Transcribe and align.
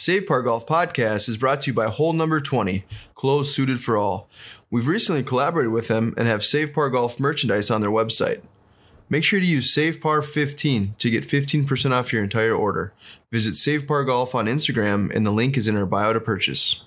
Save 0.00 0.28
Par 0.28 0.42
Golf 0.42 0.64
Podcast 0.64 1.28
is 1.28 1.36
brought 1.36 1.62
to 1.62 1.72
you 1.72 1.74
by 1.74 1.88
Hole 1.88 2.12
Number 2.12 2.38
20, 2.38 2.84
clothes 3.16 3.52
suited 3.52 3.80
for 3.80 3.96
all. 3.96 4.28
We've 4.70 4.86
recently 4.86 5.24
collaborated 5.24 5.72
with 5.72 5.88
them 5.88 6.14
and 6.16 6.28
have 6.28 6.44
Save 6.44 6.72
Par 6.72 6.88
Golf 6.88 7.18
merchandise 7.18 7.68
on 7.68 7.80
their 7.80 7.90
website. 7.90 8.40
Make 9.08 9.24
sure 9.24 9.40
to 9.40 9.44
use 9.44 9.74
SavePar15 9.74 10.96
to 10.98 11.10
get 11.10 11.26
15% 11.26 11.90
off 11.90 12.12
your 12.12 12.22
entire 12.22 12.54
order. 12.54 12.92
Visit 13.32 13.56
Save 13.56 13.88
Par 13.88 14.04
Golf 14.04 14.36
on 14.36 14.46
Instagram 14.46 15.12
and 15.12 15.26
the 15.26 15.32
link 15.32 15.56
is 15.56 15.66
in 15.66 15.76
our 15.76 15.84
bio 15.84 16.12
to 16.12 16.20
purchase. 16.20 16.84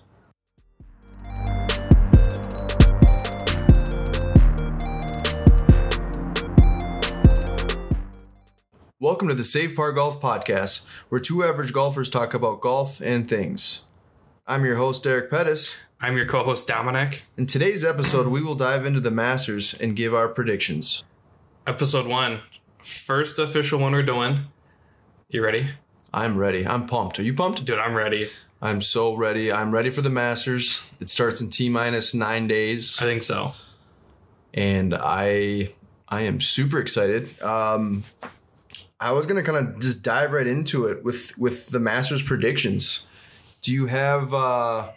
Welcome 9.02 9.30
to 9.30 9.34
the 9.34 9.44
Save 9.44 9.76
Par 9.76 9.94
Golf 9.94 10.22
Podcast, 10.22 10.86
where 11.10 11.20
two 11.20 11.44
average 11.44 11.74
golfers 11.74 12.08
talk 12.08 12.36
about 12.36 12.62
golf 12.62 13.02
and 13.02 13.28
things. 13.28 13.88
I'm 14.46 14.64
your 14.64 14.76
host, 14.76 15.04
Derek 15.04 15.32
Pettis. 15.32 15.76
I'm 16.00 16.16
your 16.16 16.28
co-host 16.28 16.68
Dominic. 16.68 17.24
In 17.36 17.48
today's 17.48 17.84
episode, 17.84 18.28
we 18.28 18.44
will 18.44 18.54
dive 18.54 18.86
into 18.86 19.00
the 19.00 19.10
Masters 19.10 19.74
and 19.74 19.96
give 19.96 20.14
our 20.14 20.28
predictions. 20.28 21.04
Episode 21.66 22.06
one, 22.06 22.42
first 22.78 23.40
official 23.40 23.80
one 23.80 23.94
we're 23.94 24.04
doing. 24.04 24.42
You 25.30 25.44
ready? 25.44 25.72
I'm 26.14 26.38
ready. 26.38 26.68
I'm 26.68 26.86
pumped. 26.86 27.18
Are 27.20 27.24
you 27.24 27.34
pumped? 27.34 27.66
Dude, 27.66 27.80
I'm 27.80 27.96
ready. 27.96 28.30
I'm 28.62 28.84
so 28.84 29.16
ready. 29.16 29.52
I'm 29.52 29.72
ready 29.72 29.90
for 29.90 30.04
the 30.04 30.12
Masters. 30.12 30.84
It 31.00 31.10
starts 31.10 31.42
in 31.42 31.50
T 31.50 31.70
minus 31.70 32.14
nine 32.14 32.46
days, 32.48 33.02
I 33.02 33.06
think 33.06 33.24
so. 33.24 33.56
and 34.54 34.94
I 34.94 35.74
I 36.08 36.22
am 36.22 36.40
super 36.40 36.78
excited. 36.78 37.42
Um, 37.42 38.04
I 39.02 39.12
was 39.12 39.26
gonna 39.26 39.44
kind 39.44 39.58
of 39.58 39.80
just 39.80 40.04
dive 40.04 40.32
right 40.32 40.48
into 40.48 40.86
it 40.86 41.04
with 41.04 41.38
with 41.38 41.68
the 41.70 41.80
Masters 41.80 42.22
predictions. 42.24 43.08
Do 43.62 43.74
you 43.74 43.88
have 43.88 44.34
uh, 44.34 44.92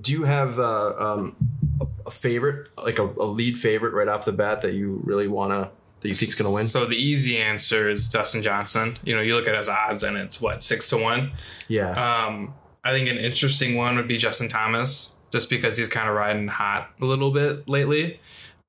Do 0.00 0.12
you 0.12 0.22
have 0.24 0.58
uh, 0.58 0.94
um, 0.98 1.36
a, 1.80 1.86
a 2.06 2.10
favorite, 2.10 2.68
like 2.76 2.98
a, 2.98 3.04
a 3.04 3.26
lead 3.26 3.58
favorite 3.58 3.92
right 3.94 4.08
off 4.08 4.24
the 4.24 4.32
bat 4.32 4.60
that 4.62 4.74
you 4.74 5.00
really 5.04 5.28
wanna 5.28 5.70
that 6.00 6.08
you 6.08 6.14
think's 6.14 6.34
gonna 6.36 6.50
win? 6.52 6.68
So 6.68 6.86
the 6.86 6.96
easy 6.96 7.36
answer 7.36 7.88
is 7.88 8.08
Dustin 8.08 8.42
Johnson. 8.42 8.98
You 9.04 9.14
know, 9.16 9.20
you 9.20 9.34
look 9.34 9.48
at 9.48 9.54
his 9.56 9.68
odds 9.68 10.04
and 10.04 10.16
it's 10.16 10.40
what 10.40 10.62
six 10.62 10.88
to 10.90 10.96
one. 10.96 11.32
Yeah, 11.68 11.90
Um, 12.26 12.54
I 12.84 12.92
think 12.92 13.08
an 13.08 13.18
interesting 13.18 13.76
one 13.76 13.96
would 13.96 14.08
be 14.08 14.16
Justin 14.18 14.48
Thomas, 14.48 15.12
just 15.32 15.50
because 15.50 15.78
he's 15.78 15.88
kind 15.88 16.08
of 16.08 16.14
riding 16.14 16.48
hot 16.48 16.90
a 17.00 17.04
little 17.04 17.30
bit 17.30 17.68
lately. 17.68 18.20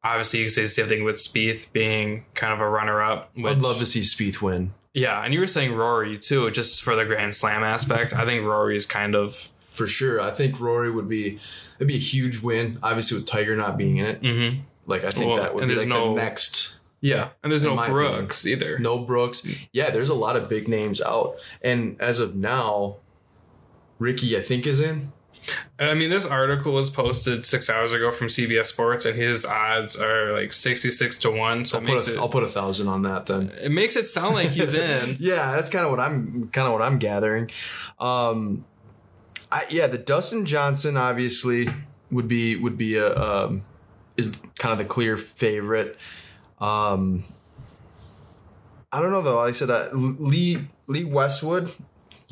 Obviously, 0.04 0.40
you 0.40 0.46
can 0.46 0.54
say 0.54 0.62
the 0.64 0.68
same 0.68 0.88
thing 0.88 1.04
with 1.06 1.16
Spieth 1.16 1.72
being 1.72 2.26
kind 2.34 2.52
of 2.54 2.60
a 2.60 2.68
runner-up. 2.68 3.32
I'd 3.38 3.62
love 3.62 3.80
to 3.80 3.86
see 3.86 4.02
Spieth 4.02 4.42
win 4.42 4.74
Yeah, 4.94 5.22
and 5.24 5.34
you 5.34 5.40
were 5.40 5.48
saying 5.48 5.74
Rory 5.74 6.18
too, 6.18 6.52
just 6.52 6.84
for 6.84 6.96
the 6.96 7.06
Grand 7.06 7.34
Slam 7.34 7.64
aspect. 7.64 8.14
I 8.14 8.26
think 8.26 8.44
Rory 8.44 8.76
is 8.76 8.86
kind 8.86 9.16
of. 9.16 9.50
for 9.72 9.88
sure. 9.88 10.20
I 10.22 10.32
think 10.32 10.60
Rory 10.60 10.92
would 10.92 11.08
be 11.08 11.40
it'd 11.78 11.88
be 11.88 11.96
a 11.96 12.00
huge 12.00 12.42
win. 12.42 12.80
Obviously, 12.84 13.18
with 13.18 13.26
Tiger 13.28 13.56
not 13.56 13.78
being 13.78 13.98
in 13.98 14.06
it, 14.08 14.20
hmm 14.20 14.60
like 14.86 15.06
I 15.06 15.10
think 15.12 15.28
Well, 15.28 15.38
that 15.38 15.56
would 15.56 15.62
be 15.62 15.68
there's 15.68 15.80
like 15.80 15.88
no- 15.90 16.14
the 16.14 16.22
next. 16.22 16.80
Yeah, 17.00 17.30
and 17.42 17.52
there's 17.52 17.64
no 17.66 17.76
Brooks 17.86 18.46
either. 18.46 18.80
No 18.80 18.98
Brooks. 19.00 19.46
Yeah, 19.74 19.90
there's 19.90 20.08
a 20.10 20.14
lot 20.14 20.36
of 20.38 20.48
big 20.48 20.68
names 20.70 21.02
out, 21.02 21.36
and 21.62 21.96
as 22.02 22.20
of 22.20 22.34
now, 22.36 22.98
Rickie 24.00 24.38
I 24.38 24.42
think 24.42 24.66
is 24.68 24.80
in. 24.80 25.12
I 25.80 25.94
mean, 25.94 26.10
this 26.10 26.26
article 26.26 26.74
was 26.74 26.90
posted 26.90 27.46
six 27.46 27.70
hours 27.70 27.94
ago 27.94 28.12
from 28.12 28.28
CBS 28.28 28.66
Sports, 28.66 29.06
and 29.06 29.18
his 29.18 29.46
odds 29.46 29.96
are 29.98 30.32
like 30.34 30.54
sixty-six 30.54 31.18
to 31.18 31.32
one. 31.32 31.66
So 31.66 31.80
I'll 31.80 31.86
put 31.86 32.08
a, 32.08 32.14
it 32.14 32.20
I'll 32.20 32.30
put 32.30 32.44
a 32.44 32.48
thousand 32.48 32.88
on 32.88 33.02
that 33.04 33.26
then. 33.26 33.52
it 33.62 33.72
makes 33.72 33.96
it 33.96 34.08
sound 34.08 34.36
like 34.36 34.50
he's 34.50 34.74
in. 34.74 35.18
yeah, 35.20 35.52
that's 35.52 35.70
kind 35.70 35.86
of 35.86 35.92
what 35.92 36.00
I'm 36.00 36.50
kind 36.50 36.68
of 36.68 36.74
what 36.74 36.82
I'm 36.82 37.00
gathering. 37.00 37.50
Um, 38.00 38.66
I, 39.52 39.66
yeah, 39.70 39.88
the 39.88 39.98
Dustin 39.98 40.46
Johnson 40.46 40.98
obviously 40.98 41.68
would 42.12 42.28
be 42.28 42.56
would 42.56 42.78
be 42.78 42.96
a 42.96 43.16
um, 43.16 43.64
is 44.18 44.40
kind 44.58 44.72
of 44.72 44.78
the 44.78 44.86
clear 44.86 45.18
favorite. 45.18 45.98
Um, 46.60 47.24
I 48.92 49.02
don't 49.02 49.12
know 49.12 49.22
though. 49.22 49.38
Like 49.38 49.50
I 49.50 49.52
said 49.54 49.70
uh, 49.70 49.90
Lee 49.94 50.68
Lee 50.88 51.04
Westwood. 51.04 51.72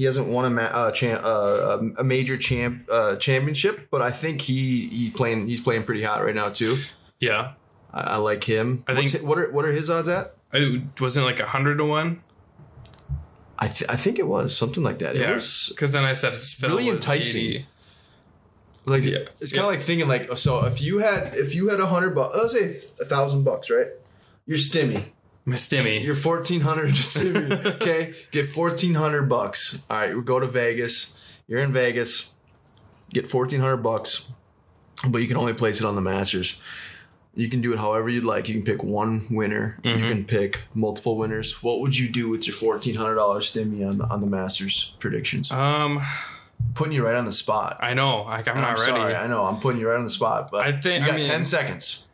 He 0.01 0.06
hasn't 0.06 0.29
won 0.29 0.45
a 0.45 0.50
ma- 0.50 0.63
uh, 0.63 0.91
uh, 1.23 1.79
a 2.00 2.03
major 2.03 2.35
champ 2.35 2.88
uh, 2.91 3.17
championship, 3.17 3.88
but 3.91 4.01
I 4.01 4.09
think 4.09 4.41
he 4.41 4.88
he 4.88 5.12
playing 5.12 5.47
he's 5.47 5.62
playing 5.62 5.84
pretty 5.84 6.01
hot 6.01 6.23
right 6.25 6.34
now 6.34 6.50
too. 6.50 6.75
Yeah, 7.19 7.51
I, 7.94 8.01
I 8.01 8.16
like 8.17 8.44
him. 8.44 8.84
I 8.88 8.94
What's 8.94 9.11
think- 9.11 9.23
hi- 9.23 9.29
what 9.29 9.38
are 9.38 9.51
what 9.51 9.63
are 9.63 9.72
his 9.72 9.91
odds 9.91 10.09
at? 10.09 10.34
it 10.53 11.00
wasn't 11.00 11.28
like 11.28 11.40
hundred 11.40 11.78
to 11.78 11.85
one. 11.85 12.23
I 13.59 13.67
th- 13.67 13.88
I 13.91 13.95
think 13.95 14.17
it 14.17 14.25
was 14.28 14.57
something 14.57 14.81
like 14.81 14.97
that. 14.97 15.16
It 15.16 15.22
Yeah, 15.22 15.34
was 15.34 15.67
because 15.69 15.91
then 15.91 16.03
I 16.03 16.13
said 16.13 16.34
it's 16.34 16.59
Really 16.59 16.90
enticing. 16.90 17.67
Like 18.85 19.03
Yeah. 19.06 19.19
it's 19.40 19.53
kind 19.53 19.66
of 19.66 19.72
like 19.72 19.81
thinking 19.81 20.07
like 20.07 20.35
so 20.35 20.66
if 20.66 20.81
you 20.81 20.97
had 20.97 21.35
if 21.35 21.53
you 21.53 21.69
had 21.69 21.79
a 21.79 21.85
hundred 21.85 22.16
bucks 22.16 22.35
let's 22.35 22.53
say 22.59 22.81
a 23.00 23.06
thousand 23.06 23.44
bucks 23.44 23.69
right 23.69 23.90
you're 24.47 24.57
stimmy 24.57 25.11
My 25.51 25.57
stimmy. 25.57 26.03
you're 26.03 26.16
fourteen 26.16 26.62
hundred 26.62 26.91
stimmy 26.94 27.66
okay 27.75 28.13
get 28.31 28.50
fourteen 28.50 28.94
hundred 28.95 29.23
bucks 29.23 29.84
all 29.89 29.97
right 29.97 30.16
we 30.16 30.22
go 30.22 30.39
to 30.39 30.47
Vegas 30.47 31.16
you're 31.47 31.59
in 31.59 31.73
Vegas 31.73 32.34
get 33.13 33.28
fourteen 33.28 33.59
hundred 33.59 33.78
bucks 33.78 34.29
but 35.07 35.19
you 35.22 35.28
can 35.28 35.38
only 35.38 35.53
place 35.53 35.79
it 35.79 35.85
on 35.85 35.95
the 35.95 36.01
Masters 36.01 36.61
you 37.34 37.50
can 37.50 37.61
do 37.61 37.73
it 37.73 37.79
however 37.79 38.09
you'd 38.09 38.25
like 38.25 38.50
you 38.50 38.56
can 38.56 38.63
pick 38.63 38.84
one 38.84 39.25
winner 39.29 39.78
you 39.84 40.06
can 40.07 40.25
pick 40.25 40.61
multiple 40.73 41.17
winners 41.17 41.61
what 41.63 41.79
would 41.81 41.97
you 41.97 42.09
do 42.09 42.29
with 42.29 42.45
your 42.47 42.53
fourteen 42.53 42.95
hundred 42.95 43.16
dollars 43.16 43.51
stimmy 43.51 43.88
on 43.88 43.97
the, 43.97 44.06
on 44.06 44.22
the 44.22 44.28
Masters 44.28 44.94
predictions 45.00 45.51
Um, 45.51 46.01
putting 46.75 46.94
you 46.94 47.06
right 47.06 47.16
on 47.16 47.25
the 47.25 47.31
spot 47.31 47.78
I 47.81 47.94
know. 47.94 48.23
Like 48.23 48.47
I'm 48.47 48.57
I'm 48.57 48.63
ready. 48.75 48.81
sorry. 48.85 49.16
I 49.16 49.28
know. 49.28 49.45
I'm 49.45 49.59
putting 49.59 49.79
you 49.81 49.90
right 49.90 49.97
on 49.97 50.03
the 50.03 50.09
spot, 50.11 50.50
but 50.51 50.66
I 50.66 50.72
think- 50.79 51.01
you 51.01 51.07
got 51.07 51.16
I 51.16 51.17
mean- 51.17 51.25
ten 51.25 51.44
seconds. 51.45 52.07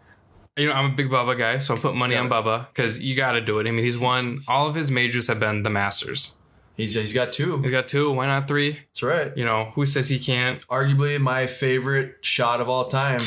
You 0.58 0.68
know, 0.68 0.74
I'm 0.74 0.92
a 0.92 0.96
big 0.96 1.10
Bubba 1.10 1.38
guy, 1.38 1.60
so 1.60 1.74
I'm 1.76 1.80
putting 1.80 2.00
money 2.00 2.16
on 2.16 2.30
Got 2.30 2.46
Bubba 2.46 2.68
because 2.68 3.00
you 3.00 3.16
got 3.16 3.34
to 3.34 3.42
do 3.42 3.60
it. 3.60 3.68
I 3.68 3.72
mean, 3.72 3.86
he's 3.86 3.98
won 3.98 4.44
all 4.48 4.68
of 4.68 4.76
his 4.76 4.90
majors 4.90 5.28
have 5.28 5.40
been 5.40 5.64
the 5.64 5.70
Masters. 5.70 6.34
He's 6.76 6.94
he's 6.94 7.14
got 7.14 7.34
two. 7.34 7.62
He's 7.62 7.72
got 7.72 7.88
two. 7.88 8.12
Why 8.12 8.28
not 8.28 8.48
three? 8.48 8.74
That's 8.74 9.04
right. 9.04 9.36
You 9.36 9.46
know, 9.46 9.72
who 9.76 9.86
says 9.86 10.10
he 10.10 10.20
can't? 10.20 10.60
Arguably 10.68 11.20
my 11.20 11.48
favorite 11.48 12.18
shot 12.22 12.62
of 12.62 12.70
all 12.70 12.86
time. 12.86 13.22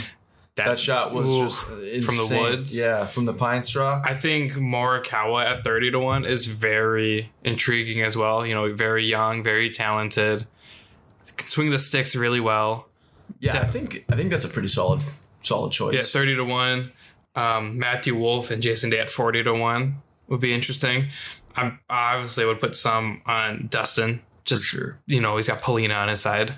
That 0.56 0.78
shot 0.78 1.14
was 1.14 1.30
Ooh, 1.30 1.42
just 1.44 1.66
from 1.66 2.16
the 2.16 2.38
woods. 2.38 2.76
Yeah, 2.76 3.06
from 3.06 3.24
the 3.24 3.32
pine 3.32 3.62
straw. 3.62 4.02
I 4.04 4.14
think 4.14 4.52
Morikawa 4.52 5.44
at 5.44 5.64
30 5.64 5.92
to 5.92 5.98
1 5.98 6.24
is 6.26 6.46
very 6.46 7.32
intriguing 7.44 8.02
as 8.02 8.16
well. 8.16 8.44
You 8.44 8.54
know, 8.54 8.72
very 8.74 9.06
young, 9.06 9.42
very 9.42 9.70
talented, 9.70 10.46
can 11.36 11.48
swing 11.48 11.70
the 11.70 11.78
sticks 11.78 12.14
really 12.14 12.40
well. 12.40 12.88
Yeah, 13.38 13.60
I 13.60 13.66
think 13.66 14.04
I 14.08 14.16
think 14.16 14.30
that's 14.30 14.44
a 14.44 14.48
pretty 14.48 14.68
solid 14.68 15.02
solid 15.42 15.72
choice. 15.72 15.94
Yeah, 15.94 16.02
30 16.02 16.36
to 16.36 16.44
1. 16.44 16.92
Um, 17.34 17.78
Matthew 17.78 18.16
Wolff 18.16 18.50
and 18.50 18.62
Jason 18.62 18.90
Day 18.90 18.98
at 18.98 19.10
40 19.10 19.44
to 19.44 19.54
1 19.54 20.02
would 20.28 20.40
be 20.40 20.52
interesting. 20.52 21.08
I 21.56 21.78
obviously 21.88 22.44
would 22.44 22.60
put 22.60 22.76
some 22.76 23.22
on 23.26 23.68
Dustin. 23.70 24.22
Just, 24.44 24.64
sure. 24.64 24.98
you 25.06 25.20
know, 25.20 25.36
he's 25.36 25.48
got 25.48 25.62
Paulina 25.62 25.94
on 25.94 26.08
his 26.08 26.20
side. 26.20 26.54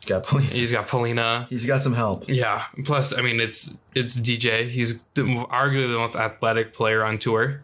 He's 0.00 0.08
got 0.08 0.22
plenty. 0.22 0.46
He's 0.48 0.70
got 0.70 0.86
Paulina. 0.86 1.46
He's 1.48 1.66
got 1.66 1.82
some 1.82 1.94
help. 1.94 2.28
Yeah. 2.28 2.64
Plus, 2.84 3.16
I 3.16 3.22
mean, 3.22 3.40
it's 3.40 3.76
it's 3.94 4.16
DJ. 4.16 4.68
He's 4.68 5.02
the, 5.14 5.22
arguably 5.22 5.90
the 5.90 5.98
most 5.98 6.14
athletic 6.14 6.74
player 6.74 7.02
on 7.02 7.18
tour. 7.18 7.62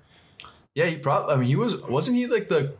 Yeah, 0.74 0.86
he 0.86 0.96
probably. 0.96 1.34
I 1.34 1.36
mean, 1.36 1.48
he 1.48 1.56
was 1.56 1.80
wasn't 1.82 2.16
he 2.16 2.26
like 2.26 2.48
the 2.48 2.72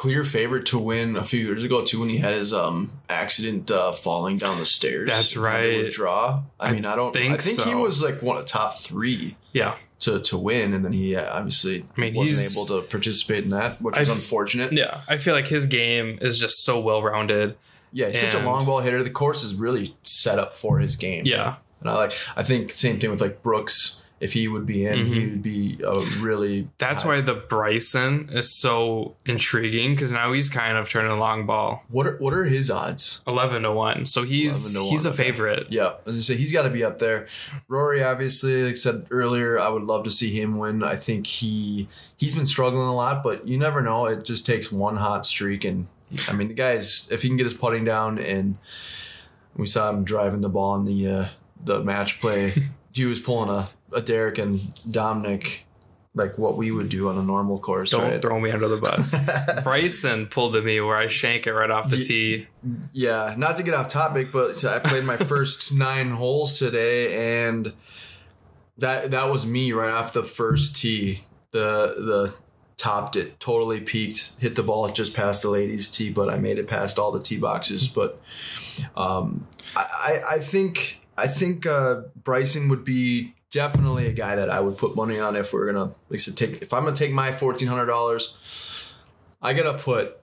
clear 0.00 0.24
favorite 0.24 0.64
to 0.64 0.78
win 0.78 1.14
a 1.14 1.24
few 1.26 1.40
years 1.40 1.62
ago 1.62 1.84
too 1.84 2.00
when 2.00 2.08
he 2.08 2.16
had 2.16 2.32
his 2.32 2.54
um 2.54 2.90
accident 3.10 3.70
uh, 3.70 3.92
falling 3.92 4.38
down 4.38 4.58
the 4.58 4.64
stairs. 4.64 5.06
That's 5.06 5.34
and 5.34 5.44
right. 5.44 5.84
Withdraw. 5.84 6.42
I, 6.58 6.72
mean, 6.72 6.86
I 6.86 6.96
don't 6.96 7.12
think 7.12 7.34
I 7.34 7.36
think 7.36 7.60
he 7.68 7.74
was 7.74 8.02
like 8.02 8.22
one 8.22 8.38
of 8.38 8.42
the 8.42 8.48
top 8.48 8.78
three. 8.78 9.36
Yeah. 9.52 9.76
to, 9.98 10.18
to 10.18 10.38
win, 10.38 10.72
and 10.72 10.82
then 10.86 10.94
he 10.94 11.14
uh, 11.16 11.30
obviously 11.30 11.84
I 11.98 12.00
mean, 12.00 12.14
wasn't 12.14 12.50
able 12.50 12.64
to 12.80 12.88
participate 12.88 13.44
in 13.44 13.50
that, 13.50 13.82
which 13.82 13.98
was 13.98 14.08
unfortunate. 14.08 14.72
Yeah, 14.72 15.02
I 15.06 15.18
feel 15.18 15.34
like 15.34 15.48
his 15.48 15.66
game 15.66 16.16
is 16.22 16.38
just 16.38 16.64
so 16.64 16.80
well 16.80 17.02
rounded. 17.02 17.58
Yeah, 17.92 18.08
he's 18.08 18.22
such 18.22 18.32
a 18.32 18.42
long 18.42 18.64
ball 18.64 18.80
hitter. 18.80 19.02
The 19.02 19.10
course 19.10 19.44
is 19.44 19.54
really 19.54 19.94
set 20.04 20.38
up 20.38 20.54
for 20.54 20.78
his 20.78 20.96
game. 20.96 21.24
Yeah, 21.26 21.56
and 21.80 21.90
I 21.90 21.94
like. 21.96 22.12
I 22.36 22.42
think 22.42 22.72
same 22.72 22.98
thing 22.98 23.10
with 23.10 23.20
like 23.20 23.42
Brooks. 23.42 23.99
If 24.20 24.34
he 24.34 24.48
would 24.48 24.66
be 24.66 24.84
in, 24.84 25.06
he 25.06 25.20
would 25.20 25.42
be 25.42 25.80
a 25.82 25.98
really. 26.20 26.60
Mm-hmm. 26.64 26.68
that's 26.76 27.04
high- 27.04 27.08
why 27.08 27.20
the 27.22 27.34
Bryson 27.34 28.28
is 28.32 28.52
so 28.52 29.16
intriguing 29.24 29.92
because 29.94 30.12
now 30.12 30.32
he's 30.34 30.50
kind 30.50 30.76
of 30.76 30.90
turning 30.90 31.10
a 31.10 31.16
long 31.16 31.46
ball, 31.46 31.84
What 31.88 32.06
are 32.06 32.16
what 32.18 32.34
are 32.34 32.44
his 32.44 32.70
odds? 32.70 33.22
eleven 33.26 33.62
to 33.62 33.72
one. 33.72 34.04
So 34.04 34.24
he's 34.24 34.76
11 34.76 34.90
he's 34.90 35.04
1, 35.06 35.10
a 35.12 35.14
okay. 35.14 35.22
favorite. 35.24 35.66
Yeah, 35.70 35.94
as 36.06 36.16
I 36.18 36.20
say, 36.20 36.36
he's 36.36 36.52
got 36.52 36.62
to 36.64 36.70
be 36.70 36.84
up 36.84 36.98
there. 36.98 37.28
Rory, 37.66 38.04
obviously, 38.04 38.62
like 38.64 38.72
I 38.72 38.74
said 38.74 39.06
earlier, 39.10 39.58
I 39.58 39.68
would 39.70 39.84
love 39.84 40.04
to 40.04 40.10
see 40.10 40.30
him 40.38 40.58
win. 40.58 40.82
I 40.84 40.96
think 40.96 41.26
he 41.26 41.88
he's 42.18 42.34
been 42.34 42.44
struggling 42.46 42.86
a 42.88 42.94
lot, 42.94 43.22
but 43.22 43.48
you 43.48 43.56
never 43.56 43.80
know. 43.80 44.04
It 44.04 44.24
just 44.26 44.44
takes 44.44 44.70
one 44.70 44.96
hot 44.96 45.24
streak, 45.24 45.64
and 45.64 45.86
I 46.28 46.34
mean, 46.34 46.48
the 46.48 46.54
guy's 46.54 47.08
if 47.10 47.22
he 47.22 47.28
can 47.28 47.38
get 47.38 47.44
his 47.44 47.54
putting 47.54 47.84
down, 47.86 48.18
and 48.18 48.58
we 49.56 49.66
saw 49.66 49.88
him 49.88 50.04
driving 50.04 50.42
the 50.42 50.48
ball 50.50 50.76
in 50.76 50.84
the 50.84 51.06
uh, 51.08 51.26
the 51.64 51.82
match 51.82 52.20
play. 52.20 52.52
he 52.92 53.04
was 53.04 53.20
pulling 53.20 53.48
a, 53.48 53.68
a 53.92 54.00
Derek 54.00 54.38
and 54.38 54.60
Dominic 54.90 55.66
like 56.14 56.36
what 56.38 56.56
we 56.56 56.72
would 56.72 56.88
do 56.88 57.08
on 57.08 57.18
a 57.18 57.22
normal 57.22 57.58
course. 57.58 57.90
Don't 57.90 58.02
right? 58.02 58.22
throw 58.22 58.40
me 58.40 58.50
under 58.50 58.68
the 58.68 58.78
bus. 58.78 59.14
Bryson 59.62 60.26
pulled 60.26 60.54
to 60.54 60.62
me 60.62 60.80
where 60.80 60.96
I 60.96 61.06
shank 61.06 61.46
it 61.46 61.54
right 61.54 61.70
off 61.70 61.88
the 61.88 62.02
tee. 62.02 62.48
Yeah, 62.92 63.34
not 63.36 63.56
to 63.58 63.62
get 63.62 63.74
off 63.74 63.88
topic, 63.88 64.32
but 64.32 64.64
I 64.64 64.80
played 64.80 65.04
my 65.04 65.16
first 65.18 65.72
nine 65.72 66.10
holes 66.10 66.58
today, 66.58 67.46
and 67.46 67.72
that 68.78 69.12
that 69.12 69.30
was 69.30 69.46
me 69.46 69.72
right 69.72 69.92
off 69.92 70.12
the 70.12 70.24
first 70.24 70.76
tee. 70.76 71.20
The 71.52 71.94
the 71.98 72.34
topped 72.76 73.14
it, 73.14 73.38
totally 73.38 73.80
peaked, 73.80 74.32
hit 74.38 74.56
the 74.56 74.62
ball 74.62 74.88
just 74.88 75.14
past 75.14 75.42
the 75.42 75.50
ladies' 75.50 75.88
tee, 75.88 76.10
but 76.10 76.30
I 76.30 76.38
made 76.38 76.58
it 76.58 76.66
past 76.66 76.98
all 76.98 77.12
the 77.12 77.20
tee 77.20 77.36
boxes. 77.36 77.86
But 77.86 78.20
um, 78.96 79.46
I, 79.76 79.82
I 79.82 80.34
I 80.34 80.38
think 80.40 81.00
I 81.16 81.28
think 81.28 81.66
uh, 81.66 82.02
Bryson 82.16 82.68
would 82.68 82.82
be 82.82 83.34
definitely 83.50 84.06
a 84.06 84.12
guy 84.12 84.36
that 84.36 84.48
I 84.50 84.60
would 84.60 84.78
put 84.78 84.96
money 84.96 85.18
on 85.18 85.36
if 85.36 85.52
we're 85.52 85.66
gonna 85.70 85.84
like 86.08 86.14
I 86.14 86.16
said, 86.16 86.36
take 86.36 86.62
if 86.62 86.72
I'm 86.72 86.84
gonna 86.84 86.96
take 86.96 87.12
my 87.12 87.32
fourteen 87.32 87.68
hundred 87.68 87.86
dollars. 87.86 88.36
I 89.42 89.54
gotta 89.54 89.78
put 89.78 90.16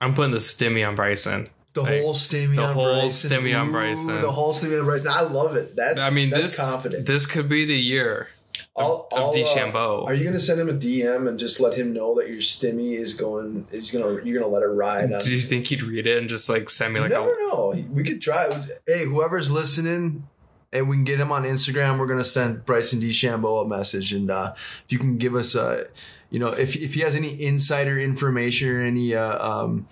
I'm 0.00 0.14
putting 0.14 0.32
the 0.32 0.38
stimmy 0.38 0.86
on 0.86 0.94
Bryson. 0.94 1.48
the 1.74 1.82
Like, 1.82 2.00
whole 2.00 2.14
stimmy 2.14 2.56
the 2.56 2.64
on 2.64 2.74
whole 2.74 3.00
Bryson. 3.02 3.30
stimmy 3.30 3.58
on 3.60 3.68
Ooh, 3.68 3.72
Bryson. 3.72 4.20
The 4.20 4.30
whole 4.32 4.52
stimmy 4.52 4.78
on 4.80 4.86
Bryson. 4.86 5.12
I 5.14 5.22
love 5.22 5.56
it. 5.56 5.76
That's 5.76 6.00
I 6.00 6.10
mean, 6.10 6.30
that's 6.30 6.56
this 6.56 6.58
confidence. 6.58 7.06
this 7.06 7.26
could 7.26 7.48
be 7.48 7.64
the 7.64 7.76
year 7.78 8.28
I'll, 8.76 9.08
of 9.12 9.18
I'll, 9.18 9.28
uh, 9.28 9.32
DeChambeau. 9.32 10.06
are 10.06 10.14
you 10.14 10.24
gonna 10.24 10.40
send 10.40 10.58
him 10.60 10.68
a 10.68 10.72
DM 10.72 11.28
and 11.28 11.38
just 11.38 11.60
let 11.60 11.76
him 11.76 11.92
know 11.92 12.14
that 12.16 12.28
your 12.28 12.38
stimmy 12.40 12.94
is 12.98 13.14
going? 13.14 13.66
Is 13.70 13.90
gonna 13.90 14.24
you're 14.24 14.40
gonna 14.40 14.50
let 14.52 14.62
it 14.62 14.66
ride? 14.68 15.12
On, 15.12 15.20
Do 15.20 15.34
you 15.34 15.40
think 15.40 15.66
he'd 15.66 15.82
read 15.82 16.06
it 16.06 16.16
and 16.18 16.28
just 16.28 16.48
like 16.48 16.70
send 16.70 16.94
me 16.94 16.98
you 17.00 17.02
like 17.04 17.10
never 17.12 17.34
a 17.34 17.38
know. 17.38 17.74
We 17.90 18.02
could 18.04 18.22
try. 18.22 18.48
Hey, 18.86 19.04
whoever's 19.04 19.50
listening, 19.50 20.26
and 20.72 20.88
we 20.88 20.96
can 20.96 21.04
get 21.04 21.18
him 21.18 21.32
on 21.32 21.44
Instagram. 21.44 21.98
We're 21.98 22.06
gonna 22.06 22.24
send 22.24 22.64
Bryson 22.64 23.00
DeChambeau 23.00 23.64
a 23.64 23.68
message, 23.68 24.12
and 24.12 24.30
uh, 24.30 24.52
if 24.56 24.84
you 24.88 24.98
can 24.98 25.18
give 25.18 25.34
us 25.34 25.54
a, 25.54 25.86
you 26.30 26.38
know, 26.38 26.48
if 26.48 26.76
if 26.76 26.94
he 26.94 27.00
has 27.00 27.16
any 27.16 27.40
insider 27.42 27.98
information 27.98 28.68
or 28.68 28.80
any, 28.80 29.14
uh, 29.14 29.46
um, 29.46 29.88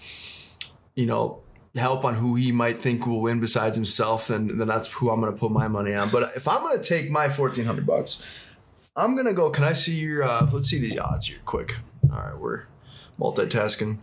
you 0.95 1.07
know, 1.07 1.41
help 1.75 2.05
on 2.05 2.15
who 2.15 2.35
he 2.37 2.53
might 2.53 2.81
think 2.81 3.07
will 3.07 3.21
win 3.21 3.41
besides 3.41 3.77
himself, 3.77 4.29
then 4.29 4.59
then 4.59 4.69
that's 4.69 4.89
who 4.89 5.11
I'm 5.11 5.21
gonna 5.21 5.33
put 5.33 5.51
my 5.51 5.69
money 5.69 5.95
on. 5.95 6.11
But 6.11 6.37
if 6.37 6.47
I'm 6.47 6.63
gonna 6.63 6.83
take 6.83 7.11
my 7.11 7.29
fourteen 7.29 7.65
hundred 7.65 7.87
bucks, 7.87 8.23
I'm 8.97 9.17
gonna 9.17 9.35
go. 9.35 9.51
Can 9.51 9.65
I 9.65 9.73
see 9.73 9.95
your? 9.95 10.23
Uh, 10.23 10.49
let's 10.53 10.69
see 10.69 10.79
the 10.79 10.99
odds 11.01 11.27
here, 11.27 11.39
quick. 11.45 11.77
All 12.13 12.19
right, 12.19 12.39
we're 12.39 12.65
multitasking. 13.19 13.99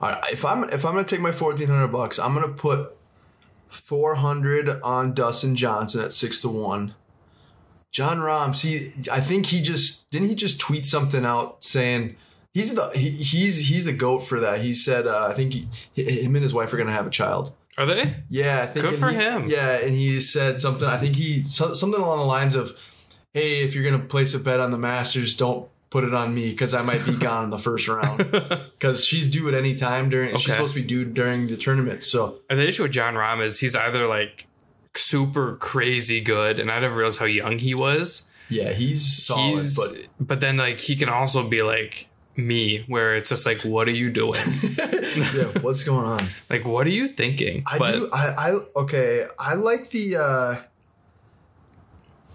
All 0.00 0.10
right, 0.10 0.24
if 0.32 0.44
I'm 0.44 0.64
if 0.64 0.84
I'm 0.84 0.94
gonna 0.94 1.04
take 1.04 1.20
my 1.20 1.32
fourteen 1.32 1.68
hundred 1.68 1.88
bucks, 1.88 2.18
I'm 2.18 2.34
gonna 2.34 2.48
put 2.48 2.95
four 3.68 4.16
hundred 4.16 4.68
on 4.82 5.14
Dustin 5.14 5.56
Johnson 5.56 6.02
at 6.02 6.12
six 6.12 6.40
to 6.42 6.48
one. 6.48 6.94
Jon 7.92 8.18
Rahm, 8.18 8.54
see, 8.54 8.92
I 9.10 9.20
think 9.20 9.46
he 9.46 9.62
just 9.62 10.10
didn't 10.10 10.28
he 10.28 10.34
just 10.34 10.60
tweet 10.60 10.84
something 10.84 11.24
out 11.24 11.64
saying 11.64 12.16
he's 12.52 12.74
the 12.74 12.88
he, 12.90 13.10
he's 13.10 13.68
he's 13.68 13.86
the 13.86 13.92
goat 13.92 14.20
for 14.20 14.38
that. 14.40 14.60
He 14.60 14.74
said 14.74 15.06
uh, 15.06 15.28
I 15.30 15.34
think 15.34 15.52
he, 15.54 15.68
him 16.02 16.34
and 16.36 16.42
his 16.42 16.52
wife 16.52 16.72
are 16.72 16.76
gonna 16.76 16.92
have 16.92 17.06
a 17.06 17.10
child. 17.10 17.52
Are 17.78 17.86
they? 17.86 18.14
Yeah, 18.30 18.62
I 18.62 18.66
think 18.66 18.86
Good 18.86 18.94
for 18.94 19.08
he- 19.10 19.16
him. 19.16 19.48
Yeah, 19.48 19.72
and 19.78 19.94
he 19.94 20.20
said 20.20 20.60
something. 20.60 20.88
I 20.88 20.98
think 20.98 21.16
he 21.16 21.42
something 21.42 21.94
along 22.00 22.18
the 22.18 22.24
lines 22.24 22.54
of, 22.54 22.76
"Hey, 23.34 23.60
if 23.62 23.74
you're 23.74 23.84
gonna 23.84 24.04
place 24.04 24.34
a 24.34 24.38
bet 24.38 24.60
on 24.60 24.70
the 24.70 24.78
Masters, 24.78 25.36
don't 25.36 25.68
put 25.90 26.04
it 26.04 26.14
on 26.14 26.34
me 26.34 26.50
because 26.50 26.74
I 26.74 26.82
might 26.82 27.04
be 27.04 27.16
gone 27.18 27.44
in 27.44 27.50
the 27.50 27.58
first 27.58 27.88
round 27.88 28.18
because 28.18 29.04
she's 29.04 29.30
due 29.30 29.48
at 29.48 29.54
any 29.54 29.74
time 29.74 30.08
during. 30.08 30.36
She's 30.36 30.52
supposed 30.52 30.74
to 30.74 30.80
be 30.80 30.86
due 30.86 31.04
during 31.04 31.46
the 31.46 31.56
tournament. 31.56 32.04
So 32.04 32.40
and 32.50 32.58
the 32.58 32.66
issue 32.66 32.82
with 32.82 32.92
Jon 32.92 33.14
Rahm 33.14 33.42
is 33.42 33.60
he's 33.60 33.76
either 33.76 34.06
like 34.06 34.46
super 34.94 35.56
crazy 35.56 36.20
good, 36.20 36.58
and 36.58 36.70
I 36.70 36.80
didn't 36.80 36.96
realize 36.96 37.18
how 37.18 37.26
young 37.26 37.58
he 37.58 37.74
was. 37.74 38.22
yeah, 38.48 38.72
he's 38.72 39.24
solid. 39.24 39.54
he's 39.54 39.76
but 39.76 40.06
but 40.20 40.40
then 40.40 40.56
like 40.56 40.80
he 40.80 40.96
can 40.96 41.08
also 41.08 41.48
be 41.48 41.62
like 41.62 42.08
me, 42.36 42.84
where 42.86 43.16
it's 43.16 43.30
just 43.30 43.46
like, 43.46 43.62
what 43.62 43.88
are 43.88 43.92
you 43.92 44.10
doing? 44.10 44.40
yeah, 44.76 45.44
what's 45.60 45.84
going 45.84 46.04
on? 46.04 46.28
like, 46.50 46.64
what 46.64 46.86
are 46.86 46.90
you 46.90 47.08
thinking? 47.08 47.62
I 47.66 47.78
but 47.78 47.92
do. 47.92 48.08
I, 48.12 48.50
I 48.50 48.58
okay. 48.80 49.26
I 49.38 49.54
like 49.54 49.90
the 49.90 50.16
uh 50.16 50.56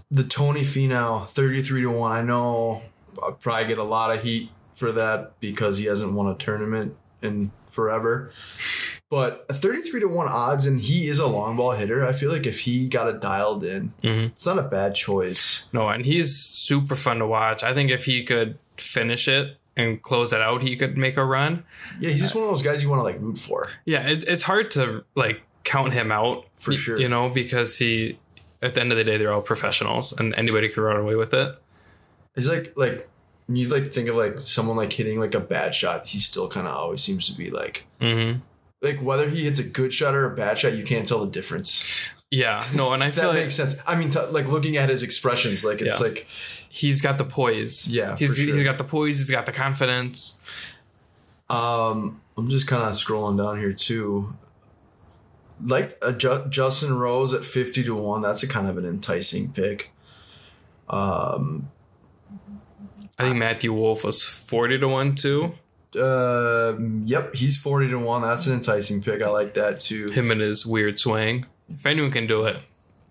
the 0.10 0.24
Tony 0.24 0.62
Finau 0.62 1.28
thirty 1.28 1.62
three 1.62 1.82
to 1.82 1.92
one. 1.92 2.12
I 2.12 2.22
know 2.22 2.82
I'll 3.22 3.34
probably 3.34 3.68
get 3.68 3.78
a 3.78 3.84
lot 3.84 4.16
of 4.16 4.24
heat 4.24 4.50
for 4.74 4.92
that 4.94 5.40
because 5.40 5.78
he 5.78 5.86
hasn't 5.86 6.14
won 6.14 6.28
a 6.28 6.36
tournament 6.36 6.96
in 7.22 7.52
forever. 7.70 8.32
But 9.10 9.46
a 9.50 9.54
thirty 9.54 9.82
three 9.82 10.00
to 10.00 10.08
one 10.08 10.28
odds, 10.28 10.66
and 10.66 10.80
he 10.80 11.08
is 11.08 11.20
a 11.20 11.28
long 11.28 11.58
ball 11.58 11.72
hitter. 11.72 12.06
I 12.06 12.14
feel 12.14 12.32
like 12.32 12.46
if 12.46 12.62
he 12.62 12.88
got 12.88 13.10
it 13.10 13.20
dialed 13.20 13.66
in, 13.66 13.94
Mhm. 14.04 14.28
it's 14.28 14.46
not 14.46 14.58
a 14.58 14.62
bad 14.64 14.96
choice. 14.96 15.66
no, 15.74 15.90
and 15.90 16.06
he's 16.06 16.36
super 16.38 16.96
fun 16.96 17.20
to 17.20 17.28
watch. 17.28 17.62
I 17.64 17.74
think 17.74 17.92
if 17.92 18.06
he 18.06 18.24
could 18.24 18.58
finish 18.78 19.28
it 19.28 19.58
and 19.76 20.02
close 20.02 20.32
it 20.32 20.40
out, 20.42 20.62
he 20.62 20.78
could 20.78 20.98
make 20.98 21.18
a 21.18 21.26
run. 21.26 21.64
Yeah, 22.00 22.10
he's 22.12 22.22
just 22.22 22.36
one 22.36 22.46
of 22.46 22.50
those 22.52 22.64
guys 22.64 22.82
you 22.84 22.90
want 22.90 23.00
to 23.02 23.04
like 23.04 23.18
root 23.20 23.38
for. 23.38 23.70
Yeah, 23.86 24.08
it, 24.08 24.24
it's 24.28 24.44
hard 24.44 24.72
to 24.72 25.04
like 25.16 25.42
count 25.66 25.92
him 25.94 26.12
out 26.12 26.46
For 26.56 26.74
sure. 26.74 26.98
You 26.98 27.10
know, 27.10 27.28
because 27.30 27.78
he 27.80 28.18
at 28.62 28.76
the 28.76 28.82
end 28.82 28.92
of 28.94 28.98
the 28.98 29.04
day 29.04 29.18
they're 29.18 29.32
all 29.34 29.42
professionals 29.42 30.14
and 30.14 30.34
anybody 30.36 30.70
can 30.70 30.84
run 30.84 30.96
away 30.98 31.16
with 31.16 31.34
it. 31.34 31.54
He's 32.36 32.48
like 32.50 32.74
like 32.76 33.08
you 33.48 33.68
like 33.68 33.92
think 33.92 34.08
of 34.10 34.16
like 34.16 34.40
someone 34.40 34.78
like 34.78 34.94
hitting 34.94 35.20
like 35.20 35.34
a 35.36 35.40
bad 35.40 35.76
shot. 35.76 36.08
He 36.08 36.20
still 36.20 36.48
kind 36.48 36.68
of 36.68 36.74
always 36.76 37.02
seems 37.02 37.28
to 37.30 37.38
be 37.38 37.50
like 37.52 37.86
Mm-hmm. 38.00 38.40
like 38.82 39.00
whether 39.02 39.30
he 39.30 39.44
hits 39.44 39.60
a 39.60 39.64
good 39.64 39.94
shot 39.94 40.16
or 40.16 40.32
a 40.32 40.36
bad 40.36 40.58
shot, 40.58 40.74
you 40.74 40.84
can't 40.84 41.08
tell 41.08 41.20
the 41.26 41.32
difference. 41.32 42.10
Yeah, 42.30 42.64
no, 42.76 42.94
and 42.94 43.04
I 43.04 43.12
feel 43.12 43.24
that 43.26 43.30
like 43.32 43.38
makes 43.44 43.56
sense. 43.56 43.76
I 43.86 43.96
mean, 43.98 44.10
t- 44.10 44.20
like 44.28 44.48
looking 44.48 44.78
at 44.78 44.88
his 44.90 45.04
expressions, 45.04 45.66
like 45.66 45.82
it's 45.82 46.00
Yeah. 46.00 46.08
like 46.08 46.28
he's 46.70 47.02
got 47.02 47.18
the 47.18 47.26
poise. 47.26 47.88
Yeah, 47.90 48.16
he's 48.16 48.38
sure. 48.38 48.54
he's 48.54 48.64
got 48.64 48.78
the 48.78 48.86
poise. 48.86 49.18
He's 49.18 49.30
got 49.30 49.46
the 49.46 49.52
confidence. 49.52 50.36
um, 51.50 52.22
I'm 52.38 52.50
just 52.50 52.68
kind 52.68 52.84
of 52.84 52.94
scrolling 52.94 53.38
down 53.38 53.60
here 53.60 53.74
too. 53.74 54.34
Like 55.64 55.98
a 56.02 56.14
Ju- 56.14 56.46
Justin 56.50 56.98
Rose 56.98 57.34
at 57.34 57.44
fifty 57.46 57.84
to 57.84 57.94
one, 57.94 58.22
that's 58.22 58.42
a 58.44 58.48
kind 58.48 58.68
of 58.68 58.78
an 58.78 58.86
enticing 58.86 59.52
pick. 59.52 59.92
Um, 60.90 61.70
I 63.20 63.24
think 63.26 63.38
Matthew 63.38 63.74
Wolff 63.74 64.04
was 64.04 64.24
forty 64.24 64.78
to 64.80 64.88
one 64.88 65.16
too. 65.16 65.54
uh, 66.00 66.76
yep, 67.06 67.36
he's 67.36 67.58
forty 67.58 67.88
to 67.90 67.98
one. 68.00 68.22
That's 68.22 68.48
an 68.48 68.54
enticing 68.54 69.02
pick. 69.02 69.22
I 69.22 69.30
like 69.30 69.54
that 69.56 69.80
too. 69.80 70.10
Him 70.10 70.32
and 70.32 70.42
his 70.42 70.66
weird 70.66 71.00
swing. 71.00 71.46
If 71.70 71.86
anyone 71.86 72.12
can 72.12 72.28
do 72.28 72.46
it, 72.46 72.58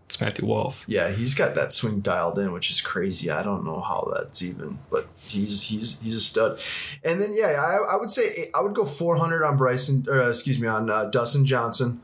it's 0.07 0.21
Matthew 0.21 0.47
Wolff. 0.47 0.85
Yeah, 0.89 1.11
he's 1.11 1.35
got 1.35 1.55
that 1.55 1.73
swing 1.73 2.01
dialed 2.01 2.39
in, 2.39 2.53
which 2.53 2.71
is 2.71 2.81
crazy. 2.81 3.31
I 3.31 3.43
don't 3.43 3.65
know 3.65 3.81
how 3.81 4.11
that's 4.15 4.43
even, 4.43 4.79
but 4.91 5.07
he's 5.19 5.63
he's 5.65 5.99
he's 6.03 6.15
a 6.15 6.21
stud. 6.21 6.61
And 7.05 7.21
then 7.23 7.33
yeah, 7.33 7.49
I, 7.59 7.95
I 7.95 7.97
would 7.97 8.11
say 8.11 8.51
I 8.55 8.61
would 8.61 8.75
go 8.75 8.85
400 8.85 9.45
on 9.45 9.57
Bryson, 9.57 10.07
or 10.09 10.29
excuse 10.29 10.59
me, 10.59 10.67
on 10.67 10.91
uh, 10.91 11.05
Dustin 11.05 11.47
Johnson. 11.47 12.03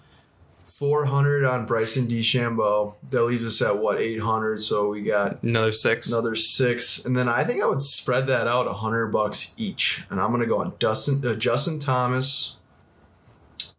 400 0.78 1.44
on 1.44 1.64
Bryson 1.64 2.06
DeChambeau. 2.06 2.94
That 3.10 3.22
leaves 3.24 3.44
us 3.44 3.62
at 3.62 3.78
what 3.78 3.98
800. 3.98 4.60
So 4.60 4.88
we 4.90 5.02
got 5.02 5.42
Another 5.42 5.72
six. 5.72 6.10
another 6.12 6.34
six, 6.34 7.04
and 7.04 7.16
then 7.16 7.28
I 7.28 7.44
think 7.44 7.62
I 7.62 7.66
would 7.66 7.80
spread 7.80 8.26
that 8.26 8.46
out 8.46 8.66
100 8.66 9.06
bucks 9.06 9.54
each. 9.56 10.04
And 10.10 10.20
I'm 10.20 10.30
gonna 10.32 10.44
go 10.46 10.58
on 10.60 10.74
Dustin 10.78 11.26
uh, 11.26 11.34
Justin 11.34 11.78
Thomas. 11.78 12.56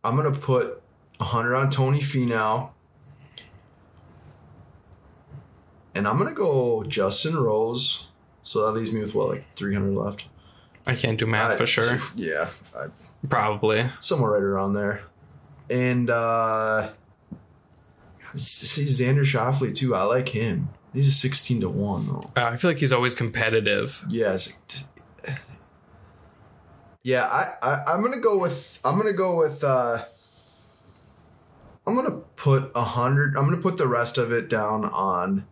I'm 0.03 0.15
gonna 0.15 0.31
put 0.31 0.81
100 1.17 1.55
on 1.55 1.69
Tony 1.69 1.99
Finau. 1.99 2.69
And 5.93 6.07
I'm 6.07 6.17
gonna 6.17 6.31
go 6.33 6.83
Justin 6.83 7.35
Rose. 7.37 8.07
So 8.43 8.65
that 8.65 8.71
leaves 8.79 8.91
me 8.91 9.01
with 9.01 9.13
what, 9.13 9.29
like 9.29 9.45
300 9.55 9.93
left. 9.93 10.29
I 10.87 10.95
can't 10.95 11.19
do 11.19 11.25
math 11.27 11.51
I- 11.53 11.57
for 11.57 11.67
sure. 11.67 11.99
Yeah, 12.15 12.49
I, 12.75 12.87
Probably. 13.29 13.89
somewhere 13.99 14.31
right 14.31 14.41
around 14.41 14.73
there. 14.73 15.03
And 15.69 16.09
uh 16.09 16.89
see 18.33 18.83
Xander 18.85 19.21
Schauffele 19.21 19.75
too. 19.75 19.95
I 19.95 20.03
like 20.03 20.29
him. 20.29 20.69
He's 20.93 21.07
a 21.07 21.11
16 21.11 21.61
to 21.61 21.69
one 21.69 22.07
though. 22.07 22.31
Uh, 22.35 22.45
I 22.47 22.57
feel 22.57 22.71
like 22.71 22.79
he's 22.79 22.93
always 22.93 23.13
competitive. 23.13 24.03
Yes. 24.09 24.57
Yeah, 27.03 27.23
I, 27.23 27.45
I 27.61 27.83
I'm 27.93 28.01
gonna 28.01 28.19
go 28.19 28.37
with 28.37 28.79
I'm 28.83 28.97
gonna 28.97 29.13
go 29.13 29.37
with 29.37 29.63
uh 29.63 30.03
I'm 31.85 31.95
gonna 31.95 32.17
put 32.35 32.71
a 32.75 32.83
hundred 32.83 33.37
I'm 33.37 33.45
gonna 33.45 33.61
put 33.61 33.77
the 33.77 33.87
rest 33.87 34.17
of 34.17 34.31
it 34.31 34.49
down 34.49 34.85
on 34.85 35.45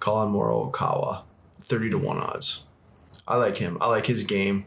Collin 0.00 0.32
Morikawa. 0.32 1.22
Thirty 1.64 1.90
to 1.90 1.98
one 1.98 2.18
odds. 2.18 2.64
I 3.28 3.36
like 3.36 3.58
him. 3.58 3.78
I 3.80 3.86
like 3.86 4.06
his 4.06 4.24
game. 4.24 4.66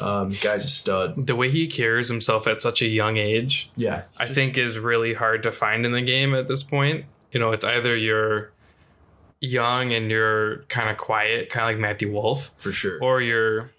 Um 0.00 0.30
guy's 0.42 0.64
a 0.64 0.68
stud. 0.68 1.26
The 1.26 1.36
way 1.36 1.50
he 1.50 1.66
carries 1.66 2.08
himself 2.08 2.46
at 2.46 2.60
such 2.62 2.82
a 2.82 2.86
young 2.86 3.16
age, 3.16 3.70
Yeah. 3.76 4.02
I 4.18 4.26
think 4.26 4.58
is 4.58 4.78
really 4.78 5.14
hard 5.14 5.42
to 5.44 5.52
find 5.52 5.84
in 5.86 5.92
the 5.92 6.02
game 6.02 6.34
at 6.34 6.48
this 6.48 6.62
point. 6.62 7.04
You 7.32 7.40
know, 7.40 7.50
it's 7.52 7.64
either 7.64 7.96
you're 7.96 8.52
young 9.40 9.92
and 9.92 10.10
you're 10.10 10.58
kind 10.68 10.88
of 10.90 10.96
quiet, 10.96 11.50
kind 11.50 11.64
of 11.64 11.68
like 11.74 11.78
Matthew 11.80 12.10
Wolff, 12.12 12.50
for 12.56 12.72
sure. 12.72 12.98
or 13.02 13.20
you're, 13.20 13.70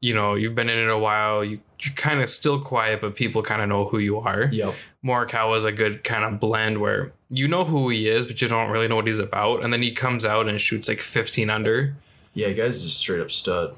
you 0.00 0.14
know, 0.14 0.34
you've 0.34 0.54
been 0.54 0.68
in 0.68 0.78
it 0.78 0.88
a 0.90 0.98
while. 0.98 1.44
You 1.44 1.60
you're 1.80 1.94
kind 1.94 2.20
of 2.22 2.30
still 2.30 2.60
quiet, 2.60 3.00
but 3.00 3.16
people 3.16 3.42
kind 3.42 3.60
of 3.60 3.68
know 3.68 3.84
who 3.86 3.98
you 3.98 4.18
are. 4.20 4.44
yep. 4.52 4.72
Morikawa 5.04 5.56
is 5.56 5.64
a 5.64 5.72
good 5.72 6.04
kind 6.04 6.24
of 6.24 6.38
blend 6.38 6.80
where 6.80 7.12
you 7.28 7.48
know 7.48 7.64
who 7.64 7.88
he 7.88 8.08
is, 8.08 8.24
but 8.24 8.40
you 8.40 8.46
don't 8.46 8.70
really 8.70 8.86
know 8.86 8.94
what 8.94 9.08
he's 9.08 9.18
about. 9.18 9.64
And 9.64 9.72
then 9.72 9.82
he 9.82 9.90
comes 9.90 10.24
out 10.24 10.46
and 10.48 10.60
shoots 10.60 10.86
like 10.88 11.00
15 11.00 11.50
under. 11.50 11.96
Yeah, 12.34 12.52
guy's 12.52 12.84
just 12.84 12.98
straight 12.98 13.20
up 13.20 13.32
stud. 13.32 13.76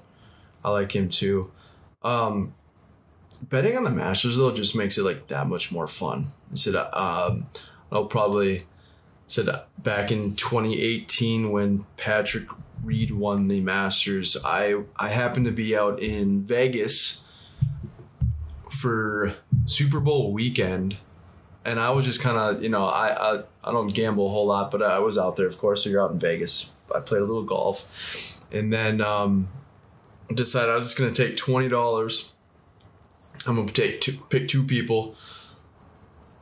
I 0.62 0.69
like 0.71 0.95
him 0.95 1.09
too. 1.09 1.50
Um, 2.04 2.54
betting 3.42 3.76
on 3.76 3.84
the 3.84 3.90
Masters 3.90 4.37
though 4.37 4.52
just 4.52 4.76
makes 4.76 4.99
it 4.99 5.02
like 5.02 5.28
that 5.28 5.46
much 5.46 5.73
more 5.73 5.88
fun. 5.88 6.32
I 6.52 6.56
said, 6.56 6.76
um, 6.76 7.49
I'll 7.90 8.06
probably 8.06 8.62
said 9.26 9.49
back 9.78 10.12
in 10.12 10.37
2018 10.37 11.50
when 11.50 11.87
Patrick 11.96 12.49
Reed 12.82 13.11
won 13.11 13.49
the 13.49 13.61
Masters, 13.61 14.37
I 14.44 14.82
I 14.96 15.08
happened 15.08 15.46
to 15.46 15.52
be 15.52 15.76
out 15.76 16.00
in 16.00 16.42
Vegas 16.44 17.25
for 18.70 19.34
Super 19.64 20.00
Bowl 20.00 20.32
weekend, 20.32 20.99
and 21.64 21.80
I 21.80 21.90
was 21.90 22.04
just 22.04 22.20
kind 22.20 22.37
of 22.37 22.62
you 22.62 22.68
know 22.68 22.84
I, 22.84 23.37
I 23.37 23.42
I 23.62 23.73
don't 23.73 23.88
gamble 23.88 24.26
a 24.26 24.30
whole 24.30 24.46
lot, 24.46 24.70
but 24.70 24.82
I 24.82 24.99
was 24.99 25.16
out 25.16 25.37
there 25.37 25.46
of 25.46 25.58
course. 25.58 25.84
So 25.84 25.90
you're 25.90 26.02
out 26.02 26.11
in 26.11 26.18
Vegas. 26.18 26.70
I 26.94 27.00
played 27.00 27.23
a 27.23 27.25
little 27.25 27.44
golf, 27.44 28.40
and 28.52 28.73
then 28.73 29.00
um, 29.00 29.49
decided 30.33 30.71
I 30.71 30.75
was 30.75 30.85
just 30.85 30.99
gonna 30.99 31.11
take 31.11 31.37
twenty 31.37 31.69
dollars. 31.69 32.33
I'm 33.47 33.57
gonna 33.57 33.69
take 33.69 34.00
two, 34.00 34.12
pick 34.28 34.49
two 34.49 34.64
people. 34.64 35.16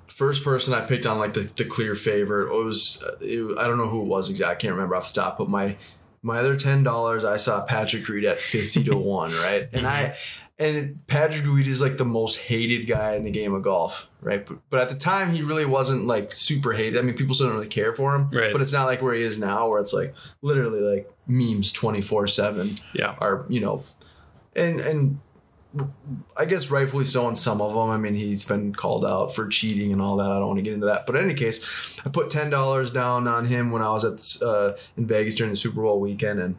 First 0.09 0.45
person 0.45 0.75
I 0.75 0.83
picked 0.83 1.07
on 1.07 1.19
like 1.19 1.35
the, 1.35 1.51
the 1.57 1.65
clear 1.65 1.95
favorite 1.95 2.55
it 2.55 2.65
was 2.65 3.03
uh, 3.03 3.17
it, 3.21 3.59
I 3.59 3.67
don't 3.67 3.79
know 3.79 3.89
who 3.89 4.03
it 4.03 4.07
was 4.07 4.29
exactly 4.29 4.53
I 4.53 4.55
can't 4.57 4.75
remember 4.75 4.95
off 4.95 5.12
the 5.12 5.21
top 5.21 5.39
but 5.39 5.49
my 5.49 5.77
my 6.23 6.39
other 6.39 6.55
ten 6.57 6.83
dollars 6.83 7.25
I 7.25 7.39
saw 7.39 7.65
Patrick 7.65 8.07
Reed 8.09 8.25
at 8.25 8.39
fifty 8.39 8.85
to 8.85 8.97
one 8.97 9.33
right 9.33 9.69
and 9.73 9.87
I 9.87 10.15
mm-hmm. 10.59 10.65
and 10.65 11.07
Patrick 11.07 11.47
Reed 11.47 11.67
is 11.67 11.81
like 11.81 11.97
the 11.97 12.05
most 12.05 12.39
hated 12.39 12.87
guy 12.87 13.15
in 13.15 13.25
the 13.25 13.31
game 13.31 13.55
of 13.55 13.62
golf 13.62 14.07
right 14.21 14.45
but, 14.45 14.59
but 14.69 14.81
at 14.83 14.91
the 14.91 14.97
time 14.97 15.33
he 15.33 15.43
really 15.43 15.65
wasn't 15.65 16.07
like 16.07 16.31
super 16.31 16.73
hated 16.73 16.99
I 16.99 17.03
mean 17.03 17.17
people 17.17 17.35
still 17.35 17.49
don't 17.49 17.57
really 17.57 17.69
care 17.69 17.95
for 17.95 18.15
him 18.15 18.29
Right. 18.31 18.53
but 18.53 18.61
it's 18.61 18.73
not 18.73 18.85
like 18.85 19.01
where 19.01 19.15
he 19.15 19.23
is 19.23 19.39
now 19.39 19.69
where 19.69 19.81
it's 19.81 19.95
like 19.95 20.15
literally 20.43 20.81
like 20.81 21.12
memes 21.26 21.71
twenty 21.73 22.00
four 22.00 22.26
seven 22.26 22.76
Yeah. 22.95 23.14
are 23.21 23.47
you 23.49 23.61
know 23.61 23.85
and 24.55 24.81
and 24.81 25.19
I 26.37 26.45
guess 26.45 26.71
rightfully 26.71 27.05
so 27.05 27.25
on 27.25 27.35
some 27.35 27.62
of 27.62 27.73
them. 27.73 27.88
I 27.88 27.97
mean, 27.97 28.14
he's 28.14 28.45
been 28.45 28.75
called 28.75 29.07
out 29.07 29.35
for 29.35 29.49
cheating 29.49 29.91
and 29.91 30.02
all 30.02 30.19
that. 30.19 30.31
I 30.31 30.38
don't 30.38 30.49
want 30.49 30.59
to 30.59 30.62
get 30.62 30.75
into 30.75 30.85
that. 30.87 31.07
But 31.07 31.17
in 31.17 31.25
any 31.25 31.33
case, 31.35 31.99
I 32.05 32.11
put 32.11 32.29
ten 32.29 32.50
dollars 32.50 32.91
down 32.91 33.26
on 33.26 33.47
him 33.47 33.71
when 33.73 33.81
I 33.81 33.91
was 33.91 34.05
at 34.05 34.47
uh, 34.47 34.76
in 34.99 35.07
Vegas 35.07 35.35
during 35.35 35.50
the 35.50 35.57
Super 35.57 35.81
Bowl 35.81 35.99
weekend, 35.99 36.41
and 36.41 36.59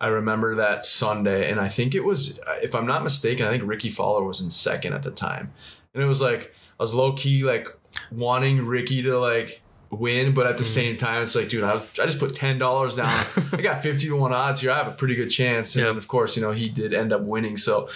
I 0.00 0.08
remember 0.08 0.56
that 0.56 0.84
Sunday. 0.84 1.48
And 1.48 1.60
I 1.60 1.68
think 1.68 1.94
it 1.94 2.02
was, 2.04 2.40
if 2.60 2.74
I'm 2.74 2.86
not 2.86 3.04
mistaken, 3.04 3.46
I 3.46 3.50
think 3.50 3.62
Rickie 3.64 3.88
Fowler 3.90 4.24
was 4.24 4.40
in 4.40 4.50
second 4.50 4.94
at 4.94 5.04
the 5.04 5.12
time, 5.12 5.52
and 5.94 6.02
it 6.02 6.06
was 6.06 6.20
like 6.20 6.52
I 6.80 6.82
was 6.82 6.92
low 6.92 7.12
key 7.12 7.44
like 7.44 7.68
wanting 8.10 8.66
Rickie 8.66 9.02
to 9.02 9.16
like 9.16 9.62
win, 9.90 10.32
but 10.34 10.46
at 10.46 10.56
the 10.58 10.64
same 10.64 10.96
time, 10.96 11.22
it's 11.22 11.34
like, 11.34 11.48
dude, 11.48 11.64
I, 11.64 11.74
I 11.74 12.06
just 12.06 12.18
put 12.18 12.34
ten 12.34 12.58
dollars 12.58 12.94
down. 12.96 13.08
I 13.52 13.60
got 13.60 13.82
fifty 13.82 14.06
to 14.08 14.16
one 14.16 14.32
odds 14.32 14.60
here. 14.60 14.70
I 14.70 14.76
have 14.78 14.86
a 14.88 14.92
pretty 14.92 15.14
good 15.14 15.30
chance, 15.30 15.74
and 15.76 15.84
Yep. 15.86 15.96
of 15.96 16.08
course, 16.08 16.36
you 16.36 16.42
know, 16.42 16.52
he 16.52 16.68
did 16.68 16.94
end 16.94 17.12
up 17.12 17.22
winning. 17.22 17.56
So 17.56 17.88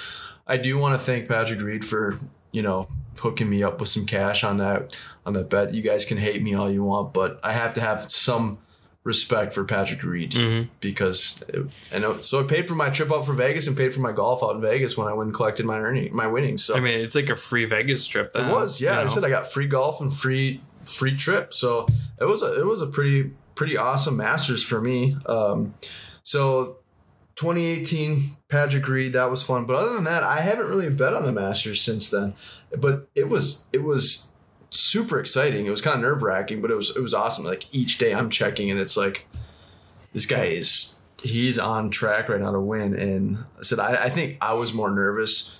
I 0.46 0.56
do 0.56 0.76
want 0.78 0.98
to 0.98 1.04
thank 1.04 1.28
Patrick 1.28 1.60
Reed 1.60 1.84
for 1.84 2.18
you 2.52 2.62
know 2.62 2.88
hooking 3.18 3.48
me 3.48 3.62
up 3.62 3.78
with 3.80 3.88
some 3.88 4.06
cash 4.06 4.44
on 4.44 4.56
that 4.58 4.94
on 5.24 5.32
that 5.34 5.48
bet. 5.48 5.72
You 5.74 5.82
guys 5.82 6.04
can 6.04 6.18
hate 6.18 6.42
me 6.42 6.54
all 6.54 6.70
you 6.70 6.82
want, 6.84 7.12
but 7.14 7.38
I 7.42 7.52
have 7.52 7.74
to 7.74 7.80
have 7.80 8.02
some 8.10 8.58
respect 9.04 9.52
for 9.52 9.64
Patrick 9.64 10.02
Reed 10.02 10.32
Mhm. 10.32 10.68
because 10.80 11.44
it, 11.48 11.76
know. 12.00 12.16
So 12.20 12.40
I 12.40 12.44
paid 12.44 12.66
for 12.66 12.74
my 12.74 12.88
trip 12.88 13.12
out 13.12 13.26
for 13.26 13.34
Vegas 13.34 13.66
and 13.66 13.76
paid 13.76 13.92
for 13.94 14.00
my 14.00 14.12
golf 14.12 14.42
out 14.42 14.54
in 14.56 14.62
Vegas 14.62 14.96
when 14.96 15.06
I 15.06 15.12
went 15.12 15.28
and 15.28 15.34
collected 15.34 15.66
my 15.66 15.78
earning 15.78 16.14
my 16.16 16.26
winnings. 16.26 16.64
So 16.64 16.74
I 16.74 16.80
mean, 16.80 17.00
it's 17.00 17.14
like 17.14 17.28
a 17.28 17.36
free 17.36 17.66
Vegas 17.66 18.06
trip. 18.06 18.32
Then, 18.32 18.48
it 18.48 18.52
was, 18.52 18.80
yeah. 18.80 18.98
you 19.00 19.04
I 19.04 19.08
said 19.08 19.22
I 19.24 19.28
got 19.28 19.46
free 19.52 19.66
golf 19.66 20.00
and 20.00 20.10
free 20.12 20.62
free 20.86 21.16
trip, 21.16 21.54
so 21.54 21.86
it 22.20 22.24
was 22.24 22.42
a 22.42 22.60
it 22.60 22.66
was 22.66 22.80
a 22.80 22.86
pretty 22.86 23.32
pretty 23.54 23.76
awesome 23.76 24.16
Masters 24.16 24.62
for 24.62 24.80
me. 24.80 25.16
Um, 25.26 25.74
so 26.22 26.78
2018 27.36 28.36
Patrick 28.48 28.86
Reed, 28.86 29.14
that 29.14 29.30
was 29.30 29.42
fun. 29.42 29.64
But 29.64 29.76
other 29.76 29.94
than 29.94 30.04
that, 30.04 30.22
I 30.22 30.40
haven't 30.40 30.68
really 30.68 30.88
bet 30.90 31.14
on 31.14 31.24
the 31.24 31.32
Masters 31.32 31.80
since 31.80 32.10
then. 32.10 32.34
But 32.76 33.08
it 33.14 33.28
was 33.28 33.64
it 33.72 33.82
was 33.82 34.30
super 34.70 35.18
exciting. 35.20 35.66
It 35.66 35.70
was 35.70 35.82
kind 35.82 35.96
of 35.96 36.02
nerve 36.02 36.22
wracking, 36.22 36.60
but 36.60 36.70
it 36.70 36.76
was 36.76 36.96
it 36.96 37.00
was 37.00 37.14
awesome. 37.14 37.44
Like 37.44 37.72
each 37.72 37.98
day 37.98 38.14
I'm 38.14 38.30
checking, 38.30 38.70
and 38.70 38.80
it's 38.80 38.96
like 38.96 39.26
this 40.12 40.26
guy 40.26 40.44
is 40.44 40.96
he's 41.22 41.58
on 41.58 41.90
track 41.90 42.28
right 42.28 42.40
now 42.40 42.52
to 42.52 42.60
win. 42.60 42.94
And 42.94 43.38
I 43.58 43.62
said 43.62 43.78
I, 43.78 44.04
I 44.04 44.08
think 44.10 44.38
I 44.40 44.54
was 44.54 44.72
more 44.72 44.90
nervous 44.90 45.56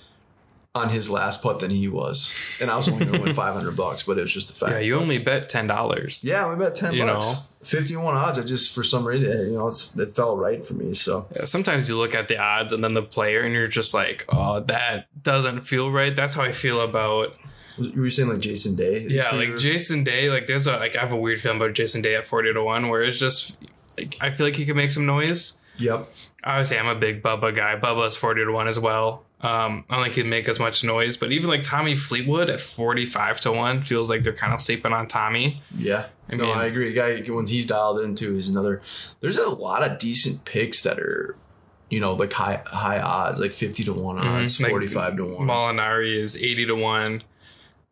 on 0.75 0.89
his 0.89 1.09
last 1.09 1.41
putt 1.41 1.61
than 1.61 1.71
he 1.71 1.87
was, 1.87 2.31
and 2.61 2.69
I 2.69 2.75
was 2.75 2.87
only 2.89 3.05
going 3.05 3.19
to 3.19 3.25
win 3.27 3.33
500 3.45 3.75
bucks, 3.77 4.03
but 4.03 4.17
it 4.17 4.21
was 4.21 4.31
just 4.33 4.49
the 4.49 4.53
fact. 4.53 4.73
yeah, 4.73 4.79
you 4.79 4.99
only 4.99 5.17
bet 5.17 5.47
ten 5.49 5.65
dollars. 5.67 6.21
Yeah, 6.23 6.49
we 6.49 6.61
bet 6.61 6.75
10 6.75 6.93
You 6.93 7.05
bucks. 7.05 7.25
know. 7.25 7.33
51 7.63 8.15
odds. 8.15 8.37
I 8.37 8.43
just 8.43 8.75
for 8.75 8.83
some 8.83 9.07
reason, 9.07 9.31
eh, 9.31 9.43
you 9.49 9.53
know, 9.57 9.69
it's, 9.69 9.95
it 9.95 10.11
felt 10.11 10.37
right 10.37 10.63
for 10.67 10.75
me. 10.75 10.93
So 10.93 11.27
Yeah, 11.35 11.45
sometimes 11.45 11.89
you 11.89 11.97
look 11.97 12.13
at 12.13 12.27
the 12.27 12.37
odds 12.37 12.73
and 12.73 12.83
then 12.83 12.93
the 12.93 13.01
player, 13.01 13.39
and 13.41 13.53
you're 13.53 13.65
just 13.67 13.93
like, 13.93 14.25
oh, 14.29 14.59
that 14.59 15.07
doesn't 15.23 15.61
feel 15.61 15.89
right. 15.89 16.15
That's 16.15 16.35
how 16.35 16.43
I 16.43 16.51
feel 16.51 16.81
about 16.81 17.33
you 17.77 18.01
were 18.01 18.09
saying 18.09 18.29
like 18.29 18.39
Jason 18.39 18.75
Day? 18.75 19.07
yeah, 19.09 19.31
like 19.31 19.47
your- 19.49 19.57
Jason 19.57 20.03
Day. 20.03 20.29
Like 20.29 20.45
there's 20.47 20.67
a 20.67 20.77
like 20.77 20.95
I 20.95 21.01
have 21.01 21.11
a 21.13 21.17
weird 21.17 21.41
feeling 21.41 21.57
about 21.57 21.73
Jason 21.73 22.01
Day 22.01 22.15
at 22.15 22.27
forty 22.27 22.53
to 22.53 22.63
one, 22.63 22.87
where 22.89 23.01
it's 23.01 23.19
just 23.19 23.57
like 23.97 24.15
I 24.21 24.31
feel 24.31 24.45
like 24.45 24.55
he 24.57 24.65
could 24.65 24.75
make 24.75 24.91
some 24.91 25.05
noise. 25.05 25.57
Yep. 25.77 26.07
Obviously, 26.45 26.77
I'm 26.79 26.87
a 26.87 26.95
big 26.95 27.21
Bubba 27.23 27.53
guy. 27.55 27.77
Bubba's 27.77 28.15
forty 28.15 28.45
to 28.45 28.51
one 28.51 28.67
as 28.69 28.79
well. 28.79 29.24
Um, 29.45 29.85
I 29.89 29.95
don't 29.95 30.03
think 30.05 30.15
he'd 30.15 30.25
make 30.25 30.47
as 30.49 30.59
much 30.59 30.83
noise, 30.83 31.17
but 31.17 31.31
even 31.31 31.49
like 31.49 31.61
Tommy 31.63 31.95
Fleetwood 31.95 32.49
at 32.49 32.59
forty 32.59 33.05
five 33.05 33.39
to 33.41 33.51
one 33.51 33.81
feels 33.81 34.09
like 34.09 34.23
they're 34.23 34.33
kind 34.33 34.53
of 34.53 34.61
sleeping 34.61 34.93
on 34.93 35.07
Tommy. 35.07 35.61
Yeah. 35.77 36.07
I 36.29 36.35
no, 36.35 36.45
mean- 36.45 36.57
I 36.57 36.65
agree. 36.65 36.93
Guy 36.93 37.19
when 37.31 37.45
he's 37.45 37.65
dialed 37.67 37.99
into 37.99 38.33
he's 38.33 38.49
another. 38.49 38.81
There's 39.21 39.37
a 39.37 39.47
lot 39.49 39.83
of 39.83 39.99
decent 39.99 40.43
picks 40.45 40.81
that 40.83 40.99
are, 40.99 41.35
you 41.89 41.99
know, 41.99 42.13
like 42.13 42.33
high 42.33 42.61
high 42.65 42.99
odds, 42.99 43.39
like 43.39 43.53
50 43.53 43.83
to 43.83 43.93
one 43.93 44.17
odds, 44.17 44.57
Mhm. 44.57 44.61
Like 44.63 44.69
45 44.71 45.17
to 45.17 45.25
one. 45.25 45.47
Molinari 45.47 46.15
is 46.15 46.35
80 46.35 46.65
to 46.67 46.75
1. 46.75 47.23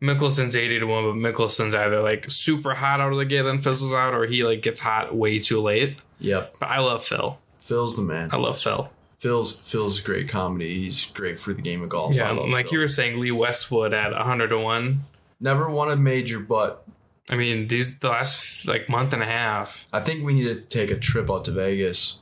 Mickelson's 0.02 0.56
80 0.56 0.80
to 0.80 0.84
1, 0.86 1.04
but 1.04 1.14
Mickelson's 1.32 1.74
either 1.74 2.02
like 2.02 2.28
super 2.30 2.74
hot 2.74 3.00
out 3.00 3.12
of 3.12 3.18
the 3.18 3.24
gate, 3.24 3.42
then 3.42 3.58
fizzles 3.60 3.94
out, 3.94 4.12
or 4.12 4.26
he 4.26 4.44
like 4.44 4.60
gets 4.60 4.80
hot 4.80 5.14
way 5.14 5.38
too 5.38 5.60
late. 5.60 5.96
Yep. 6.18 6.56
But 6.60 6.66
I 6.68 6.80
love 6.80 7.04
Phil. 7.04 7.38
Phil's 7.58 7.96
the 7.96 8.02
man. 8.02 8.28
I 8.32 8.36
love 8.36 8.60
Phil. 8.60 8.90
Phil's 9.24 9.58
Phil's 9.58 10.00
great 10.00 10.28
comedy. 10.28 10.82
He's 10.82 11.06
great 11.06 11.38
for 11.38 11.54
the 11.54 11.62
game 11.62 11.80
of 11.80 11.88
golf. 11.88 12.14
Yeah, 12.14 12.32
like 12.32 12.66
Phil. 12.66 12.74
you 12.74 12.78
were 12.80 12.88
saying, 12.88 13.18
Lee 13.18 13.30
Westwood 13.30 13.94
at 13.94 14.12
100 14.12 14.48
to 14.48 14.58
1. 14.58 15.00
never 15.40 15.70
won 15.70 15.90
a 15.90 15.96
major, 15.96 16.38
but 16.38 16.86
I 17.30 17.36
mean, 17.36 17.66
these 17.68 17.96
the 18.00 18.10
last 18.10 18.68
like 18.68 18.90
month 18.90 19.14
and 19.14 19.22
a 19.22 19.26
half. 19.26 19.88
I 19.94 20.00
think 20.00 20.26
we 20.26 20.34
need 20.34 20.44
to 20.44 20.60
take 20.60 20.90
a 20.90 20.98
trip 20.98 21.30
out 21.30 21.46
to 21.46 21.52
Vegas. 21.52 22.18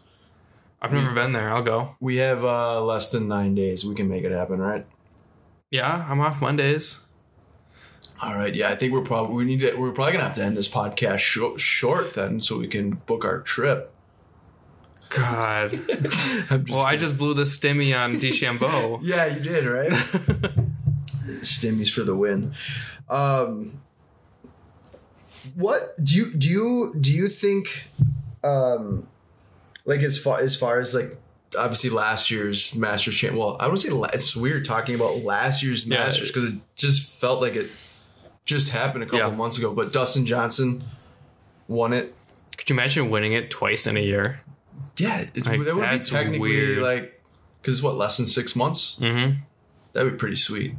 I've 0.80 0.92
never 0.92 1.12
been 1.12 1.32
there. 1.32 1.52
I'll 1.52 1.64
go. 1.64 1.96
We 1.98 2.18
have 2.18 2.44
uh, 2.44 2.80
less 2.84 3.10
than 3.10 3.26
nine 3.26 3.56
days. 3.56 3.84
We 3.84 3.96
can 3.96 4.08
make 4.08 4.22
it 4.22 4.30
happen, 4.30 4.60
right? 4.60 4.86
Yeah, 5.72 6.06
I'm 6.08 6.20
off 6.20 6.40
Mondays. 6.40 7.00
All 8.22 8.36
right. 8.36 8.54
Yeah, 8.54 8.68
I 8.68 8.76
think 8.76 8.92
we're 8.92 9.02
probably 9.02 9.34
we 9.34 9.44
need 9.44 9.58
to. 9.58 9.74
We're 9.74 9.90
probably 9.90 10.12
gonna 10.12 10.26
have 10.26 10.34
to 10.34 10.44
end 10.44 10.56
this 10.56 10.68
podcast 10.68 11.18
short 11.58 12.14
then, 12.14 12.40
so 12.40 12.58
we 12.58 12.68
can 12.68 12.90
book 12.90 13.24
our 13.24 13.40
trip. 13.40 13.91
God. 15.14 15.72
I'm 16.50 16.64
just 16.64 16.70
well, 16.70 16.82
I 16.84 16.96
just 16.96 17.16
blew 17.16 17.34
the 17.34 17.42
stimmy 17.42 17.98
on 17.98 18.16
DeChambeau. 18.20 19.00
yeah, 19.02 19.26
you 19.26 19.40
did 19.40 19.64
right. 19.66 19.90
Stimmies 21.42 21.90
for 21.92 22.02
the 22.02 22.14
win. 22.16 22.52
Um, 23.08 23.80
what 25.54 25.94
do 26.02 26.14
you 26.16 26.32
do? 26.32 26.48
You 26.48 26.94
do 27.00 27.12
you 27.12 27.28
think, 27.28 27.86
um, 28.44 29.06
like 29.84 30.00
as 30.00 30.18
far 30.18 30.40
as 30.40 30.54
far 30.56 30.78
as 30.80 30.94
like 30.94 31.16
obviously 31.58 31.90
last 31.90 32.30
year's 32.30 32.74
Masters 32.74 33.14
champ. 33.16 33.36
Well, 33.36 33.56
I 33.60 33.66
don't 33.66 33.76
say 33.76 33.90
la- 33.90 34.08
it's 34.12 34.34
weird 34.36 34.64
talking 34.64 34.94
about 34.94 35.18
last 35.24 35.62
year's 35.62 35.84
Yeah. 35.86 35.98
Masters 35.98 36.28
because 36.28 36.44
it 36.46 36.54
just 36.76 37.20
felt 37.20 37.40
like 37.40 37.56
it 37.56 37.70
just 38.44 38.70
happened 38.70 39.02
a 39.04 39.06
couple 39.06 39.18
Yeah. 39.30 39.30
months 39.36 39.58
ago. 39.58 39.72
But 39.72 39.92
Dustin 39.92 40.26
Johnson 40.26 40.84
won 41.68 41.92
it. 41.92 42.14
Could 42.56 42.70
you 42.70 42.74
imagine 42.74 43.10
winning 43.10 43.32
it 43.32 43.50
twice 43.50 43.86
in 43.86 43.96
a 43.96 44.00
year? 44.00 44.40
Yeah, 44.98 45.26
it's, 45.34 45.46
Like, 45.46 45.62
that 45.64 45.74
would 45.76 45.90
be 45.90 45.98
technically 46.00 46.38
weird. 46.40 46.78
like 46.78 47.22
because 47.60 47.74
it's 47.74 47.82
what 47.82 47.96
less 47.96 48.16
than 48.16 48.26
six 48.26 48.54
months. 48.56 48.98
Mm-hmm. 49.00 49.40
That'd 49.92 50.12
be 50.12 50.18
pretty 50.18 50.36
sweet. 50.36 50.74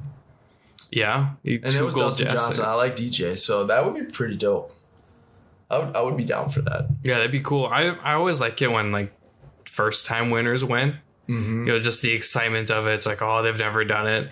Yeah. 0.91 1.32
And 1.43 1.65
it 1.65 1.82
was 1.84 1.96
Dustin 1.96 2.27
Johnson. 2.27 2.65
I 2.65 2.74
like 2.75 2.96
DJ, 2.96 3.38
so 3.38 3.65
that 3.65 3.84
would 3.86 3.96
be 3.96 4.03
pretty 4.12 4.36
dope. 4.38 4.74
I 5.70 5.79
would, 5.79 5.96
I 5.96 6.01
would 6.01 6.17
be 6.17 6.24
down 6.25 6.50
for 6.50 6.62
that. 6.62 6.88
Yeah, 7.03 7.15
that'd 7.15 7.32
be 7.32 7.39
cool. 7.39 7.65
I 7.65 7.86
I 8.03 8.13
always 8.13 8.39
like 8.39 8.62
it 8.62 8.67
when 8.72 8.91
like 8.91 9.12
first 9.65 10.05
time 10.05 10.29
winners 10.29 10.63
win. 10.63 10.98
Mm-hmm. 11.27 11.65
You 11.67 11.74
know, 11.74 11.79
just 11.79 12.01
the 12.03 12.12
excitement 12.13 12.70
of 12.70 12.86
it. 12.86 12.93
It's 12.93 13.05
like, 13.05 13.22
oh, 13.22 13.41
they've 13.41 13.58
never 13.58 13.84
done 13.86 14.08
it. 14.08 14.29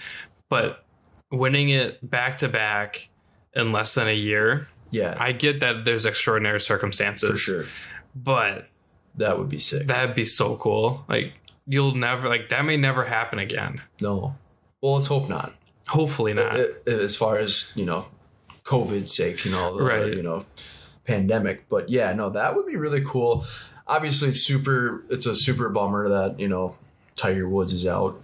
But 0.50 0.84
winning 1.32 1.70
it 1.70 2.08
back 2.08 2.38
to 2.40 2.50
back 2.50 3.10
in 3.56 3.72
less 3.72 3.96
than 3.96 4.08
a 4.08 4.14
year, 4.14 4.68
Yeah, 4.92 5.16
I 5.18 5.32
get 5.32 5.62
that 5.62 5.86
there's 5.86 6.06
extraordinary 6.06 6.60
circumstances. 6.60 7.30
for 7.32 7.38
sure. 7.38 7.66
But 8.14 8.68
That 9.16 9.38
would 9.38 9.50
be 9.50 9.60
sick. 9.60 9.88
that'd 9.88 10.16
be 10.16 10.26
so 10.26 10.56
cool. 10.56 11.04
Like 11.08 11.34
you'll 11.68 11.96
never 11.96 12.30
like 12.30 12.50
that 12.50 12.66
may 12.66 12.78
never 12.78 13.06
happen 13.06 13.40
again. 13.40 13.82
no, 14.00 14.36
well, 14.82 14.96
let's 14.96 15.08
hope 15.08 15.30
not. 15.30 15.54
Hopefully 15.88 16.34
not. 16.34 16.60
As 16.88 17.16
far 17.18 17.38
as 17.38 17.72
you 17.76 17.86
know, 17.86 18.06
COVID's 18.64 19.16
sake, 19.16 19.44
you 19.46 19.52
know, 19.52 19.78
the, 19.78 19.84
Right. 19.84 20.14
You 20.14 20.24
know, 20.24 20.46
pandemic. 21.06 21.68
But 21.70 21.90
yeah, 21.90 22.14
no, 22.14 22.30
that 22.30 22.56
would 22.56 22.66
be 22.66 22.78
really 22.78 23.04
cool. 23.04 23.46
Obviously, 23.88 24.30
it's 24.30 24.42
super. 24.42 25.04
It's 25.10 25.26
a 25.26 25.36
super 25.36 25.70
bummer 25.70 26.08
that 26.10 26.40
you 26.40 26.48
know 26.48 26.76
Tiger 27.16 27.48
Woods 27.48 27.74
is 27.74 27.86
out. 27.86 28.22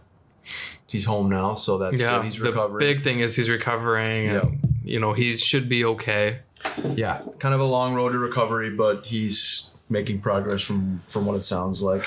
He's 0.85 1.03
home 1.05 1.29
now, 1.29 1.55
so 1.55 1.77
that's 1.77 1.99
yeah, 1.99 2.15
good. 2.17 2.25
He's 2.25 2.39
the 2.39 2.75
big 2.79 3.03
thing 3.03 3.19
is 3.19 3.35
he's 3.35 3.49
recovering, 3.49 4.29
and 4.29 4.59
you 4.83 4.99
know 4.99 5.11
he 5.11 5.35
should 5.35 5.67
be 5.67 5.83
okay. 5.83 6.39
yeah, 6.95 7.21
kind 7.39 7.53
of 7.53 7.59
a 7.59 7.65
long 7.65 7.93
road 7.93 8.13
to 8.13 8.17
recovery, 8.17 8.69
but 8.69 9.05
he's 9.05 9.71
making 9.89 10.21
progress 10.21 10.61
from 10.61 10.99
from 10.99 11.25
what 11.25 11.35
it 11.35 11.41
sounds 11.43 11.81
like. 11.81 12.05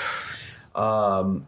Um, 0.75 1.47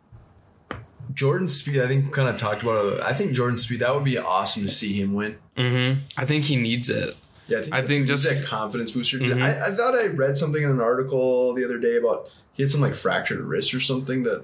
Jordan 1.14 1.48
Spieth, 1.48 1.84
I 1.84 1.88
think, 1.88 2.12
kind 2.14 2.30
of 2.30 2.38
talked 2.38 2.64
about 2.64 2.86
it. 2.94 3.02
I 3.02 3.14
think 3.14 3.34
Jordan 3.34 3.58
Spieth, 3.58 3.80
that 3.80 3.94
would 3.94 4.04
be 4.06 4.18
awesome 4.18 4.64
to 4.64 4.72
see 4.72 4.94
him 5.00 5.14
win. 5.14 5.36
hmm 5.58 5.94
I 6.18 6.26
think 6.26 6.46
he 6.46 6.56
needs 6.56 6.90
it. 6.90 7.16
Yeah, 7.48 7.58
I 7.58 7.62
think, 7.62 7.76
I 7.76 7.82
so. 7.82 7.88
think 7.88 8.02
He's 8.10 8.22
just- 8.24 8.24
that 8.42 8.46
confidence 8.46 8.92
booster. 8.92 9.20
Mhm. 9.20 9.42
I, 9.42 9.68
I 9.68 9.76
thought 9.76 9.96
I 9.96 10.08
read 10.08 10.38
something 10.38 10.64
in 10.64 10.70
an 10.70 10.80
article 10.82 11.54
the 11.54 11.66
other 11.66 11.78
day 11.78 11.98
about 11.98 12.30
he 12.54 12.64
had 12.64 12.70
some 12.70 12.82
like 12.82 12.96
fractured 12.96 13.42
wrist 13.42 13.74
or 13.74 13.80
something 13.82 14.24
that 14.24 14.44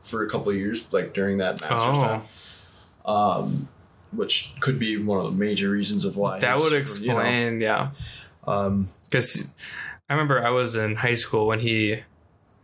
for 0.00 0.24
a 0.24 0.30
couple 0.30 0.50
of 0.50 0.56
years, 0.56 0.84
like 0.92 1.12
during 1.12 1.38
that 1.38 1.60
Masters 1.60 1.98
Oh. 1.98 2.02
time, 2.02 2.22
um, 3.04 3.68
which 4.12 4.54
could 4.60 4.78
be 4.78 4.96
one 4.96 5.18
of 5.24 5.32
the 5.32 5.38
major 5.38 5.70
reasons 5.70 6.04
of 6.04 6.16
why 6.16 6.38
That 6.38 6.56
would 6.58 6.66
you 6.66 6.70
know, 6.70 6.76
explain, 6.76 7.60
yeah. 7.60 7.90
um, 8.46 8.88
Because 9.10 9.44
I 10.10 10.14
remember 10.14 10.44
I 10.44 10.50
was 10.50 10.74
in 10.76 10.96
high 10.96 11.14
school 11.14 11.46
when 11.46 11.60
he 11.60 12.02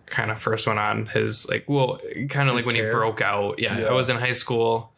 kind 0.07 0.31
of 0.31 0.39
first 0.39 0.67
went 0.67 0.79
on 0.79 1.07
his 1.07 1.49
like, 1.49 1.65
well, 1.69 1.99
kind 2.29 2.49
of 2.51 2.57
His 2.57 2.67
like 2.67 2.75
when 2.75 2.85
he 2.85 2.91
broke 2.91 3.21
out. 3.21 3.59
Yeah, 3.59 3.79
Yeah. 3.79 3.87
I 3.87 3.93
was 3.93 4.11
in 4.11 4.17
high 4.17 4.33
school. 4.33 4.93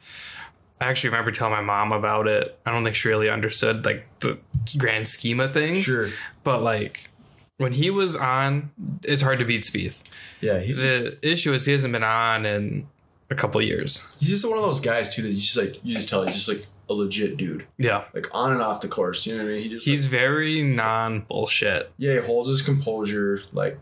I 0.80 0.86
actually 0.86 1.10
remember 1.10 1.30
telling 1.30 1.52
my 1.52 1.60
mom 1.60 1.92
about 1.92 2.26
it. 2.26 2.58
I 2.64 2.72
don't 2.72 2.84
think 2.84 2.96
she 2.96 3.08
really 3.08 3.28
understood 3.28 3.84
like 3.84 4.06
the 4.20 4.38
grand 4.78 5.06
scheme 5.06 5.40
of 5.40 5.52
things. 5.52 5.82
sure, 5.84 6.08
But 6.42 6.62
like 6.62 7.10
when 7.58 7.72
he 7.72 7.90
was 7.90 8.16
on, 8.16 8.70
it's 9.04 9.22
hard 9.22 9.40
to 9.40 9.44
beat 9.44 9.62
Spieth. 9.64 10.02
yeah, 10.40 10.60
he's 10.60 10.78
just, 10.80 11.20
The 11.20 11.30
issue 11.32 11.52
is 11.52 11.66
he 11.66 11.72
hasn't 11.72 11.92
been 11.92 12.04
on 12.04 12.46
in 12.46 12.86
a 13.30 13.34
couple 13.34 13.60
years. 13.60 14.16
he's 14.20 14.30
just 14.30 14.48
one 14.48 14.56
of 14.56 14.64
those 14.64 14.80
guys 14.80 15.14
too 15.14 15.20
that 15.22 15.28
you 15.32 15.40
just 15.40 15.56
like 15.56 15.84
you 15.84 15.94
just 15.96 16.08
tell 16.08 16.24
he's 16.24 16.34
just 16.34 16.48
like 16.48 16.66
a 16.90 16.92
legit 16.94 17.36
dude, 17.36 17.66
Yeah. 17.76 18.04
like 18.14 18.28
on 18.32 18.52
and 18.52 18.62
off 18.62 18.80
the 18.80 18.88
course. 18.88 19.26
You 19.26 19.36
know 19.36 19.44
what 19.44 19.50
I 19.50 19.52
mean? 19.54 19.62
He 19.62 19.68
just 19.68 19.86
He's 19.86 20.06
very 20.06 20.62
non 20.62 21.20
bullshit. 21.28 21.90
yeah, 21.98 22.14
he 22.20 22.26
holds 22.26 22.48
his 22.48 22.62
composure. 22.62 23.42
Like, 23.52 23.78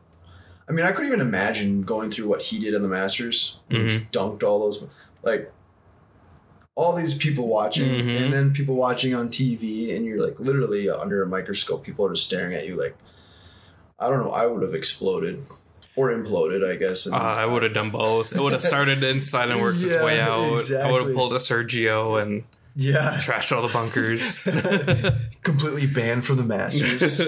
I 0.69 0.73
mean, 0.73 0.85
I 0.85 0.91
couldn't 0.93 1.07
even 1.09 1.21
imagine 1.21 1.83
going 1.83 2.11
through 2.11 2.27
what 2.29 2.43
he 2.43 2.59
did 2.59 2.75
in 2.75 2.83
the 2.83 2.89
Masters. 2.89 3.61
He 3.69 3.77
Mm-hmm. 3.77 3.87
just 3.89 4.11
dunked 4.13 4.43
all 4.43 4.59
those, 4.61 4.85
like, 5.23 5.53
all 6.75 6.95
these 6.95 7.15
people 7.15 7.49
watching, 7.49 7.89
Mhm. 7.91 8.21
and 8.25 8.33
then 8.35 8.53
people 8.53 8.75
watching 8.75 9.15
on 9.15 9.29
TV, 9.31 9.95
and 9.97 10.05
you're 10.05 10.21
like 10.21 10.39
literally 10.39 10.91
under 10.91 11.23
a 11.23 11.27
microscope. 11.27 11.85
People 11.85 12.05
are 12.07 12.13
just 12.13 12.27
staring 12.27 12.55
at 12.55 12.67
you. 12.67 12.75
Like, 12.75 12.95
I 13.99 14.11
don't 14.11 14.23
know. 14.25 14.31
I 14.31 14.47
would 14.47 14.63
have 14.63 14.75
exploded 14.75 15.43
or 15.95 16.11
imploded, 16.11 16.69
I 16.69 16.77
guess. 16.77 17.07
Uh, 17.07 17.17
I 17.17 17.47
would 17.47 17.63
have 17.63 17.73
done 17.73 17.91
both. 17.91 18.35
It 18.35 18.41
would 18.43 18.53
have 18.53 18.61
started 18.61 19.03
inside 19.03 19.49
and 19.53 19.63
worked 19.63 19.81
its 19.81 19.97
way 20.03 20.21
out. 20.21 20.71
I 20.71 20.91
would 20.93 21.07
have 21.07 21.15
pulled 21.15 21.33
a 21.33 21.37
Sergio 21.37 22.21
and 22.21 22.45
yeah, 22.77 23.17
trashed 23.21 23.55
all 23.57 23.67
the 23.67 23.73
bunkers. 23.73 24.39
completely 25.43 25.87
banned 25.87 26.25
from 26.25 26.37
the 26.37 26.43
Masters. 26.45 27.01
this 27.19 27.21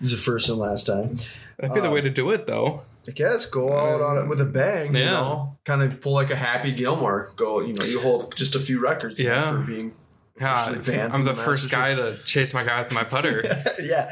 is 0.00 0.10
the 0.12 0.16
first 0.16 0.48
and 0.48 0.58
last 0.58 0.86
time. 0.86 1.16
That'd 1.58 1.74
be 1.74 1.80
the 1.80 1.90
way 1.90 2.00
to 2.00 2.10
do 2.10 2.30
it, 2.30 2.46
though. 2.46 2.82
I 3.06 3.10
guess 3.12 3.46
go 3.46 3.72
out 3.74 4.00
on 4.00 4.18
it 4.18 4.28
with 4.28 4.40
a 4.40 4.44
bang. 4.44 4.94
You 4.94 5.00
Yeah. 5.00 5.10
know, 5.12 5.56
kind 5.64 5.82
of 5.82 6.00
pull 6.00 6.12
like 6.12 6.30
a 6.30 6.36
Happy 6.36 6.72
Gilmore. 6.72 7.32
Go, 7.36 7.60
you 7.60 7.72
know, 7.74 7.84
you 7.84 8.00
hold 8.00 8.34
just 8.36 8.54
a 8.54 8.60
few 8.60 8.80
records. 8.80 9.18
you 9.18 9.28
know, 9.28 9.34
Yeah. 9.34 9.50
for 9.52 9.58
being. 9.58 9.94
Yeah, 10.40 10.72
banned 10.72 11.00
I'm 11.00 11.10
from 11.10 11.24
the 11.24 11.34
first 11.34 11.68
guy 11.68 11.94
to 11.94 12.16
chase 12.24 12.54
my 12.54 12.62
guy 12.62 12.80
with 12.82 12.92
my 12.92 13.02
putter. 13.02 13.42
yeah, 13.82 14.08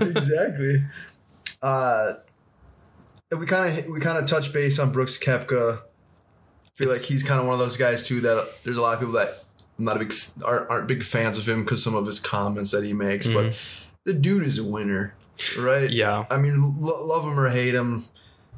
exactly. 0.00 0.84
Uh, 1.62 2.14
we 3.36 3.46
kind 3.46 3.78
of 3.78 3.86
we 3.86 3.98
kind 4.00 4.18
of 4.18 4.26
touch 4.26 4.52
base 4.52 4.78
on 4.78 4.92
Brooks 4.92 5.16
Koepka. 5.18 5.78
I 5.78 5.80
feel 6.74 6.88
It's- 6.90 7.00
like 7.00 7.08
he's 7.08 7.22
kind 7.22 7.40
of 7.40 7.46
one 7.46 7.54
of 7.54 7.60
those 7.60 7.76
guys 7.78 8.02
too 8.02 8.20
that 8.22 8.46
there's 8.64 8.76
a 8.76 8.82
lot 8.82 8.92
of 8.94 9.00
people 9.00 9.14
that 9.14 9.42
I'm 9.80 9.84
not 9.86 9.96
a 9.96 10.00
big 10.00 10.14
aren't, 10.44 10.70
aren't 10.70 10.88
big 10.88 11.02
fans 11.02 11.38
of 11.38 11.48
him 11.48 11.64
because 11.64 11.82
some 11.82 11.94
of 11.94 12.04
his 12.04 12.20
comments 12.20 12.70
that 12.72 12.84
he 12.84 12.92
makes, 12.92 13.26
but 13.26 13.58
the 14.04 14.12
dude 14.12 14.46
is 14.46 14.58
a 14.58 14.64
winner, 14.64 15.14
right? 15.58 15.84
Mm-hmm. 15.84 15.92
yeah, 15.94 16.26
I 16.30 16.36
mean, 16.36 16.78
lo- 16.78 17.02
love 17.06 17.24
him 17.24 17.40
or 17.40 17.48
hate 17.48 17.74
him, 17.74 18.04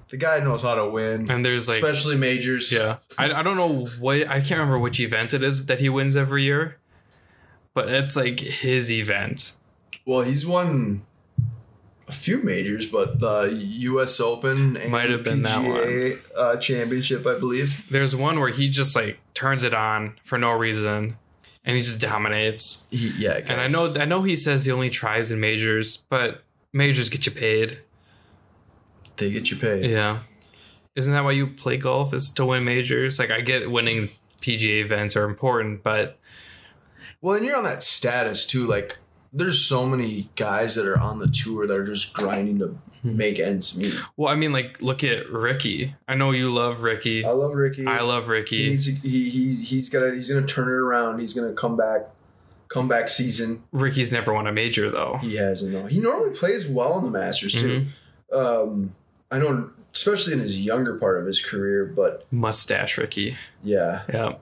the 0.08 0.16
guy 0.16 0.40
knows 0.40 0.62
how 0.62 0.74
to 0.74 0.88
win, 0.88 1.30
and 1.30 1.44
there's 1.44 1.68
like, 1.68 1.76
especially 1.76 2.16
majors. 2.16 2.72
yeah, 2.72 2.96
I, 3.16 3.32
I 3.32 3.42
don't 3.44 3.56
know 3.56 3.86
what 4.00 4.26
I 4.26 4.40
can't 4.40 4.58
remember 4.58 4.80
which 4.80 4.98
event 4.98 5.32
it 5.32 5.44
is 5.44 5.66
that 5.66 5.78
he 5.78 5.88
wins 5.88 6.16
every 6.16 6.42
year, 6.42 6.78
but 7.72 7.88
it's 7.88 8.16
like 8.16 8.40
his 8.40 8.90
event. 8.90 9.54
Well, 10.04 10.22
he's 10.22 10.44
won 10.44 11.02
a 12.08 12.12
few 12.12 12.42
majors, 12.42 12.86
but 12.86 13.20
the 13.20 13.50
U.S. 13.52 14.20
Open 14.20 14.76
and 14.76 14.90
Might 14.90 15.10
have 15.10 15.22
been 15.22 15.42
that 15.42 15.58
PGA 15.58 16.18
uh, 16.36 16.56
championship, 16.56 17.26
I 17.26 17.38
believe. 17.38 17.84
There's 17.90 18.14
one 18.16 18.40
where 18.40 18.50
he 18.50 18.68
just 18.68 18.94
like 18.96 19.18
turns 19.34 19.64
it 19.64 19.74
on 19.74 20.16
for 20.24 20.38
no 20.38 20.52
reason, 20.52 21.16
and 21.64 21.76
he 21.76 21.82
just 21.82 22.00
dominates. 22.00 22.84
He, 22.90 23.08
yeah, 23.18 23.40
And 23.46 23.60
I 23.60 23.68
know 23.68 23.94
I 23.98 24.04
know 24.04 24.22
he 24.22 24.36
says 24.36 24.64
he 24.66 24.72
only 24.72 24.90
tries 24.90 25.30
in 25.30 25.40
majors, 25.40 25.98
but 26.08 26.42
majors 26.72 27.08
get 27.08 27.26
you 27.26 27.32
paid. 27.32 27.78
they 29.16 29.30
get 29.30 29.50
you 29.50 29.56
paid. 29.56 29.90
Yeah. 29.90 30.20
Isn't 30.94 31.14
that 31.14 31.24
why 31.24 31.30
you 31.30 31.46
play 31.46 31.76
golf? 31.78 32.12
Is 32.12 32.30
to 32.32 32.44
win 32.44 32.64
majors? 32.64 33.18
Like 33.18 33.30
I 33.30 33.40
get 33.40 33.70
winning 33.70 34.10
PGA 34.40 34.80
events 34.82 35.16
are 35.16 35.24
important, 35.24 35.82
but 35.82 36.18
Well, 37.20 37.36
and 37.36 37.46
you're 37.46 37.56
on 37.56 37.64
that 37.64 37.82
status 37.82 38.44
too. 38.44 38.66
Like, 38.66 38.98
there's 39.32 39.64
so 39.64 39.86
many 39.86 40.28
guys 40.36 40.74
that 40.74 40.86
are 40.86 40.98
on 40.98 41.18
the 41.18 41.28
tour 41.28 41.66
that 41.66 41.76
are 41.76 41.84
just 41.86 42.12
grinding 42.14 42.58
to 42.60 42.76
Hmm. 43.02 43.16
make 43.16 43.40
ends 43.40 43.76
meet. 43.76 43.92
well, 44.16 44.32
I 44.32 44.36
mean, 44.36 44.52
like 44.52 44.80
look 44.80 45.02
at 45.02 45.28
Rickie. 45.28 45.96
I 46.06 46.14
know 46.14 46.30
you 46.30 46.52
love 46.52 46.82
Rickie. 46.82 47.24
I 47.24 47.30
love 47.32 47.54
Rickie. 47.56 47.84
I 47.84 48.00
love 48.02 48.26
he 48.26 48.30
Rickie. 48.30 48.68
needs 48.68 48.86
he 48.86 49.28
he 49.28 49.54
he's 49.54 49.90
gonna 49.90 50.12
he's 50.14 50.30
gonna 50.30 50.46
turn 50.46 50.68
it 50.68 50.70
around. 50.70 51.18
He's 51.18 51.34
gonna 51.34 51.52
come 51.52 51.76
back, 51.76 52.02
comeback 52.68 53.08
season. 53.08 53.64
Rickie's 53.72 54.12
never 54.12 54.32
won 54.32 54.46
a 54.46 54.52
major 54.52 54.88
though. 54.88 55.18
He 55.20 55.34
hasn't. 55.34 55.72
No, 55.72 55.86
he 55.86 55.98
normally 55.98 56.30
plays 56.32 56.68
well 56.68 56.96
in 56.98 57.04
the 57.04 57.10
Masters 57.10 57.54
too. 57.54 57.86
Mm-hmm. 58.32 58.38
Um, 58.38 58.94
I 59.32 59.38
know, 59.40 59.70
especially 59.92 60.34
in 60.34 60.38
his 60.38 60.64
younger 60.64 60.96
part 60.98 61.18
of 61.20 61.26
his 61.26 61.44
career. 61.44 61.84
But 61.84 62.24
Mustache 62.30 62.98
Rickie. 62.98 63.36
yeah, 63.64 64.02
Yeah, 64.12 64.34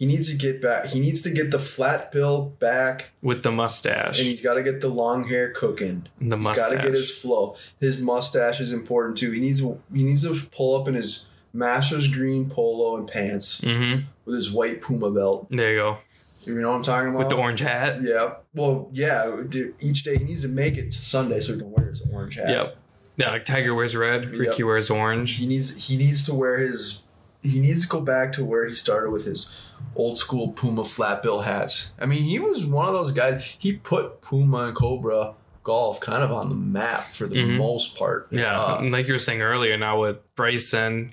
he 0.00 0.06
needs 0.06 0.30
to 0.30 0.36
get 0.36 0.62
back. 0.62 0.86
He 0.86 0.98
needs 0.98 1.20
to 1.22 1.30
get 1.30 1.50
the 1.50 1.58
flat 1.58 2.10
bill 2.10 2.56
back, 2.58 3.10
with 3.20 3.42
the 3.42 3.52
mustache. 3.52 4.18
and 4.18 4.26
he's 4.26 4.40
got 4.40 4.54
to 4.54 4.62
get 4.62 4.80
the 4.80 4.88
long 4.88 5.28
hair 5.28 5.52
cooking. 5.52 6.08
the 6.18 6.38
He's 6.38 6.56
got 6.56 6.70
to 6.70 6.76
get 6.76 6.94
his 6.94 7.10
flow. 7.10 7.54
His 7.80 8.00
mustache 8.00 8.60
is 8.60 8.72
important 8.72 9.18
too. 9.18 9.30
He 9.30 9.40
needs 9.40 9.60
he 9.60 10.02
needs 10.02 10.22
to 10.22 10.34
pull 10.46 10.80
up 10.80 10.88
in 10.88 10.94
his 10.94 11.26
Masters 11.52 12.08
green 12.08 12.48
polo 12.48 12.96
and 12.96 13.06
pants 13.06 13.60
mm-hmm. 13.60 14.06
with 14.24 14.36
his 14.36 14.50
white 14.50 14.80
Puma 14.80 15.10
belt. 15.10 15.48
There 15.50 15.72
you 15.72 15.78
go. 15.78 15.98
You 16.44 16.58
know 16.58 16.70
what 16.70 16.76
I'm 16.76 16.82
talking 16.82 17.08
about? 17.10 17.18
With 17.18 17.28
the 17.28 17.36
orange 17.36 17.60
hat. 17.60 18.02
Yeah. 18.02 18.36
Well, 18.54 18.88
yeah. 18.92 19.42
Each 19.80 20.02
day 20.02 20.16
he 20.16 20.24
needs 20.24 20.42
to 20.42 20.48
make 20.48 20.78
it 20.78 20.92
to 20.92 20.98
Sunday 20.98 21.40
so 21.40 21.52
he 21.52 21.58
can 21.58 21.70
wear 21.70 21.90
his 21.90 22.02
orange 22.10 22.36
hat. 22.36 22.48
Yep. 22.48 22.76
Yeah, 23.16 23.30
like 23.32 23.44
Tiger 23.44 23.74
wears 23.74 23.94
red, 23.94 24.30
Rickie 24.30 24.62
Yep. 24.62 24.66
wears 24.66 24.88
orange. 24.88 25.36
He 25.36 25.46
needs 25.46 25.88
he 25.88 25.98
needs 25.98 26.24
to 26.24 26.34
wear 26.34 26.56
his 26.56 27.02
he 27.42 27.60
needs 27.60 27.82
to 27.82 27.88
go 27.88 28.00
back 28.00 28.32
to 28.34 28.44
where 28.46 28.66
he 28.66 28.74
started 28.74 29.10
with 29.10 29.26
his 29.26 29.54
old 29.96 30.18
school 30.18 30.48
Puma 30.52 30.84
flat 30.84 31.22
bill 31.22 31.40
hats. 31.42 31.92
I 32.00 32.06
mean, 32.06 32.22
he 32.22 32.38
was 32.38 32.64
one 32.64 32.86
of 32.86 32.94
those 32.94 33.12
guys. 33.12 33.42
He 33.58 33.72
put 33.74 34.20
Puma 34.20 34.58
and 34.68 34.76
Cobra 34.76 35.34
golf 35.62 36.00
kind 36.00 36.22
of 36.22 36.32
on 36.32 36.48
the 36.48 36.54
map 36.54 37.10
for 37.12 37.26
the 37.26 37.36
Mhm. 37.36 37.56
most 37.58 37.98
part. 37.98 38.28
Yeah, 38.30 38.58
Uh, 38.58 38.82
like 38.84 39.06
you 39.06 39.12
were 39.12 39.18
saying 39.18 39.42
earlier, 39.42 39.76
now 39.76 40.00
with 40.00 40.16
Bryson, 40.34 41.12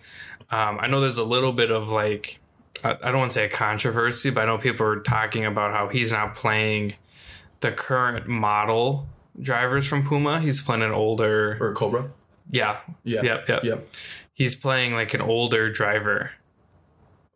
um, 0.52 0.78
I 0.82 0.88
know 0.88 1.02
there's 1.02 1.18
a 1.18 1.24
little 1.24 1.52
bit 1.52 1.70
of 1.70 1.90
like, 1.90 2.40
I, 2.84 2.92
I 2.92 3.12
don't 3.12 3.18
want 3.20 3.32
to 3.32 3.36
say 3.36 3.46
a 3.46 3.50
controversy, 3.50 4.30
but 4.30 4.42
I 4.42 4.46
know 4.46 4.58
people 4.58 4.86
are 4.86 5.00
talking 5.02 5.46
about 5.46 5.74
how 5.74 5.90
he's 5.90 6.12
not 6.14 6.36
playing 6.36 6.94
the 7.60 7.72
current 7.72 8.28
model 8.28 9.08
drivers 9.42 9.86
from 9.86 10.06
Puma. 10.08 10.40
He's 10.40 10.62
playing 10.62 10.82
an 10.84 10.92
older, 10.92 11.58
or 11.60 11.74
Cobra. 11.74 12.06
yeah, 12.50 12.78
Yeah. 13.04 13.24
yep, 13.24 13.50
yep. 13.50 13.64
Yep. 13.64 13.88
He's 14.34 14.56
playing 14.56 14.94
like 14.94 15.14
an 15.14 15.22
older 15.22 15.70
driver. 15.72 16.32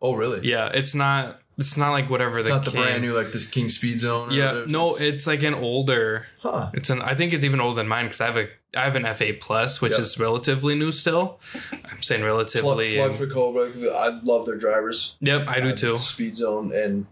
Oh, 0.02 0.14
really? 0.14 0.46
Yeah, 0.46 0.66
it's 0.74 0.94
not. 0.94 1.38
It's 1.58 1.76
not 1.76 1.90
like 1.92 2.10
whatever 2.10 2.38
It's 2.40 2.48
the 2.48 2.54
not 2.56 2.64
the 2.64 2.70
King- 2.72 2.80
brand 2.82 3.02
new 3.02 3.14
like 3.16 3.30
this 3.30 3.46
King 3.46 3.68
Speed 3.68 4.00
Zone. 4.00 4.30
or 4.30 4.32
Yeah, 4.32 4.46
whatever. 4.52 4.66
no, 4.68 4.96
it's 4.96 5.26
like 5.26 5.42
an 5.42 5.54
older. 5.54 6.26
huh. 6.40 6.70
It's 6.74 6.90
an. 6.90 7.00
I 7.02 7.14
think 7.14 7.32
it's 7.32 7.44
even 7.44 7.60
older 7.60 7.76
than 7.76 7.88
mine 7.88 8.06
because 8.06 8.20
I 8.20 8.26
have 8.26 8.36
a. 8.36 8.48
I 8.74 8.80
have 8.84 8.96
an 8.96 9.02
F8 9.04 9.38
Plus, 9.40 9.80
which 9.82 9.98
is 9.98 10.18
relatively 10.18 10.74
new 10.74 10.90
still. 10.92 11.38
I'm 11.72 12.00
saying 12.00 12.22
Plug, 12.22 12.26
relatively. 12.32 12.94
plug 12.96 13.10
and- 13.10 13.18
for 13.18 13.26
Cobra. 13.26 13.70
'cause 13.70 13.86
I 13.86 14.08
love 14.24 14.46
their 14.46 14.56
drivers. 14.56 15.16
yep, 15.20 15.46
I 15.46 15.60
do 15.60 15.72
too. 15.72 15.98
Speed 15.98 16.34
Zone, 16.36 16.72
and 16.74 17.06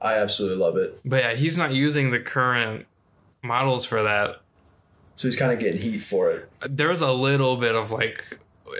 I 0.00 0.14
absolutely 0.14 0.56
love 0.58 0.76
it. 0.78 0.98
But 1.04 1.22
yeah, 1.22 1.34
he's 1.34 1.58
not 1.58 1.72
using 1.74 2.10
the 2.10 2.18
current 2.20 2.86
models 3.42 3.84
for 3.84 4.02
that. 4.02 4.40
So 5.16 5.28
he's 5.28 5.36
kind 5.36 5.52
of 5.52 5.58
getting 5.58 5.80
heat 5.82 5.98
for 5.98 6.30
it. 6.30 6.48
There 6.68 6.88
was 6.88 7.02
a 7.02 7.12
little 7.12 7.56
bit 7.56 7.74
of 7.74 7.90
like, 7.90 8.38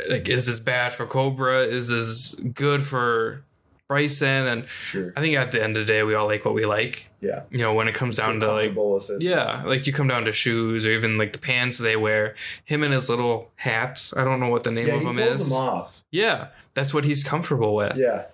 like, 0.09 0.29
is 0.29 0.47
this 0.47 0.59
bad 0.59 0.93
for 0.95 1.07
Cobra? 1.07 1.63
Is 1.63 1.89
this 1.89 2.35
good 2.35 2.83
for 2.83 3.43
Bryson, 3.89 4.47
and 4.47 4.69
Sure. 4.69 5.13
I 5.17 5.21
think 5.21 5.37
at 5.37 5.51
the 5.51 5.63
end 5.63 5.77
of 5.77 5.87
the 5.87 5.91
day, 5.93 6.03
we 6.03 6.15
all 6.15 6.27
like 6.27 6.45
what 6.45 6.53
we 6.55 6.67
like. 6.67 7.09
Yeah. 7.21 7.45
You 7.51 7.59
know, 7.59 7.73
when 7.73 7.89
it 7.89 7.95
comes 7.95 8.19
down 8.19 8.39
to 8.41 8.53
like 8.53 8.75
with 8.77 9.09
it. 9.11 9.23
Yeah, 9.23 9.63
like 9.65 9.87
you 9.87 9.93
come 9.95 10.07
down 10.09 10.27
to 10.27 10.33
shoes 10.33 10.85
or 10.85 10.91
even 10.91 11.17
like 11.17 11.33
the 11.33 11.39
pants 11.39 11.79
they 11.79 11.97
wear. 11.97 12.35
Him 12.67 12.83
and 12.83 12.93
his 12.93 13.09
little 13.09 13.51
hats. 13.57 14.15
I 14.15 14.25
don't 14.25 14.41
know 14.41 14.51
what 14.51 14.65
the 14.65 14.71
name 14.71 14.87
Yeah, 14.89 14.95
of 14.95 15.01
he 15.01 15.07
them 15.07 15.19
is. 15.19 15.49
them 15.49 15.59
off. 15.59 16.03
Yeah, 16.11 16.49
that's 16.75 16.93
what 16.93 17.05
he's 17.07 17.25
comfortable 17.25 17.75
with. 17.75 17.97
Yeah, 17.97 18.27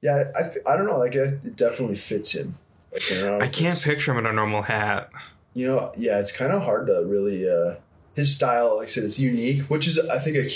yeah. 0.00 0.30
I, 0.36 0.72
I 0.72 0.76
don't 0.76 0.86
know. 0.86 0.98
Like 0.98 1.14
it 1.16 1.40
it 1.44 1.56
definitely 1.56 1.96
fits 1.96 2.32
him. 2.32 2.56
Like, 2.92 3.02
I, 3.24 3.38
I 3.46 3.48
can't 3.48 3.80
picture 3.82 4.12
him 4.12 4.18
in 4.18 4.26
a 4.26 4.32
normal 4.32 4.62
hat. 4.62 5.10
You 5.54 5.66
know, 5.66 5.92
yeah, 5.96 6.20
it's 6.20 6.30
kind 6.30 6.52
of 6.52 6.62
hard 6.62 6.86
to 6.86 7.02
really. 7.04 7.50
uh 7.50 7.74
His 8.14 8.32
style, 8.34 8.76
like 8.76 8.86
I 8.86 8.90
said, 8.90 9.02
it's 9.04 9.18
unique, 9.18 9.62
which 9.70 9.88
is 9.88 9.98
I 10.08 10.18
think 10.20 10.36
a, 10.36 10.48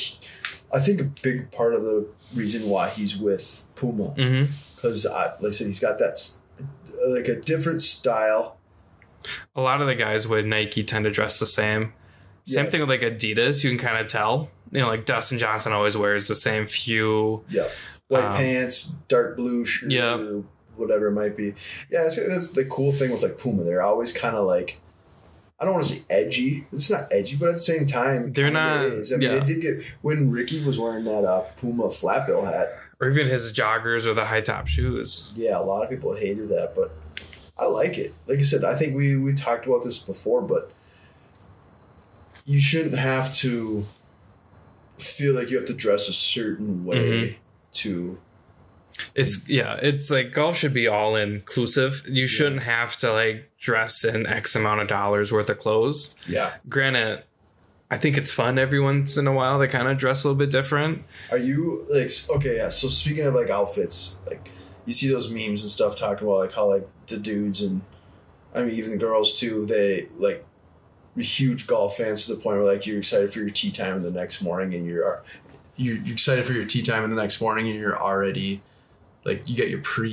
I 0.75 0.81
think 0.81 1.01
a 1.01 1.05
big 1.23 1.51
part 1.53 1.73
of 1.75 1.83
the 1.85 2.07
reason 2.35 2.69
why 2.69 2.89
he's 2.91 3.17
with 3.17 3.67
Puma 3.77 4.13
because, 4.77 5.07
like 5.07 5.35
I 5.43 5.51
said, 5.51 5.69
he's 5.69 5.81
got 5.81 5.99
that 6.01 6.19
like 7.09 7.29
a 7.29 7.37
different 7.37 7.81
style. 7.81 8.59
A 9.55 9.61
lot 9.61 9.81
of 9.81 9.87
the 9.87 9.95
guys 9.95 10.27
with 10.29 10.45
Nike 10.47 10.83
tend 10.85 11.05
to 11.05 11.11
dress 11.11 11.39
the 11.39 11.47
same. 11.47 11.93
Same 12.45 12.65
Yeah. 12.65 12.71
thing 12.71 12.81
with 12.81 12.91
like 12.91 13.01
Adidas. 13.03 13.63
You 13.65 13.71
can 13.71 13.79
kind 13.79 13.99
of 13.99 14.07
tell. 14.09 14.51
You 14.73 14.81
know, 14.81 14.89
like 14.89 15.07
Dustin 15.07 15.39
Johnson 15.39 15.73
always 15.73 15.97
wears 15.97 16.27
the 16.29 16.35
same 16.35 16.67
few. 16.67 17.45
Yeah, 17.49 17.69
white 18.09 18.25
Um, 18.25 18.37
pants, 18.37 18.93
dark 19.09 19.37
blue 19.37 19.65
shirt, 19.65 19.91
Yeah. 19.93 20.17
whatever 20.77 21.07
it 21.07 21.13
might 21.13 21.37
be. 21.37 21.55
Yeah, 21.91 22.03
that's 22.29 22.49
the 22.49 22.65
cool 22.65 22.91
thing 22.93 23.13
with 23.13 23.23
like 23.23 23.39
Puma. 23.39 23.63
They're 23.63 23.83
always 23.83 24.13
kind 24.13 24.35
of 24.37 24.45
like. 24.47 24.81
I 25.65 25.69
don't 25.69 25.75
want 25.77 25.87
to 25.87 25.95
say 25.95 26.03
edgy. 26.11 26.67
It's 26.73 26.91
not 26.91 27.09
edgy, 27.11 27.37
but 27.37 27.49
at 27.49 27.55
the 27.55 27.59
same 27.61 27.87
time, 27.87 28.35
They're 28.35 28.51
not- 28.51 28.85
Is. 28.85 29.15
I 29.15 29.17
mean, 29.17 29.31
yeah. 29.31 29.37
it 29.37 29.47
did 29.47 29.63
get 29.63 29.83
when 30.03 30.31
Rickie 30.31 30.63
was 30.63 30.79
wearing 30.79 31.05
that 31.05 31.25
uh, 31.25 31.41
Puma 31.57 31.89
flat 31.91 32.27
bill 32.27 32.45
hat. 32.45 32.77
Or 33.01 33.09
even 33.09 33.29
his 33.29 33.51
joggers 33.51 34.07
or 34.07 34.13
the 34.13 34.27
high 34.27 34.43
top 34.43 34.67
shoes. 34.69 35.33
Yeah, 35.35 35.59
a 35.59 35.63
lot 35.63 35.83
of 35.83 35.89
people 35.89 36.15
hated 36.15 36.51
that, 36.51 36.75
but 36.77 36.95
I 37.59 37.65
like 37.65 37.97
it. 37.97 38.13
Like 38.27 38.41
I 38.41 38.43
said, 38.43 38.63
I 38.63 38.75
think 38.77 38.95
we 38.95 39.17
we 39.17 39.33
talked 39.33 39.65
about 39.67 39.83
this 39.83 39.99
before, 39.99 40.43
but 40.43 40.71
you 42.45 42.61
shouldn't 42.61 42.99
have 42.99 43.33
to 43.37 43.87
feel 44.99 45.33
like 45.35 45.51
you 45.51 45.57
have 45.57 45.67
to 45.67 45.75
dress 45.75 46.09
a 46.09 46.13
certain 46.13 46.85
way 46.85 46.97
Mhm. 46.99 47.35
to. 47.73 48.19
It's 49.15 49.39
mm. 49.39 49.49
yeah, 49.49 49.79
it's 49.83 50.11
like 50.11 50.33
golf 50.33 50.57
should 50.57 50.75
be 50.75 50.87
all 50.87 51.17
inclusive. 51.17 52.03
You 52.09 52.27
shouldn't 52.27 52.63
have 52.63 52.97
to 52.99 53.13
like 53.13 53.51
dress 53.59 54.05
in 54.05 54.27
X 54.27 54.55
amount 54.55 54.81
of 54.81 54.89
dollars 54.89 55.33
worth 55.33 55.49
of 55.49 55.59
clothes. 55.59 56.15
Yeah. 56.29 56.55
Granted, 56.69 57.25
I 57.91 57.99
think 57.99 58.17
it's 58.17 58.33
fun 58.33 58.59
every 58.59 58.81
once 58.81 59.17
in 59.17 59.27
a 59.27 59.33
while 59.33 59.59
to 59.59 59.69
kind 59.69 59.89
of 59.89 59.99
dress 59.99 60.25
a 60.25 60.29
little 60.29 60.39
bit 60.39 60.51
different. 60.51 61.05
Are 61.31 61.39
you 61.39 61.87
like 61.89 62.11
okay? 62.31 62.57
Yeah. 62.57 62.69
So 62.69 62.89
speaking 62.89 63.25
of 63.27 63.35
like 63.35 63.51
outfits, 63.51 64.19
like 64.27 64.49
you 64.87 64.93
see 64.93 65.09
those 65.09 65.31
memes 65.31 65.63
and 65.63 65.71
stuff 65.71 65.97
talking 65.97 66.27
about 66.27 66.39
like 66.39 66.53
how 66.53 66.69
like 66.69 66.89
the 67.07 67.17
dudes 67.17 67.63
and 67.63 67.83
I 68.55 68.63
mean 68.63 68.75
even 68.75 68.93
the 68.93 68.99
girls 68.99 69.39
too. 69.39 69.67
They 69.67 70.09
like 70.17 70.45
huge 71.17 71.67
golf 71.67 71.97
fans 71.97 72.27
to 72.27 72.35
the 72.35 72.41
point 72.41 72.57
where 72.57 72.67
like 72.67 72.87
you're 72.87 72.99
excited 72.99 73.33
for 73.33 73.39
your 73.41 73.51
tee 73.51 73.71
time 73.71 73.97
in 73.97 74.03
the 74.03 74.11
next 74.11 74.43
morning 74.43 74.75
and 74.75 74.87
you're 74.87 75.23
you're, 75.77 75.97
you're 75.97 76.15
excited 76.15 76.45
for 76.45 76.53
your 76.53 76.65
tee 76.65 76.83
time 76.83 77.05
in 77.05 77.11
the 77.11 77.17
next 77.17 77.41
morning 77.41 77.69
and 77.69 77.79
you're 77.79 78.01
already 78.01 78.61
like 79.25 79.49
you 79.49 79.57
get 79.57 79.69
your 79.71 79.81
pre 79.81 80.11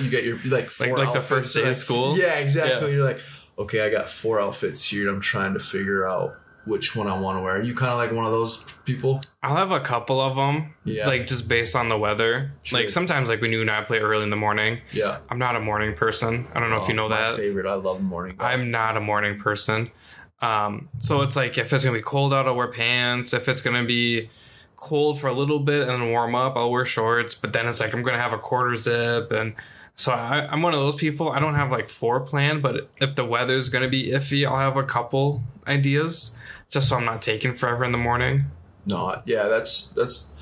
you 0.00 0.10
get 0.10 0.24
your 0.24 0.38
like 0.46 0.70
four 0.70 0.88
Like- 0.96 1.06
like 1.06 1.12
the 1.14 1.20
first 1.20 1.54
day 1.54 1.62
of 1.62 1.68
like- 1.68 1.76
school? 1.76 2.16
Yeah, 2.18 2.34
exactly. 2.34 2.90
Yeah. 2.90 2.96
You're 2.96 3.04
like 3.04 3.20
okay, 3.58 3.82
I 3.82 3.90
got 3.90 4.10
four 4.10 4.40
outfits 4.40 4.84
here. 4.84 5.06
and 5.08 5.16
I'm 5.16 5.20
trying 5.20 5.54
to 5.54 5.60
figure 5.60 6.08
out 6.08 6.34
which 6.64 6.96
one 6.96 7.06
I 7.06 7.16
want 7.16 7.36
to 7.38 7.42
wear. 7.42 7.56
Are 7.58 7.62
you 7.62 7.74
kind 7.74 7.92
of 7.92 7.98
like 7.98 8.10
one 8.10 8.24
of 8.24 8.32
those 8.32 8.64
people? 8.86 9.20
I'll 9.42 9.54
have 9.54 9.70
a 9.70 9.78
couple 9.80 10.18
of 10.20 10.34
them, 10.34 10.74
Yeah. 10.84 11.06
like 11.06 11.26
just 11.26 11.46
based 11.46 11.76
on 11.76 11.88
the 11.90 11.98
weather. 11.98 12.52
Sure. 12.62 12.80
Like 12.80 12.88
sometimes, 12.90 13.28
like 13.28 13.40
when 13.42 13.52
you 13.52 13.60
and 13.60 13.70
I 13.70 13.82
play 13.82 13.98
early 13.98 14.22
in 14.24 14.30
the 14.30 14.36
morning, 14.36 14.80
Yeah. 14.90 15.18
I'm 15.28 15.38
not 15.38 15.56
a 15.56 15.60
morning 15.60 15.94
person. 15.94 16.46
I 16.54 16.60
don't 16.60 16.70
know 16.70 16.78
if 16.78 16.88
you 16.88 16.94
know 16.94 17.04
Oh, 17.04 17.10
my 17.10 17.20
that. 17.20 17.36
favorite. 17.36 17.66
I 17.66 17.74
love 17.74 18.00
morning. 18.00 18.36
golf. 18.36 18.50
I'm 18.50 18.70
not 18.70 18.96
a 18.96 19.00
morning 19.00 19.38
person. 19.38 19.90
Um, 20.40 20.88
so 20.98 21.20
it's 21.22 21.36
like 21.36 21.56
if 21.58 21.72
it's 21.72 21.84
gonna 21.84 21.96
be 21.96 22.02
cold 22.02 22.34
out, 22.34 22.46
I'll 22.46 22.56
wear 22.56 22.68
pants. 22.68 23.32
If 23.34 23.48
it's 23.48 23.60
gonna 23.62 23.84
be 23.84 24.30
cold 24.84 25.20
for 25.20 25.26
a 25.28 25.32
little 25.32 25.58
bit 25.58 25.88
and 25.88 25.90
then 25.90 26.10
warm 26.10 26.34
up, 26.34 26.56
I'll 26.56 26.70
wear 26.70 26.84
shorts. 26.84 27.34
But 27.34 27.52
then 27.52 27.66
it's 27.66 27.80
like 27.80 27.94
I'm 27.94 28.02
gonna 28.02 28.20
have 28.22 28.32
a 28.32 28.38
quarter 28.38 28.76
zip, 28.76 29.32
and 29.32 29.54
so 29.96 30.12
I, 30.12 30.46
I'm 30.50 30.62
one 30.62 30.74
of 30.74 30.80
those 30.80 30.94
people. 30.96 31.30
I 31.30 31.40
don't 31.40 31.54
have 31.54 31.70
like 31.70 31.88
four 31.88 32.20
planned, 32.20 32.62
but 32.62 32.88
if 33.00 33.14
the 33.14 33.24
weather's 33.24 33.68
gonna 33.68 33.88
be 33.88 34.10
iffy, 34.10 34.46
I'll 34.46 34.58
have 34.58 34.76
a 34.76 34.84
couple 34.84 35.42
ideas 35.66 36.38
just 36.68 36.88
so 36.88 36.96
I'm 36.96 37.04
not 37.04 37.22
taking 37.22 37.54
forever 37.54 37.84
in 37.84 37.92
the 37.92 37.98
morning. 37.98 38.44
No, 38.86 39.22
yeah, 39.24 39.44
that's 39.48 39.88
that's 39.88 40.32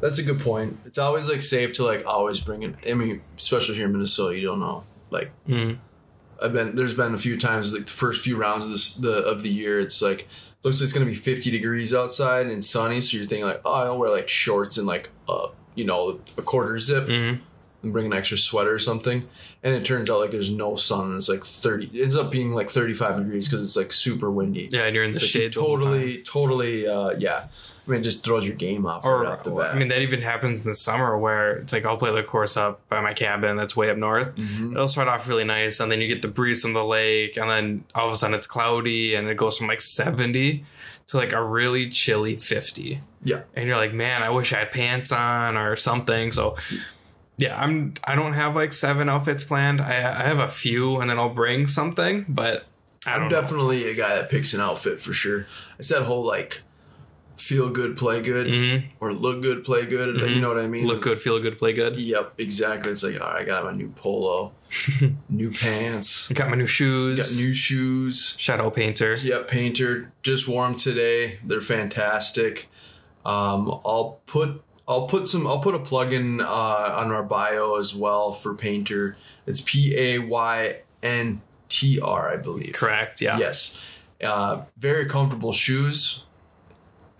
that's 0.00 0.18
a 0.18 0.22
good 0.22 0.40
point. 0.40 0.78
It's 0.84 0.98
always 0.98 1.28
like 1.28 1.40
safe 1.40 1.72
to 1.74 1.84
like 1.84 2.04
always 2.06 2.40
bring 2.40 2.62
it. 2.62 2.74
I 2.88 2.94
mean, 2.94 3.22
especially 3.36 3.76
here 3.76 3.86
in 3.86 3.92
Minnesota, 3.92 4.36
you 4.38 4.46
don't 4.46 4.60
know. 4.60 4.84
Like 5.10 5.30
Mm. 5.48 5.78
I've 6.40 6.52
been 6.52 6.76
there's 6.76 6.94
been 6.94 7.14
a 7.14 7.18
few 7.18 7.36
times 7.36 7.72
like 7.72 7.86
the 7.86 7.92
first 7.92 8.22
few 8.22 8.36
rounds 8.36 8.64
of 8.64 8.70
this 8.70 8.94
the 8.94 9.24
of 9.24 9.42
the 9.42 9.48
year, 9.48 9.80
it's 9.80 10.00
like 10.02 10.28
looks 10.62 10.80
like 10.80 10.84
it's 10.84 10.92
gonna 10.92 11.06
be 11.06 11.14
50 11.14 11.50
degrees 11.50 11.94
outside 11.94 12.46
and 12.46 12.64
sunny, 12.64 13.00
so 13.00 13.16
you're 13.16 13.26
thinking 13.26 13.46
like, 13.46 13.60
oh, 13.64 13.72
I'll 13.84 13.98
wear 13.98 14.10
like 14.10 14.28
shorts 14.28 14.76
and 14.78 14.86
like 14.86 15.10
uh 15.28 15.48
you 15.74 15.84
know 15.84 16.20
a 16.36 16.42
quarter 16.42 16.78
zip 16.78 17.06
Mm. 17.06 17.40
and 17.82 17.92
bring 17.92 18.06
an 18.06 18.12
extra 18.12 18.36
sweater 18.36 18.72
or 18.74 18.78
something. 18.80 19.28
And 19.62 19.74
it 19.74 19.84
turns 19.84 20.10
out 20.10 20.18
like 20.20 20.30
there's 20.32 20.52
no 20.52 20.74
sun 20.76 21.06
and 21.10 21.16
it's 21.16 21.28
like 21.28 21.44
30. 21.44 21.86
It 21.92 22.02
ends 22.02 22.16
up 22.16 22.30
being 22.30 22.52
like 22.52 22.70
35 22.70 23.16
degrees 23.18 23.48
because 23.48 23.62
it's 23.62 23.76
like 23.76 23.92
super 23.92 24.30
windy. 24.30 24.68
Yeah, 24.70 24.84
and 24.84 24.94
you're 24.94 25.04
in 25.04 25.12
the 25.12 25.16
It's 25.18 25.26
shade. 25.26 25.52
totally, 25.52 26.22
totally, 26.22 26.86
uh, 26.88 27.10
yeah. 27.18 27.48
I 27.88 27.92
mean, 27.92 28.00
it 28.00 28.04
just 28.04 28.22
throws 28.24 28.46
your 28.46 28.54
game 28.54 28.84
off 28.86 29.04
Or, 29.04 29.22
right 29.22 29.32
off 29.32 29.42
the 29.44 29.50
bat. 29.50 29.74
I 29.74 29.78
mean, 29.78 29.88
that 29.88 30.02
even 30.02 30.20
happens 30.22 30.60
in 30.60 30.66
the 30.66 30.74
summer 30.74 31.16
where 31.18 31.56
it's 31.56 31.72
like 31.72 31.86
I'll 31.86 31.96
play 31.96 32.12
the 32.14 32.22
course 32.22 32.56
up 32.56 32.86
by 32.88 33.00
my 33.00 33.14
cabin 33.14 33.56
that's 33.56 33.74
way 33.74 33.88
up 33.90 33.96
north. 33.96 34.36
Mhm. 34.36 34.72
It'll 34.72 34.88
start 34.88 35.08
off 35.08 35.26
really 35.26 35.44
nice, 35.44 35.80
and 35.80 35.90
then 35.90 36.00
you 36.00 36.06
get 36.08 36.20
the 36.22 36.28
breeze 36.28 36.62
from 36.62 36.74
the 36.74 36.84
lake, 36.84 37.36
and 37.36 37.48
then 37.50 37.84
all 37.94 38.06
of 38.06 38.12
a 38.12 38.16
sudden 38.16 38.34
it's 38.34 38.46
cloudy, 38.46 39.14
and 39.14 39.26
it 39.28 39.36
goes 39.36 39.56
from 39.58 39.66
like 39.68 39.80
70 39.80 40.64
to 41.08 41.16
like 41.16 41.32
a 41.32 41.42
really 41.42 41.88
chilly 41.88 42.36
50. 42.36 43.00
Yeah. 43.22 43.40
And 43.56 43.66
you're 43.66 43.78
like, 43.78 43.94
man, 43.94 44.22
I 44.22 44.30
wish 44.30 44.52
I 44.52 44.58
had 44.58 44.70
pants 44.70 45.10
on 45.10 45.56
or 45.56 45.74
something. 45.76 46.30
So, 46.32 46.56
yeah, 47.38 47.58
I'm. 47.60 47.94
I 48.04 48.14
don't 48.16 48.34
have 48.34 48.54
like 48.54 48.72
seven 48.72 49.08
outfits 49.08 49.44
planned. 49.44 49.80
I, 49.80 49.94
I 49.96 50.24
have 50.24 50.38
a 50.40 50.48
few, 50.48 51.00
and 51.00 51.08
then 51.08 51.18
I'll 51.18 51.28
bring 51.28 51.66
something, 51.68 52.26
but 52.28 52.66
I 53.06 53.12
I'm 53.14 53.20
don't 53.20 53.30
know. 53.30 53.40
definitely 53.40 53.88
a 53.88 53.94
guy 53.94 54.16
that 54.16 54.28
picks 54.28 54.54
an 54.54 54.60
outfit 54.60 55.00
for 55.00 55.12
sure. 55.12 55.46
It's 55.78 55.88
that 55.88 56.02
whole 56.02 56.24
like 56.24 56.62
feel 57.38 57.70
good, 57.70 57.96
play 57.96 58.20
good, 58.20 58.46
Mhm. 58.48 58.84
or 59.00 59.12
look 59.14 59.40
good, 59.42 59.64
play 59.64 59.86
good. 59.86 60.20
You 60.28 60.40
know 60.40 60.48
what 60.48 60.58
I 60.58 60.66
mean? 60.66 60.86
Look 60.86 61.00
good, 61.02 61.18
feel 61.20 61.38
good, 61.40 61.58
play 61.58 61.72
good. 61.72 61.98
Yep, 61.98 62.34
exactly. 62.38 62.90
It's 62.90 63.02
like, 63.02 63.20
all 63.20 63.28
right, 63.28 63.42
I 63.42 63.44
got 63.44 63.64
my 63.64 63.72
new 63.72 63.88
polo, 63.90 64.52
new 65.28 65.50
pants, 65.52 66.30
I 66.30 66.34
Got 66.34 66.50
my 66.50 66.56
new 66.56 66.66
shoes. 66.66 67.18
got 67.36 67.40
new 67.42 67.54
shoes. 67.54 68.34
Shadow 68.38 68.70
Payntr. 68.70 69.22
Yep, 69.22 69.48
Payntr 69.48 70.08
just 70.22 70.46
wore 70.48 70.66
'em 70.66 70.74
today. 70.74 71.38
They're 71.44 71.60
fantastic. 71.60 72.68
Um, 73.24 73.68
I'll 73.84 74.20
put 74.26 74.62
I'll 74.86 75.06
put 75.06 75.28
some 75.28 75.46
I'll 75.46 75.60
put 75.60 75.74
a 75.74 75.78
plug 75.78 76.12
in 76.14 76.40
uh, 76.40 76.46
on 76.46 77.12
our 77.12 77.22
bio 77.22 77.76
as 77.76 77.94
well 77.94 78.32
for 78.32 78.54
Payntr. 78.54 79.14
It's 79.46 79.60
P 79.60 79.94
A 79.96 80.18
Y 80.18 80.76
N 81.02 81.42
T 81.68 82.00
R, 82.00 82.30
I 82.32 82.36
believe. 82.36 82.72
Correct. 82.72 83.20
Yeah. 83.20 83.38
Yes. 83.38 83.78
Uh, 84.22 84.62
very 84.78 85.04
comfortable 85.06 85.52
shoes, 85.52 86.24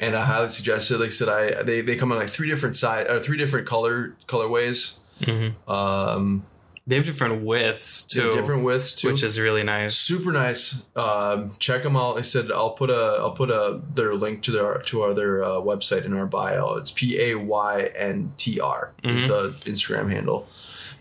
and 0.01 0.17
I 0.17 0.25
highly 0.25 0.49
suggest 0.49 0.91
it. 0.91 0.99
Like 0.99 1.09
I 1.09 1.11
said, 1.11 1.29
I 1.29 1.63
they, 1.63 1.81
they 1.81 1.97
come 1.97 2.13
in 2.13 2.19
like 2.19 2.29
three 2.31 2.49
different 2.49 2.77
size 2.77 3.07
or 3.09 3.21
three 3.21 3.37
different 3.37 3.67
color 3.67 4.15
colorways. 4.27 4.99
hmm 5.25 5.49
Um, 5.71 6.45
They 6.87 6.97
have 6.97 7.05
different 7.05 7.43
widths 7.45 8.03
too, 8.03 8.31
different 8.33 8.65
widths 8.65 8.95
too. 8.95 9.09
which 9.09 9.23
is 9.23 9.39
really 9.39 9.63
nice. 9.63 9.95
super 9.95 10.33
nice. 10.33 10.87
Um, 10.97 11.55
check 11.59 11.83
them 11.83 11.97
out. 11.97 12.17
I 12.17 12.23
said 12.23 12.51
I'll 12.51 12.71
put 12.71 12.89
a 12.91 13.17
I'll 13.21 13.33
put 13.33 13.51
a 13.51 13.81
their 13.95 14.15
link 14.15 14.43
to 14.45 14.51
their 14.53 14.79
to 14.79 15.03
our 15.03 15.13
their 15.15 15.45
uh, 15.45 15.49
website 15.61 16.05
in 16.07 16.15
our 16.15 16.27
bio. 16.27 16.77
It's 16.77 16.91
P 16.91 17.21
A 17.21 17.35
Y 17.35 17.91
N 17.95 18.33
T 18.39 18.59
R 18.61 18.93
is 19.05 19.25
Mhm. 19.25 19.29
the 19.29 19.71
Instagram 19.71 20.11
handle. 20.11 20.47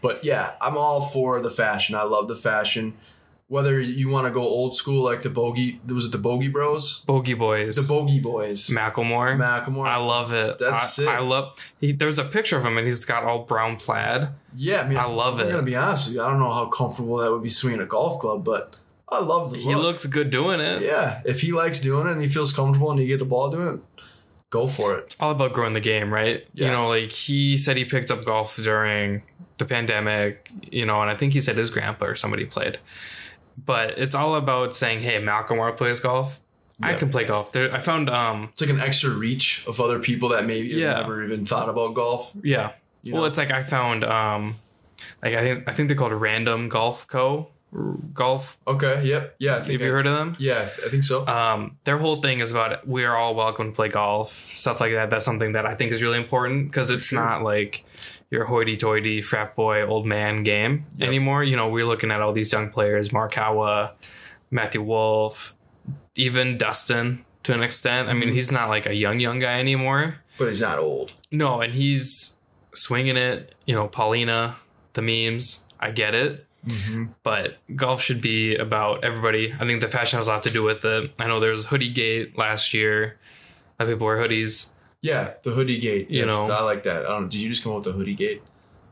But 0.01 0.23
yeah, 0.23 0.51
I'm 0.61 0.77
all 0.77 1.01
for 1.01 1.39
the 1.41 1.49
fashion. 1.49 1.95
I 1.95 2.03
love 2.03 2.27
the 2.27 2.35
fashion. 2.35 2.93
Whether 3.49 3.79
you 3.79 4.09
want 4.09 4.27
to 4.27 4.31
go 4.31 4.41
old 4.41 4.75
school 4.75 5.01
like 5.05 5.21
the 5.21 5.29
bogey, 5.29 5.79
was 5.87 6.07
it 6.07 6.11
the 6.11 6.17
Bogey 6.17 6.49
Bros? 6.49 6.99
Bogey 7.05 7.33
Boys. 7.33 7.77
The 7.77 7.87
Bogey 7.87 8.19
Boys, 8.19 8.67
Macklemore. 8.67 9.37
Macklemore. 9.37 9.87
I 9.87 9.95
love 9.95 10.33
it. 10.33 10.57
That's 10.57 10.81
I, 10.81 10.83
sick. 10.85 11.07
I 11.07 11.19
love. 11.19 11.57
He, 11.79 11.93
there's 11.93 12.19
a 12.19 12.25
picture 12.25 12.57
of 12.57 12.65
him, 12.65 12.77
and 12.77 12.85
he's 12.85 13.05
got 13.05 13.23
all 13.23 13.43
brown 13.45 13.77
plaid. 13.77 14.29
yeah, 14.55 14.81
I 14.81 14.87
mean, 14.89 14.97
I 14.97 15.05
love 15.05 15.39
I'm 15.39 15.47
it. 15.47 15.51
gonna 15.51 15.63
be 15.63 15.77
honest 15.77 16.07
with 16.07 16.15
you. 16.17 16.23
I 16.23 16.29
don't 16.29 16.39
know 16.39 16.51
how 16.51 16.65
comfortable 16.65 17.17
that 17.17 17.31
would 17.31 17.41
be 17.43 17.47
swinging 17.49 17.79
a 17.79 17.85
golf 17.85 18.19
club, 18.19 18.43
but 18.43 18.75
I 19.07 19.21
love 19.21 19.51
the 19.53 19.59
He 19.59 19.73
look. 19.75 19.83
looks 19.83 20.05
good 20.07 20.29
doing 20.29 20.59
it. 20.59 20.81
Yeah, 20.81 21.21
if 21.23 21.39
he 21.39 21.53
likes 21.53 21.79
doing 21.79 22.05
it 22.07 22.11
and 22.11 22.21
he 22.21 22.27
feels 22.27 22.51
comfortable 22.51 22.91
and 22.91 22.99
you 22.99 23.07
get 23.07 23.19
the 23.19 23.25
ball 23.25 23.49
doing 23.49 23.75
it, 23.75 24.03
go 24.49 24.67
for 24.67 24.97
it. 24.97 25.05
it's 25.05 25.15
all 25.21 25.31
about 25.31 25.53
growing 25.53 25.71
the 25.71 25.79
game, 25.79 26.13
right? 26.13 26.45
Yeah. 26.53 26.65
You 26.65 26.71
know, 26.73 26.89
like 26.89 27.13
he 27.13 27.57
said 27.57 27.77
he 27.77 27.85
picked 27.85 28.11
up 28.11 28.25
golf 28.25 28.57
during 28.57 29.23
the 29.57 29.63
pandemic, 29.63 30.51
you 30.69 30.85
know, 30.85 30.99
and 31.01 31.09
I 31.09 31.15
think 31.15 31.31
he 31.31 31.39
said 31.39 31.57
his 31.57 31.69
grandpa 31.69 32.07
or 32.07 32.15
somebody 32.17 32.43
played. 32.43 32.79
But 33.65 33.97
it's 33.97 34.15
all 34.15 34.35
about 34.35 34.75
saying, 34.75 34.99
"Hey, 35.01 35.21
Macklemore 35.21 35.75
plays 35.75 35.99
golf. 35.99 36.39
I 36.81 36.93
can 36.93 37.09
play 37.09 37.23
golf." 37.25 37.51
There, 37.51 37.73
I 37.73 37.79
found, 37.81 38.09
um, 38.09 38.49
It's 38.53 38.61
like 38.61 38.69
an 38.69 38.79
extra 38.79 39.09
reach 39.11 39.65
of 39.67 39.81
other 39.81 39.99
people 39.99 40.29
that 40.29 40.45
maybe 40.45 40.69
have 40.71 40.79
Yeah. 40.79 40.93
never 41.01 41.23
even 41.23 41.45
thought 41.45 41.69
about 41.69 41.93
golf. 41.95 42.33
yeah. 42.43 42.71
You 43.03 43.13
well, 43.13 43.23
know? 43.23 43.27
it's 43.27 43.37
like 43.37 43.51
I 43.51 43.63
found 43.63 44.03
um, 44.03 44.57
Like 45.23 45.33
I 45.35 45.41
think 45.41 45.63
I 45.69 45.71
think 45.73 45.87
they're 45.89 45.97
called 45.97 46.13
Random 46.13 46.69
Golf 46.69 47.07
Co. 47.07 47.47
Golf. 48.13 48.57
Okay. 48.67 49.03
Yep. 49.03 49.35
Yeah. 49.39 49.55
I 49.55 49.59
think 49.61 49.73
Have 49.73 49.81
you 49.81 49.91
heard 49.91 50.07
of 50.07 50.13
them? 50.17 50.35
Yeah, 50.39 50.69
I 50.85 50.89
think 50.89 51.03
so. 51.03 51.25
um, 51.27 51.77
their 51.83 51.97
whole 51.97 52.21
thing 52.21 52.39
is 52.39 52.51
about 52.51 52.87
we 52.87 53.03
are 53.05 53.15
all 53.15 53.35
welcome 53.35 53.71
to 53.71 53.75
play 53.75 53.89
golf, 53.89 54.29
stuff 54.29 54.79
like 54.79 54.93
that. 54.93 55.09
That's 55.09 55.25
something 55.25 55.51
that 55.53 55.65
I 55.65 55.75
think 55.75 55.91
is 55.91 56.01
really 56.01 56.17
important 56.17 56.69
because 56.71 56.89
it's 56.89 57.07
Sure. 57.07 57.19
not 57.19 57.43
like 57.43 57.83
your 58.29 58.45
hoity-toity 58.45 59.21
frat 59.21 59.55
boy 59.55 59.85
old 59.85 60.05
man 60.05 60.43
game 60.43 60.85
Yep. 60.97 61.07
anymore. 61.07 61.43
You 61.43 61.55
know, 61.55 61.69
we're 61.69 61.85
looking 61.85 62.11
at 62.11 62.21
all 62.21 62.33
these 62.33 62.51
young 62.51 62.69
players: 62.69 63.09
Morikawa, 63.09 63.91
Matthew 64.51 64.81
Wolff, 64.81 65.55
even 66.15 66.57
Dustin 66.57 67.23
to 67.43 67.53
an 67.53 67.61
extent. 67.63 68.09
I 68.09 68.13
mean, 68.13 68.29
Mhm. 68.29 68.33
he's 68.33 68.51
not 68.51 68.69
like 68.69 68.85
a 68.85 68.93
young 68.95 69.19
young 69.19 69.39
guy 69.39 69.59
anymore. 69.59 70.17
but 70.39 70.49
he's 70.49 70.61
not 70.61 70.77
old. 70.77 71.13
No, 71.31 71.61
and 71.61 71.73
he's 71.73 72.37
swinging 72.71 73.17
it. 73.17 73.55
You 73.65 73.73
know, 73.73 73.87
Paulina, 73.87 74.57
the 74.93 75.01
memes. 75.01 75.61
I 75.79 75.89
get 75.91 76.13
it 76.13 76.45
Mm-hmm. 76.67 77.05
but 77.23 77.57
golf 77.75 78.01
should 78.03 78.19
be 78.21 78.55
about 78.55 79.03
everybody. 79.03 79.53
I 79.59 79.65
think 79.65 79.79
the 79.81 79.87
fashion 79.87 80.17
has 80.17 80.27
a 80.27 80.31
lot 80.31 80.43
to 80.43 80.51
do 80.51 80.61
with 80.63 80.83
it. 80.85 81.11
I 81.17 81.25
know 81.27 81.39
there 81.39 81.51
was 81.53 81.65
Hoodie 81.67 81.89
Gate 81.89 82.37
last 82.37 82.73
year. 82.73 83.17
That 83.79 83.87
people 83.87 84.05
wear 84.05 84.17
hoodies. 84.17 84.67
Yeah, 85.01 85.33
the 85.43 85.51
hoodie 85.51 85.77
gate. 85.79 86.09
You 86.09 86.25
That's- 86.25 86.47
know. 86.47 86.53
I 86.53 86.61
like 86.63 86.83
that. 86.83 86.97
I 87.05 87.09
don't. 87.09 87.23
know. 87.23 87.27
Did 87.29 87.41
you 87.41 87.49
just 87.49 87.63
come 87.63 87.71
up 87.73 87.77
with 87.77 87.85
the 87.85 87.91
hoodie 87.91 88.15
gate, 88.15 88.41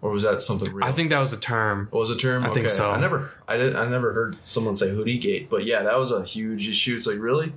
or 0.01 0.11
was 0.11 0.23
that 0.23 0.41
something 0.41 0.71
real? 0.71 0.85
I 0.85 0.91
think 0.91 1.09
that 1.09 1.19
was 1.19 1.33
a 1.33 1.39
term. 1.39 1.89
Oh, 1.91 1.97
what 1.97 2.01
was 2.01 2.09
the 2.09 2.15
term? 2.15 2.43
I 2.43 2.49
think 2.49 2.69
so. 2.69 2.91
I 2.91 2.99
never, 2.99 3.31
I 3.47 3.57
didn't, 3.57 3.75
I 3.75 3.87
never 3.89 4.13
heard 4.13 4.35
someone 4.43 4.75
say 4.75 4.89
hoodie 4.89 5.17
gate, 5.17 5.49
but 5.49 5.65
yeah, 5.65 5.81
that 5.83 5.97
was 5.97 6.11
a 6.11 6.23
huge 6.23 6.67
issue. 6.69 6.95
It's 6.95 7.07
like 7.07 7.17
really, 7.19 7.53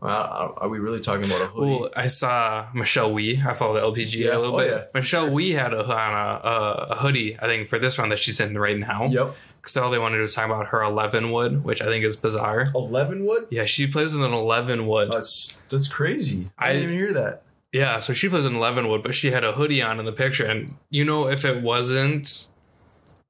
are 0.00 0.68
we 0.68 0.78
really 0.78 1.00
talking 1.00 1.24
about 1.24 1.42
a 1.42 1.46
hoodie? 1.46 1.70
Well, 1.80 1.90
I 1.96 2.06
saw 2.06 2.66
Michelle 2.74 3.12
Wie. 3.12 3.40
I 3.44 3.54
follow 3.54 3.74
the 3.74 4.00
LPGA 4.00 4.14
Yeah. 4.26 4.36
a 4.36 4.38
little 4.38 4.54
Oh, 4.54 4.58
bit. 4.58 4.70
yeah. 4.70 4.84
Michelle 4.94 5.30
Wie 5.30 5.52
had 5.52 5.72
a, 5.74 5.84
on 5.84 6.12
a, 6.14 6.48
a, 6.48 6.86
a 6.90 6.94
hoodie, 6.96 7.36
I 7.40 7.46
think, 7.46 7.68
for 7.68 7.78
this 7.78 7.98
round 7.98 8.12
that 8.12 8.18
she's 8.18 8.40
in 8.40 8.56
right 8.58 8.78
now. 8.78 9.06
yep, 9.06 9.34
all 9.80 9.90
they 9.90 9.98
wanted 9.98 10.18
to 10.26 10.32
talk 10.32 10.46
about 10.46 10.68
her 10.68 10.82
11 10.82 11.30
wood, 11.30 11.62
which 11.64 11.82
I 11.82 11.86
think 11.86 12.04
is 12.04 12.16
bizarre. 12.16 12.68
eleven 12.74 13.24
wood. 13.24 13.46
Yeah, 13.50 13.64
she 13.64 13.86
plays 13.86 14.14
with 14.14 14.24
an 14.24 14.32
11 14.32 14.86
wood. 14.88 15.10
That's 15.12 15.62
that's 15.68 15.86
crazy. 15.88 16.48
I, 16.58 16.70
I- 16.70 16.72
didn't 16.74 16.82
even 16.90 16.94
hear 16.96 17.12
that. 17.14 17.42
Yeah, 17.72 18.00
so 18.00 18.12
she 18.12 18.28
plays 18.28 18.44
in 18.44 18.54
11 18.54 18.88
wood, 18.88 19.02
but 19.02 19.14
she 19.14 19.30
had 19.30 19.44
a 19.44 19.52
hoodie 19.52 19.80
on 19.80 19.98
in 19.98 20.04
the 20.04 20.12
picture. 20.12 20.44
And 20.44 20.76
you 20.90 21.04
know, 21.04 21.28
if 21.28 21.44
it 21.44 21.62
wasn't 21.62 22.48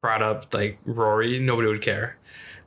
brought 0.01 0.23
up 0.23 0.53
like 0.53 0.79
Rory, 0.85 1.39
nobody 1.39 1.69
would 1.69 1.81
care. 1.81 2.17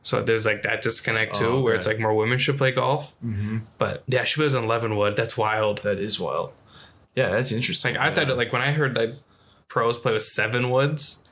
So 0.02 0.22
there's 0.22 0.46
like 0.46 0.62
that 0.62 0.82
disconnect 0.82 1.36
too, 1.36 1.48
Oh, 1.48 1.62
where 1.62 1.74
it's 1.74 1.88
like 1.88 2.00
more 2.00 2.14
women 2.14 2.38
should 2.38 2.58
play 2.58 2.72
golf. 2.72 3.14
Mm-hmm. 3.26 3.60
But 3.78 4.04
yeah, 4.08 4.24
she 4.24 4.40
plays 4.40 4.54
in 4.54 4.64
11 4.64 4.96
wood. 4.96 5.16
That's 5.16 5.38
wild. 5.38 5.80
That 5.80 5.98
is 6.00 6.20
wild. 6.20 6.54
Yeah, 7.16 7.30
that's 7.30 7.52
interesting. 7.52 7.96
Like 7.96 8.12
I 8.12 8.14
thought, 8.14 8.38
like 8.38 8.54
when 8.54 8.62
I 8.62 8.72
heard 8.72 8.96
that 8.96 9.20
pros 9.68 9.98
play 9.98 10.14
with 10.14 10.24
seven 10.24 10.70
woods, 10.70 11.24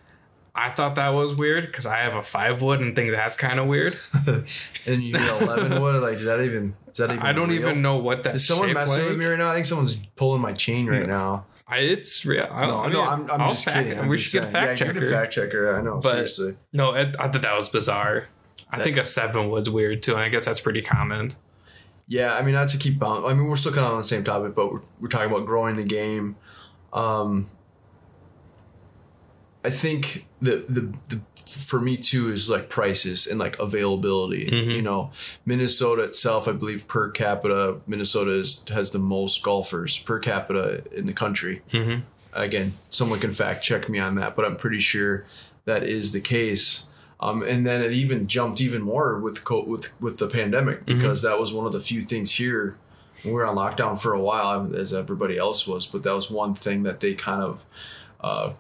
I 0.56 0.70
thought 0.70 0.96
that 0.96 1.10
was 1.10 1.34
weird 1.34 1.66
because 1.66 1.86
I 1.88 1.98
have 2.00 2.14
a 2.14 2.22
five 2.22 2.62
wood 2.62 2.80
and 2.80 2.96
think 2.96 3.12
that's 3.12 3.36
kind 3.36 3.60
of 3.60 3.66
weird. 3.68 3.98
and 4.28 5.04
you 5.04 5.14
need 5.14 5.16
eleven 5.42 5.82
wood. 5.82 6.02
Like, 6.02 6.18
does 6.18 6.26
that 6.26 6.42
even? 6.42 6.76
Is 6.92 6.98
that 6.98 7.10
even? 7.10 7.24
I 7.24 7.34
don't 7.34 7.50
real? 7.50 7.60
even 7.60 7.82
know 7.82 7.98
what 7.98 8.24
that. 8.24 8.36
Is 8.36 8.46
someone 8.48 8.72
messing 8.74 9.00
like. 9.02 9.10
with 9.10 9.18
me 9.20 9.26
right 9.26 9.38
now? 9.38 9.50
I 9.50 9.56
think 9.56 9.66
someone's 9.66 9.96
pulling 10.16 10.42
my 10.42 10.54
chain 10.54 10.86
right 10.88 11.08
now. 11.08 11.46
I, 11.68 11.80
it's 11.80 12.24
real. 12.26 12.48
I, 12.52 12.68
No, 12.68 12.80
I 12.82 12.90
no, 12.90 13.02
mean, 13.02 13.30
I'm, 13.30 13.42
I'm 13.42 13.48
just 13.50 13.66
kidding. 13.68 13.98
I'm 14.00 14.08
we 14.08 14.18
just 14.18 14.30
should 14.30 14.42
get 14.42 14.50
a 14.50 14.52
fact 14.52 14.68
yeah, 14.80 14.88
checker. 14.88 15.00
Get 15.00 15.04
a 15.04 15.10
fact 15.10 15.34
checker. 15.34 15.76
I 15.76 15.82
know. 15.82 15.96
But- 16.04 16.12
seriously. 16.12 16.56
No, 16.72 16.94
it, 16.94 17.16
I 17.20 17.30
thought 17.30 17.42
that 17.42 17.58
was 17.58 17.70
bizarre. 17.70 18.28
I 18.70 18.78
That- 18.78 18.84
think 18.84 18.98
a 18.98 19.06
seven 19.06 19.50
wood's 19.50 19.70
weird 19.72 20.04
too, 20.04 20.12
and 20.14 20.22
I 20.22 20.30
guess 20.30 20.46
that's 20.46 20.60
pretty 20.60 20.82
common. 20.84 21.36
Yeah, 22.08 22.36
I 22.36 22.44
mean, 22.44 22.54
not 22.54 22.70
to 22.70 22.78
keep 22.78 23.00
bound. 23.00 23.26
I 23.26 23.34
mean, 23.34 23.48
we're 23.48 23.56
still 23.56 23.72
kind 23.72 23.86
of 23.88 23.94
on 23.94 23.98
the 23.98 24.04
same 24.04 24.24
topic, 24.24 24.54
but 24.54 24.72
we're, 24.72 24.82
we're 25.00 25.08
talking 25.08 25.32
about 25.32 25.46
growing 25.48 25.78
the 25.78 25.84
game. 25.84 26.36
Um, 26.92 27.50
I 29.64 29.70
think 29.70 30.26
the, 30.44 30.64
the 30.70 30.94
the 31.10 31.22
for 31.46 31.80
me 31.80 31.98
too 31.98 32.32
is 32.32 32.50
like 32.50 32.70
prices 32.70 33.28
and 33.28 33.40
like 33.40 33.60
availability. 33.60 34.46
Mhm. 34.50 34.76
You 34.76 34.82
know, 34.82 35.12
Minnesota 35.46 36.04
itself, 36.04 36.48
I 36.48 36.52
believe 36.54 36.88
per 36.88 37.10
capita, 37.12 37.78
Minnesota 37.86 38.32
is, 38.32 38.64
has 38.70 38.92
the 38.92 39.00
most 39.00 39.44
golfers 39.44 39.98
per 40.00 40.20
capita 40.20 40.84
in 40.92 41.06
the 41.06 41.14
country. 41.14 41.62
hmm 41.72 41.96
Again, 42.36 42.74
someone 42.90 43.20
can 43.20 43.32
fact 43.34 43.64
check 43.64 43.88
me 43.90 44.00
on 44.00 44.16
that, 44.16 44.36
but 44.36 44.44
I'm 44.46 44.56
pretty 44.56 44.80
sure 44.80 45.26
that 45.66 45.84
is 45.84 46.14
the 46.14 46.22
case. 46.22 46.88
Um, 47.20 47.44
and 47.44 47.66
then 47.68 47.82
it 47.82 47.92
even 47.94 48.28
jumped 48.28 48.60
even 48.60 48.82
more 48.82 49.20
with 49.20 49.44
co- 49.44 49.64
with 49.66 49.94
with 50.02 50.18
the 50.18 50.28
pandemic 50.28 50.86
because 50.86 51.22
that 51.22 51.40
was 51.40 51.54
one 51.54 51.66
of 51.68 51.72
the 51.74 51.80
few 51.80 52.02
things 52.02 52.32
here. 52.32 52.78
We 53.24 53.32
were 53.32 53.46
on 53.46 53.56
lockdown 53.56 53.98
for 54.02 54.14
a 54.14 54.20
while, 54.20 54.76
as 54.76 54.94
everybody 54.94 55.38
else 55.38 55.68
was, 55.68 55.86
but 55.86 56.02
that 56.04 56.16
was 56.16 56.32
one 56.32 56.56
thing 56.56 56.84
that 56.84 57.00
they 57.02 57.14
kind 57.14 57.42
of 57.44 57.66
uh, 58.20 58.54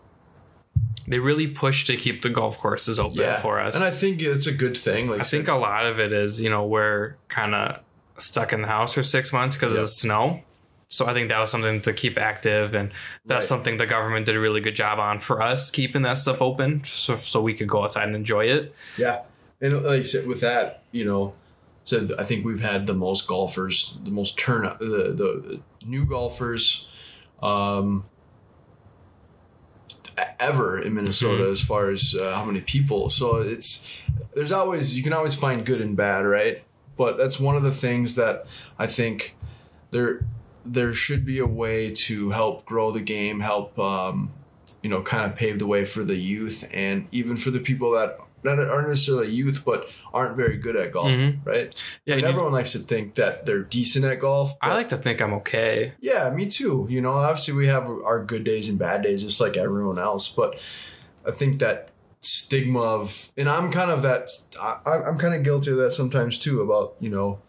They 1.07 1.19
really 1.19 1.47
push 1.47 1.83
to 1.85 1.97
keep 1.97 2.21
the 2.21 2.29
golf 2.29 2.57
courses 2.57 2.97
open 2.99 3.17
yeah 3.19 3.37
for 3.39 3.59
us. 3.59 3.75
and 3.75 3.83
I 3.83 3.91
think 3.91 4.21
it's 4.21 4.47
a 4.47 4.53
good 4.53 4.77
thing. 4.77 5.09
Like 5.09 5.19
I 5.21 5.23
think 5.23 5.47
a 5.47 5.55
lot 5.55 5.85
of 5.85 5.99
it 5.99 6.13
is, 6.13 6.41
you 6.41 6.49
know, 6.49 6.65
we're 6.65 7.15
kind 7.27 7.53
of 7.53 7.79
stuck 8.17 8.53
in 8.53 8.61
the 8.61 8.67
house 8.67 8.93
for 8.93 9.03
six 9.03 9.33
months 9.33 9.55
because 9.55 9.73
Yep. 9.73 9.79
of 9.79 9.83
the 9.83 9.87
snow. 9.93 10.41
So 10.87 11.07
I 11.07 11.13
think 11.13 11.29
that 11.29 11.39
was 11.39 11.49
something 11.49 11.81
to 11.81 11.91
keep 11.93 12.19
active, 12.19 12.75
and 12.75 12.91
that's 13.25 13.45
Right. 13.45 13.47
something 13.49 13.77
the 13.77 13.87
government 13.87 14.27
did 14.27 14.35
a 14.35 14.39
really 14.39 14.61
good 14.61 14.75
job 14.75 14.99
on 14.99 15.19
for 15.19 15.41
us, 15.41 15.71
keeping 15.71 16.03
that 16.03 16.19
stuff 16.19 16.39
open, 16.39 16.83
so, 16.83 17.17
so 17.17 17.41
we 17.41 17.55
could 17.55 17.67
go 17.67 17.83
outside 17.83 18.03
and 18.07 18.15
enjoy 18.15 18.45
it. 18.45 18.75
Yeah, 18.97 19.21
and 19.59 19.83
like 19.83 20.01
I 20.01 20.03
said, 20.03 20.27
with 20.27 20.41
that, 20.41 20.83
you 20.91 21.03
know, 21.03 21.33
so 21.83 22.07
I 22.19 22.23
think 22.23 22.45
we've 22.45 22.61
had 22.61 22.85
the 22.85 22.93
most 22.93 23.27
golfers, 23.27 23.97
the 24.03 24.11
most 24.11 24.37
turnout, 24.37 24.79
the 24.79 25.13
the 25.15 25.59
new 25.83 26.05
golfers, 26.05 26.87
um, 27.41 28.05
ever 30.39 30.81
in 30.81 30.93
Minnesota 30.93 31.49
as 31.49 31.61
far 31.61 31.89
as 31.89 32.15
uh, 32.15 32.35
how 32.35 32.45
many 32.45 32.61
people. 32.61 33.09
So 33.09 33.37
it's 33.37 33.87
there's 34.33 34.51
always 34.51 34.95
you 34.95 35.03
can 35.03 35.13
always 35.13 35.35
find 35.35 35.65
good 35.65 35.81
and 35.81 35.95
bad, 35.95 36.25
right? 36.25 36.63
But 36.95 37.17
that's 37.17 37.39
one 37.39 37.55
of 37.55 37.63
the 37.63 37.71
things 37.71 38.15
that 38.15 38.45
I 38.77 38.87
think 38.87 39.35
there 39.91 40.25
there 40.65 40.93
should 40.93 41.25
be 41.25 41.39
a 41.39 41.45
way 41.45 41.91
to 41.91 42.31
help 42.31 42.65
grow 42.65 42.91
the 42.91 43.01
game, 43.01 43.39
help 43.39 43.77
um, 43.79 44.31
you 44.81 44.89
know, 44.89 45.01
kind 45.01 45.29
of 45.29 45.37
pave 45.37 45.59
the 45.59 45.67
way 45.67 45.85
for 45.85 46.03
the 46.03 46.15
youth 46.15 46.69
and 46.73 47.07
even 47.11 47.37
for 47.37 47.51
the 47.51 47.59
people 47.59 47.91
that 47.91 48.17
not 48.43 48.59
aren't 48.59 48.87
necessarily 48.89 49.31
youth 49.31 49.63
but 49.65 49.87
aren't 50.13 50.35
very 50.37 50.57
good 50.57 50.75
at 50.75 50.91
golf, 50.91 51.07
Mhm. 51.09 51.45
right? 51.45 51.73
Yeah, 52.05 52.15
And 52.15 52.25
everyone 52.25 52.51
likes 52.51 52.71
to 52.73 52.79
think 52.79 53.15
that 53.15 53.45
they're 53.45 53.63
decent 53.63 54.05
at 54.05 54.19
golf. 54.19 54.53
I 54.61 54.73
like 54.73 54.89
to 54.89 54.97
think 54.97 55.21
I'm 55.21 55.33
okay. 55.35 55.93
yeah, 56.01 56.29
me 56.29 56.45
too. 56.47 56.85
You 56.89 57.01
know, 57.01 57.13
obviously 57.13 57.53
we 57.53 57.67
have 57.67 57.87
our 57.87 58.23
good 58.23 58.43
days 58.43 58.69
and 58.69 58.77
bad 58.77 59.01
days, 59.03 59.21
just 59.23 59.39
like 59.41 59.55
everyone 59.57 59.97
else. 59.99 60.29
But 60.29 60.59
I 61.27 61.31
think 61.31 61.59
that 61.59 61.89
stigma 62.19 62.81
of, 62.81 63.31
and 63.37 63.49
I'm 63.49 63.71
kind 63.71 63.91
of 63.91 64.01
that, 64.03 64.29
I, 64.61 64.77
I'm 64.85 65.17
kind 65.17 65.33
of 65.35 65.43
guilty 65.43 65.71
of 65.71 65.77
that 65.77 65.91
sometimes 65.91 66.37
too. 66.37 66.61
About 66.61 66.95
you 66.99 67.09
know, 67.09 67.39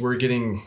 we're 0.00 0.16
getting, 0.16 0.62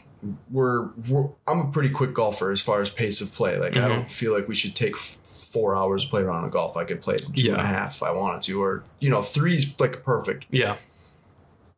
we're, 0.51 0.89
we're 1.09 1.29
I'm 1.47 1.59
a 1.59 1.71
pretty 1.71 1.89
quick 1.89 2.13
golfer 2.13 2.51
as 2.51 2.61
far 2.61 2.81
as 2.81 2.89
pace 2.89 3.21
of 3.21 3.33
play. 3.33 3.57
Like 3.59 3.75
I 3.77 3.81
Mhm. 3.81 3.87
don't 3.89 4.11
feel 4.11 4.33
like 4.33 4.47
we 4.47 4.55
should 4.55 4.75
take 4.75 4.93
f- 4.93 5.17
four 5.23 5.75
hours 5.75 6.03
to 6.05 6.09
play 6.09 6.21
around 6.21 6.45
a 6.45 6.49
golf. 6.49 6.77
I 6.77 6.83
could 6.85 7.01
play 7.01 7.17
two 7.17 7.51
and 7.51 7.61
a 7.61 7.65
half 7.65 7.95
if 7.97 8.03
I 8.03 8.11
wanted 8.11 8.41
to, 8.43 8.61
or 8.61 8.83
you 8.99 9.09
know, 9.09 9.21
three's 9.21 9.77
like 9.79 10.03
perfect. 10.03 10.45
Yeah, 10.51 10.77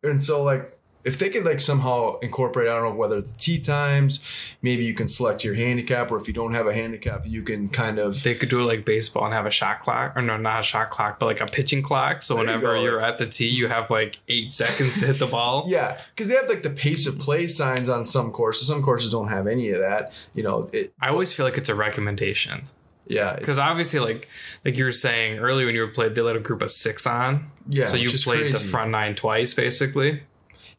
And 0.04 0.22
so 0.24 0.44
like 0.44 0.75
if 1.06 1.20
they 1.20 1.30
could 1.30 1.46
like 1.46 1.60
somehow 1.60 2.20
incorporate, 2.20 2.68
I 2.68 2.74
don't 2.74 2.84
know 2.84 2.96
whether 2.96 3.22
the 3.22 3.32
tee 3.38 3.60
times, 3.60 4.20
maybe 4.62 4.84
you 4.84 4.94
can 4.94 5.08
select 5.08 5.44
your 5.44 5.54
handicap, 5.54 6.12
or 6.12 6.18
if 6.18 6.28
you 6.28 6.34
don't 6.34 6.54
have 6.54 6.68
a 6.68 6.74
handicap, 6.74 7.26
you 7.26 7.44
can 7.44 7.70
kind 7.70 8.00
of 8.00 8.22
they 8.24 8.36
could 8.36 8.50
do 8.50 8.60
it 8.60 8.64
like 8.64 8.86
baseball 8.86 9.24
and 9.26 9.34
have 9.34 9.46
a 9.46 9.52
shot 9.52 9.80
clock, 9.80 10.18
or 10.18 10.22
no, 10.22 10.36
not 10.36 10.62
a 10.62 10.64
shot 10.64 10.90
clock, 10.90 11.20
but 11.20 11.28
like 11.28 11.42
a 11.42 11.46
pitching 11.48 11.82
clock. 11.84 12.22
So 12.22 12.34
There 12.36 12.44
whenever 12.44 12.74
go. 12.74 12.82
you're 12.84 13.00
at 13.02 13.18
the 13.20 13.28
tee, 13.28 13.48
you 13.48 13.68
have 13.68 13.90
like 13.92 14.20
eight 14.28 14.52
seconds 14.52 15.00
to 15.00 15.06
hit 15.08 15.20
the 15.20 15.28
ball. 15.28 15.66
yeah, 15.68 16.00
because 16.16 16.28
they 16.28 16.36
have 16.36 16.50
like 16.50 16.64
the 16.64 16.70
pace 16.72 17.06
of 17.08 17.20
play 17.20 17.48
signs 17.48 17.88
on 17.88 18.04
some 18.06 18.32
courses. 18.32 18.68
Some 18.68 18.82
courses 18.82 19.12
don't 19.12 19.28
have 19.30 19.46
any 19.48 19.70
of 19.70 19.80
that. 19.82 20.12
You 20.34 20.44
know, 20.44 20.70
it 20.74 20.94
I 21.00 21.10
always 21.10 21.34
feel 21.34 21.46
like 21.46 21.58
it's 21.58 21.70
a 21.70 21.76
recommendation. 21.76 22.64
yeah, 23.08 23.36
Because 23.36 23.60
obviously, 23.60 24.00
like 24.00 24.28
like 24.66 24.76
you 24.78 24.86
were 24.86 24.92
saying 24.92 25.38
earlier 25.38 25.68
when 25.68 25.76
you 25.76 25.82
were 25.82 25.88
played, 25.88 26.16
they 26.16 26.22
let 26.22 26.36
a 26.36 26.40
group 26.40 26.62
of 26.64 26.72
six 26.72 27.06
on. 27.06 27.52
yeah. 27.70 27.86
so 27.86 27.96
you 27.96 28.10
played 28.10 28.52
the 28.54 28.60
front 28.60 28.90
nine 28.92 29.14
twice, 29.14 29.54
basically. 29.54 30.24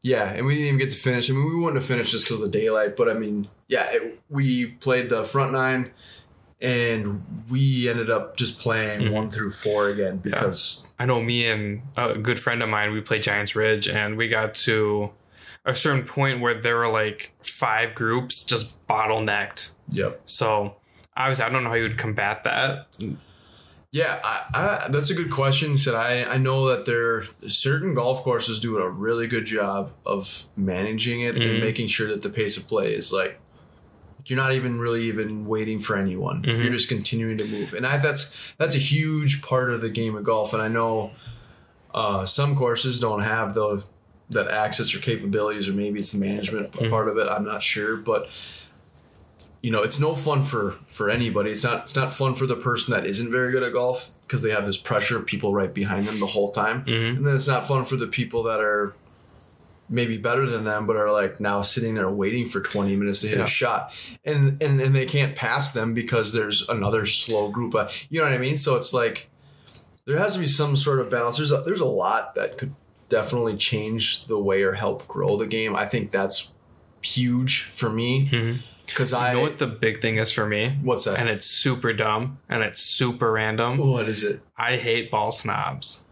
Yeah, 0.07 0.31
and 0.33 0.47
we 0.47 0.55
didn't 0.55 0.67
even 0.69 0.79
get 0.79 0.91
to 0.93 0.97
finish. 0.97 1.29
I 1.29 1.33
mean, 1.33 1.49
we 1.49 1.57
wanted 1.57 1.81
to 1.81 1.87
finish 1.87 2.13
just 2.13 2.27
because 2.27 2.41
of 2.41 2.53
the 2.53 2.59
daylight, 2.59 2.97
but 2.97 3.09
I 3.09 3.15
mean, 3.15 3.49
yeah, 3.67 3.91
it, 3.91 4.21
we 4.31 4.67
played 4.67 5.09
the 5.09 5.25
front 5.25 5.51
nine, 5.53 5.91
and 6.61 7.25
we 7.51 7.89
ended 7.89 8.09
up 8.09 8.37
just 8.37 8.61
playing 8.61 9.01
Mhm. 9.01 9.11
one 9.11 9.31
through 9.31 9.51
four 9.51 9.89
again 9.89 10.19
because 10.19 10.87
I 10.99 11.07
know 11.07 11.21
me 11.23 11.47
and 11.47 11.83
a 11.97 12.17
good 12.17 12.39
friend 12.39 12.63
of 12.63 12.69
mine, 12.69 12.93
we 12.93 13.01
played 13.01 13.25
Giants 13.25 13.57
Ridge, 13.57 13.89
and 13.89 14.17
we 14.17 14.29
got 14.29 14.55
to 14.67 15.11
a 15.65 15.75
certain 15.75 16.05
point 16.05 16.41
where 16.41 16.55
there 16.55 16.77
were 16.77 16.89
like 16.89 17.33
five 17.43 17.95
groups 17.97 18.45
just 18.45 18.75
bottlenecked. 18.87 19.73
yep. 19.91 20.21
So 20.25 20.77
obviously, 21.17 21.45
I 21.47 21.49
don't 21.49 21.65
know 21.65 21.71
how 21.71 21.75
you 21.75 21.83
would 21.83 21.99
combat 21.99 22.45
that. 22.45 22.87
Yeah, 23.97 24.21
I, 24.23 24.45
I, 24.85 24.89
that's 24.91 25.09
a 25.11 25.15
good 25.15 25.31
question. 25.31 25.71
He 25.73 25.79
Said 25.79 25.95
I, 25.95 26.25
I 26.25 26.37
know 26.37 26.67
that 26.69 26.85
there 26.85 27.23
certain 27.49 27.95
golf 27.95 28.23
courses 28.23 28.61
do 28.61 28.77
a 28.77 28.89
really 28.89 29.27
good 29.27 29.47
job 29.47 29.91
of 30.05 30.47
managing 30.57 31.23
it 31.23 31.35
Mhm. 31.37 31.51
and 31.51 31.61
making 31.61 31.87
sure 31.89 32.09
that 32.09 32.23
the 32.23 32.29
pace 32.29 32.59
of 32.59 32.69
play 32.69 32.95
is 32.95 33.11
like 33.13 33.41
You're 34.27 34.37
not 34.37 34.53
even 34.53 34.79
really 34.81 35.05
even 35.05 35.47
waiting 35.47 35.79
for 35.81 35.97
anyone. 35.97 36.43
Mhm. 36.43 36.63
You're 36.63 36.73
just 36.75 36.89
continuing 36.89 37.39
to 37.39 37.45
move, 37.47 37.73
and 37.75 37.87
I, 37.87 37.97
that's 37.97 38.23
that's 38.59 38.75
a 38.75 38.85
huge 38.95 39.41
part 39.41 39.71
of 39.73 39.81
the 39.81 39.89
game 39.89 40.15
of 40.19 40.25
golf. 40.25 40.53
And 40.53 40.61
I 40.61 40.69
know 40.69 41.13
uh, 41.95 42.27
some 42.27 42.55
courses 42.57 43.01
don't 43.01 43.23
have 43.23 43.55
those 43.55 43.87
that 44.29 44.49
access 44.49 44.95
or 44.95 44.99
capabilities, 44.99 45.69
or 45.71 45.73
maybe 45.73 46.01
it's 46.01 46.13
the 46.13 46.19
management 46.19 46.73
Mhm. 46.73 46.91
part 46.91 47.09
of 47.09 47.17
it. 47.17 47.29
I'm 47.35 47.45
not 47.45 47.63
sure, 47.63 47.97
but 47.97 48.29
you 49.67 49.73
know, 49.73 49.83
it's 49.83 49.99
no 49.99 50.15
fun 50.15 50.43
for 50.45 50.77
for 50.87 51.11
anybody. 51.11 51.51
It's 51.51 51.65
not 51.65 51.79
it's 51.87 51.97
not 51.97 52.15
fun 52.15 52.35
for 52.37 52.47
the 52.47 52.55
person 52.69 52.93
that 52.95 53.05
isn't 53.13 53.31
very 53.33 53.51
good 53.53 53.65
at 53.65 53.73
golf 53.73 54.13
because 54.23 54.43
they 54.43 54.51
have 54.57 54.65
this 54.67 54.79
pressure 54.79 55.17
of 55.19 55.27
people 55.27 55.53
right 55.61 55.73
behind 55.83 56.07
them 56.07 56.19
the 56.21 56.27
whole 56.35 56.51
time, 56.53 56.85
Mhm. 56.85 57.17
and 57.17 57.27
then 57.27 57.35
it's 57.35 57.49
not 57.49 57.67
fun 57.67 57.85
for 57.85 57.97
the 57.97 58.07
people 58.19 58.45
that 58.45 58.61
are 58.61 58.95
maybe 59.89 60.17
better 60.19 60.47
than 60.47 60.65
them 60.65 60.85
but 60.87 60.97
are 60.97 61.13
like 61.13 61.39
now 61.41 61.63
sitting 61.63 61.95
there 61.95 62.11
waiting 62.11 62.49
for 62.49 62.61
20 62.61 62.97
minutes 62.97 63.21
to 63.21 63.29
hit 63.29 63.39
Yeah. 63.39 63.45
a 63.45 63.47
shot 63.47 63.93
and, 64.25 64.61
and 64.61 64.81
and 64.81 64.93
they 64.95 65.07
can't 65.07 65.37
pass 65.37 65.71
them 65.73 65.95
because 65.95 66.33
there's 66.33 66.69
another 66.69 67.07
slow 67.07 67.49
group 67.51 67.73
of, 67.77 67.93
you 68.11 68.19
know 68.19 68.25
what 68.27 68.33
i 68.35 68.39
mean 68.39 68.57
so 68.57 68.75
it's 68.75 68.93
like 68.93 69.31
there 70.05 70.19
has 70.19 70.35
to 70.35 70.41
be 70.41 70.49
some 70.49 70.75
sort 70.77 70.99
of 70.99 71.09
balance 71.09 71.37
there's 71.37 71.53
a, 71.53 71.59
there's 71.67 71.81
a 71.81 71.93
lot 72.05 72.35
that 72.35 72.59
could 72.59 72.75
definitely 73.09 73.57
change 73.57 74.27
the 74.27 74.37
way 74.39 74.63
or 74.65 74.73
help 74.73 75.07
grow 75.07 75.37
the 75.37 75.47
game 75.47 75.77
i 75.77 75.87
think 75.87 76.11
that's 76.11 76.53
huge 77.01 77.63
for 77.63 77.89
me 77.89 78.29
Mhm. 78.33 78.59
Because 78.87 79.13
i 79.13 79.33
know 79.33 79.41
what 79.43 79.59
the 79.59 79.67
big 79.67 80.01
thing 80.01 80.17
is 80.19 80.31
for 80.33 80.47
me? 80.47 80.79
what's 80.83 81.05
that 81.05 81.19
And 81.19 81.29
it's 81.29 81.47
super 81.47 81.93
dumb 81.93 82.39
and 82.49 82.63
it's 82.63 82.81
super 82.81 83.33
random. 83.33 83.79
what 83.79 84.09
is 84.09 84.23
it 84.25 84.41
I 84.57 84.77
hate 84.77 85.11
ball 85.11 85.33
snobs. 85.33 86.05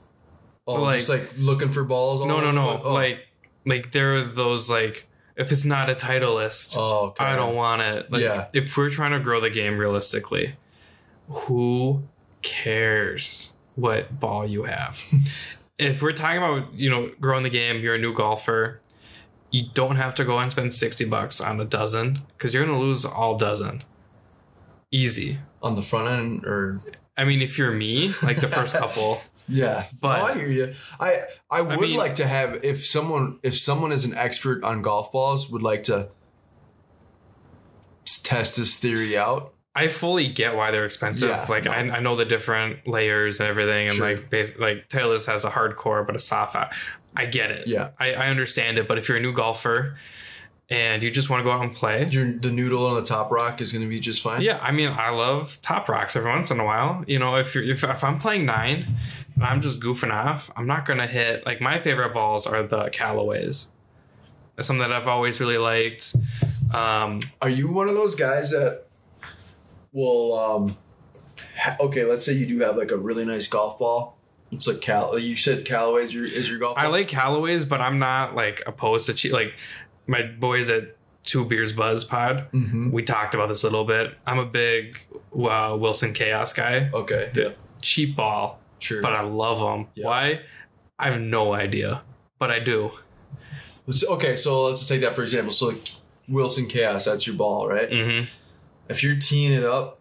oh 0.66 0.82
Like- 0.82 0.96
just 0.98 1.08
like 1.08 1.30
looking 1.38 1.70
for 1.72 1.84
balls 1.84 2.20
all 2.20 2.26
No, 2.26 2.40
no, 2.40 2.50
no. 2.50 2.80
Oh. 2.84 2.92
Like, 2.92 3.20
like 3.64 3.92
there 3.92 4.14
are 4.16 4.22
those 4.24 4.68
like 4.70 5.06
if 5.36 5.50
it's 5.50 5.64
not 5.64 5.90
a 5.90 5.94
titleist, 5.94 6.76
oh 6.78 7.06
okay. 7.08 7.24
I 7.24 7.34
don't 7.34 7.56
want 7.56 7.82
it. 7.82 8.12
Like, 8.12 8.22
Yeah. 8.22 8.46
if 8.52 8.76
we're 8.76 8.90
trying 8.90 9.10
to 9.12 9.18
grow 9.18 9.40
the 9.40 9.50
game 9.50 9.78
realistically, 9.78 10.54
who 11.28 12.04
cares 12.42 13.52
what 13.74 14.20
ball 14.20 14.46
you 14.46 14.64
have? 14.64 15.02
if 15.78 16.02
we're 16.02 16.12
talking 16.12 16.38
about 16.38 16.72
you 16.74 16.88
know 16.88 17.10
growing 17.20 17.42
the 17.42 17.50
game, 17.50 17.80
you're 17.80 17.96
a 17.96 17.98
new 17.98 18.14
golfer. 18.14 18.80
You 19.54 19.66
don't 19.72 19.94
have 19.96 20.14
to 20.16 20.24
go 20.24 20.38
and 20.38 20.50
spend 20.50 20.74
sixty 20.74 21.04
bucks 21.04 21.40
on 21.40 21.60
a 21.60 21.64
dozen 21.64 22.22
because 22.36 22.52
you're 22.54 22.66
gonna 22.66 22.78
lose 22.78 23.04
all 23.04 23.38
dozen. 23.38 23.84
Easy. 24.90 25.38
on 25.62 25.76
the 25.76 25.82
front 25.82 26.08
end 26.08 26.44
or 26.44 26.80
I 27.16 27.24
mean, 27.24 27.40
if 27.40 27.56
you're 27.56 27.70
me, 27.70 28.12
like 28.22 28.40
the 28.40 28.48
first 28.48 28.74
couple, 28.82 29.20
Yeah, 29.48 29.86
But- 30.00 30.18
no, 30.18 30.24
I 30.24 30.34
hear 30.34 30.50
you. 30.50 30.74
I 30.98 31.20
I 31.50 31.60
would 31.60 31.78
mean- 31.80 31.96
like 31.96 32.16
to 32.16 32.26
have 32.26 32.64
if 32.64 32.84
someone 32.84 33.38
if 33.44 33.54
someone 33.56 33.92
is 33.92 34.04
an 34.04 34.14
expert 34.14 34.64
on 34.64 34.82
golf 34.82 35.12
balls 35.12 35.48
would 35.50 35.62
like 35.62 35.84
to 35.84 36.08
test 38.24 38.56
this 38.56 38.78
theory 38.78 39.16
out. 39.16 39.52
I 39.76 39.88
fully 39.88 40.28
get 40.28 40.54
why 40.54 40.70
they're 40.70 40.84
expensive. 40.84 41.28
Yeah, 41.30 41.46
like 41.48 41.64
no. 41.64 41.72
I, 41.72 41.78
I 41.96 42.00
know 42.00 42.14
the 42.14 42.24
different 42.24 42.86
layers 42.86 43.40
and 43.40 43.48
everything, 43.48 43.88
and 43.88 43.96
Sure. 43.96 44.16
like 44.16 44.58
like 44.58 44.88
Titleist 44.88 45.26
has 45.26 45.44
a 45.44 45.50
hardcore 45.50 46.06
but 46.06 46.14
a 46.14 46.18
soft. 46.20 46.56
I, 47.16 47.26
get 47.26 47.50
it. 47.50 47.66
Yeah. 47.66 47.90
I, 47.98 48.12
I 48.14 48.28
understand 48.28 48.78
it. 48.78 48.86
But 48.88 48.98
if 48.98 49.08
you're 49.08 49.18
a 49.18 49.20
new 49.20 49.32
golfer 49.32 49.96
and 50.70 51.02
you 51.02 51.10
just 51.10 51.28
want 51.30 51.40
to 51.40 51.44
go 51.44 51.50
out 51.50 51.62
and 51.62 51.74
play, 51.74 52.06
Your 52.08 52.32
the 52.32 52.50
noodle 52.50 52.86
on 52.86 52.94
the 52.94 53.02
top 53.02 53.30
rock 53.30 53.60
is 53.60 53.72
going 53.72 53.82
to 53.82 53.88
be 53.88 54.00
just 54.00 54.22
fine. 54.22 54.42
yeah. 54.42 54.58
I 54.62 54.72
mean, 54.72 54.88
I 54.88 55.10
love 55.10 55.60
top 55.62 55.88
rocks 55.88 56.16
every 56.16 56.30
once 56.30 56.50
in 56.50 56.58
a 56.60 56.64
while. 56.64 57.04
You 57.06 57.18
know, 57.18 57.36
if 57.36 57.54
you're 57.54 57.64
if, 57.64 57.84
if 57.84 58.02
I'm 58.02 58.18
playing 58.18 58.46
nine 58.46 58.96
and 59.34 59.44
I'm 59.44 59.60
just 59.60 59.80
goofing 59.80 60.12
off, 60.12 60.50
I'm 60.56 60.66
not 60.66 60.86
gonna 60.86 61.06
hit. 61.06 61.44
Like 61.44 61.60
my 61.60 61.78
favorite 61.80 62.14
balls 62.14 62.46
are 62.46 62.62
the 62.62 62.84
Callaways. 62.90 63.66
That's 64.56 64.68
something 64.68 64.88
that 64.88 64.92
I've 64.92 65.08
always 65.08 65.40
really 65.40 65.58
liked. 65.58 66.14
Um, 66.72 67.20
Are 67.42 67.48
you 67.50 67.72
one 67.72 67.88
of 67.88 67.94
those 67.94 68.14
guys 68.14 68.50
that 68.52 68.86
will 69.92 70.38
um 70.38 70.76
ha- 71.56 71.76
okay, 71.80 72.04
let's 72.04 72.24
say 72.24 72.32
you 72.32 72.46
do 72.46 72.58
have 72.60 72.76
like 72.76 72.90
a 72.90 72.96
really 72.96 73.24
nice 73.24 73.48
golf 73.48 73.78
ball. 73.78 74.13
It's 74.54 74.66
like 74.66 74.80
Cal 74.80 75.18
you 75.18 75.36
said 75.36 75.64
Callaway's 75.64 76.14
your 76.14 76.24
is 76.24 76.48
your 76.50 76.58
golf 76.58 76.76
I 76.78 76.86
like 76.88 77.08
Callaways, 77.08 77.68
but 77.68 77.80
I'm 77.80 77.98
not 77.98 78.34
like 78.34 78.62
opposed 78.66 79.06
to 79.06 79.14
cheap. 79.14 79.32
Like 79.32 79.54
my 80.06 80.22
boys 80.22 80.68
at 80.70 80.96
Two 81.22 81.44
Beers 81.44 81.72
Buzz 81.72 82.04
Pod, 82.04 82.46
Mhm. 82.52 82.92
we 82.92 83.02
talked 83.02 83.34
about 83.34 83.48
this 83.48 83.62
a 83.64 83.66
little 83.66 83.84
bit. 83.86 84.14
I'm 84.26 84.38
a 84.38 84.44
big 84.46 84.98
uh, 85.34 85.76
Wilson 85.78 86.12
Chaos 86.12 86.52
guy. 86.52 86.90
Okay. 86.92 87.30
Yeah. 87.34 87.48
Cheap 87.80 88.16
ball, 88.16 88.60
Sure. 88.78 89.00
but 89.02 89.12
I 89.14 89.22
love 89.22 89.58
them. 89.60 89.88
Yeah. 89.94 90.06
Why? 90.06 90.40
I 90.98 91.10
have 91.10 91.20
no 91.20 91.52
idea, 91.54 92.02
but 92.38 92.50
I 92.50 92.58
do. 92.60 92.90
Okay, 94.08 94.36
so 94.36 94.64
let's 94.64 94.86
take 94.86 95.00
that 95.02 95.14
for 95.14 95.22
example. 95.22 95.52
So 95.52 95.68
like 95.68 95.90
Wilson 96.28 96.66
Chaos, 96.68 97.04
that's 97.04 97.26
your 97.26 97.36
ball, 97.36 97.68
right? 97.68 97.90
hmm 97.92 98.24
if 98.86 99.02
you're 99.02 99.16
teeing 99.16 99.52
it 99.52 99.64
up 99.64 99.98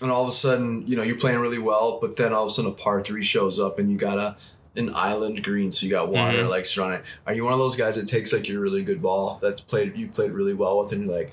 and 0.00 0.10
all 0.10 0.22
of 0.22 0.28
a 0.28 0.32
sudden 0.32 0.86
you 0.86 0.96
know 0.96 1.02
you're 1.02 1.16
playing 1.18 1.38
really 1.40 1.58
well 1.58 1.98
but 2.00 2.16
then 2.16 2.32
all 2.32 2.42
of 2.44 2.48
a 2.48 2.50
sudden 2.50 2.70
a 2.70 2.74
par 2.74 3.02
three 3.02 3.22
shows 3.22 3.58
up 3.60 3.78
and 3.78 3.90
you 3.90 3.96
got 3.98 4.18
a 4.18 4.36
an 4.76 4.92
island 4.94 5.42
green 5.42 5.70
so 5.70 5.84
you 5.84 5.90
got 5.90 6.08
water 6.08 6.38
Mhm. 6.44 6.48
like 6.48 6.64
surrounding 6.64 7.00
it. 7.00 7.04
are 7.26 7.34
you 7.34 7.42
one 7.44 7.52
of 7.52 7.58
those 7.58 7.74
guys 7.76 7.96
that 7.96 8.06
takes 8.08 8.32
like 8.32 8.48
your 8.48 8.60
really 8.60 8.82
good 8.82 9.02
ball 9.02 9.38
that's 9.42 9.60
played 9.60 9.96
you 9.96 10.06
played 10.08 10.30
really 10.32 10.54
well 10.54 10.78
with 10.78 10.92
and 10.92 11.06
you're 11.06 11.16
like 11.16 11.32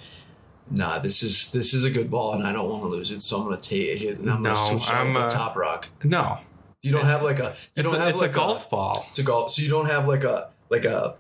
nah 0.72 1.00
this 1.00 1.22
is 1.24 1.52
this 1.52 1.74
is 1.74 1.86
a 1.86 1.90
good 1.90 2.10
ball 2.12 2.34
and 2.34 2.44
i 2.46 2.52
don't 2.52 2.68
want 2.70 2.82
to 2.84 2.90
lose 2.90 3.12
it 3.12 3.22
so 3.22 3.38
i'm 3.38 3.44
gonna 3.44 3.58
take 3.58 4.02
it 4.02 4.18
and 4.18 4.30
i'm 4.30 4.42
No, 4.42 4.54
gonna 4.54 4.56
switch 4.58 4.84
it 4.90 4.94
I'm, 4.94 5.14
with 5.14 5.24
uh, 5.24 5.28
a 5.28 5.30
top 5.30 5.56
rock 5.56 5.88
No, 6.04 6.40
you 6.82 6.92
don't 6.92 7.06
have 7.06 7.22
like 7.24 7.40
a 7.40 7.56
you 7.76 7.84
it's, 7.84 7.92
don't 7.92 8.02
a, 8.02 8.06
have 8.06 8.10
it's 8.14 8.22
like 8.22 8.32
a 8.32 8.34
golf 8.34 8.70
ball. 8.70 9.06
it's 9.10 9.20
a 9.20 9.24
golf 9.24 9.52
so 9.52 9.62
you 9.62 9.70
don't 9.70 9.86
have 9.90 10.08
like 10.08 10.24
a 10.24 10.50
like 10.70 10.86
a 10.86 11.16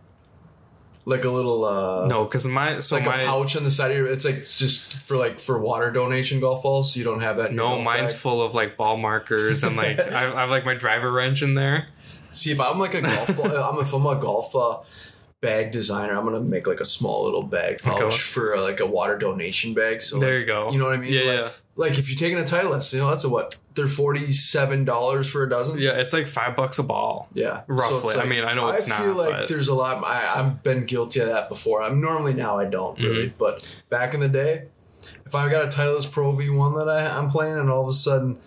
like 1.07 1.23
a 1.23 1.29
little 1.31 1.63
uh 1.63 2.05
No, 2.07 2.25
because 2.25 2.45
my 2.45 2.79
so 2.79 2.97
like 2.97 3.05
my 3.05 3.21
a 3.21 3.25
pouch 3.25 3.55
on 3.55 3.63
the 3.63 3.71
side 3.71 3.91
of 3.91 3.97
your 3.97 4.07
it's 4.07 4.25
like 4.25 4.35
it's 4.35 4.59
just 4.59 4.99
for 5.01 5.15
like 5.15 5.39
for 5.39 5.57
water 5.57 5.89
donation 5.89 6.41
golf 6.41 6.61
balls 6.61 6.93
so 6.93 6.97
you 6.99 7.05
don't 7.05 7.21
have 7.21 7.37
that 7.37 7.53
no, 7.53 7.81
mine's 7.81 8.11
bag? 8.13 8.21
full 8.21 8.41
of 8.41 8.53
like 8.53 8.75
ball 8.75 8.97
markers 8.97 9.63
and 9.63 9.77
like 9.77 9.99
I, 10.19 10.33
I 10.35 10.41
have 10.41 10.49
like 10.49 10.65
my 10.65 10.73
driver 10.73 11.09
wrench 11.11 11.41
in 11.43 11.53
there. 11.55 11.87
see 12.33 12.51
if 12.51 12.59
i'm 12.59 12.77
like 12.77 12.93
a 12.93 13.01
golf 13.01 13.37
ball 13.37 13.47
i'm 13.69 13.79
if 13.79 13.93
i'm 13.93 14.05
a 14.05 14.15
golf 14.15 14.53
uh, 14.53 14.79
bag 15.39 15.71
designer 15.71 16.17
i'm 16.17 16.25
gonna 16.25 16.41
make 16.41 16.67
like 16.67 16.81
a 16.81 16.85
small 16.85 17.23
little 17.23 17.43
bag 17.43 17.79
pouch 17.81 18.01
Okay. 18.01 18.15
for 18.17 18.55
uh, 18.57 18.61
like 18.61 18.81
a 18.81 18.85
water 18.85 19.17
donation 19.17 19.73
bag 19.73 20.01
so 20.01 20.19
there 20.19 20.39
you 20.39 20.45
go. 20.45 20.71
you 20.71 20.77
know 20.77 20.85
what 20.85 20.95
i 20.95 20.97
mean 20.97 21.13
Yeah, 21.13 21.21
like, 21.21 21.39
yeah, 21.39 21.49
like 21.77 21.97
if 21.97 22.09
you're 22.09 22.19
taking 22.19 22.37
a 22.39 22.43
titleist 22.43 22.91
you 22.93 22.99
know 22.99 23.09
that's 23.09 23.23
a 23.23 23.29
what 23.29 23.55
they're 23.75 23.87
47 23.87 24.83
dollars 24.85 25.29
for 25.29 25.43
a 25.43 25.49
dozen 25.49 25.77
yeah. 25.79 25.91
It's 25.91 26.11
like 26.11 26.27
five 26.27 26.55
bucks 26.55 26.79
a 26.79 26.83
ball. 26.83 27.29
Yeah, 27.33 27.61
Roughly. 27.67 28.09
it's 28.15 28.17
I 28.17 28.25
mean, 28.25 28.43
I 28.43 28.53
know 28.55 28.67
it's 28.69 28.89
I 28.89 28.97
feel 28.97 29.07
not, 29.13 29.17
like 29.17 29.29
but- 29.31 29.49
there's 29.49 29.67
a 29.67 29.73
lot. 29.75 30.03
I, 30.03 30.39
I've 30.39 30.63
been 30.63 30.85
guilty 30.85 31.19
of 31.19 31.27
that 31.29 31.47
before. 31.49 31.83
I'm 31.83 32.01
normally 32.01 32.33
now 32.33 32.57
I 32.57 32.65
don't 32.65 32.99
really, 32.99 33.27
Mm-hmm. 33.27 33.37
but 33.37 33.67
back 33.89 34.13
in 34.15 34.19
the 34.19 34.27
day, 34.27 34.63
if 35.27 35.35
I 35.35 35.47
got 35.49 35.65
a 35.65 35.67
Titleist 35.77 36.11
Pro 36.11 36.33
V1 36.33 36.77
that 36.83 36.89
I, 36.89 37.15
I'm 37.17 37.29
playing, 37.29 37.57
and 37.57 37.69
all 37.69 37.83
of 37.83 37.87
a 37.87 37.93
sudden, 37.93 38.39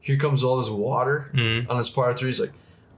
here 0.00 0.16
comes 0.18 0.44
all 0.44 0.56
this 0.58 0.70
water 0.70 1.30
Mhm. 1.34 1.68
on 1.68 1.78
this 1.78 1.90
par 1.90 2.14
three, 2.14 2.28
he's 2.28 2.40
like 2.40 2.52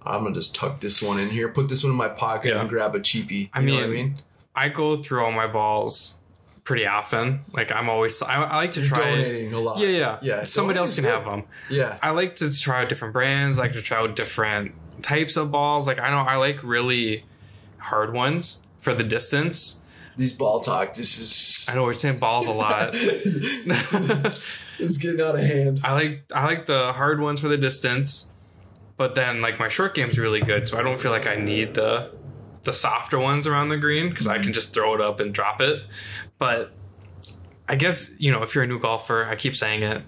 I'm 0.04 0.22
gonna 0.24 0.34
just 0.34 0.54
tuck 0.54 0.80
this 0.80 1.00
one 1.00 1.18
in 1.18 1.30
here, 1.30 1.48
put 1.48 1.68
this 1.70 1.82
one 1.82 1.92
in 1.92 1.96
my 1.96 2.08
pocket, 2.08 2.50
Yeah. 2.54 2.60
and 2.60 2.68
grab 2.68 2.94
a 2.94 3.00
cheapie. 3.00 3.48
I 3.54 3.60
You 3.60 3.66
know 3.68 3.74
what 3.76 3.84
I 3.84 3.86
mean, 3.86 3.92
mean, 4.08 4.16
I 4.54 4.68
go 4.68 5.02
through 5.02 5.24
all 5.24 5.32
my 5.32 5.46
balls 5.46 6.17
pretty 6.68 6.86
often. 6.86 7.40
Like 7.54 7.72
I'm 7.72 7.88
always, 7.88 8.22
I, 8.22 8.42
I 8.42 8.56
like 8.56 8.72
to 8.72 8.84
try. 8.84 9.16
donating 9.16 9.54
a 9.54 9.58
lot. 9.58 9.78
Yeah, 9.78 9.88
yeah, 9.88 10.18
yeah. 10.20 10.44
Somebody 10.44 10.78
else 10.78 10.94
can 10.94 11.04
donating's 11.04 11.26
have 11.26 11.34
them. 11.34 11.44
Yeah, 11.70 11.98
I 12.02 12.10
like 12.10 12.34
to 12.36 12.52
try 12.52 12.82
out 12.82 12.90
different 12.90 13.14
brands. 13.14 13.58
I 13.58 13.62
like 13.62 13.72
to 13.72 13.80
try 13.80 13.98
out 13.98 14.14
different 14.14 14.74
types 15.00 15.38
of 15.38 15.50
balls. 15.50 15.88
Like 15.88 15.98
I 15.98 16.10
know 16.10 16.18
I 16.18 16.36
like 16.36 16.62
really 16.62 17.24
hard 17.78 18.12
ones 18.12 18.60
for 18.78 18.92
the 18.92 19.02
distance. 19.02 19.80
these 20.18 20.34
ball 20.34 20.60
talk. 20.60 20.92
This 20.92 21.18
is. 21.18 21.66
I 21.70 21.74
know 21.74 21.84
we're 21.84 21.94
saying 21.94 22.18
balls 22.18 22.46
a 22.46 22.52
lot. 22.52 22.90
it's 22.94 24.98
getting 24.98 25.22
out 25.22 25.36
of 25.36 25.40
hand. 25.40 25.80
I 25.82 25.94
like 25.94 26.24
I 26.34 26.44
like 26.44 26.66
the 26.66 26.92
hard 26.92 27.18
ones 27.18 27.40
for 27.40 27.48
the 27.48 27.56
distance, 27.56 28.34
but 28.98 29.14
then 29.14 29.40
like 29.40 29.58
my 29.58 29.68
short 29.68 29.94
game's 29.94 30.18
really 30.18 30.42
good, 30.42 30.68
so 30.68 30.78
I 30.78 30.82
don't 30.82 31.00
feel 31.00 31.12
like 31.12 31.26
I 31.26 31.36
need 31.36 31.72
the 31.72 32.10
the 32.64 32.72
softer 32.72 33.18
ones 33.18 33.46
around 33.46 33.68
the 33.68 33.76
green 33.76 34.10
because 34.10 34.26
I 34.26 34.34
can 34.34 34.44
mm-hmm. 34.44 34.52
just 34.52 34.74
throw 34.74 34.94
it 34.94 35.00
up 35.00 35.20
and 35.20 35.32
drop 35.32 35.60
it. 35.60 35.82
But 36.38 36.72
I 37.68 37.76
guess 37.76 38.10
you 38.18 38.32
know 38.32 38.42
if 38.42 38.54
you're 38.54 38.64
a 38.64 38.66
new 38.66 38.78
golfer, 38.78 39.24
I 39.24 39.36
keep 39.36 39.56
saying 39.56 39.82
it, 39.82 40.02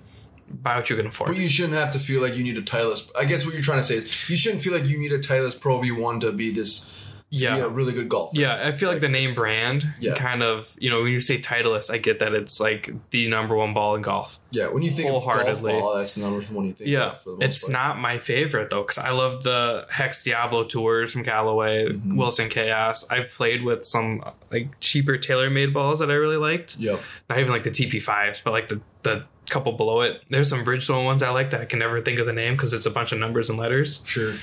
buy 0.51 0.77
what 0.77 0.91
you 0.91 0.97
can 0.97 1.07
afford. 1.07 1.29
But 1.29 1.39
you 1.39 1.49
shouldn't 1.49 1.75
have 1.75 1.91
to 1.93 1.99
feel 1.99 2.21
like 2.21 2.37
you 2.37 2.45
need 2.45 2.59
a 2.59 2.63
Titleist. 2.63 3.11
I 3.17 3.25
guess 3.25 3.45
what 3.45 3.55
you're 3.55 3.63
trying 3.63 3.79
to 3.79 3.83
say 3.83 3.97
is 3.97 4.31
you 4.31 4.37
shouldn't 4.37 4.63
feel 4.63 4.73
like 4.73 4.87
you 4.87 4.99
need 4.99 5.13
a 5.13 5.19
Titleist 5.19 5.61
Pro 5.61 5.81
V1 5.81 6.21
to 6.23 6.33
be 6.33 6.51
this 6.53 6.90
yeah. 7.31 7.55
be 7.57 7.61
a 7.63 7.69
really 7.69 7.93
good 7.93 8.09
golfer. 8.09 8.39
Yeah, 8.39 8.61
I 8.65 8.73
feel 8.73 8.91
like 8.91 9.01
the 9.01 9.09
name 9.09 9.35
brand 9.35 9.93
Yeah. 10.01 10.15
kind 10.15 10.43
of, 10.43 10.77
you 10.81 10.91
know, 10.91 11.03
when 11.03 11.13
you 11.13 11.21
say 11.21 11.39
Titleist, 11.39 11.91
I 11.91 11.99
get 11.99 12.19
that 12.19 12.35
it's 12.35 12.61
like 12.61 12.91
the 13.11 13.29
number 13.29 13.55
one 13.57 13.73
ball 13.73 13.95
in 13.95 14.03
golf. 14.03 14.39
Yeah, 14.51 14.67
when 14.69 14.83
you 14.83 14.91
think 14.91 15.09
of 15.09 15.13
golf 15.13 15.25
Wholeheartedly. 15.25 15.73
ball, 15.73 15.97
that's 15.97 16.15
the 16.17 16.23
number 16.23 16.43
one 16.47 16.67
you 16.67 16.73
think 16.73 16.91
Yeah, 16.91 17.15
it's 17.41 17.63
part. 17.63 17.73
not 17.73 17.99
my 18.01 18.19
favorite 18.19 18.71
though, 18.71 18.83
because 18.83 18.99
I 18.99 19.11
love 19.11 19.43
the 19.45 19.87
Hex 19.91 20.25
Diablo 20.25 20.65
tours 20.65 21.13
from 21.13 21.25
Callaway, 21.25 21.87
Mhm. 21.87 22.17
Wilson 22.17 22.49
Chaos. 22.49 23.07
I've 23.11 23.31
played 23.31 23.63
with 23.65 23.85
some 23.87 24.23
like 24.51 24.69
cheaper 24.81 25.17
TaylorMade 25.17 25.73
balls 25.73 26.01
that 26.01 26.11
I 26.11 26.15
really 26.15 26.37
liked. 26.37 26.77
Yep. 26.79 27.01
Not 27.29 27.39
even 27.39 27.53
like 27.53 27.63
the 27.63 27.71
TP5s, 27.71 28.41
but 28.45 28.51
like 28.53 28.69
the 28.69 28.81
the 29.03 29.23
couple 29.49 29.73
below 29.73 30.01
it. 30.03 30.23
There's 30.29 30.49
some 30.49 30.65
Bridgestone 30.65 31.05
ones 31.05 31.23
I 31.23 31.31
like 31.31 31.51
that 31.51 31.61
I 31.63 31.65
can 31.65 31.79
never 31.79 32.01
think 32.03 32.19
of 32.21 32.27
the 32.27 32.33
name 32.33 32.55
because 32.55 32.73
it's 32.75 32.87
a 32.87 32.91
bunch 32.91 33.11
of 33.13 33.19
numbers 33.19 33.49
and 33.51 33.59
letters. 33.59 34.03
Sure. 34.05 34.35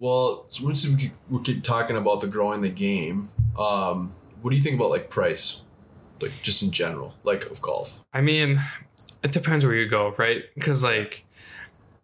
Well, 0.00 0.46
so 0.48 0.64
once 0.64 0.86
we 0.88 0.96
keep, 0.96 1.12
we 1.28 1.40
keep 1.42 1.62
talking 1.62 1.96
about 1.96 2.20
the 2.20 2.26
growing 2.26 2.62
the 2.62 2.70
game, 2.70 3.28
um, 3.56 4.12
what 4.42 4.50
do 4.50 4.56
you 4.56 4.62
think 4.62 4.74
about 4.74 4.90
like 4.90 5.10
price? 5.10 5.62
like 6.22 6.32
just 6.42 6.62
in 6.62 6.70
general, 6.70 7.14
like 7.24 7.46
of 7.46 7.60
golf? 7.62 8.04
I 8.12 8.20
mean, 8.20 8.62
it 9.22 9.32
depends 9.32 9.64
where 9.64 9.74
you 9.74 9.88
go, 9.88 10.14
right? 10.16 10.44
Because 10.54 10.84
like, 10.84 11.24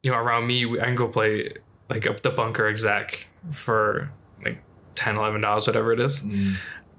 you 0.03 0.11
know, 0.11 0.19
around 0.19 0.47
me, 0.47 0.79
I 0.81 0.85
can 0.85 0.95
go 0.95 1.09
play 1.09 1.53
like 1.89 2.07
up 2.07 2.23
the 2.23 2.31
bunker 2.31 2.67
exec 2.67 3.29
for 3.51 4.11
like 4.45 4.63
10 4.95 5.17
11 5.17 5.41
dollars, 5.41 5.67
whatever 5.67 5.93
it 5.93 6.01
is. 6.01 6.23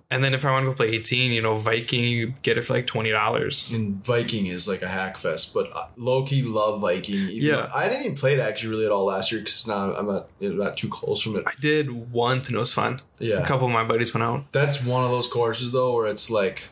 And 0.09 0.23
then 0.23 0.33
if 0.33 0.45
I 0.45 0.51
want 0.51 0.63
to 0.65 0.71
go 0.71 0.75
play 0.75 0.87
18, 0.91 1.33
you 1.33 1.41
know, 1.41 1.55
Viking, 1.55 2.05
you 2.05 2.33
get 2.41 2.57
it 2.57 2.61
for 2.63 2.73
like 2.75 2.87
twenty 2.87 3.11
dollars. 3.11 3.69
And 3.71 4.01
Viking 4.05 4.45
is 4.45 4.65
like 4.67 4.81
a 4.81 4.87
hack 4.87 5.17
fest, 5.17 5.53
but 5.53 5.69
uh, 5.75 5.87
low 5.97 6.23
key 6.25 6.43
love 6.43 6.79
Viking. 6.79 7.27
Yeah. 7.29 7.69
I 7.73 7.89
didn't 7.89 8.03
even 8.05 8.15
play 8.15 8.35
it 8.35 8.39
actually 8.39 8.69
really 8.69 8.85
at 8.85 8.91
all 8.93 9.05
last 9.05 9.31
year 9.33 9.41
because 9.41 9.67
now 9.67 9.93
I'm 9.93 10.07
not 10.07 10.29
know, 10.41 10.49
not 10.51 10.77
too 10.77 10.87
close 10.87 11.21
from 11.21 11.35
it. 11.35 11.43
I 11.45 11.51
did 11.59 12.11
once 12.11 12.47
and 12.47 12.55
it 12.55 12.59
was 12.59 12.73
fun. 12.73 13.01
Yeah, 13.19 13.39
A 13.39 13.45
couple 13.45 13.67
of 13.67 13.73
my 13.73 13.83
buddies 13.83 14.13
went 14.13 14.23
out. 14.23 14.51
that's 14.53 14.81
one 14.81 15.03
of 15.03 15.11
those 15.11 15.27
courses 15.27 15.71
though 15.73 15.93
where 15.93 16.07
it's 16.07 16.29
like 16.29 16.63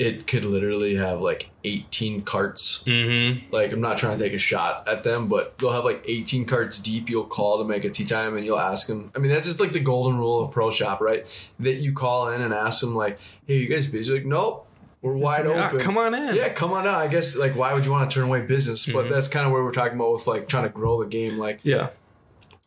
it 0.00 0.26
could 0.26 0.46
literally 0.46 0.94
have 0.96 1.20
like 1.20 1.50
18 1.64 2.22
carts. 2.22 2.82
Mm-hmm. 2.86 3.52
like 3.54 3.70
i'm 3.72 3.82
not 3.82 3.98
trying 3.98 4.16
to 4.16 4.24
take 4.24 4.32
a 4.32 4.38
shot 4.38 4.88
at 4.88 5.04
them 5.04 5.28
but 5.28 5.58
they'll 5.58 5.72
have 5.72 5.84
like 5.84 6.02
18 6.08 6.46
carts 6.46 6.78
deep. 6.78 7.10
You'll 7.10 7.26
call 7.26 7.58
to 7.58 7.64
make 7.64 7.84
a 7.84 7.90
tee 7.90 8.06
time 8.06 8.34
and 8.36 8.44
you'll 8.46 8.58
ask 8.58 8.86
them 8.86 9.12
i 9.14 9.18
mean 9.18 9.30
that's 9.30 9.44
just 9.46 9.60
like 9.60 9.72
the 9.72 9.80
golden 9.80 10.16
rule 10.18 10.42
of 10.42 10.50
pro 10.52 10.70
shop 10.70 11.00
right? 11.02 11.26
That 11.60 11.74
you 11.74 11.92
call 11.92 12.30
in 12.30 12.40
and 12.40 12.54
ask 12.54 12.80
them 12.80 12.94
like 12.96 13.18
hey 13.46 13.58
you 13.58 13.68
guys 13.68 13.86
busy? 13.86 14.12
Like 14.14 14.24
nope. 14.26 14.66
We're 15.02 15.14
wide 15.14 15.46
Yeah, 15.46 15.66
open. 15.68 15.80
come 15.80 15.96
on 15.98 16.14
in. 16.14 16.34
yeah 16.34 16.48
come 16.50 16.72
on 16.72 16.86
out. 16.86 16.94
I 16.96 17.08
guess 17.08 17.36
like 17.36 17.54
why 17.54 17.74
would 17.74 17.84
you 17.84 17.92
want 17.92 18.10
to 18.10 18.14
turn 18.14 18.24
away 18.24 18.40
business? 18.40 18.86
But 18.86 19.06
Mhm. 19.06 19.10
that's 19.10 19.28
kind 19.28 19.46
of 19.46 19.52
where 19.52 19.62
we're 19.62 19.72
talking 19.72 19.94
about 19.96 20.12
with 20.12 20.26
like 20.26 20.48
trying 20.48 20.64
to 20.64 20.68
grow 20.70 21.02
the 21.02 21.08
game 21.08 21.36
like 21.38 21.60
Yeah. 21.62 21.88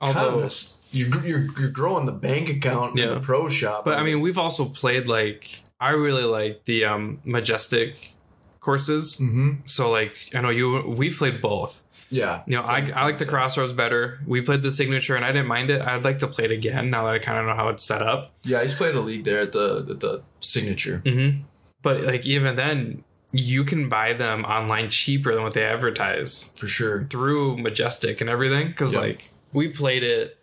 kind 0.01 0.17
of 0.17 0.34
Although, 0.34 0.49
you're, 0.91 1.25
you're, 1.25 1.45
you're 1.59 1.69
growing 1.71 2.05
the 2.05 2.11
bank 2.11 2.49
account 2.49 2.99
in 2.99 3.09
the 3.09 3.19
pro 3.19 3.49
shop. 3.49 3.86
But 3.86 3.97
I 3.97 4.03
mean, 4.03 4.21
we've 4.21 4.38
also 4.38 4.65
played 4.65 5.07
like 5.07 5.63
I 5.89 5.91
really 6.05 6.23
like 6.39 6.65
the 6.65 6.86
um 6.86 7.19
majestic 7.25 8.15
courses. 8.59 9.17
hmm 9.17 9.51
So 9.65 9.89
like 9.91 10.13
I 10.34 10.41
know 10.41 10.49
you 10.49 10.67
we 10.99 11.09
played 11.09 11.41
both. 11.41 11.81
yeah 12.09 12.43
You 12.47 12.55
know, 12.57 12.63
I, 12.63 12.79
I 12.95 13.03
like 13.09 13.17
the 13.17 13.25
crossroads 13.34 13.73
better. 13.73 14.01
We 14.34 14.41
played 14.41 14.61
the 14.63 14.71
signature 14.71 15.15
and 15.17 15.25
I 15.25 15.31
didn't 15.36 15.47
mind 15.57 15.69
it. 15.69 15.81
I'd 15.81 16.03
like 16.09 16.19
to 16.19 16.27
play 16.27 16.45
it 16.45 16.51
again 16.51 16.89
now 16.89 17.01
that 17.05 17.13
I 17.15 17.19
kind 17.19 17.38
of 17.39 17.45
know 17.47 17.55
how 17.61 17.67
it's 17.73 17.84
set 17.84 18.01
up. 18.01 18.21
Yeah, 18.43 18.61
he's 18.63 18.73
played 18.81 18.95
a 18.95 19.01
league 19.09 19.23
there 19.25 19.41
at 19.47 19.51
the 19.51 19.67
at 19.93 19.99
the 19.99 20.13
signature. 20.39 21.01
Mm-hmm. 21.05 21.41
But 21.81 21.95
like 22.11 22.25
even 22.25 22.55
then, 22.55 23.03
you 23.34 23.63
can 23.65 23.89
buy 23.89 24.13
them 24.13 24.45
online 24.45 24.89
cheaper 24.89 25.34
than 25.34 25.43
what 25.43 25.53
they 25.57 25.65
advertise 25.65 26.31
For 26.55 26.67
sure. 26.67 27.07
through 27.09 27.57
Majestic 27.57 28.21
and 28.21 28.29
everything. 28.29 28.67
Because 28.67 28.93
Yep. 28.93 29.01
like 29.03 29.31
we 29.51 29.67
played 29.69 30.03
it, 30.03 30.38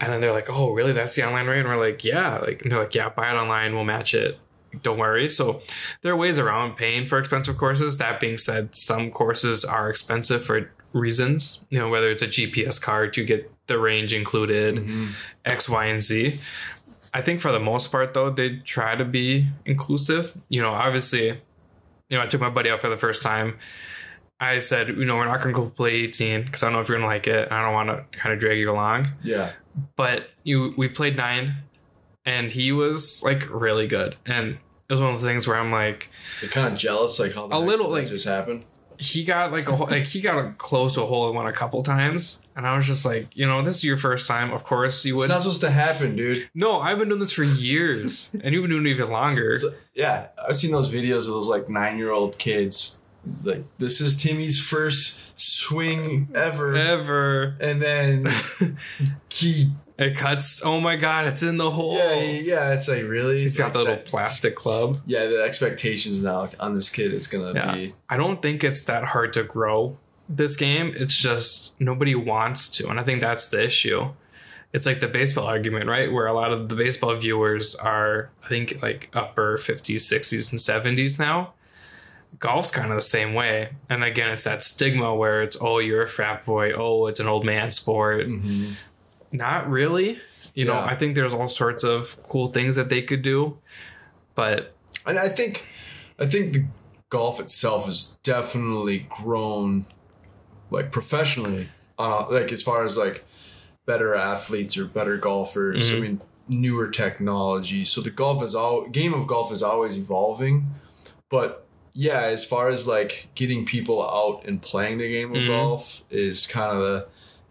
and 0.00 0.12
then 0.12 0.20
they're 0.20 0.32
like, 0.40 0.50
"Oh, 0.50 0.72
really? 0.76 0.92
That's 0.92 1.14
the 1.16 1.24
online 1.26 1.46
rate?" 1.46 1.60
And 1.60 1.68
we're 1.68 1.80
like, 1.88 2.04
"Yeah." 2.04 2.38
Like 2.46 2.58
and 2.62 2.68
they're 2.70 2.80
like, 2.86 2.94
"Yeah, 2.94 3.08
buy 3.08 3.30
it 3.32 3.36
online. 3.36 3.74
We'll 3.74 3.84
match 3.96 4.12
it." 4.12 4.38
Don't 4.82 4.98
worry. 4.98 5.28
So 5.28 5.62
there 6.02 6.12
are 6.12 6.16
ways 6.16 6.38
around 6.38 6.76
paying 6.76 7.06
for 7.06 7.18
expensive 7.18 7.56
courses. 7.56 7.98
That 7.98 8.20
being 8.20 8.38
said, 8.38 8.74
some 8.74 9.10
courses 9.10 9.64
are 9.64 9.88
expensive 9.90 10.44
for 10.44 10.70
reasons. 10.92 11.64
You 11.70 11.78
know, 11.78 11.88
whether 11.88 12.10
it's 12.10 12.22
a 12.22 12.26
GPS 12.28 12.80
card, 12.80 13.16
you 13.16 13.24
get 13.24 13.50
the 13.66 13.78
range 13.78 14.12
included. 14.14 14.76
Mhm. 14.76 15.08
X, 15.44 15.68
Y, 15.68 15.84
and 15.86 16.00
Z. 16.00 16.38
I 17.14 17.22
think 17.22 17.40
for 17.40 17.50
the 17.52 17.60
most 17.60 17.90
part, 17.90 18.14
though, 18.14 18.30
they 18.30 18.56
try 18.58 18.94
to 18.94 19.04
be 19.04 19.48
inclusive. 19.64 20.36
You 20.48 20.60
know, 20.62 20.70
obviously, 20.70 21.26
you 22.08 22.16
know, 22.16 22.20
I 22.22 22.26
took 22.26 22.40
my 22.40 22.50
buddy 22.50 22.70
out 22.70 22.80
for 22.80 22.88
the 22.88 22.98
first 22.98 23.22
time. 23.22 23.58
I 24.38 24.58
said, 24.58 24.90
you 24.90 25.06
know, 25.06 25.16
we're 25.16 25.24
not 25.24 25.40
going 25.40 25.54
to 25.54 25.58
go 25.60 25.70
play 25.70 25.94
18 25.94 26.42
because 26.44 26.62
I 26.62 26.66
don't 26.66 26.74
know 26.74 26.80
if 26.80 26.88
you're 26.90 26.98
going 26.98 27.08
to 27.08 27.14
like 27.14 27.26
it. 27.26 27.50
I 27.50 27.62
don't 27.62 27.72
want 27.72 27.88
to 27.88 28.18
kind 28.18 28.34
of 28.34 28.38
drag 28.38 28.58
you 28.58 28.70
along. 28.70 29.08
Yeah. 29.22 29.52
But 29.96 30.28
you, 30.44 30.74
we 30.76 30.88
played 30.88 31.16
nine, 31.16 31.54
and 32.26 32.50
he 32.52 32.70
was 32.70 33.22
like 33.22 33.48
really 33.50 33.86
good. 33.86 34.16
And 34.26 34.58
it 34.88 34.92
was 34.92 35.00
one 35.00 35.10
of 35.10 35.16
those 35.16 35.24
things 35.24 35.46
where 35.48 35.56
I'm 35.56 35.72
like, 35.72 36.08
You're 36.40 36.50
kind 36.50 36.72
of 36.72 36.78
jealous, 36.78 37.18
like 37.18 37.34
how 37.34 37.48
A 37.50 37.58
little, 37.58 37.90
like- 37.90 38.06
just 38.08 38.26
happened. 38.26 38.64
he 38.98 39.24
got 39.24 39.52
like 39.52 39.68
a 39.68 39.74
like 39.74 40.06
he 40.06 40.20
got 40.22 40.38
a 40.38 40.52
close 40.52 40.94
to 40.94 41.02
a 41.02 41.06
hole 41.06 41.28
in 41.28 41.34
one 41.34 41.46
a 41.46 41.52
couple 41.52 41.82
times, 41.82 42.40
and 42.56 42.66
I 42.66 42.74
was 42.76 42.86
just 42.86 43.04
like, 43.04 43.36
you 43.36 43.46
know, 43.46 43.60
this 43.62 43.76
is 43.76 43.84
your 43.84 43.98
first 43.98 44.26
time. 44.26 44.52
Of 44.52 44.64
course, 44.64 45.04
you 45.04 45.14
It's 45.14 45.22
would. 45.24 45.28
not 45.28 45.42
supposed 45.42 45.60
to 45.62 45.70
happen, 45.70 46.16
dude. 46.16 46.48
No, 46.54 46.80
I've 46.80 46.98
been 46.98 47.08
doing 47.08 47.20
this 47.20 47.32
for 47.32 47.42
years, 47.44 48.30
and 48.42 48.54
you've 48.54 48.62
been 48.62 48.70
doing 48.70 48.86
it 48.86 48.90
even 48.90 49.10
longer. 49.10 49.52
It's- 49.54 49.70
yeah, 49.94 50.28
I've 50.48 50.56
seen 50.56 50.70
those 50.72 50.90
videos 50.90 51.20
of 51.28 51.34
those 51.34 51.48
like 51.48 51.68
nine 51.68 51.98
year 51.98 52.10
old 52.10 52.38
kids. 52.38 53.00
Like 53.42 53.64
this 53.78 54.00
is 54.00 54.16
Timmy's 54.22 54.58
first 54.62 55.20
swing 55.36 56.28
ever, 56.34 56.74
Ever. 56.76 57.56
and 57.60 57.82
then 57.82 58.28
he, 59.28 59.72
It 59.98 60.14
cuts. 60.16 60.60
Oh 60.64 60.78
my 60.80 60.96
god, 60.96 61.26
it's 61.26 61.42
in 61.42 61.56
the 61.56 61.70
hole. 61.70 61.96
yeah, 61.96 62.14
yeah, 62.20 62.72
it's 62.74 62.86
like 62.88 63.04
really. 63.04 63.40
He's 63.40 63.56
got 63.56 63.72
the 63.72 63.78
little 63.80 63.94
that- 63.94 64.04
plastic 64.04 64.54
club. 64.54 64.98
Yeah, 65.06 65.26
the 65.26 65.42
expectations 65.42 66.22
now 66.22 66.50
on 66.60 66.74
this 66.74 66.90
kid, 66.90 67.14
it's 67.14 67.26
gonna 67.26 67.52
Yeah. 67.54 67.74
be. 67.74 67.94
I 68.10 68.16
don't 68.18 68.42
think 68.42 68.62
it's 68.62 68.82
that 68.84 69.04
hard 69.04 69.32
to 69.34 69.42
grow 69.42 69.96
this 70.28 70.56
game. 70.56 70.92
It's 70.96 71.16
just 71.18 71.80
nobody 71.80 72.14
wants 72.14 72.68
to, 72.70 72.88
and 72.90 73.00
I 73.00 73.04
think 73.04 73.20
that's 73.22 73.48
the 73.48 73.64
issue. 73.64 74.08
It's 74.72 74.84
like 74.84 75.00
the 75.00 75.08
baseball 75.08 75.46
argument, 75.46 75.88
right? 75.88 76.12
Where 76.12 76.26
a 76.26 76.34
lot 76.34 76.52
of 76.52 76.68
the 76.68 76.74
baseball 76.76 77.14
viewers 77.16 77.74
are, 77.76 78.28
I 78.44 78.48
think, 78.48 78.82
like 78.82 79.08
upper 79.14 79.56
50s, 79.56 80.02
60s, 80.04 80.50
and 80.50 80.60
70s 80.60 81.18
now. 81.18 81.54
Golf's 82.38 82.70
kind 82.70 82.90
of 82.90 82.96
the 82.98 83.02
same 83.02 83.32
way. 83.32 83.70
And 83.88 84.04
again, 84.04 84.30
it's 84.30 84.44
that 84.44 84.62
stigma 84.62 85.14
where 85.14 85.40
it's, 85.40 85.56
oh, 85.58 85.78
you're 85.78 86.02
a 86.02 86.08
frat 86.08 86.44
boy. 86.44 86.72
Oh, 86.72 87.06
it's 87.06 87.20
an 87.20 87.28
old 87.28 87.46
man 87.46 87.70
sport. 87.70 88.26
Mhm. 88.26 88.72
Not 89.32 89.68
really. 89.68 90.18
You 90.54 90.64
know, 90.64 90.74
Yeah. 90.74 90.84
I 90.84 90.94
think 90.96 91.14
there's 91.14 91.34
all 91.34 91.48
sorts 91.48 91.84
of 91.84 92.16
cool 92.22 92.48
things 92.52 92.76
that 92.76 92.88
they 92.88 93.02
could 93.02 93.22
do. 93.22 93.58
But 94.34 94.74
And 95.04 95.18
I 95.18 95.28
think, 95.28 95.66
I 96.18 96.26
think 96.26 96.52
the 96.52 96.64
golf 97.10 97.40
itself 97.40 97.86
has 97.86 98.18
definitely 98.22 99.06
grown, 99.08 99.86
like 100.70 100.90
professionally, 100.92 101.68
uh, 101.98 102.26
like 102.30 102.50
as 102.52 102.62
far 102.62 102.84
as 102.84 102.96
like 102.96 103.24
better 103.86 104.14
athletes 104.14 104.76
or 104.76 104.84
better 104.84 105.16
golfers. 105.16 105.92
I 105.92 105.96
Mhm. 105.96 106.00
mean, 106.00 106.20
newer 106.48 106.88
technology. 106.88 107.84
So 107.84 108.00
the 108.00 108.10
golf 108.10 108.42
is 108.42 108.54
all 108.54 108.86
game 108.88 109.14
of 109.14 109.26
golf 109.26 109.52
is 109.52 109.62
always 109.62 109.96
evolving, 109.98 110.66
but 111.30 111.66
yeah, 111.92 112.22
as 112.22 112.44
far 112.44 112.68
as 112.68 112.86
like 112.86 113.28
getting 113.34 113.64
people 113.64 114.02
out 114.02 114.44
and 114.46 114.60
playing 114.60 114.98
the 114.98 115.08
game 115.08 115.30
of 115.34 115.42
Mhm. 115.42 115.46
golf 115.48 116.02
is 116.10 116.46
kind 116.46 116.70
of 116.76 116.82
the, 116.82 117.06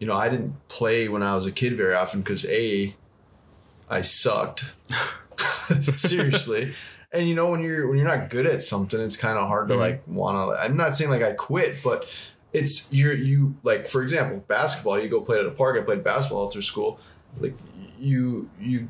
you 0.06 0.12
know, 0.12 0.18
I 0.18 0.30
didn't 0.30 0.68
play 0.68 1.08
when 1.10 1.24
I 1.24 1.34
was 1.34 1.48
a 1.48 1.52
kid 1.52 1.76
very 1.76 1.96
often 1.96 2.22
because 2.22 2.46
a, 2.48 2.96
I 3.90 4.02
sucked. 4.02 4.76
Seriously. 5.98 6.76
And 7.12 7.28
you 7.28 7.34
know 7.34 7.50
when 7.50 7.62
you're 7.62 7.88
when 7.88 7.98
you're 7.98 8.08
not 8.08 8.30
good 8.30 8.46
at 8.46 8.62
something, 8.62 9.00
it's 9.02 9.18
kind 9.18 9.40
of 9.40 9.48
hard 9.48 9.70
to 9.70 9.74
Mhm. 9.74 9.80
like 9.80 10.04
want 10.06 10.38
to. 10.56 10.64
I'm 10.64 10.78
not 10.78 10.96
saying 10.96 11.10
like 11.10 11.24
I 11.24 11.32
quit, 11.32 11.78
but 11.84 12.08
it's 12.54 12.92
you're 12.94 13.14
you 13.16 13.56
like 13.64 13.88
for 13.88 14.04
example 14.04 14.44
basketball. 14.48 15.00
You 15.00 15.10
go 15.10 15.22
play 15.22 15.40
at 15.40 15.46
a 15.48 15.52
park. 15.52 15.76
I 15.76 15.82
played 15.84 16.04
basketball 16.04 16.44
all 16.44 16.52
through 16.52 16.62
school. 16.62 17.00
Like 17.40 17.56
you 18.00 18.48
you 18.60 18.88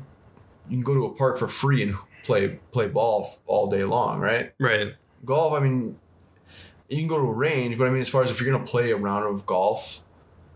you 0.68 0.76
can 0.76 0.82
go 0.82 0.92
to 0.92 1.06
a 1.06 1.14
park 1.14 1.38
for 1.38 1.48
free 1.48 1.82
and 1.82 1.94
play 2.24 2.58
play 2.72 2.88
ball 2.88 3.30
all 3.46 3.68
day 3.68 3.84
long, 3.84 4.18
right? 4.20 4.52
right. 4.58 4.94
Golf. 5.24 5.54
I 5.54 5.60
mean, 5.60 5.96
you 6.90 6.98
can 6.98 7.06
go 7.08 7.16
to 7.16 7.26
a 7.26 7.32
range, 7.32 7.78
but 7.78 7.86
I 7.86 7.90
mean 7.90 8.02
as 8.02 8.08
far 8.10 8.22
as 8.22 8.30
if 8.30 8.38
you're 8.40 8.52
gonna 8.52 8.66
play 8.66 8.90
a 8.90 8.96
round 8.96 9.24
of 9.24 9.46
golf 9.46 10.02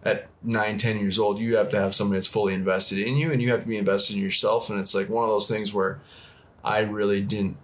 at 0.05 0.29
nine, 0.43 0.79
ten 0.79 0.99
years 0.99 1.19
old, 1.19 1.39
you 1.39 1.57
have 1.57 1.69
to 1.71 1.79
have 1.79 1.95
somebody 1.95 2.17
that's 2.17 2.27
fully 2.27 2.55
invested 2.55 2.99
in 2.99 3.17
you, 3.17 3.31
and 3.33 3.43
you 3.43 3.51
have 3.51 3.61
to 3.61 3.69
be 3.69 3.77
invested 3.77 4.17
in 4.17 4.23
yourself. 4.23 4.71
And 4.71 4.79
it's 4.81 4.95
like 4.95 5.09
one 5.09 5.25
of 5.25 5.31
those 5.31 5.49
things 5.49 5.75
where 5.75 6.01
I 6.65 6.81
really 6.81 7.21
didn't. 7.23 7.57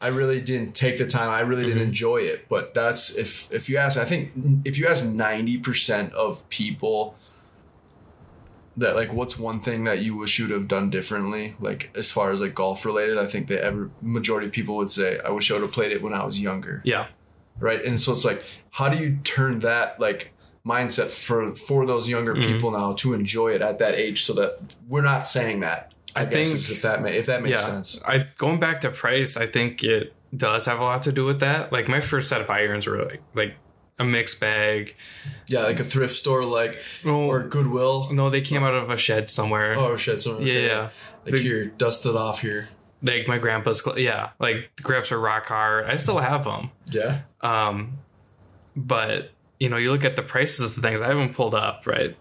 I 0.00 0.08
really 0.08 0.40
didn't 0.40 0.74
take 0.74 0.98
the 0.98 1.06
time. 1.06 1.30
I 1.30 1.40
really 1.40 1.64
didn't 1.64 1.78
Mhm. 1.78 1.86
enjoy 1.88 2.16
it. 2.18 2.46
But 2.48 2.74
that's 2.74 3.14
if 3.16 3.48
if 3.50 3.68
you 3.68 3.76
ask, 3.78 3.98
I 3.98 4.04
think 4.04 4.32
if 4.64 4.78
you 4.78 4.86
ask 4.86 5.04
ninety 5.04 5.56
percent 5.58 6.12
of 6.12 6.48
people 6.50 7.16
that 8.76 8.96
like, 8.96 9.12
what's 9.12 9.38
one 9.38 9.60
thing 9.60 9.84
that 9.84 10.00
you 10.00 10.16
wish 10.16 10.38
you'd 10.38 10.50
have 10.50 10.66
done 10.68 10.90
differently, 10.90 11.54
like 11.60 11.90
as 11.94 12.10
far 12.10 12.32
as 12.32 12.40
like 12.40 12.54
golf 12.54 12.84
related, 12.84 13.18
I 13.18 13.26
think 13.26 13.46
that 13.48 13.62
every 13.64 13.88
majority 14.02 14.48
of 14.48 14.52
people 14.52 14.76
would 14.76 14.90
say, 14.90 15.20
I 15.24 15.30
wish 15.30 15.50
I 15.50 15.54
would 15.54 15.62
have 15.62 15.72
played 15.72 15.92
it 15.92 16.02
when 16.02 16.12
I 16.12 16.24
was 16.24 16.40
younger 16.40 16.82
Yeah. 16.84 17.06
right 17.60 17.84
and 17.84 18.00
so 18.00 18.10
it's 18.12 18.24
like 18.24 18.42
how 18.72 18.88
do 18.88 18.96
you 18.96 19.18
turn 19.22 19.60
that 19.60 20.00
like 20.00 20.32
mindset 20.66 21.10
for 21.12 21.54
for 21.54 21.84
those 21.86 22.08
younger 22.08 22.34
Mhm. 22.34 22.46
people 22.46 22.70
now 22.70 22.92
to 22.94 23.12
enjoy 23.14 23.48
it 23.52 23.60
at 23.62 23.78
that 23.80 23.94
age 23.94 24.24
so 24.24 24.32
that 24.32 24.58
we're 24.88 25.02
not 25.02 25.26
saying 25.26 25.60
that 25.60 25.92
i, 26.16 26.22
I 26.22 26.26
think- 26.26 26.48
if 26.54 26.80
that 26.82 27.02
ma- 27.02 27.08
if 27.08 27.26
that 27.26 27.42
makes 27.42 27.60
yeah. 27.60 27.66
sense 27.66 28.00
I 28.06 28.26
going 28.38 28.60
back 28.60 28.80
to 28.82 28.90
price, 28.90 29.36
I 29.36 29.46
think 29.46 29.82
it 29.84 30.14
does 30.34 30.64
have 30.66 30.80
a 30.80 30.82
lot 30.82 31.02
to 31.02 31.12
do 31.12 31.24
with 31.26 31.40
that. 31.40 31.70
Like 31.72 31.86
my 31.86 32.00
first 32.00 32.28
set 32.28 32.40
of 32.40 32.48
irons 32.50 32.86
were 32.86 33.02
like 33.04 33.22
like 33.34 33.54
a 33.98 34.04
mixed 34.04 34.40
bag. 34.40 34.96
yeah 35.48 35.62
like 35.62 35.78
a 35.80 35.84
thrift 35.84 36.16
store 36.16 36.44
like 36.44 36.78
No, 37.04 37.30
or 37.30 37.40
goodwill 37.44 38.08
no, 38.12 38.30
they 38.30 38.40
came 38.40 38.64
out 38.64 38.74
of 38.74 38.90
a 38.90 38.96
shed 38.96 39.28
somewhere. 39.30 39.74
oh 39.78 39.96
shit 39.96 40.20
something 40.20 40.46
yeah, 40.46 40.60
yeah. 40.60 40.88
like 41.24 41.32
The- 41.34 41.38
here 41.42 41.64
dust 41.66 42.06
it 42.06 42.16
off 42.16 42.40
here 42.40 42.68
Like 43.02 43.28
my 43.28 43.36
grandpa's, 43.38 43.82
cl- 43.84 43.98
yeah. 43.98 44.30
Like 44.40 44.70
the 44.76 44.82
grips 44.82 45.12
are 45.12 45.20
rock 45.20 45.46
hard. 45.46 45.84
I 45.86 45.96
still 45.98 46.18
have 46.18 46.44
them. 46.44 46.70
yeah 46.90 47.20
Um, 47.42 47.98
but 48.74 49.30
you 49.64 49.70
know, 49.70 49.78
you 49.78 49.90
look 49.90 50.04
at 50.04 50.14
the 50.16 50.22
prices 50.22 50.70
of 50.70 50.82
the 50.82 50.86
things 50.86 51.00
I 51.00 51.08
haven't 51.08 51.32
pulled 51.34 51.54
up, 51.54 51.86
right? 51.86 52.14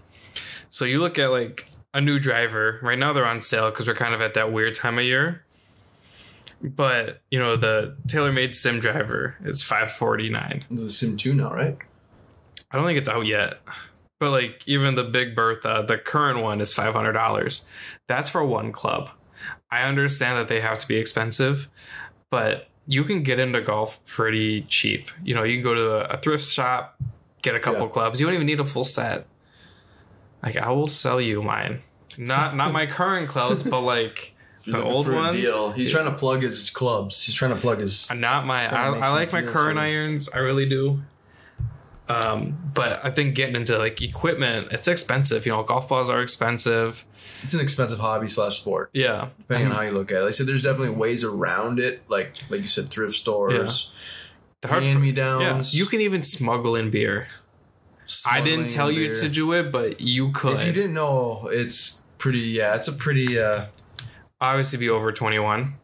So 0.70 0.86
you 0.86 1.00
look 1.00 1.20
at 1.20 1.28
like 1.30 1.70
a 1.94 2.02
new 2.02 2.18
driver. 2.20 2.80
Right 2.82 2.98
now, 2.98 3.14
they're 3.14 3.26
on 3.26 3.42
sale 3.42 3.70
because 3.70 3.88
we're 3.88 3.96
kind 3.96 4.14
of 4.16 4.22
at 4.22 4.34
that 4.34 4.52
weird 4.52 4.76
time 4.76 4.98
of 4.98 5.04
year. 5.06 5.44
but 6.62 7.20
you 7.30 7.38
know 7.38 7.58
the 7.58 7.96
TaylorMade 8.08 8.56
Sim 8.56 8.80
Driver 8.80 9.36
is 9.44 9.62
five 9.62 9.92
forty 9.92 10.30
nine. 10.30 10.64
The 10.70 10.90
Sim 10.90 11.18
2 11.18 11.34
now, 11.34 11.54
right? 11.54 11.78
I 12.72 12.78
don't 12.78 12.86
think 12.88 12.98
it's 12.98 13.10
out 13.10 13.26
yet. 13.26 13.60
But 14.20 14.32
like 14.32 14.64
even 14.66 14.96
the 14.96 15.04
Big 15.04 15.36
Bertha, 15.36 15.84
the 15.86 15.98
current 15.98 16.42
one 16.42 16.62
is 16.62 16.74
five 16.74 16.94
hundred 16.94 17.12
dollars. 17.14 17.66
That's 18.08 18.30
for 18.30 18.44
one 18.46 18.72
club. 18.72 19.10
I 19.70 19.84
understand 19.84 20.38
that 20.38 20.48
they 20.48 20.62
have 20.62 20.78
to 20.80 20.88
be 20.88 20.96
expensive, 20.96 21.68
but 22.32 22.70
you 22.88 23.04
can 23.04 23.24
get 23.24 23.40
into 23.40 23.60
golf 23.62 24.04
pretty 24.06 24.62
cheap. 24.64 25.10
You 25.24 25.36
know, 25.36 25.44
you 25.44 25.56
can 25.56 25.64
go 25.64 25.74
to 25.74 26.10
a 26.14 26.18
thrift 26.18 26.46
shop, 26.48 26.98
get 27.44 27.54
a 27.54 27.60
couple 27.60 27.84
Yeah. 27.86 27.92
clubs. 27.94 28.20
You 28.20 28.26
don't 28.26 28.34
even 28.34 28.48
need 28.48 28.60
a 28.60 28.66
full 28.66 28.84
set. 28.84 29.28
Like 30.42 30.58
I 30.58 30.72
will 30.72 30.88
sell 30.88 31.22
you 31.22 31.44
mine. 31.44 31.84
Not 32.18 32.56
not 32.56 32.74
my 32.74 32.88
current 32.88 33.30
clubs, 33.30 33.62
but 33.64 33.80
like 33.96 34.34
the 34.66 34.82
old 34.82 35.08
ones. 35.08 35.36
deal, 35.36 35.72
He's 35.72 35.92
trying 35.92 36.06
to 36.06 36.14
plug 36.14 36.42
his 36.42 36.70
clubs. 36.70 37.22
He's 37.24 37.36
trying 37.36 37.54
to 37.54 37.60
plug 37.60 37.80
his. 37.80 38.12
Not 38.14 38.46
my. 38.46 38.66
I, 38.66 38.70
Trying 38.70 38.94
to 38.94 39.00
make 39.00 39.10
I 39.10 39.14
like 39.14 39.34
my 39.34 39.42
current 39.44 39.78
irons. 39.78 40.30
I 40.34 40.40
really 40.40 40.68
do. 40.68 41.02
Um, 42.10 42.72
but 42.74 43.04
I 43.04 43.12
think 43.12 43.34
getting 43.36 43.56
into 43.56 43.78
like 43.78 44.02
equipment, 44.02 44.68
it's 44.72 44.88
expensive. 44.88 45.46
You 45.46 45.54
know, 45.54 45.64
golf 45.64 45.88
balls 45.88 46.10
are 46.10 46.22
expensive. 46.22 47.06
It's 47.44 47.54
an 47.54 47.62
expensive 47.62 48.00
hobby 48.00 48.28
slash 48.28 48.60
sport, 48.60 48.90
Yeah, 48.94 49.30
depending 49.38 49.68
on 49.70 49.76
how 49.76 49.82
you 49.82 49.92
look 49.92 50.12
at 50.12 50.18
it. 50.18 50.22
Like 50.22 50.28
I 50.30 50.32
said, 50.32 50.46
there's 50.48 50.64
definitely 50.64 50.92
ways 50.92 51.24
around 51.24 51.80
it. 51.80 52.02
Like 52.10 52.36
like 52.50 52.62
you 52.62 52.68
said, 52.68 52.90
thrift 52.90 53.16
stores, 53.16 53.92
the 54.64 54.70
hard 54.70 54.84
hand 54.84 55.02
me 55.02 55.10
Yeah, 55.10 55.14
downs. 55.14 55.74
you 55.76 55.86
can 55.86 56.02
even 56.02 56.24
smuggle 56.24 56.76
in 56.76 56.90
beer. 56.90 57.28
I 58.26 58.42
didn't 58.42 58.68
tell 58.70 58.92
you 58.92 59.14
to 59.16 59.30
do 59.30 59.54
it, 59.54 59.72
but 59.72 60.02
you 60.02 60.32
could. 60.32 60.60
If 60.60 60.66
you 60.68 60.74
didn't 60.74 60.94
know, 60.94 61.48
it's 61.52 62.02
pretty. 62.18 62.40
Yeah, 62.40 62.76
it's 62.76 62.88
a 62.88 62.94
pretty. 62.94 63.40
uh 63.40 63.68
Obviously, 64.42 64.78
be 64.80 64.90
over 64.90 65.12
twenty 65.12 65.40
one. 65.40 65.76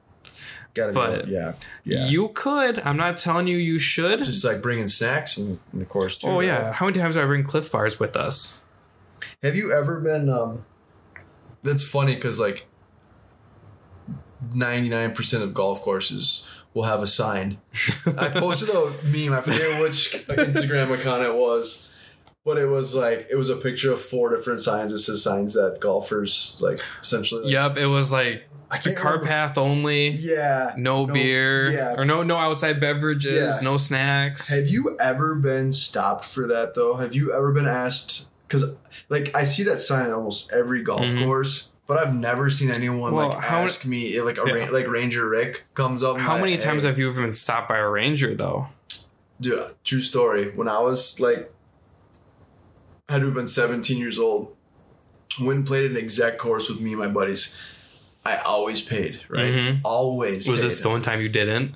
Gotta 0.73 0.91
But 0.93 1.25
be. 1.25 1.31
Yeah, 1.31 1.53
yeah. 1.83 2.07
You 2.07 2.29
could. 2.29 2.79
I'm 2.79 2.97
not 2.97 3.17
telling 3.17 3.47
you 3.47 3.57
you 3.57 3.79
should. 3.79 4.23
just 4.23 4.43
like 4.43 4.61
bringing 4.61 4.87
snacks 4.87 5.37
in, 5.37 5.59
in 5.73 5.79
the 5.79 5.85
course 5.85 6.17
too. 6.17 6.27
oh 6.27 6.37
right? 6.39 6.47
yeah, 6.47 6.73
how 6.73 6.85
many 6.85 6.99
times 6.99 7.15
do 7.15 7.21
I 7.21 7.25
bring 7.25 7.43
Clif 7.43 7.71
Bars 7.71 7.99
with 7.99 8.15
us? 8.17 8.57
Have 9.43 9.55
you 9.55 9.71
ever 9.73 9.99
been? 9.99 10.29
um 10.29 10.65
That's 11.63 11.83
funny 11.83 12.15
because 12.15 12.39
like 12.39 12.65
ninety 14.53 14.89
nine 14.89 15.13
percent 15.13 15.43
of 15.43 15.53
golf 15.53 15.81
courses 15.81 16.47
will 16.73 16.83
have 16.83 17.01
a 17.01 17.07
sign. 17.07 17.57
I 18.17 18.29
posted 18.29 18.69
a 18.69 18.91
meme. 19.03 19.33
I 19.33 19.41
forget 19.41 19.81
which 19.81 20.11
Instagram 20.27 20.93
account 20.93 21.23
it 21.23 21.33
was, 21.33 21.89
but 22.45 22.57
it 22.57 22.67
was 22.67 22.95
like 22.95 23.27
it 23.29 23.35
was 23.35 23.49
a 23.49 23.55
picture 23.55 23.91
of 23.91 24.01
four 24.01 24.35
different 24.35 24.59
signs. 24.59 24.91
It 24.91 24.99
says 24.99 25.23
signs 25.23 25.53
that 25.53 25.79
golfers 25.79 26.57
like 26.61 26.77
essentially. 27.01 27.43
Like, 27.43 27.51
Yep, 27.53 27.77
it 27.77 27.87
was 27.87 28.11
like 28.11 28.43
can't 28.83 28.95
car 28.95 29.13
remember- 29.13 29.27
path 29.27 29.57
only. 29.57 30.09
Yeah. 30.09 30.73
No, 30.77 31.07
beer 31.07 31.71
Yeah. 31.71 31.95
or 31.97 32.05
no 32.05 32.21
no 32.23 32.37
outside 32.37 32.79
beverages, 32.79 33.55
Yeah. 33.57 33.59
no 33.63 33.77
snacks. 33.77 34.49
Have 34.49 34.67
you 34.67 34.95
ever 34.99 35.33
been 35.35 35.71
stopped 35.71 36.23
for 36.25 36.45
that 36.47 36.75
though? 36.75 36.97
Have 36.97 37.15
you 37.15 37.33
ever 37.33 37.51
been 37.51 37.65
asked? 37.67 38.27
Because 38.47 38.75
like 39.09 39.35
I 39.35 39.43
see 39.43 39.63
that 39.63 39.81
sign 39.81 40.11
almost 40.11 40.51
every 40.51 40.83
golf 40.83 41.01
Mhm. 41.01 41.23
course, 41.25 41.69
but 41.89 41.97
I've 41.97 42.13
never 42.13 42.51
seen 42.51 42.69
anyone 42.69 43.13
Well, 43.15 43.29
like 43.29 43.39
how- 43.43 43.63
ask 43.63 43.83
me 43.83 44.13
if, 44.15 44.23
like 44.23 44.37
a 44.37 44.43
Yeah. 44.45 44.69
like 44.69 44.87
Ranger 44.87 45.27
Rick 45.27 45.63
comes 45.73 46.03
up. 46.03 46.19
How 46.19 46.37
many 46.37 46.55
times 46.55 46.83
have 46.83 46.99
you 46.99 47.09
ever 47.09 47.19
been 47.23 47.33
stopped 47.33 47.67
by 47.67 47.79
a 47.79 47.89
ranger 47.89 48.35
though? 48.35 48.67
Dude, 49.41 49.73
true 49.83 50.01
story. 50.01 50.51
When 50.51 50.67
I 50.67 50.77
was 50.79 51.19
like, 51.19 51.51
I 53.09 53.13
had 53.13 53.19
to 53.21 53.25
have 53.25 53.33
been 53.35 53.47
17 53.47 53.97
years 53.97 54.19
old. 54.19 54.55
Went 55.41 55.65
played 55.65 55.89
an 55.89 55.97
exec 55.97 56.37
course 56.37 56.69
with 56.69 56.79
me 56.79 56.91
and 56.91 56.99
my 56.99 57.07
buddies. 57.07 57.55
I 58.23 58.37
always 58.37 58.81
paid, 58.83 59.21
right? 59.27 59.51
Mhm. 59.51 59.79
Always. 59.83 60.47
Was 60.47 60.59
paid. 60.61 60.69
this 60.69 60.79
the 60.81 60.89
one 60.89 61.01
time 61.01 61.21
you 61.21 61.29
didn't? 61.29 61.73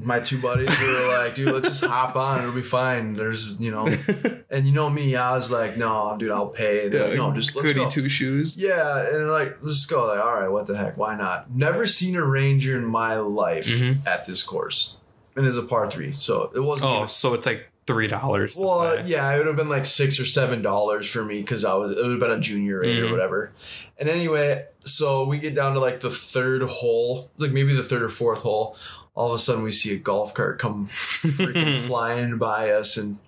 My 0.00 0.20
two 0.20 0.40
buddies 0.40 0.68
were 0.80 1.08
like, 1.08 1.34
dude, 1.34 1.52
let's 1.52 1.68
just 1.68 1.84
hop 1.84 2.14
on. 2.16 2.40
It'll 2.40 2.52
be 2.54 2.62
fine. 2.62 3.14
There's, 3.14 3.60
you 3.60 3.70
know, 3.72 3.86
and 4.50 4.66
you 4.66 4.72
know 4.72 4.88
me, 4.88 5.16
I 5.16 5.34
was 5.34 5.50
like, 5.50 5.76
no, 5.76 6.14
dude, 6.18 6.30
I'll 6.30 6.46
pay. 6.48 6.88
They're 6.88 7.08
like, 7.08 7.16
no, 7.16 7.32
just 7.32 7.56
let's 7.56 7.72
go. 7.72 7.88
two 7.88 8.08
shoes. 8.08 8.56
Yeah, 8.56 9.08
and 9.12 9.28
like, 9.30 9.58
let's 9.60 9.86
go. 9.86 10.06
Like, 10.06 10.20
all 10.24 10.40
right, 10.40 10.48
what 10.48 10.66
the 10.66 10.76
heck? 10.76 10.96
Why 10.96 11.16
not? 11.16 11.50
Never 11.50 11.86
seen 11.86 12.14
a 12.16 12.24
ranger 12.24 12.76
in 12.78 12.84
my 12.84 13.16
life 13.16 13.66
Mhm. 13.66 14.06
at 14.06 14.26
this 14.26 14.42
course, 14.42 14.98
and 15.34 15.46
it's 15.46 15.56
a 15.56 15.62
par 15.62 15.90
three, 15.90 16.12
so 16.12 16.50
it 16.54 16.60
wasn't. 16.60 16.90
Oh, 16.92 16.96
even- 16.98 17.08
so 17.08 17.34
it's 17.34 17.46
like 17.46 17.68
three 17.86 18.06
dollars. 18.06 18.56
well, 18.58 19.04
yeah, 19.06 19.32
it 19.34 19.38
would 19.38 19.46
have 19.46 19.56
been 19.56 19.68
like 19.70 19.86
six 19.86 20.20
or 20.20 20.26
seven 20.26 20.62
dollars 20.62 21.08
for 21.08 21.24
me 21.24 21.40
because 21.40 21.64
I 21.64 21.74
was. 21.74 21.96
It 21.96 22.02
would 22.02 22.10
have 22.12 22.20
been 22.20 22.30
a 22.30 22.40
junior 22.40 22.82
Mhm. 22.82 23.08
or 23.08 23.10
whatever. 23.10 23.50
And 23.98 24.08
anyway, 24.08 24.64
so 24.84 25.24
we 25.24 25.38
get 25.38 25.56
down 25.56 25.74
to 25.74 25.80
like 25.80 26.00
the 26.00 26.10
third 26.10 26.62
hole, 26.62 27.30
like 27.36 27.50
maybe 27.50 27.74
the 27.74 27.82
third 27.82 28.02
or 28.02 28.08
fourth 28.08 28.42
hole. 28.42 28.76
All 29.18 29.30
of 29.32 29.34
a 29.34 29.38
sudden, 29.40 29.64
we 29.64 29.72
see 29.72 29.92
a 29.94 29.98
golf 29.98 30.32
cart 30.32 30.60
come 30.60 30.86
freaking 30.86 31.80
flying 31.88 32.38
by 32.38 32.70
us 32.70 32.96
and 32.96 33.18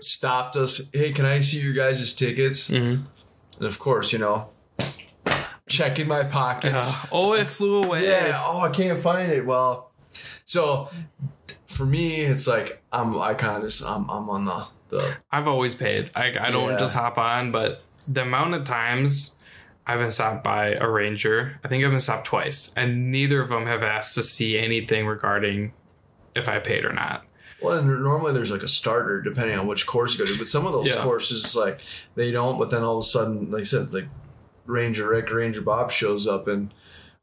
stopped 0.00 0.54
us. 0.54 0.80
Hey, 0.92 1.10
can 1.10 1.24
I 1.24 1.40
see 1.40 1.58
your 1.58 1.72
guys' 1.72 2.14
tickets? 2.14 2.70
Mhm. 2.70 3.02
And 3.58 3.66
of 3.66 3.78
course, 3.80 4.12
you 4.12 4.20
know, 4.20 4.50
checking 5.66 6.06
my 6.06 6.22
pockets. 6.24 7.04
Uh, 7.04 7.08
oh, 7.12 7.32
it 7.34 7.48
flew 7.48 7.82
away. 7.82 8.06
Yeah. 8.06 8.40
Oh, 8.44 8.60
I 8.60 8.70
can't 8.70 8.98
find 8.98 9.32
it. 9.32 9.44
Well, 9.44 9.90
so 10.44 10.88
for 11.66 11.84
me, 11.84 12.20
it's 12.20 12.46
like 12.46 12.80
I'm. 12.92 13.20
I 13.20 13.34
kind 13.34 13.56
of 13.56 13.62
just. 13.64 13.84
I'm. 13.84 14.08
I'm 14.08 14.30
on 14.30 14.44
the 14.44 14.66
the. 14.90 15.16
I've 15.32 15.48
always 15.48 15.74
paid. 15.74 16.10
I, 16.14 16.26
I 16.40 16.50
don't 16.52 16.70
Yeah. 16.70 16.76
just 16.78 16.94
hop 16.94 17.18
on, 17.18 17.50
but 17.50 17.82
the 18.06 18.22
amount 18.22 18.54
of 18.54 18.62
times 18.64 19.34
I've 19.86 19.98
been 19.98 20.10
stopped 20.10 20.44
by 20.44 20.74
a 20.74 20.88
ranger, 20.88 21.58
I 21.64 21.68
think 21.68 21.84
I've 21.84 21.90
been 21.90 22.00
stopped 22.00 22.26
twice, 22.26 22.72
and 22.76 23.10
neither 23.10 23.40
of 23.42 23.48
them 23.48 23.66
have 23.66 23.82
asked 23.82 24.14
to 24.14 24.22
see 24.22 24.58
anything 24.58 25.06
regarding 25.06 25.72
if 26.36 26.48
I 26.48 26.58
paid 26.60 26.84
or 26.84 26.92
not. 26.92 27.24
Well, 27.60 27.78
and 27.78 27.86
normally 28.02 28.32
there's 28.32 28.50
like 28.50 28.62
a 28.62 28.68
starter 28.68 29.20
depending 29.22 29.58
on 29.58 29.66
which 29.66 29.86
course 29.86 30.16
you 30.18 30.24
go 30.24 30.30
to, 30.30 30.38
but 30.38 30.48
some 30.48 30.66
of 30.66 30.72
those 30.72 30.88
Yeah. 30.88 31.02
courses 31.02 31.54
like 31.54 31.80
they 32.16 32.30
don't. 32.32 32.58
But 32.58 32.70
then 32.70 32.82
all 32.82 32.98
of 32.98 33.04
a 33.04 33.06
sudden, 33.06 33.50
like 33.52 33.60
I 33.60 33.64
said, 33.64 33.92
like 33.92 34.06
Ranger 34.66 35.08
Rick, 35.08 35.32
Ranger 35.32 35.60
Bob 35.60 35.90
shows 35.92 36.26
up 36.26 36.48
and 36.48 36.72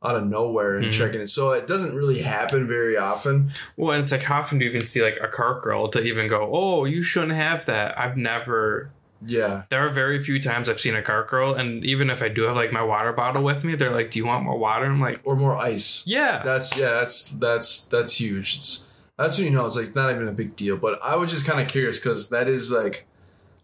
out 0.01 0.15
of 0.15 0.25
nowhere 0.25 0.77
and 0.77 0.85
Mhm. 0.87 0.91
checking 0.93 1.19
it. 1.19 1.27
So 1.29 1.51
it 1.51 1.67
doesn't 1.67 1.93
really 1.93 2.19
happen 2.21 2.67
very 2.67 2.95
often. 2.95 3.51
Well, 3.75 3.91
and 3.91 4.03
it's 4.03 4.13
like 4.13 4.23
how 4.23 4.39
often 4.39 4.59
do 4.59 4.63
you 4.65 4.71
even 4.71 4.87
see 4.87 5.01
like 5.01 5.17
a 5.21 5.27
cart 5.27 5.61
girl 5.61 5.89
to 5.89 6.01
even 6.01 6.27
go, 6.29 6.49
oh, 6.53 6.85
you 6.85 7.01
shouldn't 7.03 7.33
have 7.33 7.65
that. 7.65 7.99
I've 7.99 8.15
never. 8.15 8.91
Yeah. 9.25 9.63
There 9.69 9.85
are 9.85 9.89
very 9.89 10.21
few 10.21 10.39
times 10.39 10.69
I've 10.69 10.79
seen 10.79 10.95
a 10.95 11.01
cart 11.01 11.27
girl, 11.29 11.53
and 11.53 11.83
even 11.83 12.09
if 12.09 12.21
I 12.21 12.29
do 12.29 12.43
have 12.43 12.55
like 12.55 12.71
my 12.71 12.83
water 12.83 13.11
bottle 13.13 13.43
with 13.43 13.63
me, 13.63 13.75
they're 13.75 13.91
like, 13.91 14.11
"Do 14.11 14.19
you 14.19 14.25
want 14.25 14.43
more 14.43 14.57
water?" 14.57 14.85
I'm 14.85 15.01
like, 15.01 15.19
Or 15.23 15.35
more 15.35 15.57
ice. 15.57 16.03
"Yeah." 16.05 16.41
That's 16.43 16.75
yeah, 16.75 16.91
that's 16.91 17.25
that's 17.25 17.85
that's 17.85 18.19
huge. 18.19 18.57
It's 18.57 18.85
that's 19.17 19.37
when 19.37 19.47
you 19.47 19.53
know 19.53 19.65
it's 19.65 19.75
like 19.75 19.93
not 19.95 20.13
even 20.15 20.27
a 20.27 20.31
big 20.31 20.55
deal. 20.55 20.77
But 20.77 20.99
I 21.03 21.15
was 21.17 21.29
just 21.31 21.45
kind 21.45 21.59
of 21.59 21.67
curious 21.67 21.99
because 21.99 22.29
that 22.29 22.47
is 22.47 22.71
like 22.71 23.05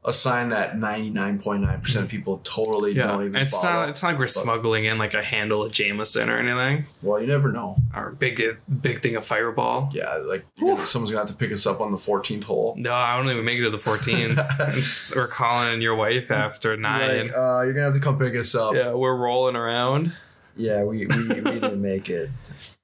a 0.05 0.13
sign 0.13 0.49
that 0.49 0.77
ninety 0.77 1.09
nine 1.09 1.39
point 1.39 1.63
nine 1.63 1.81
percent 1.81 2.05
of 2.05 2.11
people 2.11 2.39
totally 2.43 2.93
yeah, 2.93 3.07
don't 3.07 3.21
even. 3.23 3.35
And 3.35 3.47
it's 3.47 3.59
follow. 3.59 3.73
not. 3.73 3.89
It's 3.89 4.03
not 4.03 4.09
like 4.09 4.19
we're 4.19 4.27
smuggling 4.27 4.85
in 4.85 4.97
like 4.97 5.13
a 5.15 5.23
handle 5.23 5.63
of 5.63 5.71
Jameson 5.71 6.29
or 6.29 6.37
anything, 6.37 6.85
well, 7.01 7.19
you 7.19 7.27
never 7.27 7.51
know. 7.51 7.75
or 7.93 8.11
big 8.11 8.41
big 8.81 9.01
thing 9.01 9.15
of 9.15 9.25
Fireball. 9.25 9.89
Yeah, 9.93 10.15
like 10.17 10.45
gonna- 10.59 10.85
someone's 10.85 11.11
gonna 11.11 11.23
have 11.25 11.31
to 11.31 11.37
pick 11.37 11.51
us 11.51 11.65
up 11.65 11.81
on 11.81 11.91
the 11.91 11.97
fourteenth 11.97 12.43
hole. 12.43 12.75
No, 12.77 12.93
I 12.93 13.17
don't 13.17 13.29
even 13.29 13.43
make 13.43 13.59
it 13.59 13.63
to 13.63 13.69
the 13.71 13.77
14th. 13.77 15.15
we're 15.15 15.27
calling 15.27 15.81
your 15.81 15.95
wife 15.95 16.29
after 16.31 16.77
nine. 16.77 17.27
Like, 17.27 17.35
uh, 17.35 17.61
you're 17.63 17.73
gonna 17.73 17.85
have 17.85 17.95
to 17.95 17.99
come 17.99 18.19
pick 18.19 18.35
us 18.35 18.53
up. 18.55 18.75
yeah, 18.75 18.93
we're 18.93 19.15
rolling 19.15 19.55
around. 19.55 20.13
Yeah, 20.57 20.83
we, 20.83 21.05
we, 21.05 21.27
we 21.27 21.41
didn't 21.41 21.81
make 21.81 22.09
it. 22.09 22.29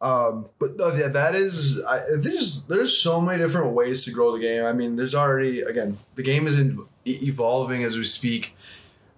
Um, 0.02 0.48
but 0.60 0.76
no, 0.76 0.94
yeah, 0.94 1.08
that 1.10 1.36
is. 1.36 1.82
I, 1.84 2.02
there's 2.18 2.66
there's 2.66 2.98
so 2.98 3.22
many 3.22 3.42
different 3.42 3.74
ways 3.74 4.04
to 4.06 4.12
grow 4.12 4.32
the 4.34 4.40
game. 4.40 4.66
I 4.66 4.74
mean, 4.74 4.96
there's 4.98 5.16
already 5.16 5.62
again 5.62 5.98
the 6.16 6.24
game 6.24 6.48
is 6.48 6.60
in, 6.60 6.86
e- 7.06 7.20
evolving 7.24 7.84
as 7.84 7.98
we 7.98 8.04
speak. 8.04 8.56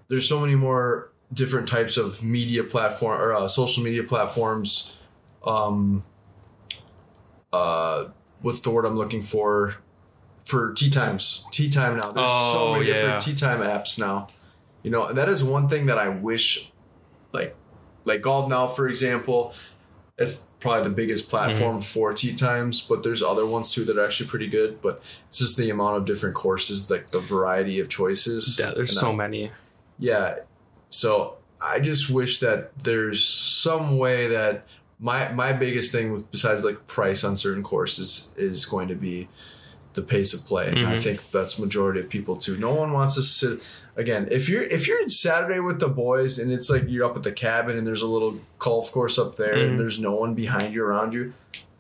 There's 0.08 0.28
so 0.30 0.40
many 0.40 0.56
more 0.56 1.10
different 1.34 1.68
types 1.68 1.98
of 1.98 2.24
media 2.24 2.64
platform 2.64 3.20
or 3.20 3.34
uh, 3.34 3.48
social 3.48 3.84
media 3.84 4.04
platforms. 4.04 4.94
Um, 5.46 6.04
uh, 7.52 8.10
what's 8.42 8.62
the 8.62 8.70
word 8.72 8.86
I'm 8.86 8.98
looking 8.98 9.22
for? 9.22 9.76
For 10.46 10.74
tee 10.74 10.90
times, 10.90 11.48
tee 11.52 11.70
time 11.70 11.96
now. 11.98 12.12
There's 12.12 12.30
so 12.30 12.68
Oh, 12.68 12.74
many 12.74 12.88
yeah. 12.88 12.94
different 12.96 13.22
tee 13.22 13.34
time 13.36 13.62
apps 13.62 13.98
now. 13.98 14.28
You 14.84 14.92
know, 14.92 15.06
and 15.06 15.18
that 15.18 15.30
is 15.30 15.42
one 15.44 15.70
thing 15.70 15.86
that 15.86 15.98
I 15.98 16.10
wish, 16.10 16.70
like 17.32 17.56
like 18.06 18.22
GolfNow 18.22 18.70
for 18.70 18.88
example 18.88 19.54
it's 20.18 20.48
probably 20.60 20.84
the 20.84 20.96
biggest 20.96 21.30
platform 21.30 21.78
mm-hmm. 21.78 21.82
for 21.82 22.14
tee 22.14 22.36
times 22.36 22.82
but 22.82 23.04
there's 23.04 23.24
other 23.24 23.46
ones 23.46 23.72
too 23.72 23.84
that 23.84 23.98
are 23.98 24.06
actually 24.06 24.30
pretty 24.30 24.48
good 24.48 24.82
but 24.82 25.02
it's 25.28 25.40
just 25.40 25.58
the 25.58 25.70
amount 25.70 25.98
of 25.98 26.06
different 26.06 26.36
courses 26.36 26.90
like 26.92 27.10
the 27.10 27.20
variety 27.20 27.80
of 27.80 27.90
choices. 27.90 28.60
Yeah, 28.60 28.72
there's 28.76 28.92
And 28.92 29.00
so 29.00 29.12
I- 29.12 29.16
many. 29.16 29.52
yeah 29.98 30.40
so 30.90 31.38
i 31.62 31.80
just 31.80 32.10
wish 32.10 32.40
that 32.40 32.72
there's 32.84 33.24
some 33.24 33.98
way 33.98 34.28
that 34.28 34.68
my 35.00 35.32
my 35.32 35.52
biggest 35.52 35.92
thing 35.92 36.14
with 36.14 36.30
besides 36.32 36.64
like 36.64 36.86
price 36.88 37.24
on 37.24 37.36
certain 37.36 37.64
courses 37.64 38.32
is 38.38 38.66
going 38.66 38.88
to 38.88 38.96
be 38.96 39.28
the 39.94 40.02
pace 40.02 40.34
of 40.34 40.46
play 40.46 40.68
and 40.68 40.80
i 40.80 40.94
mm-hmm. 40.94 41.02
think 41.02 41.32
that's 41.32 41.60
majority 41.60 42.00
of 42.00 42.10
people 42.10 42.36
too. 42.36 42.58
No 42.58 42.74
one 42.74 42.94
wants 42.94 43.16
to 43.16 43.22
sit 43.24 43.62
again, 43.96 44.28
if 44.32 44.50
you're 44.50 44.64
if 44.64 44.88
you're 44.88 45.02
in 45.02 45.10
Saturday 45.10 45.60
with 45.60 45.80
the 45.80 45.88
boys 45.90 46.40
and 46.40 46.52
it's 46.52 46.70
like 46.70 46.84
you're 46.88 47.06
up 47.06 47.16
at 47.16 47.24
the 47.24 47.32
cabin 47.32 47.78
and 47.78 47.86
there's 47.86 48.02
a 48.02 48.08
little 48.08 48.40
golf 48.60 48.92
course 48.92 49.18
up 49.20 49.36
there 49.36 49.56
Mhm. 49.56 49.68
and 49.70 49.80
there's 49.80 50.00
no 50.00 50.14
one 50.14 50.34
behind 50.34 50.74
you 50.74 50.84
around 50.84 51.14
you, 51.14 51.34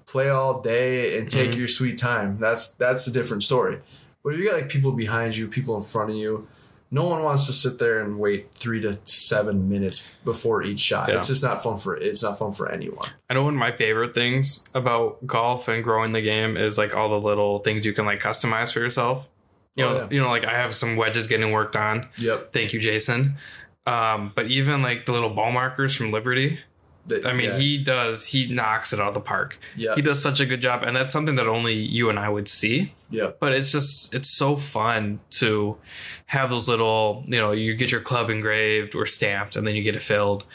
play 0.05 0.29
all 0.29 0.61
day 0.61 1.17
and 1.17 1.29
take 1.29 1.51
Mhm. 1.51 1.57
your 1.57 1.67
sweet 1.67 1.97
time. 1.97 2.37
That's 2.39 2.67
that's 2.69 3.07
a 3.07 3.11
different 3.11 3.43
story. 3.43 3.79
But 4.23 4.33
if 4.33 4.39
you 4.39 4.45
got 4.45 4.55
like 4.55 4.69
people 4.69 4.91
behind 4.93 5.35
you, 5.35 5.47
people 5.47 5.75
in 5.75 5.81
front 5.81 6.11
of 6.11 6.15
you, 6.15 6.47
no 6.91 7.05
one 7.09 7.23
wants 7.23 7.47
to 7.47 7.51
sit 7.53 7.79
there 7.79 7.99
and 7.99 8.19
wait 8.19 8.49
three 8.59 8.79
to 8.81 8.99
seven 9.03 9.67
minutes 9.67 10.07
before 10.23 10.61
each 10.61 10.79
shot. 10.79 11.09
Yeah. 11.09 11.17
It's 11.17 11.27
just 11.27 11.41
not 11.43 11.63
fun 11.63 11.77
for 11.77 11.95
it's 11.97 12.21
not 12.21 12.37
fun 12.37 12.53
for 12.53 12.69
anyone. 12.71 13.09
I 13.29 13.33
know 13.33 13.43
one 13.43 13.55
of 13.55 13.59
my 13.59 13.71
favorite 13.71 14.13
things 14.13 14.63
about 14.75 15.25
golf 15.25 15.67
and 15.67 15.83
growing 15.83 16.11
the 16.11 16.21
game 16.21 16.55
is 16.55 16.77
like 16.77 16.95
all 16.95 17.09
the 17.09 17.27
little 17.27 17.59
things 17.59 17.85
you 17.85 17.93
can 17.93 18.05
like 18.05 18.21
customize 18.21 18.71
for 18.71 18.79
yourself. 18.79 19.29
You 19.75 19.85
Oh, 19.85 19.89
know, 19.93 19.97
yeah. 20.01 20.07
you 20.11 20.21
know, 20.21 20.29
like 20.29 20.45
I 20.45 20.53
have 20.53 20.73
some 20.73 20.95
wedges 20.95 21.27
getting 21.27 21.51
worked 21.51 21.75
on. 21.75 22.07
Yep. 22.17 22.53
Thank 22.53 22.73
you, 22.73 22.79
Jason. 22.79 23.37
Um, 23.85 24.31
but 24.35 24.47
even 24.47 24.81
like 24.81 25.05
the 25.05 25.11
little 25.13 25.29
ball 25.31 25.51
markers 25.51 25.95
from 25.95 26.11
Liberty, 26.11 26.59
The- 27.07 27.27
I 27.27 27.33
mean, 27.33 27.49
yeah. 27.49 27.57
he 27.57 27.77
does 27.83 28.27
he 28.27 28.47
knocks 28.47 28.93
it 28.93 28.99
out 28.99 29.09
of 29.09 29.13
the 29.13 29.19
park. 29.19 29.59
yeah. 29.75 29.93
He 29.95 30.01
does 30.01 30.21
such 30.21 30.39
a 30.39 30.45
good 30.45 30.61
job, 30.61 30.83
and 30.83 30.95
that's 30.95 31.11
something 31.11 31.35
that 31.35 31.47
only 31.47 31.73
you 31.73 32.09
and 32.09 32.17
I 32.17 32.29
would 32.29 32.47
see. 32.47 32.93
yeah. 33.09 33.31
But 33.39 33.51
it's 33.53 33.71
just 33.73 34.13
it's 34.13 34.29
so 34.29 34.55
fun 34.55 35.19
to 35.31 35.77
have 36.27 36.49
those 36.49 36.69
little, 36.69 37.23
you 37.27 37.39
know, 37.39 37.51
you 37.51 37.73
get 37.75 37.91
your 37.91 37.99
club 38.01 38.29
engraved 38.29 38.95
or 38.95 39.05
stamped, 39.05 39.55
and 39.57 39.67
then 39.67 39.75
you 39.75 39.83
get 39.83 39.95
it 39.97 40.01
filled. 40.01 40.45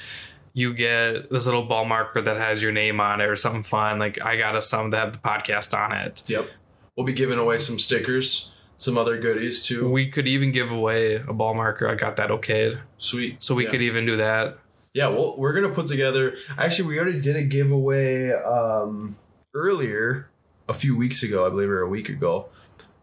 You 0.54 0.72
get 0.72 1.28
this 1.30 1.44
little 1.44 1.64
ball 1.64 1.84
marker 1.84 2.22
that 2.22 2.36
has 2.38 2.62
your 2.62 2.72
name 2.72 2.98
on 3.00 3.20
it 3.20 3.26
or 3.26 3.36
something 3.36 3.62
fun. 3.62 3.98
Like 3.98 4.20
I 4.24 4.36
got 4.36 4.56
us 4.56 4.68
some 4.70 4.90
that 4.90 4.98
have 4.98 5.12
the 5.12 5.18
podcast 5.18 5.76
on 5.78 5.92
it. 5.92 6.22
Yep. 6.28 6.48
We'll 6.96 7.06
be 7.06 7.12
giving 7.12 7.38
away 7.38 7.58
some 7.58 7.78
stickers, 7.78 8.52
some 8.78 8.96
other 8.96 9.18
goodies 9.18 9.60
too. 9.60 9.90
We 9.90 10.08
could 10.08 10.26
even 10.26 10.52
give 10.52 10.70
away 10.70 11.16
a 11.16 11.32
ball 11.34 11.52
marker. 11.52 11.86
I 11.88 11.94
got 11.96 12.16
that 12.16 12.30
okayed, 12.30 12.80
Sweet. 12.96 13.42
so 13.42 13.54
we 13.54 13.64
yeah. 13.64 13.70
could 13.70 13.82
even 13.82 14.06
do 14.06 14.16
that. 14.16 14.56
Yeah, 14.94 15.08
well, 15.08 15.36
we're 15.36 15.52
gonna 15.52 15.68
put 15.74 15.88
together. 15.88 16.36
Actually, 16.56 16.88
we 16.88 16.98
already 16.98 17.20
did 17.20 17.36
a 17.36 17.42
giveaway 17.42 18.30
um, 18.32 19.16
earlier, 19.52 20.30
a 20.68 20.74
few 20.74 20.96
weeks 20.96 21.22
ago, 21.22 21.44
I 21.46 21.50
believe, 21.50 21.68
or 21.70 21.80
a 21.82 21.88
week 21.88 22.08
ago. 22.08 22.46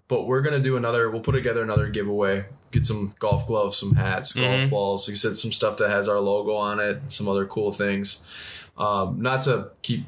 But 0.08 0.28
we're 0.28 0.42
gonna 0.42 0.60
do 0.60 0.78
another. 0.78 1.10
We'll 1.10 1.22
put 1.22 1.34
together 1.34 1.62
another 1.62 1.90
giveaway. 1.90 2.46
Get 2.72 2.86
some 2.86 3.14
golf 3.20 3.46
gloves, 3.48 3.78
some 3.78 3.96
hats, 3.96 4.32
golf 4.34 4.62
Mhm. 4.62 4.70
balls. 4.70 5.08
Like 5.08 5.14
I 5.16 5.18
said, 5.18 5.38
some 5.38 5.52
stuff 5.52 5.78
that 5.78 5.90
has 5.90 6.08
our 6.08 6.20
logo 6.20 6.54
on 6.56 6.80
it, 6.80 7.12
some 7.12 7.28
other 7.28 7.46
cool 7.46 7.72
things. 7.72 8.26
Um, 8.78 9.22
not 9.22 9.44
to 9.44 9.72
keep 9.82 10.06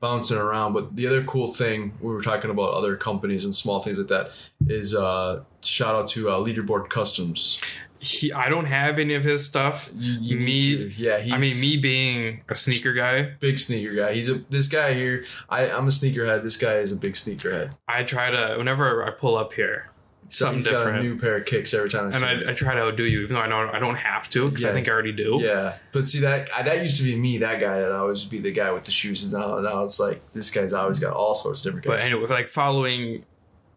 bouncing 0.00 0.36
around, 0.38 0.72
but 0.72 0.94
the 0.96 1.06
other 1.06 1.24
cool 1.24 1.52
thing 1.52 1.92
we 2.00 2.12
were 2.12 2.22
talking 2.22 2.50
about 2.50 2.72
other 2.74 2.96
companies 2.96 3.44
and 3.44 3.54
small 3.54 3.82
things 3.82 3.98
like 3.98 4.08
that 4.08 4.30
is 4.68 4.94
uh, 4.94 5.42
shout 5.60 5.94
out 5.94 6.06
to 6.08 6.30
uh, 6.30 6.38
Leaderboard 6.38 6.88
Customs. 6.88 7.60
He, 8.00 8.32
I 8.32 8.48
don't 8.48 8.66
have 8.66 9.00
any 9.00 9.14
of 9.14 9.24
his 9.24 9.44
stuff. 9.44 9.90
You 9.96 10.38
Me- 10.38 10.76
to- 10.76 10.90
yeah. 10.92 11.18
He's, 11.18 11.32
I 11.32 11.38
mean, 11.38 11.60
me 11.60 11.76
being 11.76 12.42
a 12.48 12.54
sneaker 12.54 12.92
guy, 12.92 13.22
big 13.40 13.58
sneaker 13.58 13.92
guy. 13.92 14.12
He's 14.14 14.30
a 14.30 14.34
this 14.50 14.68
guy 14.68 14.94
here. 14.94 15.24
I 15.48 15.68
I'm 15.68 15.86
a 15.88 15.90
sneakerhead. 15.90 16.44
This 16.44 16.56
guy 16.56 16.74
is 16.76 16.92
a 16.92 16.96
big 16.96 17.14
sneakerhead. 17.14 17.72
I 17.88 18.04
try 18.04 18.30
to 18.30 18.54
whenever 18.56 19.04
I 19.04 19.10
pull 19.10 19.36
up 19.36 19.52
here, 19.52 19.90
So 20.30 20.44
something 20.44 20.58
he's 20.58 20.66
got 20.68 20.74
a 20.74 20.76
different. 20.78 21.02
new 21.04 21.18
pair 21.18 21.38
of 21.38 21.46
kicks 21.46 21.72
every 21.72 21.88
time 21.88 22.12
I 22.12 22.16
and. 22.16 22.46
I, 22.48 22.50
I 22.50 22.54
try 22.54 22.74
to 22.74 22.80
outdo 22.82 23.04
you, 23.04 23.22
even 23.22 23.34
though 23.36 23.40
I 23.40 23.48
know 23.48 23.70
I 23.72 23.78
don't 23.78 23.96
have 23.96 24.28
to 24.30 24.48
because 24.50 24.64
I 24.66 24.72
think 24.74 24.86
I 24.86 24.92
already 24.92 25.12
do. 25.12 25.40
Yeah, 25.42 25.76
but 25.92 26.06
see 26.06 26.20
that 26.20 26.48
I- 26.54 26.62
that 26.62 26.82
used 26.82 26.98
to 26.98 27.04
be 27.04 27.16
me. 27.16 27.38
That 27.38 27.60
guy 27.60 27.80
that 27.80 27.92
always 27.92 28.24
be 28.26 28.38
the 28.38 28.52
guy 28.52 28.70
with 28.72 28.84
the 28.84 28.90
shoes, 28.90 29.24
and 29.24 29.32
now 29.32 29.58
now 29.60 29.84
it's 29.84 29.98
like 29.98 30.20
this 30.34 30.50
guy's 30.50 30.72
always 30.74 30.98
got 30.98 31.14
all 31.14 31.34
sorts 31.34 31.64
of 31.64 31.72
different. 31.74 31.86
But 31.86 32.02
anyway, 32.02 32.26
like 32.28 32.48
following 32.48 33.24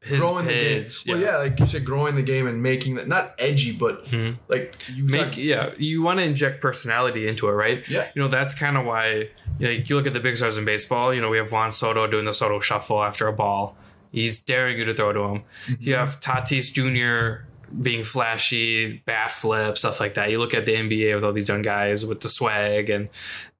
his 0.03 0.19
growing 0.19 0.45
the 0.47 0.51
game. 0.51 0.83
page, 0.83 1.03
Well, 1.07 1.19
yeah, 1.19 1.37
like 1.37 1.59
you 1.59 1.65
said, 1.67 1.85
growing 1.85 2.15
the 2.15 2.23
game 2.23 2.47
and 2.47 2.61
making 2.63 2.97
it 2.97 3.07
not 3.07 3.35
edgy, 3.37 3.71
but 3.71 4.05
Mhm. 4.07 4.37
like 4.47 4.75
you 4.93 5.03
make 5.05 5.21
talk- 5.33 5.37
yeah, 5.37 5.69
you 5.77 6.01
want 6.01 6.17
to 6.19 6.23
inject 6.23 6.59
personality 6.59 7.27
into 7.27 7.47
it, 7.47 7.51
right? 7.51 7.87
Yeah. 7.87 8.09
You 8.15 8.23
know 8.23 8.27
that's 8.27 8.55
kind 8.55 8.77
of 8.77 8.85
why 8.85 9.29
know, 9.59 9.69
you 9.69 9.95
look 9.95 10.07
at 10.07 10.13
the 10.13 10.19
big 10.19 10.35
stars 10.37 10.57
in 10.57 10.65
baseball. 10.65 11.13
You 11.13 11.21
know 11.21 11.29
we 11.29 11.37
have 11.37 11.51
Juan 11.51 11.71
Soto 11.71 12.07
doing 12.07 12.25
the 12.25 12.33
Soto 12.33 12.59
shuffle 12.59 13.01
after 13.03 13.27
a 13.27 13.31
ball. 13.33 13.77
He's 14.11 14.39
daring 14.39 14.77
you 14.77 14.85
to 14.85 14.93
throw 14.93 15.13
to 15.13 15.19
him. 15.21 15.43
Mm-hmm. 15.67 15.75
You 15.79 15.95
have 15.95 16.19
Tatis 16.19 16.71
Jr. 16.73 17.45
being 17.81 18.03
flashy, 18.03 19.01
bat 19.05 19.31
flip, 19.31 19.77
stuff 19.77 19.99
like 19.99 20.15
that. 20.15 20.29
You 20.31 20.39
look 20.39 20.53
at 20.53 20.65
the 20.65 20.73
NBA 20.73 21.15
with 21.15 21.23
all 21.23 21.33
these 21.33 21.49
young 21.49 21.61
guys 21.61 22.05
with 22.05 22.21
the 22.21 22.29
swag 22.29 22.89
and 22.89 23.09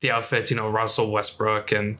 the 0.02 0.12
outfits. 0.12 0.52
You 0.52 0.58
know 0.58 0.70
Russell 0.70 1.10
Westbrook 1.12 1.72
and 1.72 1.97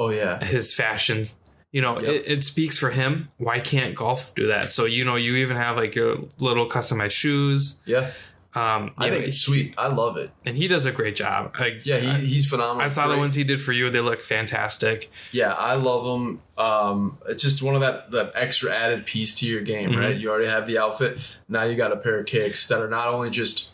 Oh 0.00 0.10
yeah, 0.10 0.44
his 0.44 0.72
fashion 0.74 1.24
you 1.72 1.82
know 1.82 2.00
Yep. 2.00 2.08
it, 2.08 2.24
it 2.28 2.44
speaks 2.44 2.78
for 2.78 2.90
him 2.90 3.28
why 3.36 3.58
can't 3.60 3.94
golf 3.94 4.34
do 4.34 4.46
that 4.46 4.72
so 4.72 4.86
you 4.86 5.04
know 5.04 5.16
you 5.16 5.36
even 5.36 5.56
have 5.58 5.76
like 5.76 5.94
your 5.94 6.16
little 6.38 6.66
customized 6.66 7.10
shoes 7.10 7.80
yeah. 7.84 8.12
Um 8.54 8.92
I 8.96 9.10
think 9.10 9.20
know, 9.22 9.26
it's 9.28 9.38
sweet. 9.40 9.74
I 9.76 9.88
love 9.88 10.16
it. 10.16 10.30
and 10.46 10.56
he 10.56 10.68
does 10.68 10.86
a 10.86 10.92
great 10.92 11.14
job 11.16 11.54
like 11.60 11.84
Yeah, 11.84 11.98
he, 11.98 12.26
he's 12.26 12.48
phenomenal. 12.48 12.82
i 12.82 12.88
saw 12.88 13.06
the 13.06 13.16
ones 13.18 13.34
he 13.34 13.44
did 13.44 13.60
for 13.60 13.72
you 13.72 13.90
they 13.90 14.00
look 14.00 14.22
fantastic 14.22 15.10
Yeah, 15.32 15.52
I 15.52 15.74
love 15.74 16.04
them. 16.04 16.40
Um, 16.56 17.18
it's 17.28 17.42
just 17.42 17.62
one 17.62 17.74
of 17.74 17.82
that 17.82 18.10
that 18.12 18.32
extra 18.34 18.74
added 18.74 19.04
piece 19.06 19.34
to 19.36 19.46
your 19.46 19.60
game, 19.60 19.90
Mhm. 19.90 19.98
right? 19.98 20.16
You 20.16 20.30
already 20.30 20.48
have 20.48 20.66
the 20.66 20.78
outfit. 20.78 21.18
Now 21.48 21.64
you 21.64 21.76
got 21.76 21.92
a 21.92 21.96
pair 21.96 22.18
of 22.20 22.26
kicks 22.26 22.68
that 22.68 22.80
are 22.80 22.88
not 22.88 23.08
only 23.08 23.30
just 23.30 23.70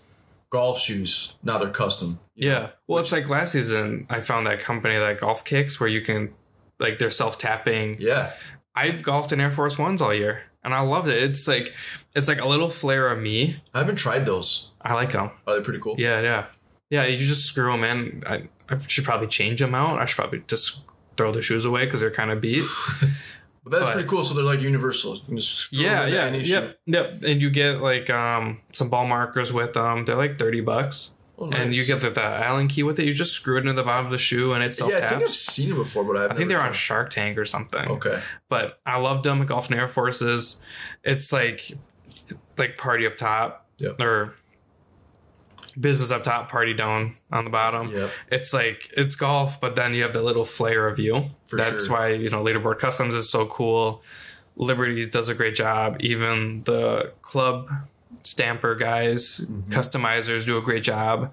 golf 0.50 0.80
shoes. 0.80 1.34
Now 1.42 1.58
they're 1.58 1.70
custom. 1.70 2.18
yeah 2.36 2.58
know? 2.58 2.70
well 2.88 2.98
it's 3.00 3.12
like 3.12 3.28
last 3.28 3.52
season 3.52 4.06
i 4.10 4.18
found 4.20 4.44
that 4.48 4.58
company 4.58 4.96
that 4.98 5.20
golf 5.20 5.44
kicks 5.44 5.78
where 5.78 5.88
you 5.88 6.00
can 6.00 6.34
like 6.80 6.98
they're 6.98 7.08
self-tapping 7.10 7.96
yeah, 8.00 8.32
i've 8.74 9.02
golfed 9.04 9.30
in 9.32 9.40
air 9.40 9.52
force 9.52 9.78
ones 9.78 10.02
all 10.02 10.12
year 10.12 10.42
and 10.64 10.74
i 10.74 10.80
loved 10.80 11.08
it 11.08 11.22
it's 11.22 11.46
like 11.46 11.72
it's 12.14 12.28
like 12.28 12.40
a 12.40 12.48
little 12.48 12.68
flair 12.70 13.08
of 13.08 13.18
me 13.20 13.60
I 13.74 13.78
haven't 13.80 13.96
tried 13.96 14.24
those. 14.26 14.70
i 14.80 14.94
like 14.94 15.12
them 15.12 15.30
Are 15.46 15.56
they 15.56 15.62
pretty 15.64 15.80
cool? 15.80 15.96
Yeah, 15.98 16.20
yeah, 16.20 16.46
yeah. 16.90 17.04
You 17.06 17.16
just 17.16 17.46
screw 17.46 17.70
them 17.72 17.82
in. 17.84 18.22
I, 18.26 18.48
I 18.68 18.78
should 18.86 19.04
probably 19.04 19.26
change 19.26 19.58
them 19.60 19.74
out. 19.74 19.98
I 19.98 20.04
should 20.04 20.16
probably 20.16 20.42
just 20.46 20.82
throw 21.16 21.32
the 21.32 21.42
shoes 21.42 21.64
away 21.64 21.84
because 21.86 22.00
they're 22.00 22.10
kind 22.12 22.30
of 22.30 22.40
beat. 22.40 22.64
But 23.64 23.70
that's 23.70 23.84
But- 23.86 23.92
pretty 23.94 24.08
cool. 24.10 24.22
So 24.24 24.34
they're 24.34 24.44
like 24.44 24.60
universal. 24.60 25.14
You 25.16 25.22
can 25.26 25.36
just 25.38 25.56
screw 25.56 25.78
yeah, 25.80 26.06
yeah, 26.06 26.28
yep, 26.34 26.78
yep. 26.86 27.22
And 27.24 27.40
you 27.42 27.48
get 27.48 27.80
like 27.80 28.10
um 28.10 28.60
some 28.72 28.90
ball 28.90 29.06
markers 29.06 29.52
with 29.54 29.72
them. 29.72 30.04
They're 30.04 30.16
like 30.16 30.38
thirty 30.38 30.60
bucks, 30.60 31.14
Oh, 31.36 31.44
and 31.46 31.50
nice. 31.70 31.76
you 31.76 31.84
get 31.84 32.00
the, 32.00 32.10
the 32.10 32.22
Allen 32.22 32.68
key 32.68 32.84
with 32.84 32.98
it. 33.00 33.06
You 33.06 33.12
just 33.12 33.32
screw 33.32 33.56
it 33.56 33.60
into 33.62 33.72
the 33.72 33.82
bottom 33.82 34.04
of 34.06 34.12
the 34.12 34.18
shoe, 34.18 34.52
and 34.52 34.62
it 34.62 34.72
self 34.74 34.92
Yeah, 34.92 34.98
I 35.06 35.08
think 35.10 35.22
I've 35.24 35.30
seen 35.30 35.72
it 35.72 35.74
before, 35.74 36.04
but 36.04 36.16
I've 36.16 36.30
I 36.30 36.34
think 36.34 36.48
they're 36.48 36.60
on. 36.62 36.72
Shark 36.72 37.10
Tank 37.10 37.36
or 37.38 37.44
something. 37.44 37.88
Okay. 37.90 38.20
But 38.48 38.78
I 38.86 38.98
loved 38.98 39.24
them. 39.24 39.44
Golf 39.44 39.68
and 39.70 39.78
Air 39.80 39.88
Forces. 39.88 40.60
It's 41.02 41.32
like 41.32 41.72
like 42.56 42.76
party 42.78 43.06
up 43.06 43.16
top 43.16 43.66
Yep. 43.80 43.98
or 44.00 44.34
business 45.78 46.12
up 46.12 46.22
top, 46.22 46.48
party 46.48 46.72
down 46.72 47.16
on 47.32 47.42
the 47.44 47.50
bottom. 47.50 47.90
Yep. 47.92 48.10
it's 48.30 48.54
like 48.54 48.92
it's 48.96 49.16
golf, 49.16 49.60
but 49.60 49.74
then 49.74 49.92
you 49.94 50.02
have 50.04 50.12
the 50.12 50.22
little 50.22 50.44
flair 50.44 50.86
of 50.86 51.00
you. 51.00 51.30
For 51.46 51.56
That's 51.56 51.86
sure. 51.86 51.96
why 51.96 52.08
you 52.12 52.30
know 52.30 52.44
leaderboard 52.44 52.78
customs 52.78 53.14
is 53.14 53.28
so 53.28 53.46
cool. 53.46 54.02
Liberty 54.56 55.04
does 55.06 55.28
a 55.28 55.34
great 55.34 55.56
job. 55.56 55.96
Even 55.98 56.62
the 56.62 57.12
club 57.22 57.68
stamper 58.22 58.74
guys, 58.74 59.40
customizers 59.68 60.46
do 60.46 60.56
a 60.56 60.62
great 60.62 60.82
job. 60.82 61.32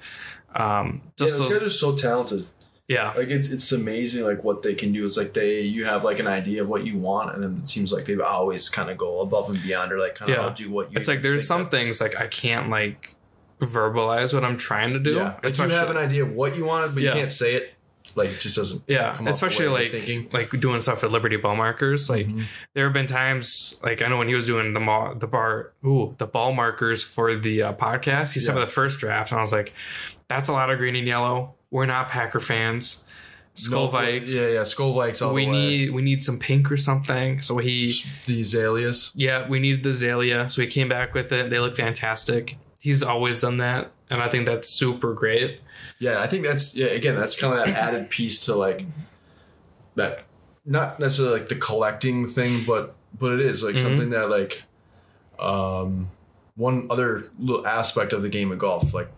Um, 0.56 0.62
Mm-hmm. 0.62 0.96
Yeah, 0.96 1.02
those 1.18 1.38
those- 1.40 1.48
guys 1.60 1.68
are 1.68 1.70
so 1.70 1.96
talented. 1.96 2.46
yeah, 2.88 3.14
Like 3.14 3.30
it's 3.30 3.50
it's 3.50 3.72
amazing 3.72 4.26
like 4.26 4.44
what 4.44 4.64
they 4.64 4.74
can 4.74 4.92
do. 4.92 5.06
It's 5.06 5.16
like 5.18 5.34
they 5.34 5.62
you 5.62 5.86
have 5.86 6.04
like 6.04 6.20
an 6.20 6.28
idea 6.28 6.62
of 6.64 6.68
what 6.68 6.86
you 6.86 6.98
want, 6.98 7.34
and 7.34 7.42
then 7.44 7.60
it 7.62 7.70
seems 7.70 7.94
like 7.94 8.06
they've 8.06 8.20
always 8.20 8.68
kind 8.70 8.90
of 8.90 8.98
go 8.98 9.22
above 9.22 9.50
and 9.50 9.62
beyond, 9.64 9.92
or 9.94 9.98
like 10.00 10.16
kind 10.16 10.32
of 10.32 10.38
Yeah. 10.38 10.54
do 10.56 10.70
what 10.72 10.92
you. 10.92 10.98
it's 10.98 11.08
like 11.08 11.22
there's 11.22 11.48
some 11.48 11.64
that- 11.64 11.72
things 11.72 12.02
like 12.02 12.20
I 12.20 12.28
can't 12.28 12.70
like 12.70 13.16
verbalize 13.62 14.34
what 14.34 14.44
I'm 14.44 14.58
trying 14.58 14.94
to 14.94 15.00
do. 15.00 15.14
Yeah, 15.16 15.36
like 15.44 15.58
you 15.58 15.68
have 15.70 15.90
an 15.90 15.98
idea 15.98 16.24
of 16.24 16.32
what 16.34 16.58
you 16.58 16.66
want, 16.66 16.94
but 16.94 17.04
Yeah. 17.04 17.10
you 17.12 17.16
can't 17.20 17.32
say 17.32 17.56
it. 17.56 17.74
Like 18.16 18.30
it 18.30 18.40
just 18.40 18.56
doesn't. 18.56 18.84
Yeah, 18.88 19.18
especially 19.28 19.68
like 19.68 19.94
like 20.34 20.50
doing 20.60 20.82
stuff 20.82 21.04
with 21.04 21.12
Liberty 21.12 21.38
ball 21.38 21.56
markers. 21.56 22.10
Like 22.10 22.28
Mhm. 22.28 22.46
there 22.74 22.86
have 22.86 22.94
been 22.94 23.08
times 23.08 23.80
like 23.84 24.02
I 24.02 24.08
know 24.08 24.18
when 24.18 24.28
he 24.28 24.36
was 24.36 24.46
doing 24.46 24.74
the 24.74 24.80
mall, 24.80 25.16
the 25.16 25.28
bar, 25.28 25.74
ooh, 25.86 26.16
the 26.18 26.28
ball 26.28 26.54
markers 26.54 27.04
for 27.04 27.36
the 27.36 27.64
uh, 27.64 27.74
podcast. 27.74 28.34
He 28.34 28.40
sent 28.40 28.58
me 28.58 28.64
the 28.64 28.70
first 28.72 29.00
draft, 29.00 29.32
and 29.32 29.40
I 29.40 29.42
was 29.42 29.52
like, 29.52 29.74
"That's 30.28 30.50
a 30.50 30.54
lot 30.54 30.70
of 30.70 30.78
green 30.78 30.96
and 30.96 31.08
yellow. 31.08 31.56
We're 31.70 31.86
not 31.86 32.10
Packer 32.10 32.40
fans. 32.40 33.04
Skol 33.54 33.72
No, 33.72 33.88
Vikes. 33.90 34.34
Yeah, 34.40 34.48
yeah, 34.48 34.62
Skol 34.62 34.96
Vikes. 34.96 35.26
All 35.26 35.34
we 35.34 35.44
the 35.46 35.52
way. 35.52 35.58
need 35.58 35.92
we 35.92 36.02
need 36.02 36.24
some 36.24 36.40
pink 36.40 36.72
or 36.72 36.78
something." 36.78 37.42
So 37.42 37.58
he, 37.58 37.94
the 38.26 38.42
azaleas. 38.42 39.12
yeah, 39.16 39.48
we 39.48 39.60
needed 39.60 39.84
the 39.84 39.90
Azalea. 39.90 40.50
So 40.50 40.62
he 40.62 40.68
came 40.68 40.88
back 40.90 41.14
with 41.14 41.32
it. 41.34 41.50
They 41.50 41.60
look 41.60 41.76
fantastic. 41.76 42.58
He's 42.80 43.04
always 43.04 43.40
done 43.42 43.58
that, 43.58 43.92
and 44.10 44.22
I 44.24 44.30
think 44.30 44.46
that's 44.46 44.70
super 44.70 45.14
great. 45.14 45.60
Yeah, 46.02 46.20
I 46.20 46.26
think 46.26 46.44
that's 46.44 46.76
yeah. 46.76 46.88
Again, 46.88 47.16
that's 47.16 47.40
kind 47.40 47.54
of 47.58 47.66
that 47.68 47.78
added 47.78 48.10
piece 48.10 48.40
to 48.48 48.56
like 48.56 48.86
that. 49.96 50.24
Not 50.66 51.00
necessarily 51.00 51.40
like 51.40 51.50
the 51.50 51.56
collecting 51.56 52.28
thing, 52.28 52.64
but 52.66 52.96
but 53.18 53.34
it 53.34 53.42
is 53.42 53.62
like 53.64 53.76
Mhm. 53.76 53.80
something 53.80 54.10
that 54.10 54.30
like 54.30 54.64
um 55.40 56.10
one 56.56 56.88
other 56.90 57.26
little 57.40 57.66
aspect 57.68 58.14
of 58.14 58.24
the 58.24 58.30
game 58.30 58.52
of 58.52 58.58
golf. 58.58 58.96
Like 58.96 59.12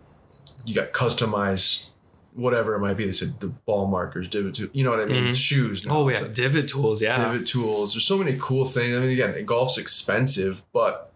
you 0.65 0.75
got 0.75 0.91
customized 0.91 1.89
whatever 2.33 2.75
it 2.75 2.79
might 2.79 2.97
be. 2.97 3.05
They 3.05 3.11
said 3.13 3.39
the 3.39 3.47
ball 3.47 3.87
markers, 3.87 4.27
divot, 4.27 4.55
tool- 4.55 4.67
you 4.73 4.83
know 4.83 4.91
what 4.91 4.99
I 4.99 5.05
mean? 5.05 5.25
Mhm. 5.27 5.35
Shoes. 5.35 5.85
now. 5.85 5.95
Oh 5.99 6.09
yeah, 6.09 6.23
divot 6.33 6.67
tools. 6.67 7.01
Yeah, 7.01 7.17
divot 7.17 7.47
tools. 7.47 7.93
There's 7.93 8.03
so 8.03 8.17
many 8.17 8.37
cool 8.41 8.65
things. 8.65 8.93
I 8.97 8.99
mean, 8.99 9.11
again, 9.11 9.45
golf's 9.45 9.77
expensive, 9.77 10.63
but 10.73 11.12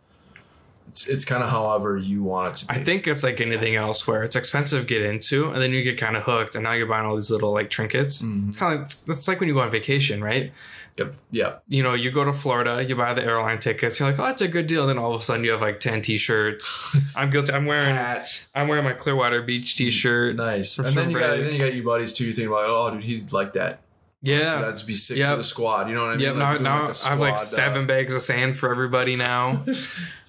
it's 0.90 1.08
it's 1.08 1.26
kind 1.26 1.44
of 1.44 1.50
however 1.50 1.98
you 1.98 2.24
want 2.24 2.50
it 2.54 2.56
to 2.58 2.68
be. 2.68 2.74
I 2.80 2.84
think 2.84 3.08
it's 3.08 3.24
like 3.24 3.40
anything 3.42 3.76
else 3.76 4.08
where 4.08 4.24
it's 4.24 4.36
expensive 4.36 4.82
to 4.82 4.88
get 4.88 5.02
into, 5.02 5.50
and 5.52 5.62
then 5.62 5.72
you 5.72 5.84
get 5.84 5.98
kind 5.98 6.16
of 6.18 6.24
hooked, 6.24 6.56
and 6.56 6.64
now 6.64 6.74
you're 6.74 6.88
buying 6.88 7.06
all 7.06 7.16
these 7.16 7.32
little 7.32 7.52
like 7.54 7.70
trinkets. 7.70 8.22
Mhm. 8.22 8.48
It's 8.50 8.58
kind 8.58 8.74
of 8.74 8.80
like, 8.82 9.18
it's 9.18 9.28
like 9.28 9.40
when 9.40 9.50
you 9.50 9.56
go 9.56 9.62
on 9.62 9.72
vacation, 9.72 10.24
right? 10.24 10.52
Yep. 10.98 11.14
yeah, 11.30 11.54
You 11.68 11.84
know, 11.84 11.94
you 11.94 12.10
go 12.10 12.24
to 12.24 12.34
Florida, 12.34 12.84
you 12.84 12.96
buy 12.96 13.14
the 13.14 13.24
airline 13.24 13.60
tickets, 13.60 14.00
you're 14.00 14.10
like, 14.10 14.18
oh, 14.20 14.24
that's 14.26 14.42
a 14.42 14.48
good 14.48 14.66
deal. 14.66 14.88
Then 14.88 14.98
all 14.98 15.14
of 15.14 15.22
a 15.22 15.24
sudden, 15.24 15.44
you 15.44 15.52
have 15.52 15.62
like 15.62 15.80
ten 15.80 16.02
t-shirts. 16.02 16.96
I'm 17.16 17.30
guilty. 17.30 17.54
I'm 17.54 17.68
wearing 17.68 17.94
hats, 17.94 18.50
I'm 18.56 18.68
wearing 18.68 18.84
my 18.84 18.94
Clearwater 18.94 19.44
Beach 19.44 19.76
t-shirt. 19.76 20.36
nice. 20.38 20.80
And 20.80 20.88
then 20.98 21.12
you 21.12 21.20
got 21.20 21.38
then 21.38 21.54
you 21.54 21.60
got 21.60 21.76
your 21.76 21.84
buddies 21.86 22.14
too. 22.14 22.26
You 22.26 22.34
think 22.34 22.48
about 22.48 22.64
oh 22.66 22.90
dude 22.92 23.04
he'd 23.04 23.32
like 23.32 23.54
that. 23.54 23.82
Yeah. 24.22 24.62
That'd 24.62 24.86
be 24.88 24.94
sick 24.94 25.18
Yep. 25.18 25.32
for 25.32 25.38
the 25.38 25.44
squad. 25.44 25.90
You 25.90 25.96
know 25.96 26.04
what 26.06 26.12
I 26.12 26.18
mean? 26.18 26.26
Yep. 26.26 26.36
Like 26.36 26.62
now, 26.62 26.80
now 26.80 26.88
like 26.88 27.06
I 27.06 27.10
have 27.10 27.20
like 27.20 27.38
seven 27.40 27.88
bags 27.88 28.14
of 28.14 28.22
sand 28.22 28.58
for 28.58 28.70
everybody 28.72 29.16
now. 29.16 29.64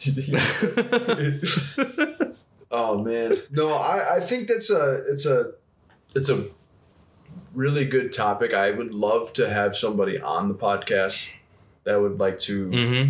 oh 2.70 3.03
man, 3.03 3.43
no, 3.51 3.72
I, 3.74 4.16
I 4.16 4.20
think 4.20 4.49
that's 4.49 4.70
a 4.70 5.05
it's 5.09 5.26
a 5.26 5.53
it's 6.14 6.30
a 6.30 6.47
really 7.55 7.84
good 7.84 8.12
topic. 8.12 8.55
I 8.55 8.70
would 8.70 8.95
love 8.95 9.32
to 9.34 9.49
have 9.49 9.76
somebody 9.76 10.18
on 10.20 10.49
the 10.49 10.55
podcast 10.55 11.32
that 11.84 12.01
would 12.01 12.18
like 12.20 12.39
to 12.41 12.70
hmm 12.70 13.09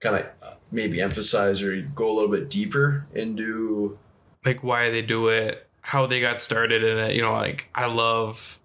kind 0.00 0.16
of 0.16 0.26
maybe 0.70 1.00
emphasize 1.00 1.60
or 1.62 1.80
go 1.80 2.10
a 2.10 2.14
little 2.14 2.30
bit 2.30 2.48
deeper 2.48 3.06
into 3.14 3.98
Like 4.44 4.62
why 4.62 4.90
they 4.90 5.02
do 5.02 5.26
it, 5.28 5.66
how 5.80 6.06
they 6.06 6.20
got 6.20 6.40
started 6.40 6.84
in 6.84 6.98
it. 6.98 7.16
You 7.16 7.22
know, 7.22 7.32
like 7.32 7.68
I 7.74 7.86
love 7.86 8.57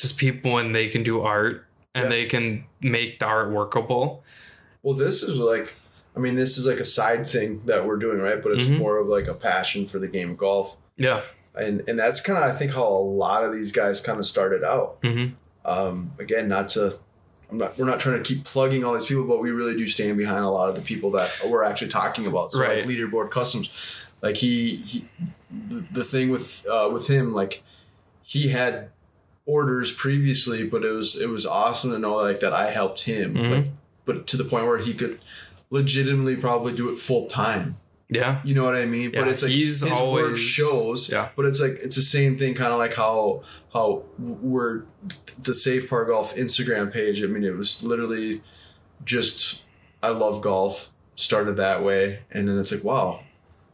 just 0.00 0.16
people 0.18 0.52
when 0.52 0.72
they 0.72 0.88
can 0.88 1.02
do 1.02 1.20
art 1.20 1.66
and 1.94 2.04
Yeah. 2.04 2.08
they 2.10 2.26
can 2.26 2.64
make 2.80 3.18
the 3.18 3.26
art 3.26 3.50
workable. 3.50 4.24
well 4.82 4.94
this 4.94 5.22
is 5.22 5.36
like 5.36 5.74
i 6.16 6.18
mean 6.20 6.34
this 6.34 6.56
is 6.58 6.66
like 6.66 6.78
a 6.80 6.84
side 6.84 7.28
thing 7.28 7.60
that 7.66 7.86
we're 7.86 7.96
doing 7.98 8.18
right 8.20 8.42
but 8.42 8.52
it's 8.52 8.64
Mhm. 8.66 8.78
more 8.78 8.96
of 8.98 9.06
like 9.08 9.26
a 9.26 9.34
passion 9.34 9.84
for 9.86 9.98
the 9.98 10.08
game 10.08 10.30
of 10.30 10.38
golf 10.38 10.76
Yeah. 10.96 11.20
and 11.54 11.82
and 11.88 11.98
that's 11.98 12.20
kind 12.20 12.38
of 12.38 12.44
i 12.44 12.52
think 12.56 12.72
how 12.72 12.84
a 12.86 13.04
lot 13.24 13.44
of 13.44 13.52
these 13.52 13.72
guys 13.72 14.00
kind 14.00 14.18
of 14.18 14.24
started 14.26 14.64
out 14.64 14.98
hmm 15.02 15.26
um 15.64 16.12
again 16.18 16.48
not 16.48 16.70
to 16.70 16.98
I'm 17.50 17.58
not, 17.58 17.76
we're 17.76 17.84
not 17.84 17.98
trying 17.98 18.22
to 18.22 18.22
keep 18.22 18.44
plugging 18.44 18.84
all 18.84 18.94
these 18.94 19.06
people, 19.06 19.24
but 19.24 19.40
we 19.40 19.50
really 19.50 19.76
do 19.76 19.84
stand 19.88 20.16
behind 20.16 20.44
a 20.44 20.48
lot 20.48 20.68
of 20.68 20.76
the 20.76 20.82
people 20.82 21.10
that 21.18 21.28
we're 21.48 21.64
actually 21.64 21.90
talking 21.90 22.24
about. 22.28 22.52
So 22.52 22.60
Right. 22.60 22.76
like 22.78 22.86
leaderboard 22.86 23.30
customs, 23.32 23.70
like 24.22 24.36
he, 24.36 24.76
he 24.76 25.08
the, 25.68 25.84
the 25.90 26.04
thing 26.04 26.30
with 26.30 26.64
uh, 26.70 26.88
with 26.92 27.08
him, 27.08 27.34
like 27.34 27.64
he 28.22 28.50
had 28.50 28.90
orders 29.46 29.92
previously, 29.92 30.64
but 30.66 30.84
it 30.84 30.90
was 30.90 31.20
it 31.20 31.28
was 31.28 31.46
awesome 31.46 31.90
to 31.92 31.98
know 31.98 32.14
like 32.16 32.40
that 32.40 32.52
I 32.52 32.70
helped 32.70 33.02
him, 33.02 33.34
Mhm. 33.34 33.50
like, 33.50 33.66
but 34.04 34.26
to 34.28 34.36
the 34.36 34.44
point 34.44 34.66
where 34.66 34.78
he 34.78 34.94
could 34.94 35.18
legitimately 35.70 36.36
probably 36.36 36.72
do 36.72 36.88
it 36.90 36.98
full 36.98 37.26
time. 37.26 37.76
Yeah. 38.12 38.40
You 38.44 38.54
know 38.56 38.64
what 38.64 38.74
I 38.74 38.86
mean? 38.86 39.12
but 39.12 39.28
it's 39.28 39.42
like 39.42 39.52
he's 39.52 39.82
his 39.82 39.90
work 39.92 39.92
always- 40.00 40.38
shows. 40.40 41.10
Yeah. 41.10 41.28
But 41.36 41.46
it's 41.46 41.60
like 41.60 41.78
it's 41.82 41.94
the 41.96 42.02
same 42.02 42.36
thing, 42.38 42.54
kind 42.54 42.72
of 42.72 42.78
like 42.78 42.94
how 42.94 43.42
how 43.72 44.02
we're 44.18 44.82
the 45.42 45.54
Safe 45.54 45.88
Par 45.88 46.04
Golf 46.06 46.34
Instagram 46.34 46.92
page. 46.92 47.22
I 47.22 47.26
mean, 47.26 47.44
it 47.44 47.56
was 47.56 47.82
literally 47.84 48.42
just 49.04 49.62
I 50.02 50.08
love 50.10 50.40
golf. 50.40 50.90
Started 51.16 51.56
that 51.58 51.84
way, 51.84 52.20
and 52.30 52.48
then 52.48 52.58
it's 52.58 52.72
like 52.72 52.82
wow, 52.82 53.20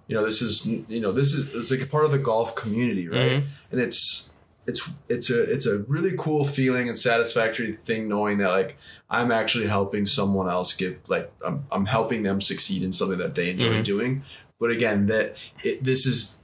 you 0.08 0.16
know, 0.16 0.24
this 0.24 0.42
is 0.42 0.66
you 0.66 1.00
know 1.00 1.12
this 1.12 1.32
is 1.32 1.54
it's 1.54 1.70
like 1.70 1.80
a 1.80 1.86
part 1.86 2.04
of 2.04 2.10
the 2.10 2.18
golf 2.18 2.56
community, 2.56 3.08
right? 3.08 3.42
Mhm. 3.42 3.44
And 3.70 3.80
it's 3.80 4.30
it's 4.66 4.88
it's 5.08 5.30
a 5.30 5.42
it's 5.42 5.66
a 5.66 5.78
really 5.88 6.12
cool 6.18 6.44
feeling 6.44 6.88
and 6.88 6.98
satisfactory 6.98 7.72
thing 7.72 8.08
knowing 8.08 8.38
that 8.38 8.48
like 8.50 8.76
I'm 9.08 9.30
actually 9.30 9.66
helping 9.68 10.06
someone 10.06 10.48
else 10.48 10.74
give 10.74 10.98
like 11.08 11.30
I'm, 11.44 11.64
I'm 11.70 11.86
helping 11.86 12.22
them 12.24 12.40
succeed 12.40 12.82
in 12.82 12.90
something 12.92 13.18
that 13.18 13.34
they 13.34 13.50
enjoy 13.50 13.74
Mhm. 13.80 13.84
doing. 13.84 14.22
But 14.58 14.70
again, 14.70 15.06
that 15.06 15.36
it, 15.62 15.84
this 15.84 16.06
is 16.06 16.36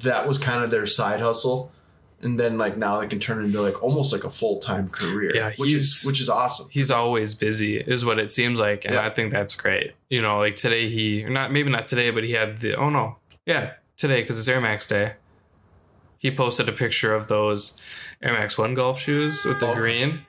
that 0.00 0.26
was 0.28 0.38
kind 0.38 0.62
of 0.64 0.70
their 0.70 0.86
side 0.86 1.20
hustle, 1.20 1.72
and 2.22 2.38
then 2.38 2.56
like 2.56 2.76
now 2.76 3.00
they 3.00 3.06
can 3.06 3.18
turn 3.20 3.40
it 3.40 3.46
into 3.46 3.60
like 3.60 3.82
almost 3.82 4.12
like 4.12 4.24
a 4.24 4.30
full 4.30 4.58
time 4.60 4.88
career. 4.88 5.34
Yeah, 5.34 5.52
which 5.56 5.72
is 5.72 6.04
which 6.06 6.20
is 6.20 6.28
awesome. 6.30 6.68
He's 6.70 6.90
always 6.90 7.34
busy, 7.34 7.76
is 7.78 8.04
what 8.04 8.18
it 8.18 8.30
seems 8.30 8.58
like, 8.60 8.84
and 8.84 8.94
Yeah. 8.94 9.04
I 9.06 9.10
think 9.10 9.32
that's 9.32 9.54
great. 9.54 9.92
You 10.08 10.22
know, 10.22 10.38
like 10.38 10.56
today 10.56 10.88
he 10.88 11.24
not 11.24 11.52
maybe 11.52 11.68
not 11.68 11.88
today, 11.88 12.10
but 12.10 12.22
he 12.24 12.32
had 12.32 12.58
the 12.58 12.74
oh 12.76 12.90
no, 12.90 13.16
yeah, 13.44 13.72
today 13.96 14.22
because 14.22 14.38
it's 14.38 14.48
Air 14.48 14.60
Max 14.60 14.86
Day. 14.86 15.14
He 16.18 16.30
posted 16.30 16.68
a 16.68 16.72
picture 16.72 17.14
of 17.14 17.28
those 17.28 17.76
Air 18.22 18.32
Max 18.34 18.58
One 18.58 18.74
golf 18.74 19.00
shoes 19.00 19.44
with 19.44 19.60
the 19.60 19.68
Okay. 19.68 19.78
green. 19.78 20.20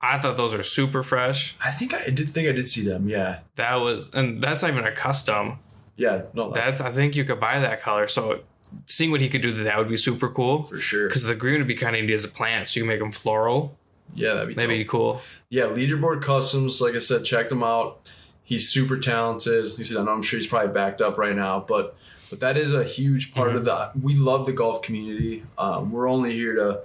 I 0.00 0.18
thought 0.18 0.36
those 0.36 0.54
are 0.54 0.62
super 0.62 1.02
fresh. 1.02 1.54
I 1.64 1.70
think 1.70 1.94
I 1.94 2.10
did 2.10 2.30
think 2.30 2.48
I 2.48 2.52
did 2.52 2.68
see 2.68 2.82
them. 2.82 3.08
Yeah, 3.08 3.40
That 3.56 3.76
was, 3.76 4.10
and 4.14 4.42
that's 4.42 4.62
not 4.62 4.70
even 4.70 4.84
a 4.84 4.92
custom. 4.92 5.58
yeah, 5.96 6.22
no, 6.34 6.50
That's 6.50 6.80
I 6.80 6.90
think 6.90 7.14
you 7.16 7.24
could 7.24 7.40
buy 7.40 7.58
that 7.60 7.80
color. 7.80 8.06
So 8.08 8.40
seeing 8.86 9.10
what 9.10 9.20
he 9.22 9.28
could 9.28 9.40
do, 9.42 9.52
that 9.64 9.78
would 9.78 9.88
be 9.88 9.96
super 9.96 10.28
cool. 10.28 10.64
for 10.64 10.78
sure. 10.78 11.08
Because 11.08 11.24
the 11.24 11.34
green 11.34 11.58
would 11.58 11.66
be 11.68 11.74
kind 11.74 11.94
of 11.96 12.02
neat 12.04 12.12
as 12.12 12.24
a 12.24 12.28
plant, 12.28 12.68
so 12.68 12.80
you 12.80 12.82
can 12.84 12.88
make 12.88 12.98
them 13.00 13.12
floral. 13.12 13.78
Yeah, 14.14 14.34
that'd 14.34 14.48
be 14.48 14.54
That'd 14.54 14.70
dope. 14.70 14.78
be 14.78 14.84
cool. 14.84 15.20
yeah, 15.48 15.64
leaderboard 15.64 16.20
customs. 16.22 16.80
Like 16.82 16.94
I 16.94 16.98
said, 16.98 17.24
check 17.24 17.48
them 17.48 17.62
out. 17.62 18.00
He's 18.42 18.68
super 18.68 18.98
talented. 18.98 19.70
He 19.70 19.84
said, 19.84 19.96
I 19.96 20.04
know 20.04 20.12
I'm 20.12 20.22
sure 20.22 20.38
he's 20.38 20.46
probably 20.46 20.72
backed 20.74 21.00
up 21.00 21.16
right 21.16 21.34
now, 21.34 21.64
but 21.66 21.96
but 22.34 22.40
that 22.40 22.56
is 22.56 22.74
a 22.74 22.82
huge 22.82 23.32
part 23.32 23.54
of 23.54 23.64
the. 23.64 23.92
We 24.02 24.16
love 24.16 24.44
the 24.44 24.52
golf 24.52 24.82
community. 24.82 25.44
Um, 25.56 25.92
we're 25.92 26.08
only 26.08 26.32
here 26.32 26.56
to 26.56 26.80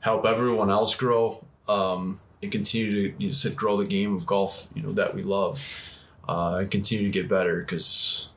help 0.00 0.26
everyone 0.26 0.70
else 0.70 0.96
grow 0.96 1.44
um, 1.68 2.18
and 2.42 2.50
continue 2.50 2.90
to 3.12 3.22
you 3.22 3.28
know, 3.28 3.32
said 3.32 3.54
grow 3.54 3.76
the 3.76 3.84
game 3.84 4.12
of 4.12 4.26
golf. 4.26 4.66
You 4.74 4.82
know 4.82 4.90
that 4.94 5.14
we 5.14 5.22
love 5.22 5.64
uh, 6.28 6.56
and 6.56 6.68
continue 6.68 7.04
to 7.04 7.10
get 7.10 7.28
better 7.28 7.60
because 7.60 8.30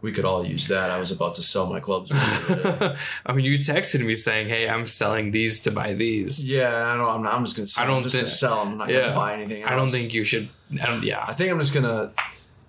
we 0.00 0.12
could 0.12 0.24
all 0.24 0.46
use 0.46 0.68
that. 0.68 0.90
I 0.90 0.98
was 0.98 1.10
about 1.10 1.34
to 1.34 1.42
sell 1.42 1.66
my 1.66 1.78
clubs. 1.78 2.10
I 2.14 3.32
mean, 3.34 3.44
you 3.44 3.58
texted 3.58 4.02
me 4.02 4.16
saying, 4.16 4.48
"Hey, 4.48 4.66
I'm 4.70 4.86
selling 4.86 5.30
these 5.30 5.60
to 5.62 5.70
buy 5.70 5.92
these." 5.92 6.42
yeah, 6.42 6.74
I 6.74 6.96
know. 6.96 7.10
I'm, 7.10 7.22
not, 7.22 7.34
I'm 7.34 7.44
just 7.44 7.58
gonna. 7.58 7.66
Sell 7.66 7.84
I 7.84 7.86
don't 7.86 7.96
them 7.96 8.02
just 8.04 8.16
think- 8.16 8.28
to 8.28 8.34
sell 8.34 8.64
them. 8.64 8.72
I'm 8.72 8.78
not 8.78 8.88
yeah. 8.88 9.00
gonna 9.00 9.14
buy 9.14 9.34
anything. 9.34 9.62
Else. 9.62 9.72
I 9.72 9.76
don't 9.76 9.90
think 9.90 10.14
you 10.14 10.24
should. 10.24 10.48
I 10.80 10.86
don't. 10.86 11.02
Yeah, 11.02 11.22
I 11.22 11.34
think 11.34 11.52
I'm 11.52 11.58
just 11.58 11.74
gonna 11.74 12.14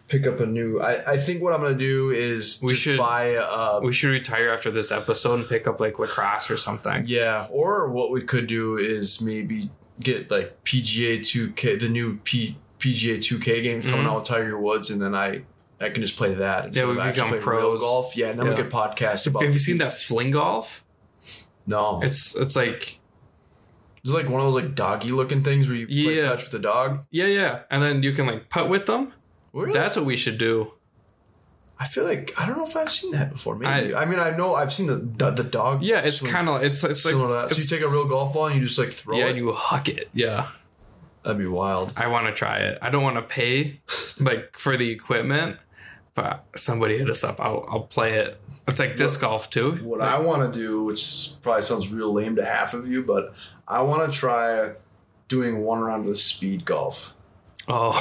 pick 0.07 0.25
up 0.27 0.39
a 0.39 0.45
new. 0.45 0.79
I, 0.79 1.13
I 1.13 1.17
think 1.17 1.41
what 1.41 1.53
I'm 1.53 1.61
gonna 1.61 1.75
do 1.75 2.11
is 2.11 2.59
We 2.63 2.75
should- 2.75 2.97
buy. 2.97 3.35
Uh, 3.35 3.79
we 3.83 3.93
should 3.93 4.09
retire 4.11 4.49
after 4.49 4.71
this 4.71 4.91
episode 4.91 5.39
and 5.39 5.49
pick 5.49 5.67
up 5.67 5.79
like 5.81 5.99
lacrosse 5.99 6.49
or 6.49 6.57
something. 6.57 7.03
yeah, 7.07 7.47
or 7.49 7.89
what 7.89 8.11
we 8.11 8.21
could 8.21 8.47
do 8.47 8.77
is 8.77 9.21
maybe 9.21 9.69
get 9.99 10.29
like 10.31 10.63
PGA 10.63 11.19
2K, 11.19 11.79
the 11.79 11.89
new 11.89 12.17
P, 12.23 12.57
PGA 12.79 13.17
2K 13.17 13.63
games 13.63 13.85
coming 13.85 14.05
Mhm. 14.05 14.09
out 14.09 14.15
with 14.19 14.25
Tiger 14.27 14.57
Woods, 14.59 14.89
and 14.91 15.01
then 15.01 15.13
I 15.15 15.41
I 15.79 15.89
can 15.89 16.01
just 16.01 16.17
play 16.17 16.33
that. 16.33 16.65
instead 16.65 16.81
Yeah, 16.87 16.91
we 16.93 16.99
of 16.99 17.13
become 17.13 17.29
play 17.29 17.39
pros. 17.39 17.81
golf. 17.81 18.15
Yeah, 18.17 18.29
and 18.29 18.39
then 18.39 18.47
Yeah. 18.47 18.55
we 18.55 18.61
could 18.63 18.71
podcast 18.71 19.27
about. 19.27 19.43
Have 19.43 19.53
you 19.53 19.59
seen 19.59 19.77
that 19.79 19.93
fling 19.97 20.31
golf? 20.31 20.83
No, 21.67 21.99
It's 22.01 22.35
it's 22.35 22.55
like 22.55 22.99
is 24.03 24.11
like 24.13 24.29
one 24.29 24.39
of 24.39 24.47
those 24.53 24.63
like 24.63 24.73
doggy 24.73 25.11
looking 25.11 25.43
things 25.43 25.67
where 25.67 25.75
you 25.77 25.85
play 25.85 26.15
Yeah. 26.15 26.29
fetch 26.29 26.43
with 26.43 26.51
the 26.51 26.59
dog? 26.59 27.05
yeah, 27.11 27.25
yeah, 27.25 27.59
and 27.69 27.83
then 27.83 28.01
you 28.03 28.11
can 28.13 28.25
like 28.25 28.49
putt 28.49 28.69
with 28.69 28.85
them. 28.85 29.11
Really? 29.53 29.73
That's 29.73 29.97
what 29.97 30.05
we 30.05 30.17
should 30.17 30.37
do. 30.37 30.73
I 31.79 31.85
feel 31.85 32.05
like 32.05 32.33
I 32.37 32.47
don't 32.47 32.57
know 32.57 32.65
if 32.65 32.75
I've 32.75 32.91
seen 32.91 33.11
that 33.11 33.31
before. 33.31 33.55
Maybe 33.55 33.93
I, 33.93 34.01
I- 34.01 34.05
mean 34.05 34.19
I 34.19 34.35
know 34.35 34.55
I've 34.55 34.73
seen 34.73 34.87
the 34.87 34.95
the, 34.95 35.31
the 35.31 35.43
dog. 35.43 35.83
Yeah, 35.83 35.99
it's 35.99 36.21
kind 36.21 36.49
of 36.49 36.63
it's 36.63 36.83
it's 36.83 37.05
like 37.05 37.15
that. 37.15 37.51
So 37.51 37.61
you 37.61 37.67
take 37.67 37.87
a 37.87 37.91
real 37.91 38.07
golf 38.07 38.33
ball 38.33 38.47
and 38.47 38.59
you 38.59 38.65
just 38.65 38.79
like 38.79 38.91
throw 38.91 39.17
yeah, 39.17 39.25
it. 39.25 39.29
and 39.29 39.37
you 39.37 39.51
huck 39.51 39.87
it. 39.89 40.09
Yeah, 40.13 40.49
That'd 41.27 41.39
be 41.39 41.45
wild. 41.47 41.93
I 41.97 42.07
want 42.07 42.27
to 42.27 42.33
try 42.33 42.59
it. 42.59 42.79
I 42.81 42.89
don't 42.89 43.03
want 43.03 43.17
to 43.17 43.21
pay 43.21 43.81
like 44.19 44.57
for 44.57 44.77
the 44.77 44.89
equipment, 44.89 45.57
but 46.15 46.45
somebody 46.55 46.97
hit 46.97 47.09
us 47.09 47.23
up. 47.23 47.39
I'll 47.39 47.65
I'll 47.69 47.81
play 47.81 48.13
it. 48.13 48.39
It's 48.67 48.79
like 48.79 48.95
disc 48.95 49.21
golf 49.21 49.49
too. 49.49 49.73
What 49.83 50.01
I 50.01 50.19
want 50.19 50.53
to 50.53 50.59
do, 50.59 50.83
which 50.83 51.33
probably 51.41 51.61
sounds 51.63 51.91
real 51.91 52.13
lame 52.13 52.37
to 52.37 52.45
half 52.45 52.73
of 52.73 52.87
you, 52.87 53.03
but 53.03 53.33
I 53.67 53.81
want 53.81 54.11
to 54.11 54.17
try 54.17 54.71
doing 55.27 55.59
one 55.59 55.79
round 55.79 56.07
of 56.07 56.17
speed 56.17 56.63
golf. 56.65 57.13
Oh, 57.69 57.91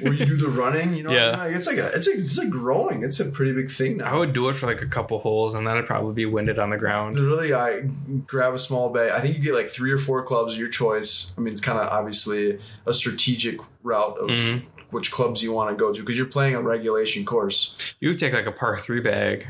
Where 0.00 0.12
you 0.12 0.26
do 0.26 0.36
the 0.36 0.48
running, 0.48 0.94
you 0.94 1.04
know? 1.04 1.12
Yeah. 1.12 1.36
Like, 1.36 1.54
it's 1.54 1.66
like 1.68 1.76
a, 1.78 1.88
it's 1.94 2.08
like, 2.08 2.16
it's 2.16 2.38
like 2.38 2.50
growing. 2.50 3.04
It's 3.04 3.20
a 3.20 3.26
pretty 3.26 3.52
big 3.52 3.70
thing 3.70 3.98
now. 3.98 4.12
I 4.12 4.18
would 4.18 4.32
do 4.32 4.48
it 4.48 4.54
for 4.56 4.66
like 4.66 4.82
a 4.82 4.86
couple 4.86 5.20
holes, 5.20 5.54
and 5.54 5.64
then 5.66 5.76
I'd 5.76 5.86
probably 5.86 6.12
be 6.14 6.26
winded 6.26 6.58
on 6.58 6.70
the 6.70 6.76
ground. 6.76 7.16
Really, 7.18 7.54
I 7.54 7.82
grab 8.26 8.52
a 8.54 8.58
small 8.58 8.88
bag. 8.90 9.12
I 9.12 9.20
think 9.20 9.36
you 9.36 9.42
get 9.42 9.54
like 9.54 9.68
three 9.68 9.92
or 9.92 9.98
four 9.98 10.24
clubs, 10.24 10.58
your 10.58 10.68
choice. 10.68 11.32
I 11.38 11.40
mean, 11.40 11.52
it's 11.52 11.60
kind 11.60 11.78
of 11.78 11.86
obviously 11.88 12.58
a 12.86 12.92
strategic 12.92 13.60
route 13.84 14.18
of 14.18 14.28
Mhm. 14.28 14.62
which 14.90 15.12
clubs 15.12 15.40
you 15.42 15.52
want 15.52 15.70
to 15.70 15.76
go 15.76 15.92
to 15.92 16.00
because 16.00 16.16
you're 16.18 16.26
playing 16.26 16.54
a 16.56 16.60
regulation 16.62 17.24
course. 17.24 17.94
You 18.00 18.08
would 18.08 18.18
take 18.18 18.32
like 18.32 18.46
a 18.46 18.52
par 18.52 18.78
three 18.80 19.00
bag. 19.00 19.46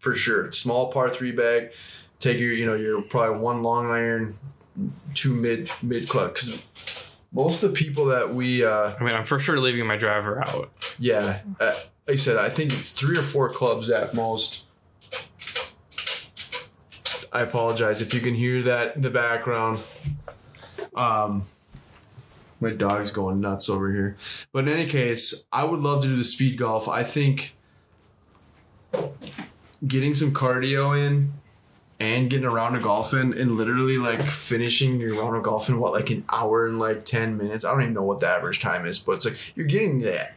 for 0.00 0.14
sure. 0.14 0.52
Small 0.52 0.92
par 0.92 1.08
three 1.08 1.32
bag. 1.32 1.70
Take 2.20 2.38
your, 2.38 2.52
you 2.52 2.66
know, 2.66 2.74
your 2.74 3.00
probably 3.00 3.38
one 3.38 3.62
long 3.62 3.90
iron, 3.90 4.36
two 5.14 5.32
mid 5.34 5.70
mid 5.82 6.08
club. 6.10 6.34
Because 6.34 6.62
most 7.34 7.62
of 7.62 7.72
the 7.72 7.76
people 7.76 8.06
that 8.06 8.32
we, 8.32 8.64
uh, 8.64 8.94
I 8.98 9.02
mean, 9.02 9.14
I'm 9.14 9.24
for 9.24 9.38
sure 9.38 9.58
leaving 9.58 9.86
my 9.86 9.96
driver 9.96 10.40
out. 10.40 10.70
yeah, 10.98 11.40
uh, 11.60 11.74
like 12.06 12.14
I 12.14 12.16
said, 12.16 12.36
I 12.36 12.48
think 12.48 12.72
it's 12.72 12.92
three 12.92 13.18
or 13.18 13.22
four 13.22 13.50
clubs 13.50 13.90
at 13.90 14.14
most. 14.14 14.64
I 17.32 17.42
apologize 17.42 18.00
if 18.00 18.14
you 18.14 18.20
can 18.20 18.34
hear 18.34 18.62
that 18.62 18.94
in 18.94 19.02
the 19.02 19.10
background. 19.10 19.80
Um, 20.94 21.42
my 22.60 22.70
dog's 22.70 23.10
going 23.10 23.40
nuts 23.40 23.68
over 23.68 23.92
here. 23.92 24.16
But 24.52 24.68
in 24.68 24.74
any 24.74 24.88
case, 24.88 25.44
I 25.52 25.64
would 25.64 25.80
love 25.80 26.02
to 26.02 26.08
do 26.08 26.16
the 26.16 26.24
speed 26.24 26.56
golf. 26.56 26.88
I 26.88 27.02
think 27.02 27.56
getting 29.84 30.14
some 30.14 30.32
cardio 30.32 30.96
in 30.96 31.32
and 32.00 32.28
getting 32.28 32.46
a 32.46 32.50
round 32.50 32.76
of 32.76 32.82
golfing 32.82 33.36
and 33.38 33.56
literally 33.56 33.98
like 33.98 34.22
finishing 34.30 35.00
your 35.00 35.20
round 35.20 35.36
of 35.36 35.42
golf 35.42 35.68
in 35.68 35.78
what 35.78 35.92
like 35.92 36.10
an 36.10 36.24
hour 36.28 36.66
and 36.66 36.78
like 36.78 37.04
10 37.04 37.36
minutes? 37.36 37.64
I 37.64 37.72
don't 37.72 37.82
even 37.82 37.94
know 37.94 38.02
what 38.02 38.20
the 38.20 38.28
average 38.28 38.60
time 38.60 38.86
is 38.86 38.98
but 38.98 39.12
it's 39.12 39.24
like 39.24 39.38
you're 39.54 39.66
getting 39.66 40.00
that 40.00 40.36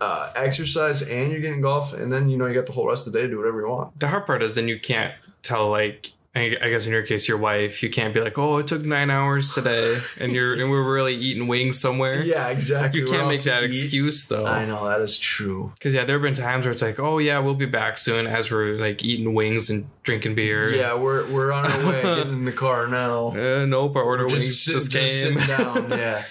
uh, 0.00 0.30
exercise 0.36 1.02
and 1.02 1.32
you're 1.32 1.40
getting 1.40 1.60
golf 1.60 1.92
and 1.92 2.12
then 2.12 2.28
you 2.28 2.36
know 2.36 2.46
you 2.46 2.54
got 2.54 2.66
the 2.66 2.72
whole 2.72 2.88
rest 2.88 3.06
of 3.06 3.12
the 3.12 3.18
day 3.18 3.22
to 3.24 3.30
do 3.30 3.38
whatever 3.38 3.60
you 3.60 3.68
want. 3.68 3.98
The 3.98 4.08
hard 4.08 4.26
part 4.26 4.42
is 4.42 4.54
then 4.54 4.68
you 4.68 4.78
can't 4.78 5.14
tell 5.42 5.70
like 5.70 6.12
I 6.36 6.56
I 6.60 6.68
guess 6.70 6.86
in 6.86 6.92
your 6.92 7.02
case 7.02 7.26
your 7.28 7.38
wife 7.38 7.82
you 7.82 7.88
can't 7.90 8.12
be 8.14 8.20
like 8.20 8.36
oh 8.38 8.58
it 8.58 8.66
took 8.66 8.84
nine 8.84 9.10
hours 9.10 9.54
today 9.54 9.98
and 10.20 10.32
you're 10.32 10.52
and 10.54 10.70
we're 10.70 10.82
really 10.92 11.14
eating 11.16 11.48
wings 11.48 11.78
somewhere. 11.80 12.22
yeah 12.34 12.48
exactly 12.48 13.00
You 13.00 13.06
We're 13.06 13.12
can't 13.16 13.28
make 13.28 13.42
that 13.44 13.62
eat. 13.62 13.66
excuse 13.70 14.26
though. 14.26 14.46
i 14.46 14.64
know 14.66 14.86
that 14.88 15.00
is 15.00 15.18
true 15.18 15.72
Because 15.74 15.94
yeah, 15.94 16.04
there 16.04 16.16
have 16.16 16.22
been 16.22 16.34
times 16.34 16.66
where 16.66 16.72
it's 16.72 16.82
like, 16.82 17.00
oh 17.00 17.18
yeah, 17.18 17.38
we'll 17.38 17.54
be 17.54 17.66
back 17.66 17.96
soon 17.98 18.26
as 18.26 18.50
we're 18.50 18.76
like 18.78 19.02
eating 19.04 19.32
wings 19.34 19.70
and 19.70 19.88
drinking 20.02 20.34
beer. 20.34 20.72
yeah 20.74 20.94
we're, 20.94 21.26
we're 21.30 21.52
on 21.52 21.64
our 21.70 21.86
way 21.88 22.02
getting 22.02 22.32
in 22.34 22.44
the 22.44 22.52
car 22.66 22.86
now 22.86 23.28
Uh, 23.28 23.64
nope, 23.66 23.96
our 23.96 24.02
order 24.02 24.26
wings 24.26 24.62
sit- 24.62 24.74
just 24.74 24.90
just 24.90 25.24
came. 25.24 25.38
sitting 25.38 25.56
down. 25.56 25.90
Yeah. 25.98 26.22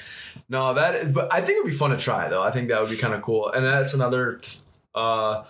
No, 0.50 0.74
that 0.76 0.96
is, 0.96 1.12
but 1.12 1.34
I 1.34 1.42
think 1.42 1.58
it 1.58 1.64
would 1.64 1.72
be 1.72 1.76
fun 1.78 1.90
to 1.92 1.98
try 1.98 2.28
though. 2.30 2.44
I 2.44 2.52
think 2.52 2.68
that 2.70 2.80
would 2.82 2.90
be 2.92 2.98
kind 2.98 3.14
of 3.16 3.22
cool, 3.24 3.50
and 3.52 3.66
that's 3.66 3.94
another, 3.96 4.42
uh, 4.94 5.44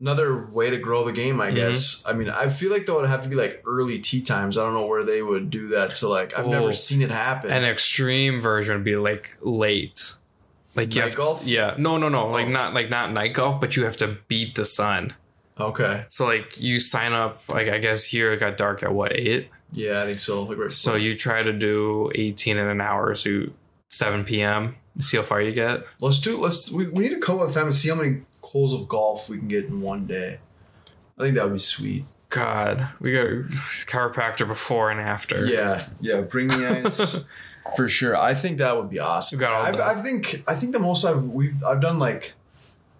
another 0.00 0.46
way 0.46 0.70
to 0.70 0.76
grow 0.78 1.04
the 1.04 1.12
game. 1.12 1.40
I 1.40 1.50
Mhm. 1.50 1.54
guess. 1.54 2.02
I 2.04 2.12
mean, 2.12 2.28
I 2.28 2.48
feel 2.48 2.70
like 2.70 2.86
though 2.86 2.98
it'd 2.98 3.10
have 3.10 3.22
to 3.22 3.28
be 3.28 3.36
like 3.36 3.62
early 3.66 3.98
tee 3.98 4.20
times. 4.20 4.58
I 4.58 4.62
don't 4.64 4.74
know 4.74 4.86
where 4.86 5.04
they 5.04 5.22
would 5.22 5.50
do 5.50 5.68
that 5.68 5.94
to 5.96 6.08
like. 6.08 6.38
I've 6.38 6.46
Oh. 6.46 6.50
never 6.50 6.72
seen 6.72 7.02
it 7.02 7.10
happen. 7.10 7.50
An 7.50 7.64
extreme 7.64 8.40
version 8.40 8.74
would 8.76 8.84
be 8.84 8.96
like 8.96 9.36
late. 9.40 10.12
Like 10.74 10.94
you 10.94 11.00
Night 11.00 11.06
have 11.06 11.14
to- 11.14 11.20
golf? 11.20 11.46
yeah, 11.46 11.74
no, 11.78 11.96
no, 11.96 12.08
no. 12.10 12.26
Like 12.28 12.48
Oh. 12.48 12.50
not 12.50 12.74
like 12.74 12.90
not 12.90 13.12
night 13.12 13.32
golf, 13.32 13.60
but 13.60 13.76
you 13.76 13.84
have 13.84 13.96
to 13.98 14.18
beat 14.28 14.54
the 14.54 14.64
sun. 14.66 15.14
okay. 15.58 16.04
So 16.08 16.26
like 16.26 16.60
you 16.60 16.78
sign 16.80 17.14
up. 17.14 17.42
Like 17.48 17.68
I 17.68 17.78
guess 17.78 18.04
here 18.04 18.32
it 18.32 18.40
got 18.40 18.58
dark 18.58 18.82
at 18.82 18.92
what 18.92 19.16
eight. 19.16 19.48
Yeah, 19.72 20.02
I 20.02 20.04
think 20.04 20.18
so. 20.18 20.42
Like 20.42 20.70
So 20.70 20.94
you 20.96 21.14
try 21.16 21.42
to 21.42 21.52
do 21.52 22.10
eighteen 22.14 22.58
in 22.58 22.66
an 22.68 22.80
hour, 22.82 23.14
so 23.14 23.44
seven 23.90 24.24
p.m. 24.24 24.76
See 24.98 25.16
how 25.16 25.22
far 25.22 25.40
you 25.42 25.52
get. 25.52 25.84
let's 26.00 26.18
do. 26.20 26.36
Let's. 26.38 26.70
We, 26.70 26.86
we 26.88 27.04
need 27.04 27.14
to 27.14 27.20
come 27.20 27.38
with 27.38 27.54
them 27.54 27.66
and 27.66 27.74
see 27.74 27.88
how 27.88 27.94
many 27.96 28.22
holes 28.56 28.72
of 28.72 28.88
golf 28.88 29.28
we 29.28 29.36
can 29.38 29.48
get 29.48 29.66
in 29.66 29.82
one 29.82 30.06
day. 30.06 30.38
I 31.18 31.22
think 31.22 31.34
that 31.36 31.44
would 31.44 31.52
be 31.52 31.58
sweet. 31.58 32.04
God, 32.30 32.88
we 33.00 33.12
got 33.12 33.26
chiropractor 33.86 34.48
before 34.48 34.90
and 34.90 34.98
after. 34.98 35.44
Yeah, 35.46 35.82
yeah. 36.00 36.22
Bring 36.22 36.48
the 36.48 36.82
ice 36.86 37.20
for 37.76 37.86
sure. 37.88 38.16
I 38.16 38.32
think 38.34 38.58
that 38.58 38.76
would 38.76 38.88
be 38.90 38.98
awesome. 38.98 39.38
Got 39.38 39.52
I've, 39.74 39.80
I 39.80 40.00
think 40.02 40.42
I 40.48 40.54
think 40.54 40.72
the 40.72 40.78
most 40.78 41.04
I've 41.04 41.24
we've 41.26 41.62
I've 41.62 41.80
done 41.82 41.98
like 41.98 42.32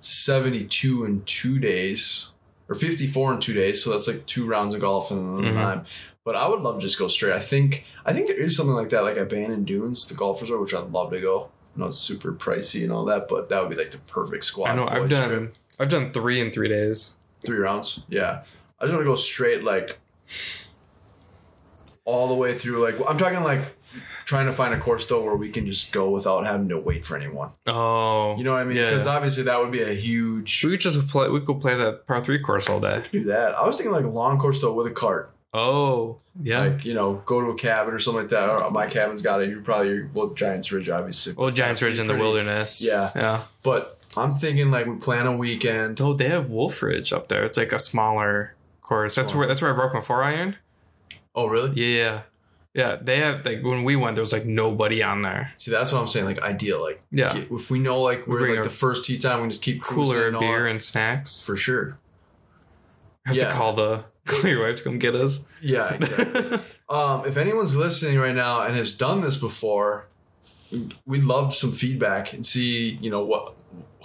seventy 0.01 0.65
two 0.65 1.05
in 1.05 1.23
two 1.25 1.59
days 1.59 2.31
or 2.69 2.75
fifty 2.75 3.07
four 3.07 3.33
in 3.33 3.41
two 3.41 3.55
days. 3.55 3.83
So 3.83 3.91
that's 3.91 4.07
like 4.07 4.27
two 4.27 4.47
rounds 4.47 4.75
of 4.75 4.81
golf 4.83 5.11
in 5.11 5.39
Mhm. 5.39 5.55
time. 5.55 5.85
But 6.25 6.37
I 6.37 6.49
would 6.49 6.61
love 6.61 6.77
to 6.77 6.81
just 6.81 6.99
go 6.99 7.09
straight. 7.09 7.33
I 7.35 7.41
think 7.41 7.85
I 8.05 8.13
think 8.13 8.29
there 8.29 8.39
is 8.41 8.57
something 8.57 8.75
like 8.75 8.91
that, 8.91 9.03
like 9.03 9.17
at 9.17 9.29
Bandon 9.31 9.65
Dunes, 9.65 10.07
the 10.09 10.15
golf 10.15 10.41
resort, 10.43 10.61
which 10.61 10.75
I'd 10.75 10.91
love 10.93 11.11
to 11.11 11.21
go. 11.21 11.49
It's 11.79 11.99
super 11.99 12.33
pricey 12.33 12.83
and 12.83 12.93
all 12.93 13.05
that, 13.07 13.29
but 13.29 13.49
that 13.51 13.61
would 13.61 13.71
be 13.71 13.77
like 13.77 13.91
the 13.91 13.99
perfect 13.99 14.45
squad. 14.45 14.71
I 14.71 14.75
know. 14.75 14.89
I've 14.89 15.09
done. 15.11 15.53
I've 15.79 15.89
done 15.91 16.13
three 16.13 16.41
in 16.41 16.51
three 16.51 16.69
days. 16.69 17.15
three 17.45 17.59
rounds. 17.59 18.03
Yeah, 18.09 18.43
I 18.81 18.85
just 18.85 18.93
want 18.95 19.03
to 19.05 19.11
go 19.11 19.15
straight 19.15 19.63
like 19.63 19.99
all 22.05 22.29
the 22.29 22.35
way 22.35 22.55
through. 22.55 22.83
Like 22.83 22.97
I'm 23.09 23.19
talking 23.19 23.43
like 23.43 23.61
trying 24.25 24.47
to 24.47 24.53
find 24.53 24.75
a 24.75 24.79
course 24.81 25.07
though 25.07 25.23
where 25.23 25.37
we 25.37 25.51
can 25.51 25.67
just 25.67 25.93
go 25.93 26.11
without 26.11 26.47
having 26.47 26.69
to 26.71 26.79
wait 26.79 27.05
for 27.05 27.17
anyone. 27.17 27.51
Oh, 27.67 28.37
You 28.37 28.45
know 28.45 28.53
what 28.53 28.63
I 28.63 28.65
mean? 28.65 28.77
Yeah. 28.77 28.91
Because 28.91 29.07
obviously 29.07 29.45
that 29.45 29.59
would 29.61 29.71
be 29.71 29.83
a 29.83 29.93
huge. 29.93 30.65
we 30.65 30.73
could 30.73 30.81
just 30.81 31.07
play. 31.09 31.29
We 31.29 31.41
could 31.41 31.61
play 31.61 31.77
that 31.77 32.07
par 32.07 32.23
three 32.23 32.39
course 32.39 32.69
all 32.69 32.81
day. 32.81 33.05
Do 33.13 33.25
that. 33.25 33.55
I 33.57 33.67
was 33.67 33.77
thinking 33.77 33.93
like 33.93 34.05
a 34.05 34.09
long 34.09 34.39
course 34.39 34.61
though 34.61 34.73
with 34.73 34.87
a 34.87 34.91
cart. 34.93 35.33
Oh, 35.55 36.19
yeah. 36.43 36.65
Like 36.65 36.85
you 36.85 36.93
know, 36.95 37.23
go 37.25 37.41
to 37.41 37.49
a 37.49 37.55
cabin 37.57 37.95
or 37.95 37.99
something 37.99 38.23
like 38.23 38.31
that. 38.31 38.53
Or 38.53 38.71
my 38.71 38.87
cabin's 38.89 39.23
got 39.23 39.43
it. 39.43 39.49
You 39.49 39.61
probably 39.61 40.03
well 40.13 40.29
Giants 40.31 40.71
Ridge 40.73 40.89
obviously. 40.91 41.33
well, 41.35 41.51
Giants 41.51 41.81
Ridge 41.83 41.99
in 41.99 42.07
the 42.07 42.13
Pretty- 42.13 42.25
wilderness. 42.25 42.83
Yeah. 42.87 43.11
yeah. 43.17 43.43
But 43.63 43.99
I'm 44.17 44.35
thinking 44.35 44.71
like 44.71 44.87
we 44.87 44.97
plan 44.97 45.27
a 45.27 45.37
weekend. 45.37 46.01
Oh, 46.01 46.13
they 46.13 46.29
have 46.29 46.51
Wolf 46.51 46.83
Ridge 46.83 47.13
up 47.13 47.29
there. 47.29 47.45
It's 47.45 47.57
like 47.57 47.73
a 47.73 47.79
smaller 47.79 48.55
course. 48.83 49.15
That's 49.15 49.35
Oh. 49.35 49.39
where 49.39 49.47
that's 49.47 49.63
where 49.63 49.73
I 49.73 49.75
broke 49.75 49.95
my 49.95 50.01
four 50.01 50.23
iron. 50.23 50.57
Oh 51.35 51.47
really? 51.47 51.73
Yeah, 51.81 52.23
yeah. 52.75 52.97
They 53.01 53.19
have 53.21 53.45
like 53.47 53.63
when 53.63 53.85
we 53.85 53.97
went, 53.97 54.15
there 54.17 54.23
was 54.23 54.33
like 54.35 54.45
nobody 54.45 55.03
on 55.03 55.23
there. 55.23 55.53
See, 55.57 55.71
that's 55.71 55.91
what 55.93 56.03
I'm 56.03 56.09
saying. 56.09 56.27
Like 56.27 56.43
ideal. 56.43 56.81
Like 56.83 57.01
Yeah, 57.11 57.35
if 57.51 57.71
we 57.71 57.79
know 57.79 58.01
like 58.03 58.27
we're 58.27 58.49
like 58.55 58.63
the 58.65 58.69
first 58.71 59.07
tee 59.07 59.17
time, 59.17 59.43
we 59.43 59.49
just 59.49 59.63
keep 59.63 59.81
cooler 59.83 60.07
cruising 60.07 60.27
and 60.27 60.37
all 60.37 60.43
beer 60.43 60.67
and 60.67 60.83
snacks. 60.83 61.41
for 61.41 61.57
sure. 61.57 61.97
I 63.25 63.31
have 63.31 63.37
Yeah. 63.37 63.49
to 63.49 63.55
call 63.55 63.73
the 63.75 64.05
call 64.27 64.49
your 64.51 64.67
wife 64.67 64.77
to 64.77 64.83
come 64.83 64.99
get 64.99 65.15
us. 65.15 65.45
Yeah, 65.61 65.95
exactly. 65.95 66.59
um, 66.89 67.25
if 67.27 67.37
anyone's 67.37 67.75
listening 67.77 68.19
right 68.19 68.35
now 68.35 68.63
and 68.63 68.77
has 68.77 68.95
done 68.95 69.21
this 69.21 69.37
before, 69.37 70.07
we'd 71.07 71.25
love 71.25 71.55
some 71.55 71.73
feedback 71.73 72.33
and 72.33 72.45
see, 72.45 72.99
you 73.01 73.11
know, 73.11 73.25
what 73.25 73.55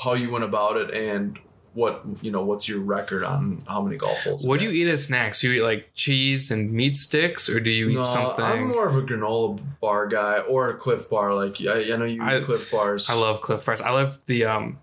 how 0.01 0.13
you 0.13 0.31
went 0.31 0.43
about 0.43 0.77
it 0.77 0.91
and 0.91 1.37
what 1.73 2.03
you 2.21 2.31
know 2.31 2.43
what's 2.43 2.67
your 2.67 2.79
record 2.81 3.23
on 3.23 3.63
how 3.67 3.81
many 3.81 3.95
golf 3.95 4.21
holes. 4.23 4.45
what 4.45 4.59
do 4.59 4.65
you 4.65 4.71
eat 4.71 4.89
as 4.91 5.05
snacks? 5.05 5.41
You 5.43 5.51
eat 5.53 5.61
like 5.61 5.91
cheese 5.93 6.51
and 6.51 6.71
meat 6.71 6.97
sticks, 6.97 7.49
or 7.49 7.59
do 7.59 7.71
you 7.71 7.89
eat 7.89 7.95
No, 7.95 8.03
something? 8.03 8.43
I'm 8.43 8.67
more 8.67 8.89
of 8.89 8.97
a 8.97 9.01
granola 9.01 9.61
bar 9.79 10.07
guy 10.07 10.39
or 10.39 10.69
a 10.69 10.73
Clif 10.73 11.09
Bar. 11.09 11.33
Like 11.33 11.61
I, 11.61 11.93
I 11.93 11.97
know 11.97 12.05
you 12.05 12.15
eat 12.15 12.21
I- 12.21 12.41
Clif 12.41 12.69
Bars. 12.71 13.09
I 13.09 13.13
love 13.13 13.41
Clif 13.41 13.65
Bars. 13.65 13.81
I 13.81 13.91
love 13.91 14.19
the 14.25 14.45
um 14.45 14.79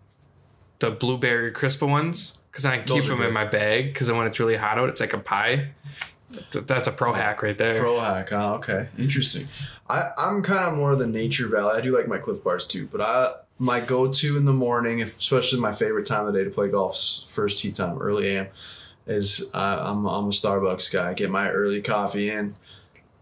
the 0.79 0.91
blueberry 0.91 1.53
crispa 1.53 1.87
ones 1.89 2.38
because 2.59 2.67
I 2.67 2.83
keep 2.83 3.05
them 3.05 3.23
in 3.23 3.33
my 3.33 3.45
bag 3.45 3.93
because 3.93 4.11
when 4.11 4.27
it's 4.27 4.41
really 4.41 4.57
hot 4.57 4.79
out, 4.79 4.89
it's 4.89 4.99
like 4.99 5.13
a 5.13 5.19
pie. 5.19 5.69
That's 6.51 6.89
a 6.89 6.93
pro 6.93 7.13
hack 7.13 7.41
right 7.41 7.57
there. 7.57 7.79
Pro 7.79 8.01
hack. 8.01 8.31
Huh? 8.31 8.55
Okay, 8.55 8.89
interesting. 8.99 9.47
I 9.89 10.11
I'm 10.19 10.43
kind 10.43 10.65
of 10.65 10.77
more 10.77 10.91
of 10.91 10.99
the 10.99 11.07
nature 11.07 11.47
valley. 11.47 11.79
I 11.79 11.81
do 11.81 11.97
like 11.97 12.09
my 12.09 12.19
Clif 12.19 12.43
Bars 12.43 12.67
too, 12.67 12.89
but 12.91 13.01
I 13.01 13.35
my 13.61 13.79
go 13.79 14.13
to 14.13 14.37
in 14.37 14.45
the 14.45 14.53
morning, 14.53 14.99
if, 14.99 15.19
especially 15.19 15.61
my 15.61 15.71
favorite 15.71 16.07
time 16.07 16.27
of 16.27 16.33
the 16.33 16.41
day 16.41 16.45
to 16.45 16.51
play 16.51 16.69
golf, 16.69 16.99
first 17.29 17.59
tee 17.59 17.71
time, 17.71 17.97
early 17.99 18.29
AM, 18.37 18.49
is 19.07 19.51
uh, 19.55 19.79
I'm 19.81 20.05
I'm 20.07 20.25
a 20.25 20.31
Starbucks 20.31 20.93
guy. 20.93 21.11
I 21.11 21.15
get 21.15 21.31
my 21.31 21.49
early 21.51 21.81
coffee 21.81 22.29
in, 22.29 22.57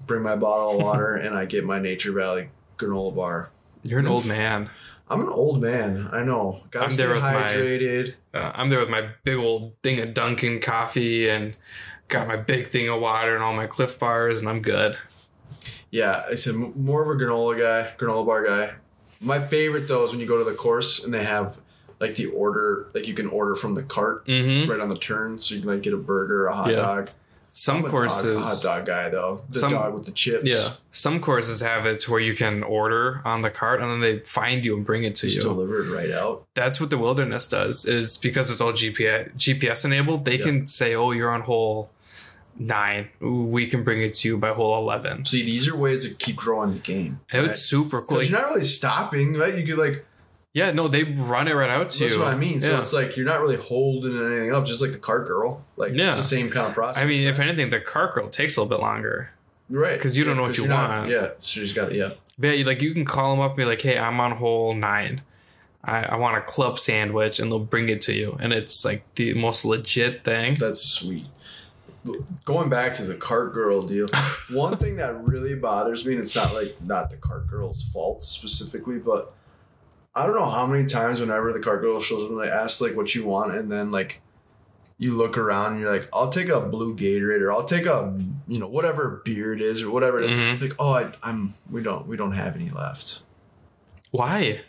bring 0.07 0.23
my 0.23 0.37
bottle 0.37 0.77
of 0.77 0.83
water, 0.83 1.15
and 1.15 1.37
I 1.37 1.45
get 1.45 1.65
my 1.65 1.79
Nature 1.79 2.13
Valley 2.13 2.49
granola 2.79 3.15
bar. 3.15 3.51
You're 3.85 4.01
an 4.01 4.07
old 4.07 4.27
man. 4.27 4.71
I'm 5.09 5.21
an 5.21 5.29
old 5.29 5.61
man. 5.61 6.09
I 6.11 6.25
know. 6.25 6.63
Gotta 6.71 6.87
I'm 6.87 6.91
stay 6.91 7.05
hydrated. 7.05 8.15
Uh, 8.37 8.53
I'm 8.55 8.69
there 8.69 8.81
with 8.81 8.91
my 8.91 9.09
big 9.25 9.37
old 9.37 9.73
thing 9.83 9.99
of 10.01 10.13
Dunkin' 10.15 10.61
coffee 10.61 11.29
and 11.29 11.55
got 12.09 12.29
my 12.29 12.37
big 12.37 12.69
thing 12.69 12.89
of 12.89 13.01
water 13.01 13.35
and 13.35 13.43
all 13.43 13.55
my 13.55 13.67
Clif 13.67 13.99
Bars, 13.99 14.41
and 14.41 14.49
I'm 14.49 14.61
good. 14.63 14.97
Yeah, 15.91 16.25
I 16.31 16.35
said 16.35 16.55
more 16.55 17.03
of 17.03 17.09
a 17.09 17.23
granola 17.25 17.59
guy, 17.59 17.93
granola 17.97 18.27
bar 18.27 18.45
guy. 18.47 18.75
My 19.21 19.39
favorite 19.45 19.89
though 19.89 20.05
is 20.05 20.11
when 20.11 20.21
you 20.21 20.27
go 20.27 20.39
to 20.39 20.45
the 20.45 20.55
course 20.57 21.03
and 21.03 21.15
they 21.15 21.25
have 21.25 21.59
like 22.01 22.17
the 22.17 22.27
order, 22.27 22.89
like 22.93 23.07
you 23.09 23.15
can 23.15 23.29
order 23.29 23.55
from 23.55 23.75
the 23.75 23.83
cart 23.83 24.27
Mm-hmm. 24.27 24.71
right 24.71 24.81
on 24.81 24.89
the 24.91 24.99
turn, 24.99 25.39
so 25.39 25.55
you 25.55 25.63
can 25.63 25.71
like 25.71 25.83
get 25.83 25.95
a 25.95 25.99
burger, 25.99 26.47
a 26.49 26.55
hot 26.55 26.71
Yeah. 26.71 26.77
dog. 26.77 27.11
Some 27.59 27.77
I'm 27.77 27.81
a 27.81 27.83
dog- 27.85 27.91
courses, 27.91 28.45
hot 28.45 28.63
dog 28.63 28.85
guy 28.87 29.09
though. 29.09 29.41
The 29.49 29.61
Some- 29.61 29.71
dog 29.73 29.95
with 29.95 30.05
the 30.05 30.13
chips. 30.13 30.45
yeah, 30.45 30.73
some 30.93 31.21
courses 31.21 31.63
have 31.63 31.87
it 31.87 32.01
to 32.01 32.11
where 32.11 32.21
you 32.21 32.35
can 32.35 32.63
order 32.63 33.23
on 33.25 33.41
the 33.41 33.49
cart 33.49 33.81
and 33.81 33.91
then 33.91 34.01
they 34.01 34.19
find 34.19 34.63
you 34.63 34.77
and 34.77 34.85
bring 34.85 35.05
it 35.05 35.17
to 35.17 35.27
just 35.27 35.37
you. 35.37 35.43
delivered 35.43 35.87
right 35.87 36.11
out. 36.11 36.45
That's 36.53 36.81
what 36.83 36.91
the 36.91 36.99
wilderness 36.99 37.47
does. 37.47 37.87
Is 37.87 38.19
because 38.19 38.51
it's 38.51 38.61
all 38.61 38.73
GPS 38.73 39.31
GPS 39.39 39.87
enabled. 39.87 40.27
They 40.27 40.37
Yeah. 40.37 40.45
can 40.45 40.67
say, 40.67 40.95
"Oh, 40.95 41.13
you're 41.13 41.31
on 41.31 41.41
hole 41.43 41.91
nine. 42.59 43.09
We 43.21 43.67
can 43.67 43.83
bring 43.85 44.03
it 44.03 44.13
to 44.15 44.29
you 44.29 44.37
by 44.39 44.51
hole 44.53 44.77
11. 44.79 45.25
See, 45.25 45.43
these 45.43 45.67
are 45.69 45.77
ways 45.77 46.05
to 46.05 46.11
keep 46.15 46.37
growing 46.37 46.73
the 46.75 46.79
game. 46.79 47.21
And 47.31 47.47
it's 47.47 47.61
super 47.63 48.01
cool. 48.03 48.23
You're 48.23 48.39
not 48.39 48.51
really 48.51 48.65
stopping, 48.65 49.35
right? 49.35 49.55
You 49.55 49.67
could 49.67 49.79
like 49.79 50.05
yeah, 50.57 50.71
no, 50.73 50.89
they 50.89 51.05
run 51.05 51.49
it 51.49 51.53
right 51.53 51.69
out 51.69 51.91
to 51.91 51.99
that's 51.99 52.01
you. 52.01 52.07
That's 52.09 52.19
what 52.19 52.29
I 52.29 52.37
mean. 52.37 52.63
So 52.63 52.73
Yeah. 52.73 52.79
it's 52.79 52.95
like 52.95 53.15
you're 53.15 53.27
not 53.27 53.43
really 53.43 53.57
holding 53.57 54.17
anything 54.17 54.55
up, 54.55 54.65
just 54.65 54.81
like 54.81 54.93
the 54.93 54.99
cart 54.99 55.27
girl. 55.27 55.63
Like 55.77 55.93
Yeah. 55.93 56.09
it's 56.09 56.17
the 56.17 56.23
same 56.23 56.49
kind 56.49 56.67
of 56.67 56.73
process. 56.73 57.03
I 57.03 57.07
mean, 57.07 57.27
if 57.29 57.39
anything, 57.39 57.69
the 57.69 57.79
cart 57.79 58.15
girl 58.15 58.29
takes 58.31 58.57
a 58.57 58.63
little 58.63 58.75
bit 58.77 58.83
longer. 58.83 59.31
Right. 59.69 59.95
Because 59.99 60.17
you 60.17 60.25
don't 60.25 60.37
know 60.37 60.43
what 60.45 60.57
you 60.57 60.65
you're 60.65 60.73
not- 60.73 60.89
want. 61.01 61.11
yeah, 61.11 61.29
so 61.41 61.61
you 61.61 61.67
just 61.67 61.77
got 61.77 61.93
it. 61.93 61.97
yeah. 61.97 62.11
But 62.39 62.57
yeah, 62.59 62.65
like 62.65 62.81
you 62.81 62.95
can 62.95 63.05
call 63.05 63.33
them 63.33 63.41
up 63.41 63.51
and 63.51 63.57
be 63.59 63.65
like, 63.67 63.83
"Hey, 63.83 63.99
I'm 63.99 64.19
on 64.19 64.33
hole 64.33 64.75
nine. 64.75 65.21
I, 65.85 66.05
I 66.05 66.17
want 66.17 66.37
a 66.39 66.41
club 66.41 66.79
sandwich," 66.79 67.39
and 67.39 67.53
they'll 67.53 67.59
bring 67.59 67.89
it 67.91 68.01
to 68.03 68.15
you, 68.15 68.37
and 68.41 68.53
it's 68.55 68.85
like 68.85 69.05
the 69.17 69.35
most 69.35 69.65
legit 69.67 70.25
thing. 70.25 70.55
That's 70.59 70.83
sweet. 70.83 71.27
Going 72.45 72.69
back 72.69 72.95
to 72.95 73.05
the 73.05 73.15
cart 73.17 73.53
girl 73.53 73.83
deal, 73.83 74.07
one 74.53 74.77
thing 74.77 74.97
that 74.97 75.17
really 75.25 75.55
bothers 75.57 76.07
me, 76.07 76.13
and 76.15 76.23
it's 76.23 76.35
not 76.37 76.55
like 76.55 76.77
not 76.83 77.11
the 77.11 77.17
cart 77.17 77.49
girl's 77.49 77.83
fault 77.93 78.23
specifically, 78.25 78.99
but 78.99 79.35
I 80.17 80.27
don't 80.27 80.35
know 80.35 80.49
how 80.51 80.67
many 80.67 80.87
times 80.87 81.21
whenever 81.21 81.53
the 81.53 81.61
cart 81.61 81.83
girl 81.83 82.01
shows 82.01 82.25
up 82.25 82.31
and 82.31 82.41
they 82.43 82.49
ask 82.49 82.81
like 82.81 82.97
what 82.97 83.15
you 83.15 83.25
want, 83.27 83.55
and 83.55 83.71
then 83.71 83.91
like 83.93 84.21
you 84.99 85.15
look 85.15 85.37
around 85.37 85.73
and 85.73 85.81
you're 85.83 85.93
like, 85.93 86.09
I'll 86.13 86.31
take 86.31 86.49
a 86.49 86.59
blue 86.61 86.97
Gatorade 86.97 87.43
or 87.43 87.53
I'll 87.53 87.65
take 87.65 87.85
a 87.87 88.19
you 88.49 88.59
know 88.59 88.67
whatever 88.67 89.21
beer 89.25 89.53
it 89.53 89.61
is 89.61 89.83
or 89.83 89.91
whatever 89.91 90.21
it 90.23 90.31
is. 90.31 90.33
Mhm. 90.33 90.61
Like 90.63 90.75
oh, 90.79 90.93
I, 90.93 91.13
I'm 91.23 91.53
we 91.71 91.83
don't 91.83 92.07
we 92.09 92.17
don't 92.17 92.33
have 92.33 92.57
any 92.57 92.71
left. 92.71 93.21
Why? 94.11 94.61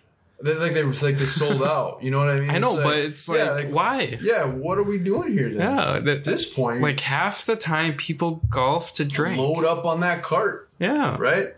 They 0.44 0.54
like 0.54 0.74
they 0.74 0.84
like 0.84 1.16
they 1.18 1.26
sold 1.26 1.64
out. 1.76 2.04
You 2.04 2.12
know 2.12 2.20
what 2.20 2.30
I 2.30 2.40
mean? 2.42 2.50
I 2.52 2.58
know, 2.60 2.74
It's 2.76 2.84
but 2.84 2.98
it's 2.98 3.30
like, 3.30 3.38
yeah, 3.40 3.52
like 3.52 3.70
why? 3.70 4.20
yeah. 4.22 4.44
What 4.46 4.78
are 4.78 4.84
we 4.84 4.98
doing 5.00 5.34
here 5.34 5.50
then? 5.50 5.60
Yeah, 5.62 6.12
At 6.14 6.24
this 6.26 6.48
point, 6.54 6.82
like 6.82 7.00
half 7.00 7.46
the 7.46 7.56
time 7.56 7.96
people 7.96 8.42
golf 8.50 8.94
to 8.96 9.06
drink. 9.06 9.40
load 9.40 9.66
up 9.66 9.86
on 9.86 10.02
that 10.02 10.22
cart, 10.24 10.70
Yeah, 10.78 11.16
right? 11.18 11.56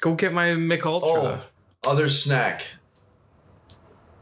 go 0.00 0.14
get 0.14 0.32
my 0.34 0.54
Mich 0.54 0.84
Ultra. 0.84 1.42
Oh, 1.84 1.90
other 1.90 2.08
snack. 2.08 2.66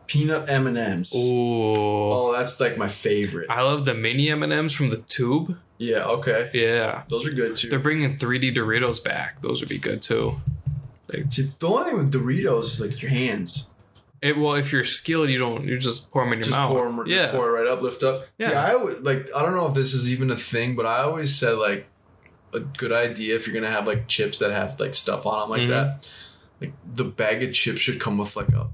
Peanut 0.07 0.49
M 0.49 0.67
and 0.67 0.79
M's. 0.79 1.13
Oh, 1.15 2.33
that's 2.33 2.61
like 2.61 2.77
my 2.79 2.89
favorite. 2.89 3.51
I 3.51 3.63
love 3.63 3.85
the 3.85 3.95
mini 3.95 4.31
M 4.31 4.43
and 4.43 4.53
M's 4.53 4.73
from 4.73 4.91
the 4.91 4.99
tube. 4.99 5.59
Yeah. 5.79 6.05
Okay. 6.05 6.51
Yeah, 6.55 7.03
Those 7.09 7.27
are 7.27 7.33
good 7.33 7.57
too. 7.57 7.69
they're 7.69 7.79
bringing 7.79 8.17
3D 8.17 8.57
Doritos 8.57 9.03
back. 9.05 9.41
Those 9.43 9.61
would 9.61 9.69
be 9.69 9.79
good 9.79 10.01
too. 10.03 10.37
Like, 11.13 11.33
See, 11.33 11.51
the 11.59 11.69
only 11.69 11.85
thing 11.91 11.99
with 11.99 12.13
Doritos 12.13 12.65
is 12.65 12.81
like 12.81 13.03
your 13.03 13.11
hands. 13.11 13.71
It, 14.23 14.39
well, 14.39 14.55
if 14.55 14.73
you're 14.73 14.85
skilled, 14.85 15.29
you 15.29 15.39
don't. 15.39 15.65
You 15.67 15.79
just 15.79 16.11
pour 16.11 16.25
them 16.25 16.33
in 16.33 16.39
your 16.39 16.45
Just 16.45 16.57
mouth. 16.57 16.71
pour 16.71 16.87
'em- 16.87 17.07
yeah, 17.07 17.17
just 17.25 17.35
pour 17.35 17.49
it 17.49 17.53
right 17.61 17.67
up, 17.67 17.83
lift 17.83 18.03
up. 18.03 18.23
See, 18.41 18.47
Yeah. 18.49 18.65
I 18.67 18.73
always, 18.75 19.01
like 19.01 19.29
I 19.37 19.43
don't 19.43 19.55
know 19.55 19.67
if 19.69 19.75
this 19.75 19.93
is 19.93 20.11
even 20.11 20.31
a 20.31 20.37
thing, 20.37 20.75
but 20.75 20.87
I 20.87 21.01
always 21.03 21.35
said 21.35 21.53
like 21.59 21.87
a 22.55 22.61
good 22.61 22.93
idea 22.93 23.37
if 23.37 23.47
you're 23.47 23.55
gonna 23.55 23.71
have 23.71 23.87
like 23.87 24.09
chips 24.09 24.39
that 24.39 24.53
have 24.53 24.81
like 24.81 24.95
stuff 24.95 25.27
on 25.27 25.41
them 25.41 25.51
like 25.51 25.63
Mhm. 25.63 25.69
that. 25.69 26.09
Like 26.63 26.73
the 26.95 27.05
bag 27.05 27.43
of 27.45 27.53
chips 27.53 27.81
should 27.83 28.01
come 28.01 28.17
with 28.17 28.35
like 28.35 28.49
a 28.49 28.69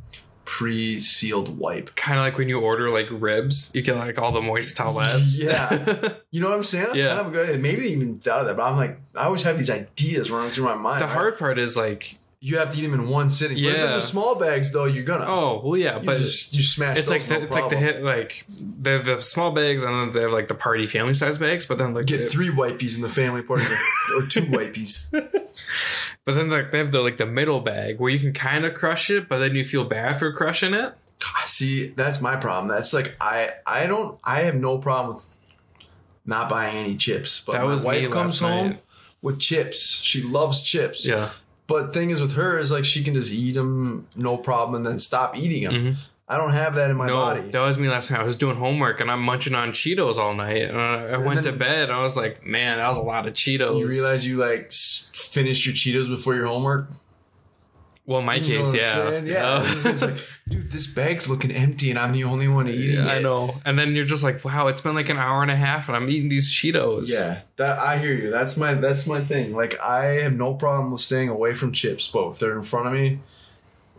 pre-sealed 0.44 1.58
wipe. 1.58 1.94
kind 1.94 2.18
of 2.18 2.24
like 2.24 2.38
when 2.38 2.48
you 2.48 2.60
order 2.60 2.90
like 2.90 3.08
ribs, 3.10 3.70
you 3.74 3.82
get 3.82 3.96
like 3.96 4.18
all 4.18 4.32
the 4.32 4.42
moist 4.42 4.76
towelettes. 4.76 5.38
Yeah. 5.42 6.14
You 6.30 6.40
know 6.40 6.48
what 6.50 6.56
I'm 6.56 6.62
saying? 6.64 6.86
That's 6.86 6.98
Yeah. 6.98 7.08
kind 7.08 7.20
of 7.20 7.26
a 7.28 7.30
good 7.30 7.48
idea. 7.50 7.58
Maybe 7.60 7.88
even 7.88 8.18
thought 8.18 8.40
of 8.40 8.46
that, 8.46 8.56
but 8.56 8.64
I'm 8.64 8.76
like, 8.76 8.98
I 9.14 9.24
always 9.24 9.42
have 9.42 9.58
these 9.58 9.70
ideas 9.70 10.30
running 10.30 10.50
through 10.50 10.64
my 10.66 10.74
mind. 10.74 11.00
the 11.00 11.06
right? 11.06 11.12
hard 11.14 11.38
part 11.38 11.58
is 11.58 11.76
like, 11.76 12.18
you 12.44 12.58
have 12.58 12.70
to 12.70 12.78
eat 12.78 12.82
them 12.82 12.94
in 12.94 13.08
one 13.08 13.28
sitting. 13.28 13.56
But 13.56 13.62
Yeah. 13.62 13.86
the 13.86 14.00
small 14.00 14.34
bags 14.34 14.72
though, 14.72 14.86
you're 14.86 15.04
gonna. 15.04 15.26
oh 15.28 15.60
well, 15.64 15.76
yeah, 15.76 16.00
you 16.00 16.06
but 16.06 16.18
just 16.18 16.52
you 16.52 16.60
smash. 16.60 16.98
it's 16.98 17.08
those, 17.08 17.20
like 17.20 17.28
the, 17.28 17.38
no 17.38 17.44
it's 17.44 17.54
like 17.54 17.68
the 17.68 17.76
hit 17.76 18.02
like 18.02 18.44
the 18.48 18.98
the 18.98 19.20
small 19.20 19.52
bags 19.52 19.84
and 19.84 19.94
then 19.94 20.12
they 20.12 20.22
have 20.22 20.32
like 20.32 20.48
the 20.48 20.54
party 20.56 20.88
family 20.88 21.14
size 21.14 21.38
bags, 21.38 21.66
but 21.66 21.78
then 21.78 21.94
like 21.94 22.06
Get 22.06 22.18
the- 22.18 22.26
three 22.28 22.50
wipies 22.50 22.96
in 22.96 23.02
the 23.02 23.08
family 23.08 23.42
party, 23.42 23.64
or 24.16 24.26
two 24.26 24.42
wipies. 24.42 25.06
but 26.24 26.34
then 26.34 26.50
like 26.50 26.70
they 26.70 26.78
have 26.78 26.92
the 26.92 27.00
like 27.00 27.16
the 27.16 27.26
middle 27.26 27.60
bag 27.60 27.98
where 27.98 28.10
you 28.10 28.18
can 28.18 28.32
kind 28.32 28.64
of 28.64 28.74
crush 28.74 29.10
it, 29.10 29.28
but 29.28 29.38
then 29.38 29.54
you 29.54 29.64
feel 29.64 29.84
bad 29.84 30.18
for 30.18 30.32
crushing 30.32 30.74
it. 30.74 30.94
Ah, 31.24 31.42
See, 31.46 31.88
that's 31.88 32.20
my 32.20 32.36
problem. 32.36 32.68
That's 32.68 32.92
like 32.92 33.16
I 33.20 33.50
I 33.66 33.86
don't 33.86 34.18
I 34.24 34.40
have 34.40 34.54
no 34.54 34.78
problem 34.78 35.16
with 35.16 35.36
not 36.26 36.48
buying 36.48 36.76
any 36.76 36.96
chips. 36.96 37.40
But 37.44 37.52
That 37.52 37.62
my 37.64 37.70
was 37.72 37.84
wife 37.84 38.02
me 38.02 38.08
comes 38.08 38.38
home 38.38 38.68
night. 38.70 38.82
with 39.22 39.38
chips. 39.40 40.00
She 40.02 40.22
loves 40.22 40.62
chips. 40.62 41.06
Yeah, 41.06 41.30
But 41.66 41.92
thing 41.92 42.10
is 42.10 42.20
with 42.20 42.32
her 42.34 42.58
is 42.58 42.70
like 42.72 42.84
she 42.84 43.02
can 43.04 43.14
just 43.14 43.32
eat 43.32 43.52
them 43.54 44.06
no 44.16 44.36
problem 44.36 44.74
and 44.76 44.86
then 44.86 44.98
stop 44.98 45.36
eating 45.36 45.64
them. 45.64 45.74
Mhm. 45.74 45.96
I 46.32 46.36
don't 46.38 46.52
have 46.52 46.74
that 46.76 46.90
in 46.90 46.96
my 46.96 47.06
no, 47.08 47.14
body. 47.16 47.40
that 47.50 47.60
was 47.60 47.76
me 47.78 47.88
last 47.88 48.10
night. 48.10 48.20
I 48.20 48.24
was 48.24 48.36
doing 48.36 48.56
homework 48.56 49.00
and 49.00 49.10
I'm 49.10 49.22
munching 49.22 49.54
on 49.54 49.72
Cheetos 49.72 50.16
all 50.16 50.34
night, 50.34 50.62
and 50.62 50.80
I, 50.80 51.08
I 51.10 51.16
went 51.18 51.42
to 51.44 51.52
bed. 51.52 51.84
And 51.90 51.92
I 51.92 52.00
was 52.02 52.16
like, 52.16 52.46
man, 52.46 52.78
that 52.78 52.88
was 52.88 52.98
a 52.98 53.02
lot 53.02 53.26
of 53.26 53.34
Cheetos. 53.34 53.78
You 53.78 53.86
realize 53.86 54.26
you 54.26 54.38
like 54.38 54.72
finished 54.72 55.66
your 55.66 55.74
Cheetos 55.74 56.08
before 56.08 56.34
your 56.34 56.46
homework. 56.46 56.88
well, 58.06 58.20
in 58.20 58.26
my 58.26 58.34
You 58.36 58.44
case, 58.58 58.74
yeah, 58.74 58.92
saying? 58.94 59.26
yeah. 59.26 59.62
It's, 59.64 59.84
it's 59.84 60.02
like, 60.02 60.16
dude, 60.48 60.72
this 60.72 60.86
bag's 60.88 61.28
looking 61.28 61.52
empty, 61.52 61.90
and 61.90 61.98
I'm 61.98 62.12
the 62.12 62.24
only 62.24 62.48
one 62.48 62.66
eating 62.68 62.96
Yeah, 62.96 63.06
it. 63.12 63.18
I 63.18 63.20
know. 63.20 63.60
And 63.64 63.78
then 63.78 63.94
you're 63.94 64.04
just 64.04 64.24
like, 64.24 64.44
wow, 64.44 64.66
it's 64.68 64.80
been 64.80 64.94
like 64.94 65.08
an 65.08 65.18
hour 65.18 65.42
and 65.42 65.50
a 65.50 65.56
half, 65.56 65.88
and 65.88 65.96
I'm 65.96 66.08
eating 66.08 66.28
these 66.28 66.50
Cheetos. 66.50 67.10
Yeah, 67.12 67.42
that 67.56 67.78
I 67.78 67.98
hear 67.98 68.12
you. 68.14 68.30
That's 68.30 68.56
my 68.56 68.74
that's 68.74 69.06
my 69.06 69.20
thing. 69.20 69.54
Like 69.54 69.80
I 69.80 70.04
have 70.24 70.32
no 70.32 70.54
problem 70.54 70.92
with 70.92 71.00
staying 71.02 71.28
away 71.28 71.54
from 71.54 71.72
chips, 71.72 72.08
but 72.08 72.30
if 72.30 72.38
they're 72.40 72.56
in 72.56 72.62
front 72.64 72.86
of 72.88 72.92
me, 72.94 73.20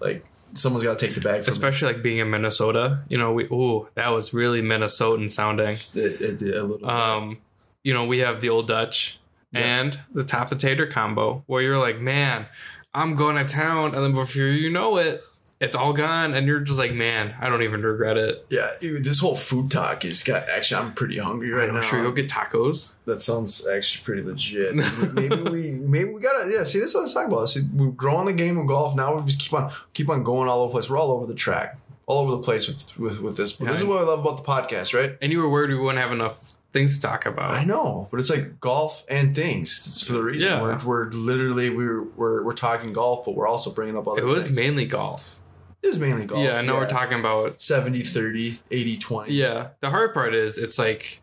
like 0.02 0.26
someone's 0.56 0.84
got 0.84 0.98
to 1.00 1.06
take 1.06 1.16
the 1.16 1.22
bag 1.22 1.44
from 1.44 1.52
especially 1.52 1.94
like 1.94 2.04
being 2.04 2.20
in 2.20 2.30
Minnesota. 2.30 3.00
You 3.10 3.18
know, 3.18 3.32
we 3.34 3.46
ooh, 3.46 3.88
that 3.96 4.10
was 4.10 4.34
really 4.34 4.62
Minnesotan 4.62 5.32
sounding. 5.32 5.68
It, 5.70 6.22
it, 6.22 6.42
a 6.56 6.64
little. 6.64 6.90
Um, 6.90 7.40
you 7.84 7.94
know, 7.94 8.06
we 8.06 8.20
have 8.20 8.40
the 8.40 8.50
old 8.50 8.68
Dutch 8.68 9.20
Yeah. 9.52 9.62
and 9.62 10.00
the 10.14 10.24
top 10.24 10.50
the 10.50 10.56
tater 10.56 10.86
combo, 10.86 11.44
where 11.48 11.62
you're 11.62 11.78
like, 11.80 12.00
man, 12.00 12.46
I'm 12.94 13.16
going 13.16 13.36
to 13.36 13.46
town, 13.46 13.94
and 13.96 14.04
then 14.04 14.14
before 14.14 14.44
you 14.44 14.70
know 14.70 14.98
it, 14.98 15.22
it's 15.64 15.76
all 15.76 15.94
gone, 15.94 16.34
and 16.34 16.46
you're 16.48 16.60
just 16.60 16.78
like, 16.78 16.94
man, 16.94 17.34
I 17.40 17.50
don't 17.50 17.64
even 17.64 17.82
regret 17.82 18.18
it. 18.18 18.46
yeah, 18.50 18.72
dude, 18.80 19.04
this 19.04 19.20
whole 19.20 19.36
food 19.36 19.72
talk 19.72 20.04
is 20.06 20.24
got. 20.24 20.50
Actually, 20.50 20.82
I'm 20.86 20.94
pretty 20.94 21.18
hungry 21.18 21.52
right 21.52 21.70
I'm 21.70 21.76
now. 21.76 21.82
sure 21.82 22.02
you'll 22.02 22.12
get 22.12 22.30
tacos. 22.30 22.92
that 23.06 23.22
sounds 23.22 23.68
actually 23.68 24.04
pretty 24.04 24.22
legit. 24.24 24.76
maybe 25.14 25.36
we 25.36 25.72
maybe 25.72 26.10
we 26.14 26.22
gotta 26.22 26.50
yeah. 26.52 26.64
See, 26.64 26.80
this 26.80 26.90
is 26.90 26.94
what 26.96 27.02
I 27.02 27.04
was 27.04 27.14
talking 27.14 27.32
about. 27.34 27.46
See, 27.50 27.62
we're 27.74 27.88
growing 27.88 28.26
the 28.26 28.34
game 28.34 28.58
of 28.58 28.68
golf. 28.68 28.96
Now 28.96 29.16
we 29.16 29.24
just 29.26 29.40
keep 29.40 29.54
on 29.54 29.72
keep 29.94 30.10
on 30.10 30.24
going 30.24 30.50
all 30.50 30.62
over 30.62 30.70
the 30.70 30.74
place. 30.74 30.90
We're 30.90 30.98
all 31.00 31.12
over 31.12 31.26
the 31.26 31.36
track, 31.36 31.78
all 32.06 32.20
over 32.20 32.32
the 32.32 32.44
place 32.44 32.68
with 32.68 32.98
with 33.00 33.22
with 33.22 33.38
this. 33.38 33.54
But 33.54 33.66
Yeah, 33.66 33.72
this 33.72 33.82
is 33.82 33.86
what 33.88 34.00
I 34.00 34.04
love 34.06 34.20
about 34.20 34.38
the 34.38 34.44
podcast, 34.44 34.94
right? 34.94 35.18
And 35.22 35.32
you 35.32 35.40
were 35.40 35.50
worried 35.50 35.70
we 35.70 35.76
wouldn't 35.78 36.00
have 36.02 36.12
enough 36.12 36.54
things 36.74 36.96
to 37.00 37.08
talk 37.08 37.28
about. 37.28 37.52
I 37.52 37.66
know, 37.66 38.08
but 38.10 38.20
it's 38.20 38.32
like 38.32 38.60
golf 38.60 39.06
and 39.08 39.36
things. 39.36 39.70
It's 39.88 40.02
for 40.06 40.14
the 40.14 40.24
reason 40.24 40.52
Yeah. 40.52 40.62
we're, 40.64 40.78
we're 40.84 41.10
literally 41.12 41.70
we're, 41.70 42.02
we're 42.02 42.44
we're 42.44 42.54
talking 42.54 42.94
golf, 42.94 43.26
but 43.26 43.36
we're 43.36 43.48
also 43.48 43.72
bringing 43.72 43.96
up 43.96 44.08
other. 44.08 44.22
It 44.22 44.26
was 44.26 44.46
things. 44.48 44.56
mainly 44.58 44.86
golf. 44.86 45.40
It 45.84 45.88
was 45.88 46.00
mainly 46.00 46.26
golf. 46.26 46.44
yeah, 46.44 46.58
I 46.58 46.62
now 46.62 46.78
we're 46.78 46.88
talking 46.88 47.20
about 47.20 47.62
70 47.62 48.04
30, 48.04 48.60
80 48.72 48.98
20. 48.98 49.34
Yeah, 49.34 49.68
the 49.82 49.90
hard 49.92 50.14
part 50.14 50.34
is 50.34 50.58
it's 50.58 50.80
like 50.80 51.22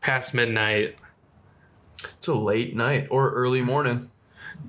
past 0.00 0.34
midnight. 0.34 0.96
It's 2.16 2.28
a 2.28 2.34
late 2.34 2.74
night 2.76 3.08
or 3.10 3.30
early 3.32 3.60
morning, 3.60 4.10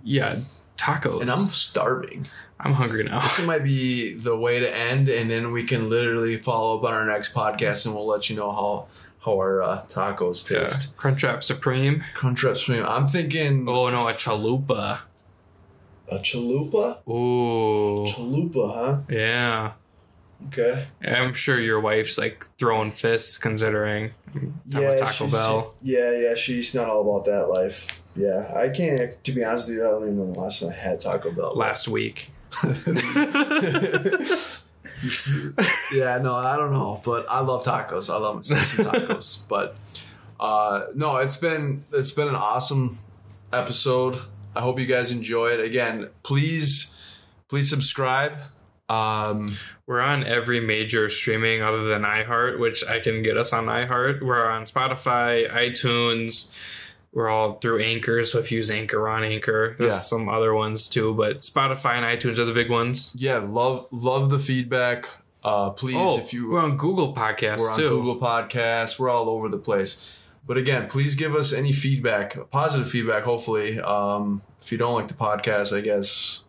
Yeah, 0.03 0.39
tacos. 0.77 1.21
and 1.21 1.29
I'm 1.31 1.47
starving. 1.49 2.27
I'm 2.59 2.73
hungry 2.73 3.03
now. 3.05 3.21
This 3.21 3.45
might 3.45 3.63
be 3.63 4.13
the 4.15 4.35
way 4.35 4.59
to 4.59 4.75
end, 4.75 5.07
and 5.07 5.29
then 5.31 5.51
we 5.53 5.63
can 5.63 5.89
literally 5.89 6.37
follow 6.37 6.77
up 6.77 6.83
on 6.83 6.93
our 6.93 7.05
next 7.05 7.33
podcast, 7.33 7.85
and 7.85 7.95
we'll 7.95 8.07
let 8.07 8.29
you 8.29 8.35
know 8.35 8.51
how 8.51 8.87
how 9.23 9.33
our 9.37 9.61
uh, 9.61 9.83
tacos 9.87 10.49
Yeah. 10.49 10.63
taste. 10.63 10.95
Crunchwrap 10.97 11.43
Supreme. 11.43 12.03
Crunchwrap 12.17 12.57
Supreme. 12.57 12.85
I'm 12.85 13.07
thinking 13.07 13.67
Oh 13.69 13.89
no, 13.89 14.07
a 14.07 14.13
chalupa. 14.13 14.99
A 16.11 16.17
chalupa. 16.19 16.99
Ooh, 17.07 18.05
Chalupa, 18.07 18.73
huh? 18.73 19.01
yeah. 19.09 19.71
Okay. 20.47 20.87
I'm 21.03 21.33
sure 21.33 21.59
your 21.59 21.81
wife's 21.81 22.17
like 22.17 22.45
throwing 22.57 22.91
fists 22.91 23.37
considering 23.37 24.11
I'm 24.33 24.53
a 24.73 24.97
Taco 24.97 25.27
Bell. 25.29 25.75
Yeah, 25.81 26.11
yeah, 26.11 26.35
she's 26.35 26.73
not 26.73 26.87
all 26.89 27.01
about 27.01 27.25
that 27.25 27.49
life. 27.49 28.01
Yeah, 28.15 28.51
I 28.55 28.69
can't. 28.69 29.21
To 29.23 29.31
be 29.33 29.43
honest 29.43 29.67
with 29.67 29.77
you, 29.77 29.87
I 29.87 29.91
don't 29.91 30.03
even 30.03 30.17
know 30.17 30.31
the 30.33 30.39
last 30.39 30.61
time 30.61 30.69
I 30.69 30.73
had 30.73 30.99
Taco 31.01 31.31
Bell. 31.31 31.55
last 31.55 31.87
week. 31.89 32.31
yeah, 35.93 36.17
no, 36.21 36.35
I 36.35 36.57
don't 36.57 36.71
know, 36.71 37.01
but 37.03 37.25
I 37.29 37.41
love 37.41 37.63
tacos. 37.63 38.13
I 38.13 38.17
love 38.17 38.43
tacos. 38.43 39.47
but 39.47 39.75
uh, 40.39 40.85
no, 40.95 41.17
it's 41.17 41.37
been 41.37 41.81
it's 41.93 42.11
been 42.11 42.27
an 42.27 42.35
awesome 42.35 42.97
episode. 43.51 44.19
I 44.55 44.61
hope 44.61 44.79
you 44.79 44.85
guys 44.85 45.11
enjoy 45.11 45.51
it. 45.51 45.59
Again, 45.59 46.09
please 46.23 46.95
please 47.47 47.69
subscribe. 47.69 48.33
Um, 48.89 49.55
We're 49.85 50.01
on 50.01 50.23
every 50.23 50.59
major 50.59 51.09
streaming 51.09 51.61
other 51.61 51.83
than 51.87 52.01
iHeart, 52.03 52.57
which 52.59 52.83
I 52.87 52.99
can 52.99 53.21
get 53.21 53.37
us 53.37 53.53
on 53.53 53.65
iHeart. 53.65 54.21
We're 54.21 54.47
on 54.49 54.63
Spotify, 54.63 55.49
iTunes. 55.51 56.51
We're 57.11 57.29
all 57.29 57.53
through 57.53 57.79
Anchor, 57.81 58.23
so 58.23 58.37
if 58.39 58.51
you 58.51 58.57
use 58.57 58.69
Anchor 58.69 59.07
on 59.09 59.23
Anchor, 59.23 59.75
there's 59.77 59.93
Yeah. 59.93 59.97
some 59.97 60.29
other 60.29 60.53
ones 60.53 60.87
too, 60.87 61.13
but 61.15 61.39
Spotify 61.39 61.93
and 61.95 62.05
iTunes 62.05 62.37
are 62.37 62.45
the 62.45 62.53
big 62.53 62.69
ones. 62.69 63.13
yeah, 63.17 63.37
love 63.39 63.87
love 63.91 64.29
the 64.29 64.39
feedback. 64.39 65.09
Uh, 65.43 65.69
please, 65.69 65.95
oh, 65.97 66.17
if 66.19 66.33
you 66.33 66.49
we're 66.51 66.59
on 66.59 66.75
Google 66.77 67.13
Podcasts 67.15 67.59
We're 67.61 67.71
on 67.71 67.77
too. 67.77 67.87
Google 67.89 68.19
Podcasts. 68.19 68.99
We're 68.99 69.09
all 69.09 69.29
over 69.29 69.47
the 69.49 69.57
place. 69.57 70.05
But 70.49 70.57
again, 70.57 70.87
please 70.87 71.13
give 71.13 71.35
us 71.35 71.53
any 71.53 71.71
feedback, 71.71 72.49
positive 72.49 72.89
feedback. 72.89 73.21
Hopefully, 73.21 73.79
um, 73.79 74.41
if 74.59 74.71
you 74.71 74.79
don't 74.79 74.95
like 74.95 75.07
the 75.07 75.13
podcast, 75.13 75.77
I 75.77 75.81
guess 75.81 76.41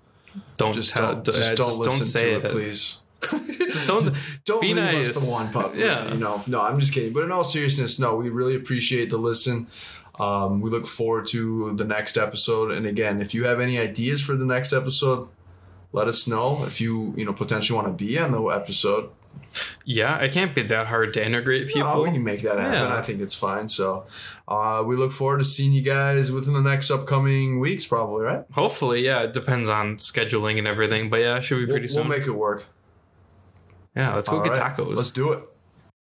Don't 0.56 0.72
just 0.72 0.94
tell, 0.94 1.16
don't, 1.16 1.26
just 1.26 1.54
don't 1.54 1.56
just 1.58 1.78
listen 1.78 1.98
don't 1.98 2.04
say 2.06 2.30
to 2.30 2.36
it. 2.36 2.44
it, 2.46 2.50
please. 2.50 3.02
Just 3.58 3.86
don't. 3.86 4.14
don't 4.46 4.62
be 4.62 4.72
leave 4.72 4.82
us 4.82 5.08
nice. 5.08 5.26
the 5.26 5.30
one 5.30 5.52
pup. 5.52 5.74
Yeah. 5.76 6.10
you 6.10 6.18
know. 6.18 6.42
No, 6.46 6.62
I'm 6.62 6.80
just 6.80 6.94
kidding. 6.94 7.12
But 7.12 7.24
in 7.24 7.30
all 7.30 7.44
seriousness, 7.44 7.98
no, 7.98 8.16
we 8.16 8.30
really 8.30 8.56
appreciate 8.56 9.10
the 9.10 9.18
listen. 9.18 9.66
Um, 10.18 10.62
we 10.62 10.70
look 10.70 10.86
forward 10.86 11.26
to 11.32 11.74
the 11.74 11.84
next 11.84 12.16
episode. 12.16 12.70
And 12.70 12.86
again, 12.86 13.20
if 13.20 13.34
you 13.34 13.44
have 13.44 13.60
any 13.60 13.78
ideas 13.78 14.22
for 14.22 14.34
the 14.34 14.46
next 14.46 14.72
episode, 14.72 15.28
let 15.92 16.08
us 16.08 16.26
know. 16.26 16.64
If 16.64 16.80
you 16.80 17.12
you 17.18 17.26
know 17.26 17.34
potentially 17.34 17.76
want 17.76 17.88
to 17.88 18.02
be 18.02 18.18
on 18.18 18.32
the 18.32 18.42
episode, 18.44 19.10
Yeah, 19.84 20.18
it 20.18 20.32
can't 20.32 20.54
be 20.54 20.62
that 20.62 20.86
hard 20.86 21.12
to 21.14 21.24
integrate 21.24 21.68
people. 21.68 21.82
No, 21.82 22.02
we 22.02 22.10
can 22.10 22.22
make 22.22 22.42
that 22.42 22.58
happen. 22.58 22.72
Yeah. 22.72 22.96
I 22.96 23.02
think 23.02 23.20
it's 23.20 23.34
fine. 23.34 23.68
So 23.68 24.06
uh, 24.46 24.84
we 24.86 24.96
look 24.96 25.12
forward 25.12 25.38
to 25.38 25.44
seeing 25.44 25.72
you 25.72 25.82
guys 25.82 26.30
within 26.30 26.54
the 26.54 26.60
next 26.60 26.90
upcoming 26.90 27.58
weeks, 27.60 27.84
probably, 27.86 28.22
right? 28.24 28.44
Hopefully, 28.52 29.04
yeah. 29.04 29.22
It 29.22 29.32
depends 29.32 29.68
on 29.68 29.96
scheduling 29.96 30.58
and 30.58 30.66
everything, 30.68 31.10
but 31.10 31.20
yeah, 31.20 31.40
should 31.40 31.56
be 31.56 31.66
We'll, 31.66 31.78
pretty 31.78 31.94
we'll 31.94 32.04
make 32.04 32.26
it 32.26 32.32
work. 32.32 32.66
yeah, 33.96 34.14
let's 34.14 34.28
go 34.28 34.36
All 34.38 34.42
get 34.44 34.56
right, 34.56 34.76
tacos. 34.76 34.96
Let's 34.96 35.10
do 35.10 35.32
it. 35.32 35.42